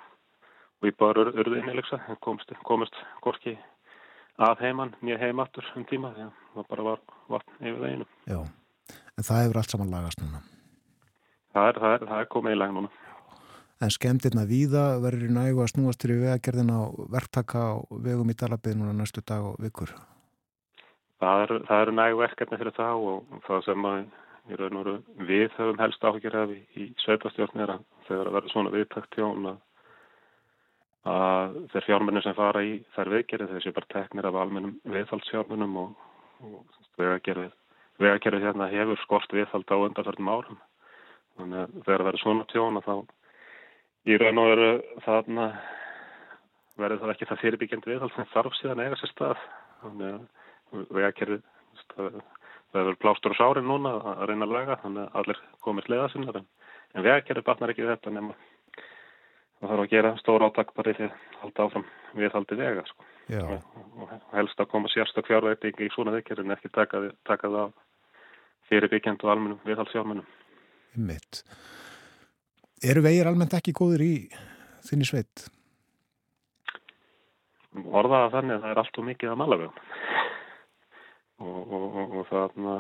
og 0.82 0.90
í 0.90 0.94
bara 1.00 1.26
urðu 1.32 1.62
innilegsa 1.62 2.02
komist, 2.26 2.54
komist 2.68 3.00
gorki 3.26 3.56
að 4.42 4.66
heimann, 4.66 4.94
nýja 5.02 5.20
heimattur 5.22 5.68
um 5.76 5.86
tíma 5.88 6.12
því 6.16 6.28
að 6.28 6.44
það 6.56 6.68
bara 6.72 6.86
var 6.90 7.02
vatn 7.32 7.58
yfir 7.62 7.82
veginu. 7.84 8.08
Já, 8.28 8.40
en 9.16 9.28
það 9.28 9.42
hefur 9.44 9.62
allt 9.62 9.76
saman 9.76 9.94
lagast 9.94 10.22
núna? 10.24 10.42
Það 11.56 11.70
er, 11.70 11.80
það 11.84 11.96
er, 11.96 12.08
það 12.10 12.24
er 12.24 12.32
komið 12.36 12.56
í 12.56 12.60
lag 12.60 12.74
núna. 12.76 12.92
En 13.84 13.92
skemmtirna 13.92 14.46
víða 14.48 14.84
verður 15.04 15.28
í 15.28 15.32
nægu 15.36 15.64
að 15.64 15.72
snúast 15.74 16.00
til 16.00 16.16
vegagerðin 16.16 16.72
á 16.72 16.82
verktaka 17.12 17.64
á 17.64 17.74
vegum 18.06 18.32
í 18.32 18.36
Dalabið 18.40 18.78
núna 18.80 18.94
næstu 18.96 19.24
dag 19.24 19.44
og 19.44 19.58
vikur? 19.60 19.92
Það 21.20 21.42
eru 21.46 21.58
er 21.80 21.92
nægu 21.96 22.22
verkefni 22.22 22.60
fyrir 22.60 22.76
það 22.76 23.08
og 23.12 23.42
það 23.48 23.66
sem 23.68 23.90
að 23.92 24.06
við 24.46 25.50
höfum 25.58 25.80
helst 25.82 26.04
áhugir 26.06 26.36
af 26.38 26.52
í, 26.54 26.60
í 26.78 26.88
sveitastjórnir 27.02 27.72
að 27.76 27.86
þegar 28.08 28.28
það 28.28 28.36
verður 28.38 28.54
svona 28.54 28.74
viðtakt 28.76 29.18
hjón 29.18 29.48
að 29.50 29.62
að 31.06 31.60
þeir 31.74 31.86
fjármunni 31.86 32.24
sem 32.26 32.36
fara 32.38 32.64
í 32.66 32.80
þær 32.96 33.12
viðgerið 33.14 33.54
þessi 33.54 33.74
bara 33.76 33.92
teknir 33.94 34.28
af 34.30 34.40
almennum 34.42 34.80
viðhaldsfjármunum 34.90 35.78
og, 35.84 35.92
og 36.42 36.80
vegagerið 36.98 37.54
vegagerið 38.02 38.48
hérna 38.48 38.70
hefur 38.72 39.00
skort 39.04 39.36
viðhald 39.36 39.70
á 39.72 39.78
undanförnum 39.78 40.32
árum. 40.32 40.58
Þannig 41.40 41.62
að 41.62 41.76
þegar 41.86 42.06
verður 42.08 42.24
svona 42.24 42.48
tjón 42.52 42.82
þá 42.84 42.96
í 44.06 44.18
raun 44.22 44.42
og 44.42 44.50
veru 44.52 44.72
þarna 45.06 45.46
verður 46.76 47.02
það 47.04 47.14
ekki 47.14 47.30
það 47.30 47.44
fyrirbyggjandi 47.44 47.94
við 47.94 48.08
sem 48.16 48.32
þarf 48.34 48.58
síðan 48.60 48.84
eiga 48.84 49.00
sér 49.00 49.14
stað. 49.14 49.46
Þannig 49.84 50.18
að 50.18 50.90
vegakerfið 50.98 51.46
það 51.96 52.82
er 52.82 52.90
vel 52.90 52.98
plástur 53.00 53.36
og 53.36 53.40
sárin 53.40 53.70
núna 53.70 53.94
að 54.02 54.26
reyna 54.30 54.48
að 54.48 54.56
lega 54.58 54.80
þannig 54.82 55.06
að 55.06 55.20
allir 55.22 55.42
komist 55.64 55.92
leiða 55.92 56.10
sinna 56.12 56.36
en, 56.42 56.48
vegakerfið 57.06 57.48
batnar 57.48 57.72
ekki 57.72 57.88
þetta 57.88 58.12
nema 58.16 58.36
það 59.60 59.72
þarf 59.72 59.84
að 59.86 59.92
gera 59.94 60.14
stóra 60.22 60.50
átak 60.50 60.74
bara 60.78 60.92
í 60.92 60.98
því 60.98 61.08
að 61.08 61.18
halda 61.42 61.68
áfram 61.68 61.88
viðhaldi 62.16 62.60
vega 62.60 62.86
sko. 62.90 63.10
Og, 63.42 64.12
helst 64.36 64.60
að 64.62 64.70
koma 64.70 64.92
sérstök 64.94 65.30
fjárveiting 65.32 65.80
í 65.82 65.90
svona 65.96 66.14
veikir 66.14 66.44
en 66.44 66.54
ekki 66.54 66.70
taka, 66.74 67.02
taka 67.26 67.50
það 67.50 67.62
af 67.64 67.74
fyrirbyggjandi 68.70 69.26
og 69.26 69.34
almennum 69.34 69.64
viðhaldsjármennum. 69.66 70.30
mitt. 70.96 71.44
Eru 72.86 73.02
vegir 73.02 73.28
almennt 73.28 73.56
ekki 73.58 73.74
góður 73.76 74.06
í 74.06 74.14
þinni 74.86 75.08
sveit? 75.10 75.50
orðaða 77.84 78.32
þannig 78.36 78.56
að 78.56 78.62
það 78.64 78.72
er 78.72 78.82
allt 78.82 79.00
og 79.00 79.08
mikið 79.10 79.32
að 79.32 79.40
malavegum 79.42 79.80
og, 81.46 81.60
og, 81.60 81.86
og, 81.86 82.14
og 82.20 82.30
þarna 82.30 82.76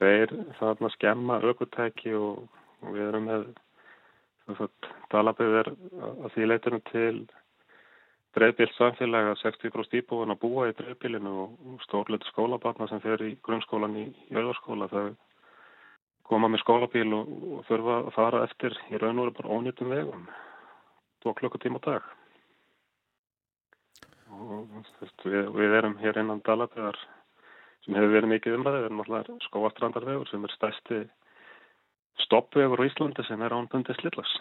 þeir 0.00 0.34
þarna 0.58 0.90
skemma 0.96 1.38
aukutæki 1.42 2.14
og, 2.18 2.46
og 2.82 2.96
við 2.96 3.04
erum 3.10 3.28
með 3.28 3.44
Dalabið 5.12 5.56
er 5.60 5.70
að 5.70 6.28
því 6.34 6.48
leitunum 6.48 6.82
til 6.90 7.16
dreifbílt 8.36 8.72
samfélag 8.78 9.32
að 9.32 9.42
60% 9.42 9.98
íbúin 10.00 10.32
að 10.32 10.40
búa 10.42 10.70
í 10.70 10.76
dreifbílinu 10.78 11.32
og 11.44 11.84
stórleitu 11.84 12.30
skólabarna 12.30 12.88
sem 12.90 13.02
fer 13.04 13.22
í 13.26 13.34
grunnskólan 13.44 13.98
í 14.00 14.06
jöðarskóla 14.32 14.88
þau 14.92 15.12
koma 16.26 16.48
með 16.48 16.62
skólabíl 16.64 17.10
og, 17.12 17.30
og 17.58 17.64
þurfa 17.68 17.98
að 18.00 18.10
fara 18.16 18.42
eftir 18.48 18.76
í 18.90 19.00
raun 19.00 19.20
og 19.20 19.28
veru 19.28 19.36
bara 19.38 19.56
ónýttum 19.58 19.92
vegum. 19.92 20.26
2 21.22 21.34
klukkutíma 21.38 21.78
á 21.78 21.86
dag. 21.86 22.06
Og 24.32 24.70
veist, 24.72 25.26
við, 25.26 25.50
við 25.54 25.74
erum 25.78 25.98
hér 26.00 26.22
innan 26.22 26.40
Dalaböðar 26.46 26.98
sem 27.84 27.98
hefur 27.98 28.14
verið 28.14 28.32
mikið 28.32 28.56
umræðið, 28.56 28.80
við 28.80 28.88
erum 28.88 29.02
náttúrulega 29.02 29.36
skóastrandarvegur 29.48 30.30
sem 30.30 30.46
er 30.46 30.54
stærsti 30.56 31.02
stoppvegur 32.20 32.82
á 32.82 32.88
Íslandi 32.88 33.24
sem 33.26 33.42
er 33.42 33.54
ánbundið 33.56 33.98
slillags. 34.00 34.34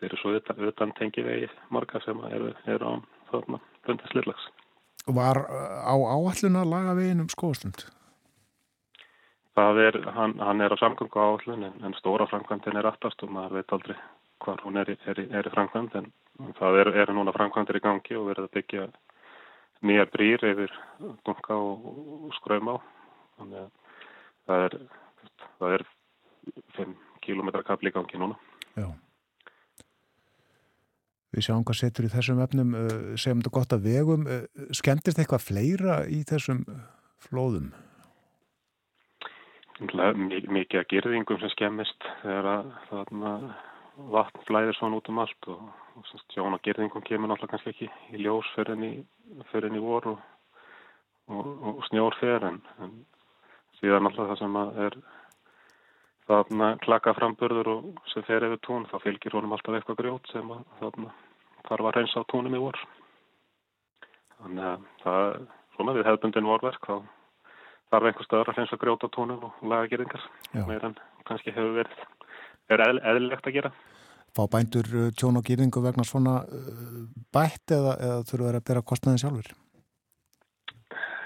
Þeir 0.00 0.08
eru 0.08 0.20
svo 0.20 0.34
utan, 0.34 0.62
utan 0.68 0.92
tengivegi 0.98 1.48
marga 1.70 2.00
sem 2.02 2.18
eru, 2.30 2.52
eru 2.66 2.94
án 2.94 3.04
þarna 3.30 3.60
bundið 3.86 4.14
slillags. 4.14 4.48
Var 5.06 5.38
uh, 5.42 5.82
á 5.82 5.94
áallun 5.94 6.58
að 6.60 6.70
laga 6.70 6.94
veginn 6.98 7.22
um 7.24 7.30
skóðslund? 7.30 7.86
Það 9.52 9.78
er, 9.84 10.00
hann, 10.16 10.38
hann 10.40 10.64
er 10.64 10.72
á 10.72 10.80
samgöngu 10.80 11.20
áallun 11.20 11.66
en, 11.68 11.78
en 11.84 11.94
stóra 11.98 12.26
framkvæmdin 12.30 12.78
er 12.78 12.88
aftast 12.88 13.22
og 13.22 13.32
maður 13.34 13.58
veit 13.60 13.74
aldrei 13.76 13.96
hvar 14.42 14.62
hún 14.64 14.78
er 14.80 14.90
í, 14.90 14.96
er 15.06 15.20
í, 15.20 15.26
er 15.30 15.46
í 15.46 15.52
framkvæmd 15.52 15.96
en 16.00 16.08
það 16.58 16.78
eru 16.82 16.94
er 16.98 17.12
núna 17.14 17.34
framkvæmdir 17.36 17.78
í 17.78 17.82
gangi 17.84 18.16
og 18.18 18.30
verið 18.30 18.48
að 18.48 18.54
byggja 18.56 18.86
nýjar 19.82 20.10
brýr 20.14 20.46
yfir 20.52 20.74
dunga 21.26 21.58
og, 21.58 21.86
og 22.28 22.34
skröma 22.38 22.74
á. 22.74 22.78
Þannig 23.38 23.60
að 23.60 23.70
það 24.46 24.66
er, 24.66 24.76
það 25.60 25.76
er 25.78 25.86
5 26.78 26.94
km 27.22 27.50
kapli 27.66 27.92
í 27.92 27.94
gangi 27.94 28.20
núna. 28.20 28.38
Já. 28.76 28.88
Við 31.32 31.46
sjáum 31.46 31.64
hvað 31.64 31.78
setur 31.78 32.06
í 32.08 32.12
þessum 32.12 32.42
efnum, 32.44 32.74
uh, 32.76 33.14
segjum 33.16 33.40
þetta 33.40 33.54
gott 33.56 33.76
að 33.76 33.86
vegum. 33.88 34.26
Uh, 34.28 34.66
skemmtist 34.76 35.20
eitthvað 35.22 35.46
fleira 35.46 36.02
í 36.04 36.20
þessum 36.28 36.66
flóðum? 37.24 37.72
Mi- 39.82 40.44
Mikið 40.46 40.82
að 40.82 40.90
girðingum 40.92 41.40
sem 41.40 41.50
skemmist 41.54 42.04
þegar 42.22 42.48
að 42.52 43.46
vatn 44.12 44.44
flæðir 44.46 44.76
svona 44.76 44.98
út 45.00 45.08
um 45.10 45.20
allt 45.22 45.48
og, 45.52 45.62
og 45.98 46.06
sem 46.08 46.20
stjón 46.26 46.56
og 46.56 46.62
girðingum 46.64 47.04
kemur 47.06 47.30
náttúrulega 47.30 47.56
kannski 47.56 47.72
ekki 47.72 48.16
í 48.16 48.22
ljós 48.22 48.48
fyrir 48.56 48.76
enn 48.76 48.86
í, 48.86 48.92
enn 49.42 49.78
í 49.78 49.82
vor 49.82 50.08
og, 50.12 50.22
og, 51.32 51.50
og 51.72 51.82
snjór 51.90 52.16
fyrir 52.20 52.46
en, 52.48 52.60
en 52.84 52.94
síðan 53.82 54.06
náttúrulega 54.06 54.32
það 54.32 54.40
sem 54.42 54.58
að 54.60 54.80
er 54.86 54.98
þarna 56.30 56.68
klaka 56.84 57.14
framburður 57.18 57.70
og 57.72 58.02
sem 58.12 58.24
fer 58.26 58.46
yfir 58.46 58.60
tún 58.62 58.86
þá 58.90 58.96
fylgir 59.02 59.34
honum 59.36 59.54
alltaf 59.56 59.78
eitthvað 59.78 59.98
grjót 60.00 60.30
sem 60.30 60.52
að 60.54 60.62
þarna 60.78 61.14
þarf 61.66 61.88
að 61.88 61.96
reynsa 61.98 62.22
á 62.22 62.30
túnum 62.30 62.54
í 62.54 62.62
vor 62.62 62.78
þannig 64.38 64.68
að 64.68 64.86
það 65.02 65.26
er 65.26 65.40
svona 65.76 65.96
við 65.96 66.08
hefðbundin 66.10 66.50
vorverk 66.50 66.86
þá 66.86 66.94
þarf 67.92 68.08
einhver 68.08 68.28
stöður 68.28 68.52
að 68.52 68.60
reynsa 68.60 68.80
grjót 68.84 69.06
á 69.06 69.08
túnum 69.14 69.48
og 69.48 69.64
laga 69.66 69.90
gerðingar 69.90 70.28
Já. 70.54 70.62
meir 70.68 70.86
en 70.86 70.96
kannski 71.28 71.54
hefur 71.54 71.74
verið 71.80 72.06
er 72.72 72.84
eðl, 72.86 73.02
eðlilegt 73.02 73.50
að 73.50 73.58
gera 73.58 73.74
Fá 74.32 74.46
bændur 74.48 74.86
uh, 74.96 75.10
tjón 75.12 75.36
og 75.36 75.44
gýringu 75.44 75.82
vegna 75.84 76.06
svona 76.08 76.38
uh, 76.46 77.02
bætt 77.34 77.74
eða, 77.76 77.98
eða 77.98 78.22
þurfa 78.30 78.46
þeir 78.46 78.60
að 78.62 78.68
bera 78.70 78.86
kostnaðin 78.92 79.20
sjálfur? 79.20 79.50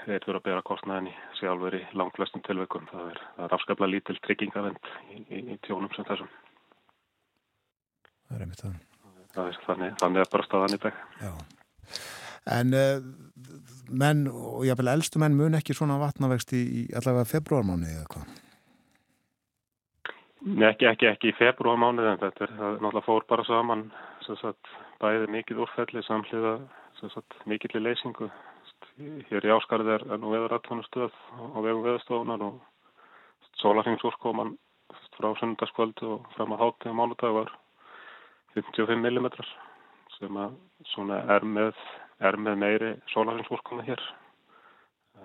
Þeir 0.07 0.25
þurfa 0.25 0.39
að 0.39 0.47
bera 0.47 0.65
kostnaðin 0.67 1.09
í 1.11 1.15
sjálfur 1.39 1.77
í 1.77 1.83
langflestum 1.99 2.43
tilveikum 2.47 2.87
það 2.91 3.11
er, 3.11 3.21
er 3.45 3.55
afskaplega 3.57 3.93
lítil 3.93 4.17
tryggingavend 4.25 4.91
í, 5.13 5.21
í, 5.27 5.41
í 5.53 5.57
tjónum 5.67 5.91
sem 5.95 6.07
þessum 6.07 6.31
Það 8.27 8.35
er 8.37 8.43
einmitt 8.43 8.63
það. 8.63 8.79
það 9.35 9.51
er, 9.51 9.61
þannig, 9.67 9.93
þannig 10.01 10.23
er 10.23 10.33
bara 10.33 10.47
staðan 10.47 10.77
í 10.77 10.81
dag 10.87 11.03
Já. 11.21 11.31
En 12.57 12.75
uh, 12.79 13.05
menn 13.91 14.25
og 14.31 14.65
jáfnvel 14.67 14.93
elstu 14.93 15.19
menn 15.19 15.35
mun 15.35 15.57
ekki 15.59 15.75
svona 15.75 15.99
vatnavext 15.99 16.53
í, 16.55 16.63
í 16.63 16.83
allavega 16.95 17.27
februarmáni 17.27 17.91
eða 17.91 18.09
hvað? 18.13 18.35
Nei, 20.47 20.67
ekki, 20.69 20.87
ekki, 20.87 21.07
ekki 21.11 21.31
í 21.31 21.35
februarmánuð 21.35 22.07
en 22.13 22.19
þetta 22.21 22.45
er 22.45 22.53
náttúrulega 22.55 23.03
fór 23.03 23.25
bara 23.27 23.43
saman 23.47 23.87
sagt, 24.27 24.69
bæði 25.01 25.27
mikið 25.33 25.63
úrfelli 25.65 26.03
samhliða 26.07 26.57
sem 26.99 27.11
sagt, 27.13 27.35
mikilli 27.49 27.81
leysingu 27.83 28.29
hér 28.97 29.45
í 29.45 29.53
áskarið 29.53 29.91
er 29.93 30.05
nú 30.17 30.31
veður 30.31 30.55
aðtónustöð 30.57 31.13
á 31.13 31.57
vegum 31.61 31.83
veðustofunar 31.85 32.43
og 32.47 32.55
sólarhengsúrkoman 33.61 34.55
frá 35.17 35.29
sunnudagskvöldu 35.37 36.09
og 36.15 36.29
fram 36.33 36.55
að 36.55 36.63
hátti 36.63 36.89
á 36.89 36.97
mánudag 36.97 37.35
var 37.35 37.51
55 38.55 38.97
mm 38.97 39.27
sem 40.17 40.39
að 40.41 40.55
svona 40.93 41.19
er 41.35 41.45
með, 41.45 41.75
er 42.25 42.39
með 42.41 42.57
meiri 42.63 42.91
sólarhengsúrkoma 43.13 43.85
hér 43.85 44.01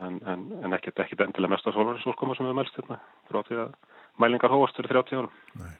en, 0.04 0.20
en, 0.20 0.44
en 0.64 0.76
ekkert, 0.76 1.00
endilega 1.00 1.54
mesta 1.54 1.72
sólarhengsúrkoma 1.72 2.36
sem 2.36 2.48
við 2.50 2.58
mælst 2.60 2.76
hérna 2.76 3.00
frá 3.30 3.40
því 3.48 3.62
að 3.64 3.72
mælingar 4.20 4.52
hóast 4.52 4.76
fyrir 4.76 5.00
30 5.00 5.22
árum. 5.22 5.71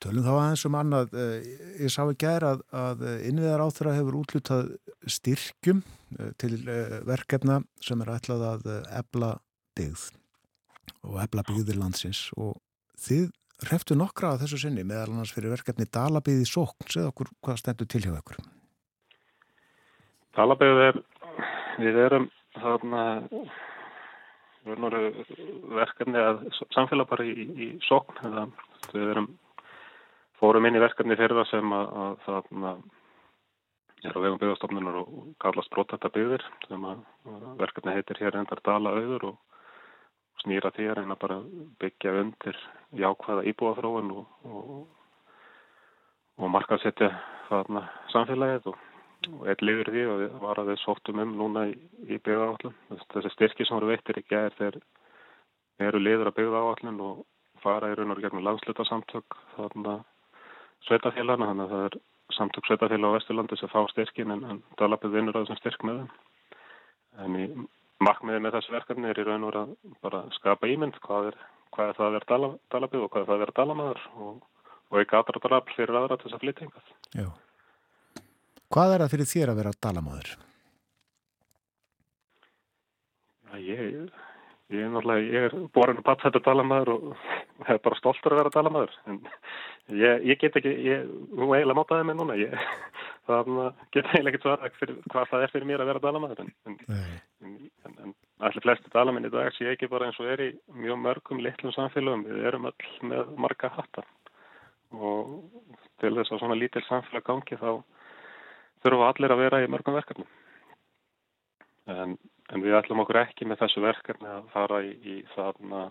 Tölum 0.00 0.24
þá 0.24 0.30
aðeins 0.32 0.62
um 0.64 0.76
annað. 0.80 1.16
Eh, 1.20 1.48
Ég 1.84 1.92
sá 1.92 2.02
ekki 2.06 2.24
gær 2.24 2.46
að, 2.48 2.62
að 2.72 3.02
innviðar 3.28 3.64
áþra 3.66 3.96
hefur 3.98 4.20
útlutað 4.22 4.70
styrkjum 5.04 5.82
eh, 6.16 6.30
til 6.40 6.54
eh, 6.64 6.96
verkefna 7.08 7.60
sem 7.84 8.00
er 8.00 8.14
ætlað 8.14 8.46
að 8.48 8.70
ebla 9.02 9.34
byggð 9.76 10.06
og 11.04 11.20
ebla 11.22 11.44
byggðir 11.48 11.78
landsins 11.80 12.26
og 12.36 12.56
þið 13.00 13.28
hreftu 13.68 13.96
nokkra 13.98 14.34
að 14.34 14.46
þessu 14.46 14.62
sinni 14.62 14.86
meðal 14.88 15.12
annars 15.12 15.34
fyrir 15.36 15.52
verkefni 15.52 15.86
Dalabíði 15.92 16.48
sókn, 16.48 16.88
segð 16.88 17.10
okkur 17.10 17.30
hvað 17.44 17.60
stendur 17.60 17.88
til 17.90 18.02
hjá 18.06 18.14
ykkur. 18.16 18.40
Talabegð 20.36 20.82
er, 20.86 21.00
við 21.82 22.00
erum 22.06 22.28
þarna, 22.56 23.04
verkefni 25.76 26.24
að 26.24 26.44
samfélag 26.72 27.08
bara 27.10 27.26
í, 27.26 27.46
í 27.52 27.70
sókn, 27.84 28.52
við 28.94 29.12
erum, 29.12 29.28
fórum 30.40 30.66
inn 30.66 30.78
í 30.78 30.82
verkefni 30.82 31.18
fyrir 31.18 31.36
það 31.40 31.50
sem 31.52 31.76
að, 31.76 31.92
að 32.04 32.16
þarna 32.26 32.72
er 34.00 34.16
á 34.16 34.18
vegum 34.24 34.40
byggðastofnunar 34.40 34.98
og 35.02 35.16
kallast 35.42 35.72
brotætta 35.74 36.10
byggðir, 36.14 36.44
sem 36.68 36.84
að 36.88 37.02
að 37.28 37.48
verkefni 37.60 37.96
heitir 37.96 38.22
hér 38.24 38.40
endar 38.40 38.62
Dala 38.64 38.94
auður 38.96 39.26
og 39.32 39.40
snýra 40.40 40.72
því 40.72 40.88
að 40.88 41.00
reyna 41.00 41.18
bara 41.20 41.40
að 41.42 41.50
byggja 41.82 42.14
undir 42.22 42.60
jákvæða 42.96 43.44
íbúafróun 43.52 44.14
og, 44.16 44.38
og, 44.48 44.86
og 46.40 46.54
markaðsetja 46.56 47.10
þarna 47.50 47.84
samfélagið 48.14 48.72
og 48.72 48.86
og 49.28 49.48
eitt 49.50 49.62
liður 49.64 49.90
því 49.92 50.04
og 50.08 50.20
við 50.22 50.36
var 50.42 50.60
að 50.60 50.70
við 50.70 50.78
sóttum 50.80 51.20
um 51.22 51.34
núna 51.36 51.66
í, 51.68 51.74
í 52.08 52.16
byggðaáallun. 52.16 52.76
Þessi 53.12 53.32
styrki 53.34 53.66
sem 53.66 53.76
voru 53.76 53.90
veittir 53.90 54.20
í 54.20 54.24
gær 54.30 54.54
þeir 54.56 54.78
eru 55.88 56.00
liður 56.00 56.30
að 56.30 56.38
byggðaáallun 56.38 57.02
og 57.04 57.20
fara 57.60 57.90
í 57.90 57.98
raun 57.98 58.14
og 58.14 58.22
gegnum 58.22 58.46
landslutasamtök 58.46 59.36
þarna 59.56 59.98
sveitafélagana 60.88 61.50
þannig 61.50 61.66
að 61.66 61.74
það 61.74 61.86
er 61.88 61.98
samtök 62.36 62.68
sveitafélag 62.68 63.12
á 63.12 63.16
Vesturlandi 63.16 63.58
sem 63.60 63.72
fá 63.72 63.80
styrkin 63.90 64.34
en, 64.34 64.44
en 64.50 64.62
Dalabið 64.80 65.16
vinnur 65.16 65.38
á 65.38 65.42
þessum 65.42 65.60
styrk 65.60 65.84
með 65.86 66.00
þeim. 66.00 66.10
En 67.20 67.36
í 67.36 67.46
markmiði 68.04 68.42
með 68.44 68.56
þessu 68.56 68.74
verkefni 68.74 69.10
er 69.10 69.20
í 69.20 69.26
raun 69.26 69.44
og 69.44 69.50
veru 69.50 69.62
að 69.64 69.96
bara 70.04 70.22
skapa 70.38 70.70
ímynd 70.70 70.96
hvað 71.04 71.32
er, 71.32 71.38
hvað 71.74 71.90
er 71.92 71.98
það 71.98 72.06
að 72.06 72.16
vera 72.16 72.30
Dala, 72.32 72.50
Dalabið 72.72 73.04
og 73.04 73.12
hvað 73.12 73.22
er 73.22 73.28
það 73.28 73.36
að 73.36 73.42
vera 73.44 73.56
Dalamaður 73.58 74.04
og, 74.26 74.38
og 74.90 75.00
ekki 75.02 75.18
aðdraðarafl 75.18 75.76
fyrir 75.76 76.00
aðra 76.00 76.18
til 76.20 76.28
þess 76.28 76.38
að 76.38 76.44
flytja 76.46 76.66
hingað. 76.66 76.94
Já. 77.18 77.28
Hvað 78.70 78.94
er 78.94 79.04
það 79.04 79.12
fyrir 79.16 79.30
þér 79.34 79.52
að 79.52 79.60
vera 79.60 79.74
Dalamaður? 79.86 80.32
Já, 83.50 83.54
ég, 83.66 84.18
ég 84.70 84.84
er 84.84 84.92
náttúrulega, 84.92 85.26
ég 85.26 85.46
er 85.48 85.54
borin 85.74 85.98
að 86.00 86.06
patta 86.06 86.28
þetta 86.28 86.42
talamæður 86.46 86.92
og 86.94 87.04
það 87.64 87.72
er 87.74 87.82
bara 87.86 87.98
stoltur 87.98 88.34
að 88.34 88.40
vera 88.42 88.52
dalamæður 88.54 88.96
en 89.10 89.20
ég, 89.98 90.26
ég 90.30 90.40
get 90.40 90.58
ekki 90.60 90.74
ég, 90.86 91.10
nú 91.34 91.50
eiginlega 91.50 91.78
mátaði 91.80 92.06
mig 92.08 92.18
núna 92.20 92.38
ég, 92.38 92.54
það 93.28 93.50
get 93.94 94.10
eiginlega 94.12 94.32
ekki 94.34 94.42
svara 94.44 94.72
fyrir, 94.78 95.00
hvað 95.10 95.30
það 95.32 95.46
er 95.46 95.54
fyrir 95.54 95.70
mér 95.70 95.84
að 95.84 95.92
vera 95.92 96.04
dalamæður 96.06 96.44
en, 96.44 96.54
en, 96.70 96.78
en, 97.42 97.98
en, 98.06 98.16
allir 98.46 98.66
flesti 98.66 98.94
dalamenn 98.94 99.28
í 99.28 99.34
dag 99.34 99.52
sé 99.56 99.72
ekki 99.72 99.90
bara 99.90 100.08
eins 100.08 100.20
og 100.22 100.30
er 100.30 100.46
í 100.46 100.50
mjög 100.80 101.02
mörgum 101.04 101.42
litlum 101.44 101.74
samfélagum 101.76 102.26
við 102.28 102.50
erum 102.52 102.70
öll 102.70 102.90
með 103.10 103.34
marga 103.42 103.72
hatta 103.74 104.06
og 104.90 105.40
til 106.00 106.14
þess 106.16 106.32
að 106.32 106.42
svona 106.42 106.58
lítil 106.58 106.82
samfélag 106.86 107.26
gangi 107.26 107.58
þá 107.60 107.82
þurfum 108.82 109.06
allir 109.06 109.34
að 109.34 109.42
vera 109.44 109.60
í 109.62 109.68
mörgum 109.70 109.96
verkefnum. 109.96 110.28
En, 111.90 112.16
en 112.50 112.64
við 112.64 112.76
ætlum 112.80 113.02
okkur 113.04 113.20
ekki 113.22 113.46
með 113.48 113.64
þessu 113.64 113.82
verkefni 113.84 114.30
að 114.30 114.46
fara 114.54 114.80
í, 114.86 114.92
í 115.06 115.16
þarna 115.34 115.88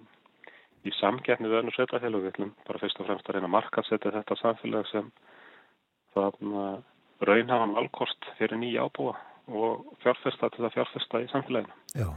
í 0.88 0.94
samgefni 1.00 1.50
við 1.50 1.62
önnur 1.62 1.76
sveitafélag 1.76 2.24
við 2.24 2.32
ætlum 2.34 2.54
bara 2.68 2.82
fyrst 2.82 3.02
og 3.02 3.10
fremst 3.10 3.28
að 3.28 3.38
reyna 3.38 3.50
að 3.50 3.56
markaðsetja 3.56 4.14
þetta 4.16 4.40
samfélag 4.40 4.88
sem 4.92 5.12
þarna 6.16 6.66
raunhafan 7.28 7.76
valkost 7.76 8.30
fyrir 8.38 8.60
nýja 8.60 8.88
ábúa 8.88 9.16
og 9.50 9.86
fjárfesta 10.04 10.50
til 10.54 10.66
að 10.66 10.76
fjárfesta 10.78 11.24
í 11.24 11.30
samfélaginu. 11.32 11.76
Já. 11.98 12.10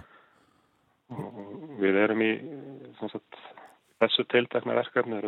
Og 1.12 1.78
við 1.80 1.98
erum 2.02 2.22
í 2.24 2.30
sagt, 3.00 3.40
þessu 4.02 4.26
tiltekna 4.30 4.76
verkefni 4.78 5.20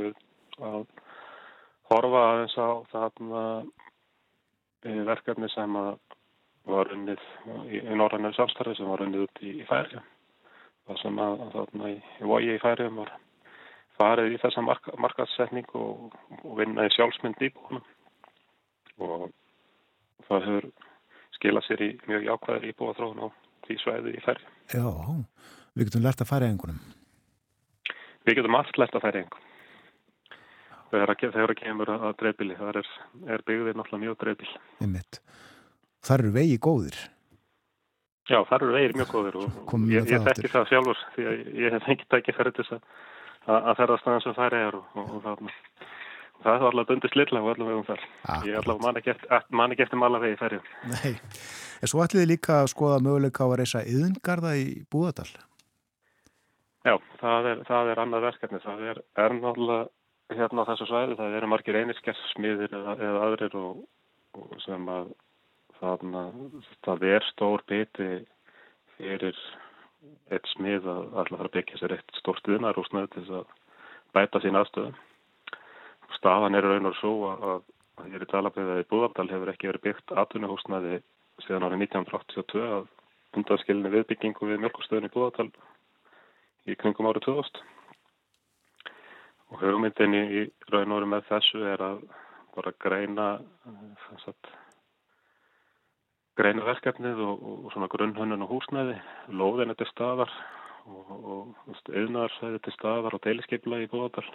að 0.63 0.85
horfa 1.91 2.23
aðeins 2.31 2.57
á 2.61 2.69
þarna 2.93 3.43
verkefni 5.09 5.49
sem 5.53 5.77
að 5.81 5.97
var 6.71 6.91
unnið 6.95 7.23
í, 7.69 7.81
í 7.81 7.97
norðanir 7.99 8.35
samstarfi 8.37 8.79
sem 8.79 8.89
var 8.89 9.05
unnið 9.05 9.27
út 9.27 9.43
í, 9.45 9.53
í 9.61 9.67
færi 9.69 10.01
það 10.89 11.01
sem 11.03 11.21
að 11.25 11.45
þarna 11.55 11.93
í, 11.93 11.99
í 12.21 12.29
vogi 12.29 12.55
í 12.55 12.63
færiðum 12.63 13.01
var 13.03 13.13
farið 13.99 14.35
í 14.35 14.41
þessa 14.43 14.65
marka, 14.65 14.95
markaðssetning 15.01 15.77
og, 15.79 16.17
og 16.43 16.59
vinna 16.59 16.87
í 16.87 16.93
sjálfsmynd 16.97 17.45
íbúinum 17.49 17.85
og 19.05 19.31
það 20.29 20.49
hefur 20.49 20.69
skilað 21.39 21.67
sér 21.69 21.85
í 21.85 21.91
mjög 22.09 22.29
jákvæðir 22.29 22.69
íbúa 22.73 22.99
þróun 22.99 23.25
á 23.25 23.29
því 23.67 23.79
svæði 23.83 24.17
í 24.17 24.25
færi 24.25 24.53
Já, 24.75 24.87
við 25.75 25.89
getum 25.89 26.05
lært 26.05 26.23
að 26.25 26.31
færa 26.33 26.51
einhvernum 26.51 26.83
Við 28.25 28.39
getum 28.39 28.57
allt 28.57 28.79
lært 28.81 28.97
að 28.97 29.05
færa 29.05 29.25
einhvern 29.25 29.51
þegar 30.95 31.17
það 31.35 31.57
kemur 31.59 31.91
að 31.91 32.13
dreifbili 32.21 32.57
það 32.59 32.77
er, 32.81 32.89
er 33.35 33.43
byggðið 33.49 33.79
náttúrulega 33.79 34.05
mjög 34.05 34.19
dreifbil 34.21 34.53
Einmitt. 34.85 35.21
Þar 36.05 36.25
eru 36.25 36.35
vegi 36.35 36.61
góðir 36.63 37.01
Já, 38.25 38.39
þar 38.49 38.63
eru 38.63 38.77
vegir 38.79 38.95
mjög 38.97 39.11
góðir 39.13 39.41
og 39.41 39.75
ég, 39.93 40.07
ég 40.09 40.23
þekki 40.25 40.53
það 40.53 40.71
sjálfur 40.71 41.03
því 41.17 41.27
að 41.29 41.43
ég 41.61 41.75
hef 41.77 41.91
ekki 41.93 42.07
tækið 42.09 42.39
fyrir 42.39 42.57
þess 42.57 42.77
að 42.79 42.87
að 43.45 43.75
ferða 43.81 43.99
staðan 44.01 44.25
sem 44.25 44.37
færi 44.37 44.61
er 44.67 44.77
og, 44.79 44.85
og, 45.03 45.17
það, 45.25 45.51
það 46.45 46.55
er 46.55 46.67
allavega 46.69 46.91
bundið 46.91 47.13
slilla 47.13 47.43
og 47.43 47.51
allavega 47.53 47.81
um 47.81 47.89
þar. 47.89 48.05
Akkurat. 48.23 48.47
Ég 48.49 48.61
allavega 48.61 48.87
man 48.87 49.01
ekki 49.01 49.13
eftir, 49.13 49.43
man 49.61 49.75
eftir 49.77 50.01
malavegi 50.01 50.39
færi. 50.41 50.61
Nei, 50.93 51.13
en 51.85 51.93
svo 51.93 52.05
ætlið 52.05 52.25
þið 52.25 52.31
líka 52.31 52.61
að 52.63 52.71
skoða 52.73 53.03
möguleika 53.05 53.45
á 53.45 53.49
að 53.51 53.59
reysa 53.61 53.83
yðngarða 53.91 54.55
í 54.61 54.65
Búðardal 54.93 55.29
Já, 56.85 56.99
það 57.21 57.47
er, 57.49 57.61
það 57.65 57.91
er 57.91 58.01
annað 58.03 58.27
verkefni. 58.27 58.61
Það 58.61 58.89
er, 58.93 58.99
er 59.25 59.37
náttúrulega 59.39 60.37
hérna 60.37 60.65
á 60.65 60.69
þessu 60.69 60.89
svæði, 60.89 61.17
það 61.21 61.37
eru 61.39 61.49
margir 61.53 61.79
einirskjærsmiðir 61.81 62.75
eða, 62.77 62.97
eða 62.97 63.23
aðrir 63.29 63.57
og, 63.61 63.79
og 64.41 64.53
sem 64.65 64.91
að 64.93 65.15
það 66.85 67.07
er 67.11 67.27
stór 67.33 67.65
biti 67.71 68.09
fyrir 68.97 69.39
eitt 70.33 70.49
smið 70.53 70.89
að 70.89 71.03
alltaf 71.21 71.39
fara 71.39 71.49
að 71.49 71.55
byggja 71.57 71.81
sér 71.81 71.95
eitt 71.97 72.19
stórt 72.21 72.49
viðnarúsnaði 72.49 73.11
til 73.13 73.25
þess 73.25 73.37
að 73.41 73.53
bæta 74.17 74.41
sín 74.43 74.59
aðstöðum. 74.61 74.97
Stafan 76.19 76.55
er 76.55 76.67
raun 76.67 76.91
og 76.91 76.97
svo 77.01 77.13
að, 77.33 77.63
hér 78.07 78.25
í 78.25 78.31
Dalabæða 78.31 78.81
í 78.83 78.89
Búðardal 78.91 79.29
hefur 79.31 79.53
ekki 79.53 79.71
verið 79.71 79.87
byggt 79.89 80.15
atvinnuhúsnaði 80.23 81.01
síðan 81.45 81.67
árið 81.69 81.87
1982 81.89 82.65
að 82.79 82.91
undanskilinni 83.39 83.93
viðbyggingu 83.95 84.51
við 84.51 84.61
mjölkustöðun 84.63 85.09
í 85.09 85.15
Búðardal 85.15 85.49
í 86.71 86.77
kringum 86.81 87.11
árið 87.11 87.27
2000. 87.29 87.63
Og 89.53 89.63
hugmyndin 89.63 90.19
í 90.19 90.45
raun 90.73 90.93
og 90.93 91.01
veru 91.01 91.11
með 91.11 91.27
þessu 91.31 91.65
er 91.75 91.83
að 91.85 92.05
bara 92.55 92.75
greina 92.85 93.29
þess 94.07 94.31
að 94.31 94.53
greina 96.39 96.65
verkefnið 96.67 97.23
og, 97.23 97.43
og 97.65 97.73
svona 97.73 97.89
grunnhönnun 97.93 98.45
og 98.47 98.53
húsnæði, 98.55 98.97
lóðinu 99.31 99.77
til 99.79 99.89
staðar 99.91 100.33
og, 100.87 101.55
yðnarsvæði 101.89 102.61
til 102.65 102.75
staðar 102.75 103.17
og 103.17 103.23
deiliskeipla 103.25 103.83
í 103.85 103.91
búðardal. 103.93 104.27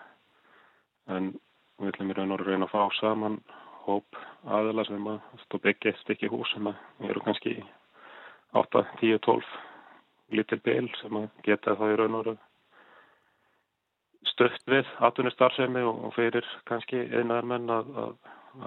En 1.11 1.33
við 1.79 1.93
ætlum 1.93 2.13
í 2.13 2.17
raun 2.17 2.35
og 2.35 2.43
reyna 2.45 2.69
að 2.69 2.73
fá 2.75 2.99
saman 2.99 3.39
hóp 3.85 4.19
aðila 4.47 4.85
sem 4.87 5.07
að 5.09 5.59
byggja 5.63 5.91
eitt 5.91 6.03
stykki 6.03 6.29
hús 6.31 6.51
sem 6.53 6.67
að 6.69 7.09
eru 7.09 7.23
kannski 7.25 7.57
8, 8.57 8.85
10, 9.01 9.19
12 9.25 9.55
lítil 10.35 10.59
bil 10.65 10.87
sem 11.01 11.17
að 11.17 11.29
geta 11.45 11.75
það 11.79 11.93
í 11.93 11.97
raun 11.99 12.19
og 12.19 12.27
raun 12.27 12.43
stöft 14.29 14.67
við 14.69 14.87
atvinnir 15.05 15.33
starfsemi 15.35 15.81
og, 15.85 16.03
og 16.07 16.13
fyrir 16.15 16.45
kannski 16.69 17.01
einaðarmenn 17.07 17.71
að, 17.73 17.89
að, 18.03 18.13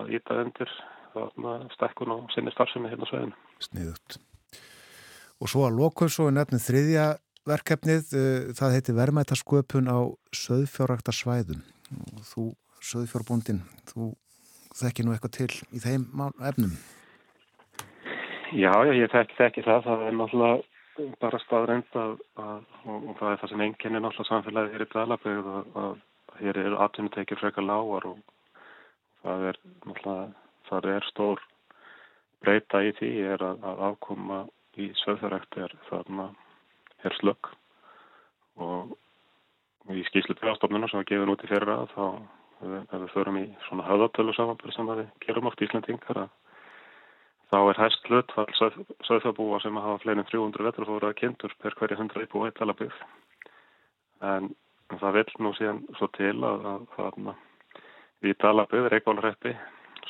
að 0.01 0.13
íta 0.19 0.39
undir 0.43 0.73
stekkun 1.77 2.15
og 2.15 2.31
sinni 2.35 2.53
starfsemi 2.55 2.91
hérna 2.93 3.09
sveðinu. 3.11 3.37
Sniðut. 3.63 4.19
Og 5.43 5.51
svo 5.51 5.67
að 5.67 5.79
lokum 5.81 6.11
svo 6.13 6.29
er 6.31 6.37
nefnið 6.39 6.67
þriðja 6.69 7.07
verkefnið, 7.49 8.11
það 8.59 8.75
heiti 8.77 8.97
verðmætasköpun 8.97 9.91
á 9.91 9.99
söðfjárrakta 10.37 11.15
svæðum. 11.17 11.63
Þú, 12.31 12.53
söðfjárbúndin, 12.83 13.63
þú 13.91 14.13
þekki 14.79 15.07
nú 15.07 15.15
eitthvað 15.15 15.35
til 15.37 15.51
í 15.75 15.83
þeim 15.83 16.07
efnum? 16.47 16.77
Já, 18.53 18.73
já, 18.85 18.93
ég 18.93 19.11
þekki, 19.13 19.39
þekki 19.39 19.65
það. 19.67 19.89
Það 19.89 20.07
er 20.07 20.17
náttúrulega 20.19 21.11
bara 21.23 21.41
staðreind 21.41 21.97
að, 21.97 22.15
að 22.37 22.59
og, 22.85 22.97
og 23.09 23.15
það 23.19 23.31
er 23.31 23.41
það 23.41 23.53
sem 23.53 23.65
enginn 23.67 23.97
er 23.97 24.05
náttúrulega 24.05 24.29
samfélagið 24.29 24.75
hér 24.77 24.85
í 24.85 24.89
Dalabögð 24.93 25.51
að, 25.57 25.71
að 25.83 26.41
hér 26.43 26.61
eru 26.63 26.81
atvinnutekið 26.85 27.41
frekar 27.41 27.67
lágar 27.67 28.09
og 28.13 28.19
það 29.25 29.47
er 29.51 29.61
náttúrulega 29.87 30.42
þar 30.73 30.91
er 30.97 31.09
stór 31.11 31.43
breyta 32.43 32.83
í 32.83 32.93
því 32.99 33.13
er 33.35 33.45
að, 33.45 33.63
að 33.69 33.87
afkoma 33.91 34.43
í 34.81 34.89
söðfjörðrækt 35.05 35.59
er 35.61 35.75
þarna 35.91 36.29
er 37.05 37.17
slögg 37.21 37.51
og, 38.63 38.95
í 39.93 40.05
skýslu 40.09 40.37
björnstofnuna 40.41 40.89
sem 40.89 41.03
við 41.03 41.11
gefum 41.13 41.35
út 41.35 41.45
í 41.45 41.51
fyrra 41.51 41.83
þá 41.93 42.05
ef 42.63 42.95
við 42.95 43.11
förum 43.13 43.41
í 43.41 43.45
svona 43.67 43.87
höðatölu 43.89 44.35
samanbyrð 44.37 44.77
sem 44.77 44.91
við 44.93 45.05
gerum 45.27 45.51
oft 45.51 45.63
Íslandingar 45.67 46.23
að 46.25 46.31
þá 47.53 47.59
er 47.61 47.81
hæst 47.83 48.09
hlutfall 48.09 48.47
söðfjörðbúa 48.57 49.61
sem 49.61 49.81
hafa 49.83 50.01
fleirin 50.05 50.29
300 50.31 50.69
vetrafóraða 50.69 51.19
kindur 51.19 51.55
per 51.61 51.77
hverja 51.77 51.99
100 51.99 52.25
íbúa 52.25 52.49
í 52.49 52.57
talabygg 52.57 52.95
en 54.23 54.53
það 54.93 55.19
vil 55.19 55.27
nú 55.45 55.53
síðan 55.59 55.83
svo 55.99 56.09
til 56.17 56.37
að, 56.39 56.67
að 56.73 56.87
þarna 56.97 57.37
við 58.23 58.39
talabygg 58.45 58.91
Reykjólreppi 58.95 59.57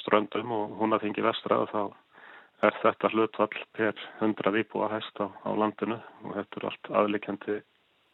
ströndum 0.01 0.55
og 0.57 0.79
hún 0.81 0.95
að 0.97 1.07
þingi 1.07 1.25
vestra 1.27 1.61
þá 1.73 1.83
er 2.63 2.79
þetta 2.83 3.11
hlutvall 3.11 3.61
per 3.77 3.99
100 4.21 4.63
íbúa 4.63 4.89
hæst 4.93 5.19
á, 5.19 5.27
á 5.27 5.51
landinu 5.59 5.99
og 5.99 6.35
þetta 6.39 6.61
er 6.61 6.67
allt 6.69 6.91
aðlikjandi 7.01 7.59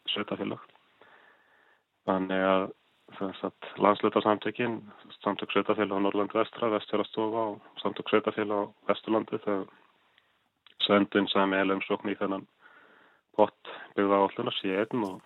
sveitafélag. 0.09 0.61
Þannig 2.09 2.45
að, 2.49 2.65
að 3.19 3.67
landslutarsamtökin, 3.85 4.79
samtök 5.21 5.53
sveitafélag 5.53 6.01
á 6.01 6.05
Norrland 6.05 6.33
vestra, 6.33 6.71
vestfjörðastofa 6.73 7.45
og 7.53 7.83
samtök 7.83 8.09
sveitafélag 8.09 8.65
á 8.65 8.71
vesturlandi 8.89 9.41
þau 9.45 9.59
sendin 10.87 11.29
sami 11.29 11.59
eða 11.59 11.77
umsókn 11.77 12.09
í 12.09 12.17
þennan 12.17 12.47
pott 13.37 13.73
byggða 13.95 14.23
állunar 14.23 14.55
síðan 14.57 15.05
og, 15.05 15.19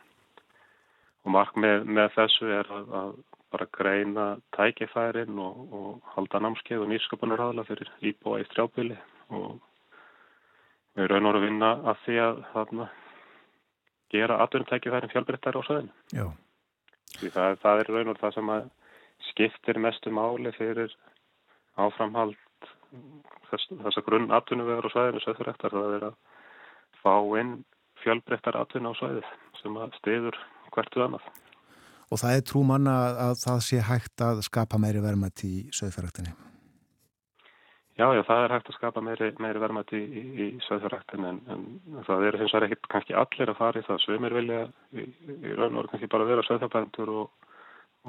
og 1.24 1.36
mark 1.38 1.56
með, 1.56 1.88
með 1.88 2.12
þessu 2.18 2.52
er 2.60 2.72
að, 2.76 2.92
að 3.00 3.14
bara 3.54 3.68
greina 3.78 4.26
tækifærin 4.58 5.40
og, 5.40 5.74
og 5.78 6.14
halda 6.16 6.42
námskeið 6.42 6.84
og 6.84 6.92
nýskapunar 6.92 7.44
aðla 7.46 7.66
fyrir 7.68 7.92
íbúa 8.02 8.42
í 8.42 8.48
strjábili 8.50 8.98
og 9.30 9.60
við 10.98 11.10
raun 11.12 11.30
og 11.30 11.38
að 11.38 11.46
vinna 11.48 11.72
að 11.92 12.02
því 12.06 12.20
að 12.28 12.42
þarna, 12.54 12.88
gera 14.14 14.40
atvinnum 14.44 14.70
tækifærin 14.70 15.14
fjálbryttar 15.14 15.58
á 15.58 15.62
söðinu. 15.68 15.94
Já. 16.14 16.26
Því 17.18 17.34
það, 17.34 17.60
það 17.64 17.84
er 17.84 17.92
raun 17.96 18.14
og 18.14 18.22
það 18.22 18.36
sem 18.38 18.54
að 18.56 18.70
skiptir 19.30 19.80
mestu 19.82 20.14
máli 20.14 20.54
fyrir 20.58 20.94
áframhald 21.78 22.38
þess, 23.50 23.70
þessa 23.70 24.06
grunn 24.06 24.34
atvinnum 24.34 24.70
við 24.70 24.82
erum 24.82 24.94
á 24.94 24.96
söðinu 24.98 25.24
söðfyrirrektar 25.24 25.78
það 25.78 25.96
er 25.98 26.10
að 26.10 26.20
fá 27.04 27.16
inn 27.42 27.56
fjálbryttar 28.04 28.58
atvinnu 28.60 28.94
á 28.94 29.00
söðið 29.00 29.32
sem 29.62 29.80
að 29.80 29.98
stiður 30.00 30.38
hvertu 30.74 31.04
annað. 31.06 31.26
Og 32.14 32.20
það 32.22 32.36
er 32.38 32.44
trú 32.46 32.62
manna 32.70 32.96
að 33.28 33.38
það 33.42 33.62
sé 33.66 33.80
hægt 33.82 34.22
að 34.22 34.44
skapa 34.46 34.78
meiri 34.82 35.02
verðmætt 35.02 35.42
í 35.48 35.54
söðfjörðræktinni? 35.74 36.34
Já, 37.98 38.08
já, 38.14 38.22
það 38.26 38.44
er 38.44 38.54
hægt 38.54 38.70
að 38.70 38.76
skapa 38.78 39.02
meiri, 39.06 39.30
meiri 39.42 39.62
verðmætt 39.62 39.92
í, 39.98 40.02
í, 40.02 40.22
í 40.46 40.46
söðfjörðræktinni 40.68 41.28
en, 41.30 41.40
en 41.54 42.06
það 42.06 42.28
er 42.28 42.38
hins 42.42 42.54
vegar 42.54 42.68
ekki 42.68 42.92
kannski 42.94 43.18
allir 43.18 43.54
að 43.54 43.60
fara 43.60 43.82
í 43.82 43.88
það. 43.88 44.00
Svömir 44.06 44.38
vilja 44.38 44.62
í, 44.94 45.08
í 45.34 45.58
raun 45.58 45.74
og 45.74 45.84
orð 45.84 45.92
kannski 45.94 46.10
bara 46.14 46.30
vera 46.30 46.46
söðfjörðbændur 46.46 47.14
og, 47.18 47.52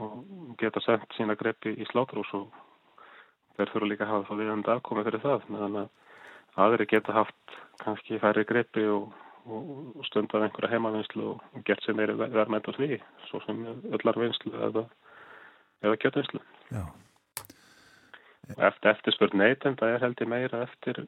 og 0.05 0.15
geta 0.61 0.85
sendt 0.85 1.17
sína 1.17 1.37
greppi 1.41 1.73
í 1.77 1.89
slátrús 1.89 2.33
og 2.37 2.49
þeir 3.57 3.73
þurfa 3.73 3.91
líka 3.91 4.09
að 4.09 4.13
hafa 4.13 4.29
þá 4.29 4.41
viðandi 4.43 4.73
afkomið 4.75 5.11
fyrir 5.11 5.25
það 5.25 5.51
meðan 5.55 5.81
að 5.85 6.65
aðri 6.65 6.89
geta 6.93 7.17
haft 7.17 7.59
kannski 7.85 8.21
færri 8.23 8.45
greppi 8.49 8.85
og, 8.93 9.13
og, 9.45 10.05
stundað 10.09 10.47
einhverja 10.47 10.73
heimavinslu 10.75 11.31
og, 11.35 11.47
gert 11.69 11.85
sér 11.85 11.99
meiri 11.99 12.17
verðmænt 12.19 12.69
á 12.69 12.73
því 12.77 13.01
svo 13.29 13.41
sem 13.47 13.65
öllarvinslu 13.67 14.55
eða, 14.69 14.87
eða 15.85 16.01
kjötvinslu. 16.03 16.43
Já, 16.75 16.85
Eftir 18.45 18.91
eftirspurn 18.91 19.41
neytenda 19.41 19.89
er 19.89 20.03
held 20.05 20.21
ég 20.21 20.29
meira 20.29 20.65
eftir 20.67 21.07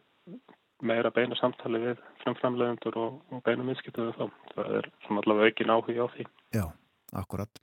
meira 0.84 1.10
beina 1.12 1.36
samtali 1.36 1.80
við 1.82 2.00
frumframlegendur 2.22 2.96
og, 3.00 3.18
og 3.32 3.42
beina 3.44 3.64
minnskiptu 3.64 4.06
við 4.06 4.16
þá. 4.16 4.38
Það 4.54 4.78
er 4.78 4.88
svona 5.06 5.24
allavega 5.24 5.50
aukin 5.50 5.72
áhuga 5.74 6.06
á 6.06 6.08
því. 6.14 6.26
já, 6.56 6.64
akkurat. 7.12 7.60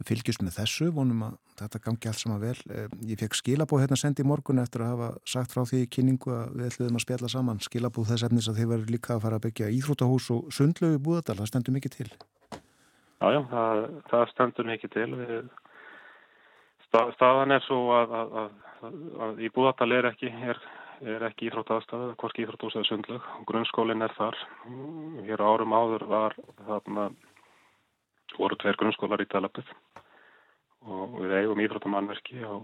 Við 0.00 0.08
fylgjumst 0.14 0.40
með 0.40 0.54
þessu, 0.56 0.86
vonum 0.96 1.24
að 1.26 1.32
þetta 1.60 1.78
gangi 1.84 2.08
allt 2.08 2.20
saman 2.22 2.38
vel. 2.40 2.56
Eh, 2.72 2.86
Ég 3.10 3.20
fekk 3.20 3.34
skilabóð 3.36 3.82
hérna 3.82 3.98
sendi 4.00 4.24
í 4.24 4.28
morgun 4.30 4.62
eftir 4.62 4.80
að 4.80 4.92
hafa 4.94 5.08
sagt 5.28 5.52
frá 5.52 5.60
því 5.68 5.80
kynningu 5.92 6.32
að 6.32 6.54
við 6.56 6.68
ætluðum 6.70 6.96
að 6.96 7.04
spjalla 7.04 7.28
saman. 7.28 7.60
Skilabóð 7.60 8.08
þess 8.08 8.24
efnis 8.30 8.48
að 8.48 8.60
þið 8.62 8.70
verður 8.70 8.92
líka 8.94 9.12
að 9.12 9.24
fara 9.26 9.36
að 9.36 9.44
byggja 9.44 9.68
íþrótahús 9.76 10.30
og 10.32 10.48
sundlögu 10.56 10.96
í 10.96 11.02
Búðardal, 11.04 11.36
það 11.42 11.50
stendur 11.52 11.76
mikið 11.76 11.96
til. 11.98 12.08
Já, 13.20 13.26
já, 13.28 13.40
það, 13.52 13.84
það 14.08 14.24
stendur 14.32 14.70
mikið 14.70 14.94
til. 14.96 15.10
Stað, 16.88 17.14
staðan 17.18 17.56
er 17.58 17.66
svo 17.68 17.80
að, 17.98 18.14
að, 18.22 18.36
að, 18.40 19.00
að 19.28 19.44
í 19.44 19.52
Búðardal 19.52 19.90
er 19.98 20.08
ekki, 20.14 20.32
er, 20.32 20.62
er 21.04 21.28
ekki 21.28 21.50
íþróttaðstæð, 21.50 22.06
hvorki 22.24 22.46
íþróttahús 22.46 22.80
eða 22.80 22.88
sundlög. 22.88 23.28
Grunnskólinn 23.52 24.08
er 24.08 24.16
þar. 24.16 24.40
Hér 25.28 25.44
árum 25.44 25.76
áður 25.76 26.08
var 26.08 26.40
þarna 26.64 27.10
voru 28.38 28.56
tveir 28.56 28.78
grunnskólar 28.80 29.20
í 29.20 29.28
Dalabið 29.28 29.68
og 30.88 31.18
við 31.20 31.36
eigum 31.40 31.60
íþróttamannverki 31.64 32.40
á, 32.44 32.54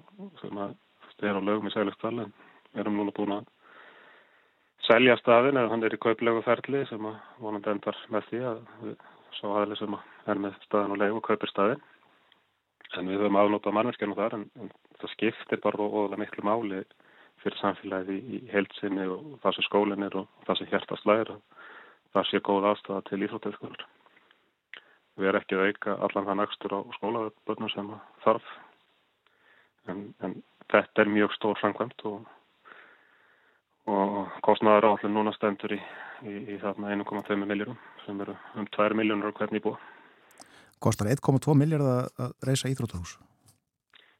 sem 0.40 0.60
að 0.62 0.76
er 1.24 1.38
á 1.38 1.40
lögum 1.40 1.68
í 1.68 1.72
Sælustal 1.72 2.14
en 2.20 2.32
við 2.72 2.82
erum 2.82 2.98
núna 3.00 3.14
búin 3.16 3.34
að 3.38 3.46
selja 4.86 5.16
staðin 5.20 5.56
eða 5.56 5.72
hann 5.72 5.84
er 5.86 5.96
í 5.96 6.00
kauplegu 6.00 6.42
ferli 6.44 6.84
sem 6.90 7.06
að 7.08 7.16
vonandi 7.42 7.72
endar 7.72 7.98
með 8.12 8.28
því 8.30 8.42
að 8.50 8.60
svo 9.38 9.54
aðli 9.56 9.78
sem 9.80 9.96
að 9.96 10.32
er 10.32 10.42
með 10.44 10.58
staðin 10.66 10.94
og 10.94 11.00
legu 11.00 11.20
og 11.20 11.26
kaupir 11.26 11.52
staðin 11.52 11.82
en 12.96 13.10
við 13.10 13.20
höfum 13.20 13.40
afnótað 13.40 13.76
mannverkjana 13.76 14.18
þar 14.20 14.38
en, 14.38 14.46
en 14.60 14.70
það 15.00 15.12
skiptir 15.16 15.62
bara 15.64 15.88
óðurlega 15.88 16.22
miklu 16.22 16.46
máli 16.46 16.84
fyrir 17.42 17.58
samfélagið 17.60 18.14
í, 18.14 18.38
í 18.38 18.52
heilsinni 18.52 19.08
og 19.12 19.36
það 19.42 19.56
sem 19.56 19.66
skólinn 19.66 20.06
er 20.06 20.16
og 20.22 20.46
það 20.46 20.60
sem 20.60 20.70
hjertast 20.72 21.08
læra 21.08 21.36
það 22.14 22.28
sé 22.30 22.42
góð 22.48 22.70
aðstæða 22.70 23.02
til 23.10 23.22
íþróttaskólar 23.26 23.86
erum 25.24 25.40
ekki 25.40 25.56
að 25.56 25.66
auka 25.70 25.96
allan 26.06 26.28
þann 26.28 26.44
akstur 26.44 26.76
á 26.76 26.80
skólabönnum 26.98 27.72
sem 27.72 27.90
þarf 28.24 28.48
en, 29.88 30.02
en 30.20 30.38
þetta 30.72 31.04
er 31.04 31.12
mjög 31.12 31.34
stór 31.36 31.58
framkvæmt 31.60 32.06
og, 32.10 32.26
og 33.88 34.38
kostnaðar 34.46 34.90
áallin 34.90 35.16
núna 35.16 35.34
stendur 35.36 35.76
í, 35.76 35.80
í, 36.26 36.36
í 36.56 36.58
þarna 36.62 36.92
1,2 36.96 37.38
miljónum 37.42 37.78
sem 38.04 38.20
eru 38.26 38.36
um 38.56 38.68
2 38.76 38.88
miljónur 38.98 39.32
á 39.32 39.36
hvern 39.38 39.60
íbúa. 39.60 39.80
Kostar 40.82 41.08
1,2 41.08 41.56
miljard 41.56 41.86
að 41.88 42.34
reisa 42.44 42.68
íþrótahús. 42.68 43.16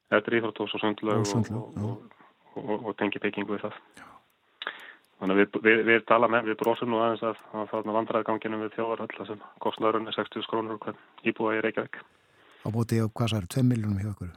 Þetta 0.08 0.30
er 0.30 0.38
íþróttús 0.38 0.76
og 0.78 0.80
sundlaug 0.80 1.26
Og 1.26 2.16
og, 2.56 2.86
og, 2.86 2.92
tengi 2.96 3.20
byggingu 3.20 3.56
við 3.56 3.66
það. 3.66 3.80
Þannig 5.16 5.38
við, 5.38 5.60
við, 5.64 5.82
við 5.88 6.02
tala 6.10 6.28
með, 6.28 6.50
við 6.50 6.58
brosum 6.60 6.90
nú 6.92 6.98
aðeins 7.00 7.22
að, 7.24 7.38
að 7.56 7.70
þarna 7.70 7.94
vandræðganginu 7.96 8.58
við 8.60 8.74
þjóðarhöll 8.74 9.28
sem 9.28 9.44
kostnaðurinn 9.64 10.10
er 10.10 10.16
60 10.18 10.48
krónur 10.50 10.76
og 10.76 10.82
hvern 10.84 10.98
íbúa 11.24 11.54
í 11.56 11.62
Reykjavík. 11.64 12.00
Á 12.62 12.68
búti 12.74 12.98
á 13.00 13.08
hvað 13.08 13.32
særu, 13.32 13.48
2 13.54 13.64
miljónum 13.64 14.02
hjá 14.02 14.10
okkur. 14.12 14.34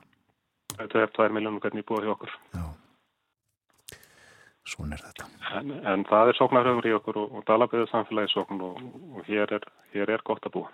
Þetta 0.77 1.01
er 1.03 1.11
2 1.17 1.27
miljónur 1.35 1.65
hvern 1.65 1.81
íbúa 1.81 2.05
hjá 2.05 2.13
okkur. 2.13 2.37
Já, 2.55 2.63
svona 4.71 4.95
er 4.95 5.03
þetta. 5.03 5.27
En, 5.59 5.73
en 5.91 6.05
það 6.07 6.31
er 6.31 6.39
sóknarhaugur 6.39 6.87
í 6.87 6.95
okkur 6.95 7.19
og, 7.25 7.35
og 7.35 7.45
Dalaböðu 7.49 7.89
samfélagi 7.91 8.31
sókn 8.33 8.63
og, 8.63 8.79
og 9.17 9.27
hér, 9.27 9.51
er, 9.59 9.67
hér 9.95 10.13
er 10.15 10.23
gott 10.25 10.47
að 10.47 10.55
búa. 10.55 10.71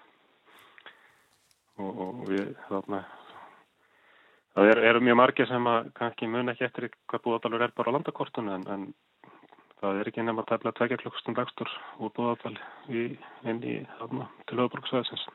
Og, 1.81 2.01
og 2.05 2.21
við 2.29 2.53
þarna, 2.69 3.01
það 4.55 4.71
eru 4.71 4.85
er 4.91 5.01
mjög 5.03 5.19
margir 5.19 5.49
sem 5.49 5.71
að 5.71 5.89
kannski 5.97 6.29
mun 6.31 6.53
ekki 6.53 6.69
eftir 6.69 6.91
hvað 7.09 7.25
búðadalur 7.25 7.65
er 7.65 7.73
bara 7.75 7.91
á 7.91 7.95
landakortun 7.97 8.53
en, 8.53 8.69
en 8.71 8.85
það 9.85 10.01
er 10.01 10.09
ekki 10.11 10.25
nema 10.25 10.43
að 10.43 10.51
tefla 10.51 10.73
tvekja 10.77 10.99
klukkstund 11.01 11.39
ekstur 11.43 11.71
úr 12.01 12.11
búðadal 12.15 12.55
í, 12.89 13.05
inn 13.47 13.61
í 13.63 13.75
þarna 13.99 14.27
til 14.49 14.59
höfuborgsvæðisins. 14.59 15.25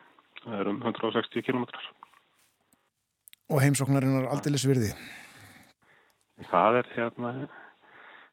Það 0.43 0.57
er 0.59 0.71
um 0.73 0.81
160 0.83 1.47
kilometrar. 1.47 1.89
Og 3.51 3.63
heimsóknarinn 3.65 4.21
er 4.21 4.29
aldeilis 4.31 4.67
virði. 4.69 4.93
Það 6.51 6.81
er 6.81 6.91
hérna, 6.95 7.33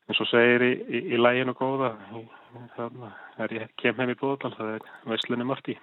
eins 0.08 0.24
og 0.24 0.30
segir 0.32 0.64
í, 0.64 0.72
í, 0.88 1.04
í 1.16 1.20
læginu 1.20 1.56
góða, 1.58 1.92
í, 2.16 2.24
þarna, 2.78 3.12
er 3.44 3.56
ég 3.58 3.78
kem 3.82 4.00
heim 4.00 4.14
í 4.14 4.20
búðadal, 4.20 4.54
það 4.56 4.74
er 4.78 4.90
veislunni 5.12 5.48
margt 5.50 5.72
í. 5.74 5.78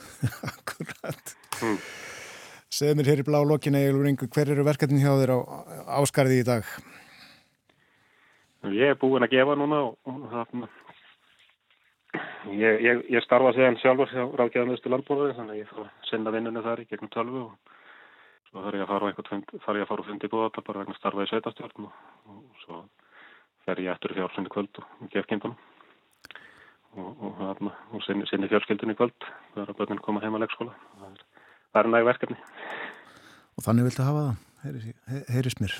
Akkurat. 0.50 1.36
Mm. 1.60 1.78
Segð 2.70 2.98
mér 2.98 3.10
hér 3.10 3.22
í 3.24 3.26
blá 3.26 3.40
Egilur 3.42 4.06
Ingu, 4.06 4.28
hver 4.30 4.52
eru 4.52 4.64
verkefnin 4.66 5.02
hjá 5.02 5.14
þér 5.18 5.32
á 5.34 5.38
áskarði 6.00 6.42
í 6.42 6.46
dag? 6.46 6.68
Ég 8.68 8.92
er 8.92 8.98
búinn 9.00 9.24
að 9.24 9.32
gefa 9.32 9.56
núna 9.56 9.78
og, 9.86 9.94
og 10.04 10.24
þarna, 10.28 10.66
ég, 12.52 12.82
ég, 12.84 13.02
ég 13.16 13.24
starfa 13.24 13.54
séðan 13.56 13.78
sjálfur 13.80 14.12
hjá 14.12 14.26
ráðgæðanustu 14.36 14.92
landbúrði, 14.92 15.32
þannig 15.38 15.54
að 15.54 15.60
ég 15.62 15.70
þarf 15.70 15.86
að 15.86 16.10
sinna 16.10 16.34
vinnunni 16.34 16.64
þar 16.66 16.82
í 16.82 16.88
gegnum 16.90 17.12
tölvu 17.14 17.44
og 17.46 17.78
svo 18.50 18.66
þarf 18.66 18.76
ég 18.76 18.84
að 18.84 18.92
fara 18.92 19.00
á 19.00 19.08
einhvern 19.08 19.46
þarf 19.64 19.80
ég 19.80 19.86
að 19.86 19.90
fara 19.94 20.04
á 20.04 20.08
fundi 20.10 20.32
búðata 20.34 20.66
bara 20.66 20.84
vegna 20.84 20.98
starfa 20.98 21.24
í 21.24 21.32
sveitastjórn 21.32 21.88
og, 21.88 21.98
og 22.34 22.62
svo 22.66 22.82
fer 23.64 23.80
ég 23.80 23.94
eftir 23.94 24.16
fjársunni 24.18 24.52
kvöld 24.52 24.82
og 24.84 25.10
gef 25.14 25.28
kindunum 25.32 25.56
og, 26.98 27.10
og, 27.16 27.34
þarna, 27.40 27.74
og 27.94 28.04
sinni, 28.04 28.28
sinni 28.28 28.52
fjárskildunni 28.52 28.96
kvöld 28.98 29.28
þegar 29.54 29.72
að 29.72 29.80
börnin 29.80 30.04
koma 30.04 30.20
heim 30.24 30.36
að 30.36 30.44
leikskóla. 30.44 30.76
Það 31.00 31.10
er, 31.10 31.44
það 31.72 31.82
er 31.82 31.92
næg 31.96 32.08
verkefni. 32.12 32.40
Og 33.56 33.66
þannig 33.66 33.88
viltu 33.88 34.08
hafa 34.08 34.24
það, 34.26 34.40
heyris, 34.64 34.88
heyris 35.32 35.62
mér. 35.62 35.76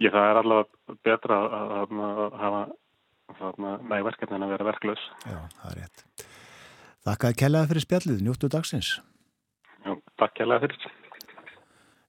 Ég 0.00 0.14
það 0.14 0.30
er 0.30 0.40
allavega 0.40 0.96
betra 1.04 1.38
að, 1.44 1.72
að, 1.80 1.90
að 2.30 2.32
hafa 2.40 2.62
næg 3.90 4.06
verkefni 4.06 4.38
en 4.38 4.46
að 4.46 4.54
vera 4.54 4.68
verklaus. 4.70 5.02
Já, 5.28 5.38
það 5.60 5.70
er 5.70 5.78
rétt. 5.82 6.26
Þakkaði 7.06 7.38
kellaði 7.42 7.70
fyrir 7.70 7.84
spjallið, 7.84 8.22
njóttu 8.24 8.50
dagsins. 8.52 8.90
Já, 9.84 9.92
takk 10.20 10.36
kærlega 10.36 10.66
fyrir. 10.66 10.90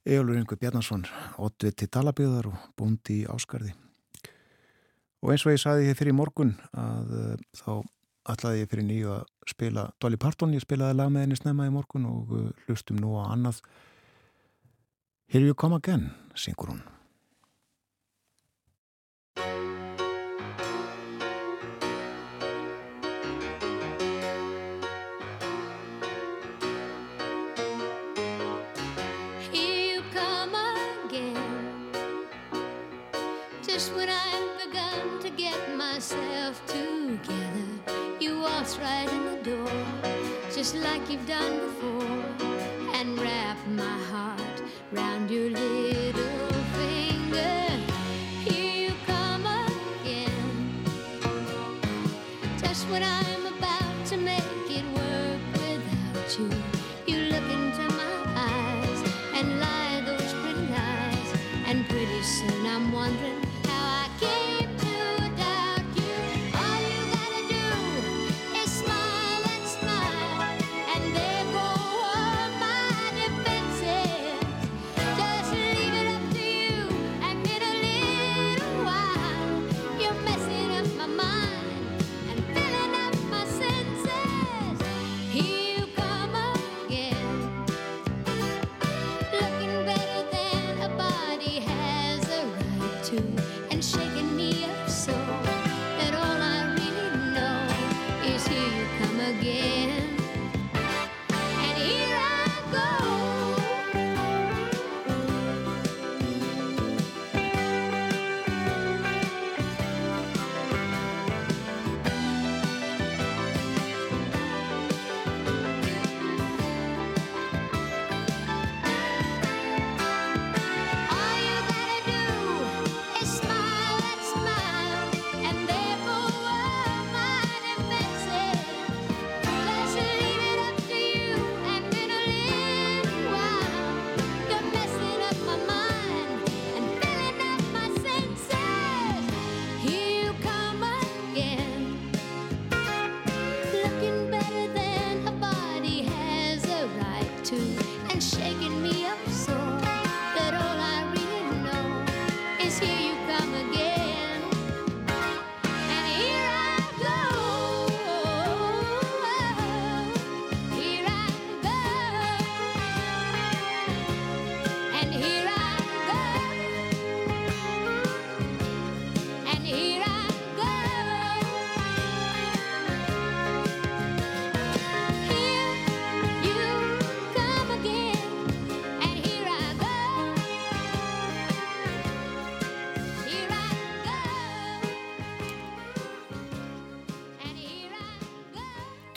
Egilur 0.02 0.40
Ingu 0.40 0.58
Bjarnarsson, 0.58 1.06
oddviti 1.40 1.88
talabíðar 1.92 2.50
og 2.50 2.64
búndi 2.80 3.22
í 3.22 3.28
áskarði. 3.30 3.76
Og 5.22 5.34
eins 5.34 5.46
og 5.46 5.54
ég 5.54 5.62
saði 5.62 5.86
hér 5.86 6.00
fyrir 6.00 6.18
morgun 6.18 6.56
að 6.74 7.12
uh, 7.14 7.36
þá 7.60 7.74
ætlaði 8.34 8.64
ég 8.64 8.72
fyrir 8.72 8.88
nýju 8.88 9.12
að 9.14 9.52
spila 9.52 9.86
Dolly 10.02 10.18
Parton, 10.22 10.56
ég 10.56 10.64
spilaði 10.64 10.98
lag 10.98 11.12
með 11.14 11.28
henni 11.28 11.38
snemma 11.38 11.68
í 11.70 11.76
morgun 11.76 12.08
og 12.10 12.34
uh, 12.34 12.48
hlustum 12.66 12.98
nú 13.04 13.14
á 13.22 13.30
annað 13.30 13.62
Here 15.32 15.46
You 15.46 15.56
Come 15.56 15.78
Again, 15.78 16.10
syngur 16.36 16.74
hún. 16.74 16.82
In 39.10 39.26
the 39.26 39.44
door, 39.44 39.72
just 40.54 40.76
like 40.76 41.10
you've 41.10 41.26
done 41.28 41.60
before, 41.60 42.48
and 42.94 43.20
wrap 43.20 43.58
my 43.68 43.98
heart 44.12 44.62
round 44.92 45.30
your 45.30 45.50
little 45.50 45.91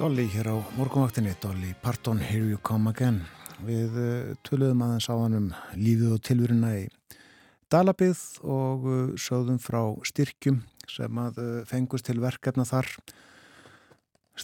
Dolly 0.05 0.27
hér 0.29 0.53
á 0.53 0.57
morgunvaktinni, 0.77 1.33
Dolly 1.41 1.73
Parton, 1.81 2.19
Here 2.21 2.45
You 2.45 2.59
Come 2.61 2.91
Again. 2.93 3.23
Við 3.65 3.95
uh, 3.97 4.35
töluðum 4.45 4.83
aðeins 4.85 5.07
á 5.09 5.17
hann 5.17 5.37
um 5.39 5.47
lífið 5.81 6.11
og 6.13 6.21
tilvöruna 6.29 6.73
í 6.77 6.83
Dalabið 7.73 8.21
og 8.45 8.85
uh, 8.85 8.99
sögðum 9.17 9.57
frá 9.65 9.81
styrkjum 10.05 10.59
sem 10.93 11.23
að 11.23 11.41
uh, 11.41 11.49
fengust 11.65 12.05
til 12.11 12.19
verkefna 12.21 12.69
þar. 12.69 12.93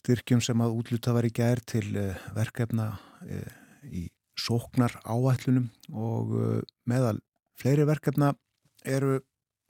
Styrkjum 0.01 0.41
sem 0.41 0.65
að 0.65 0.81
útluta 0.81 1.13
var 1.13 1.29
í 1.29 1.35
gær 1.37 1.61
til 1.61 1.85
verkefna 2.33 2.95
í 3.85 4.09
sóknar 4.41 4.97
áætlunum 5.05 5.69
og 5.93 6.33
meðal 6.89 7.19
fleiri 7.61 7.85
verkefna 7.85 8.33
eru 8.89 9.21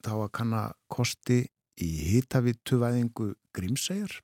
þá 0.06 0.14
að 0.20 0.34
kanna 0.38 0.64
kosti 0.86 1.48
í 1.82 1.90
hitavítuvæðingu 2.12 3.32
Grímsæjar 3.58 4.20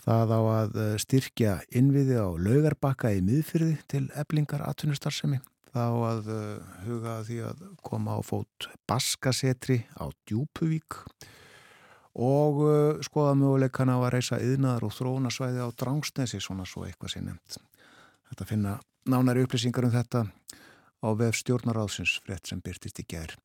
Það 0.00 0.32
á 0.32 0.40
að 0.40 0.76
eh, 0.80 0.92
styrkja 1.02 1.54
innviði 1.76 2.16
á 2.16 2.28
laugarbakka 2.40 3.12
í 3.12 3.20
miðfyrði 3.24 3.76
til 3.90 4.06
eblingar 4.16 4.64
atvinnustarfsemi. 4.64 5.40
Það 5.70 5.92
á 5.92 5.98
að 6.08 6.30
eh, 6.34 6.70
huga 6.86 7.16
því 7.26 7.40
að 7.50 7.64
koma 7.86 8.16
á 8.16 8.20
fót 8.24 8.70
baskasetri 8.88 9.82
á 10.00 10.08
Djúpuvík 10.24 11.02
og 12.16 12.62
eh, 12.64 13.02
skoða 13.04 13.36
möguleikana 13.38 13.98
á 14.00 14.00
að 14.00 14.14
reysa 14.16 14.40
yðnaðar 14.40 14.88
og 14.88 14.96
þróunasvæði 14.96 15.62
á 15.62 15.68
Drangsnesi, 15.82 16.40
svona 16.40 16.64
svo 16.66 16.86
eitthvað 16.88 17.14
sé 17.14 17.24
nefnt. 17.24 17.60
Þetta 18.30 18.48
finna 18.48 18.78
nánari 19.10 19.44
upplýsingar 19.44 19.86
um 19.88 19.94
þetta 19.94 20.24
á 21.00 21.08
vef 21.16 21.36
stjórnaráðsins 21.40 22.16
frétt 22.24 22.48
sem 22.48 22.60
byrtist 22.64 23.00
í 23.02 23.06
gær. 23.08 23.36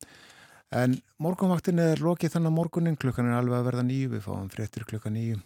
En 0.74 0.96
morgunvaktin 1.22 1.78
er 1.78 2.00
lokið 2.02 2.32
þannig 2.34 2.54
morgunin, 2.56 2.96
klukkan 2.98 3.28
er 3.30 3.36
alveg 3.38 3.60
að 3.60 3.68
verða 3.68 3.84
nýju, 3.86 4.08
við 4.16 4.24
fáum 4.24 4.48
fréttir 4.50 4.86
klukkan 4.88 5.14
nýju. 5.14 5.38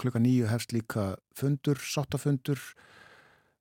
Klukkan 0.00 0.24
nýju 0.24 0.48
hefst 0.48 0.72
líka 0.72 1.10
fundur, 1.36 1.76
sáttafundur, 1.76 2.62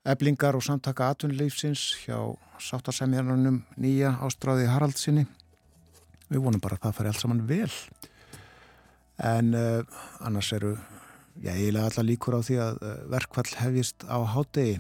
eblingar 0.08 0.56
og 0.56 0.64
samtaka 0.64 1.10
atvinnleifsins 1.12 1.84
hjá 2.06 2.16
sáttasemjarnunum 2.64 3.60
nýja 3.76 4.14
ástráði 4.24 4.70
Haraldsinni. 4.72 5.26
Við 6.32 6.46
vonum 6.46 6.64
bara 6.64 6.80
að 6.80 6.88
það 6.88 6.96
fari 6.96 7.12
allt 7.12 7.26
saman 7.26 7.44
vel. 7.50 7.70
En 9.20 9.52
uh, 9.52 9.84
annars 10.24 10.54
eru, 10.56 10.78
já, 11.44 11.52
eiginlega 11.52 11.92
alla 11.92 12.08
líkur 12.08 12.40
á 12.40 12.42
því 12.42 12.60
að 12.64 12.82
uh, 12.88 12.96
verkfall 13.12 13.52
hefjist 13.60 14.08
á 14.08 14.18
hádegi 14.32 14.80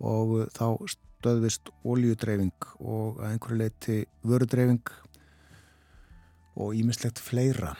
og 0.00 0.36
uh, 0.40 0.48
þá 0.56 0.96
stöðvist 0.96 1.68
oljudreifing 1.84 2.70
og 2.80 3.20
að 3.20 3.34
einhverju 3.34 3.60
leiti 3.60 4.02
vörudreifing 4.26 4.96
og 6.62 6.76
ímislegt 6.78 7.18
fleira. 7.22 7.74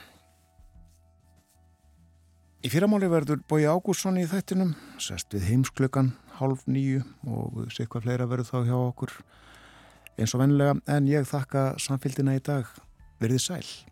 Í 2.62 2.70
fyrramáli 2.70 3.08
verður 3.10 3.40
Bói 3.50 3.64
Ágússon 3.66 4.20
í 4.20 4.26
þættinum, 4.30 4.76
sest 5.02 5.34
við 5.34 5.48
heimsklökan 5.48 6.12
hálf 6.38 6.62
nýju 6.70 7.02
og 7.26 7.64
sé 7.74 7.86
hvað 7.86 8.06
fleira 8.06 8.28
verður 8.30 8.50
þá 8.50 8.58
hjá 8.68 8.76
okkur 8.78 9.16
eins 10.18 10.34
og 10.36 10.44
vennilega 10.44 10.76
en 10.94 11.08
ég 11.10 11.26
þakka 11.26 11.72
samfélgina 11.82 12.36
í 12.38 12.44
dag 12.44 12.68
verðið 13.22 13.42
sæl. 13.46 13.91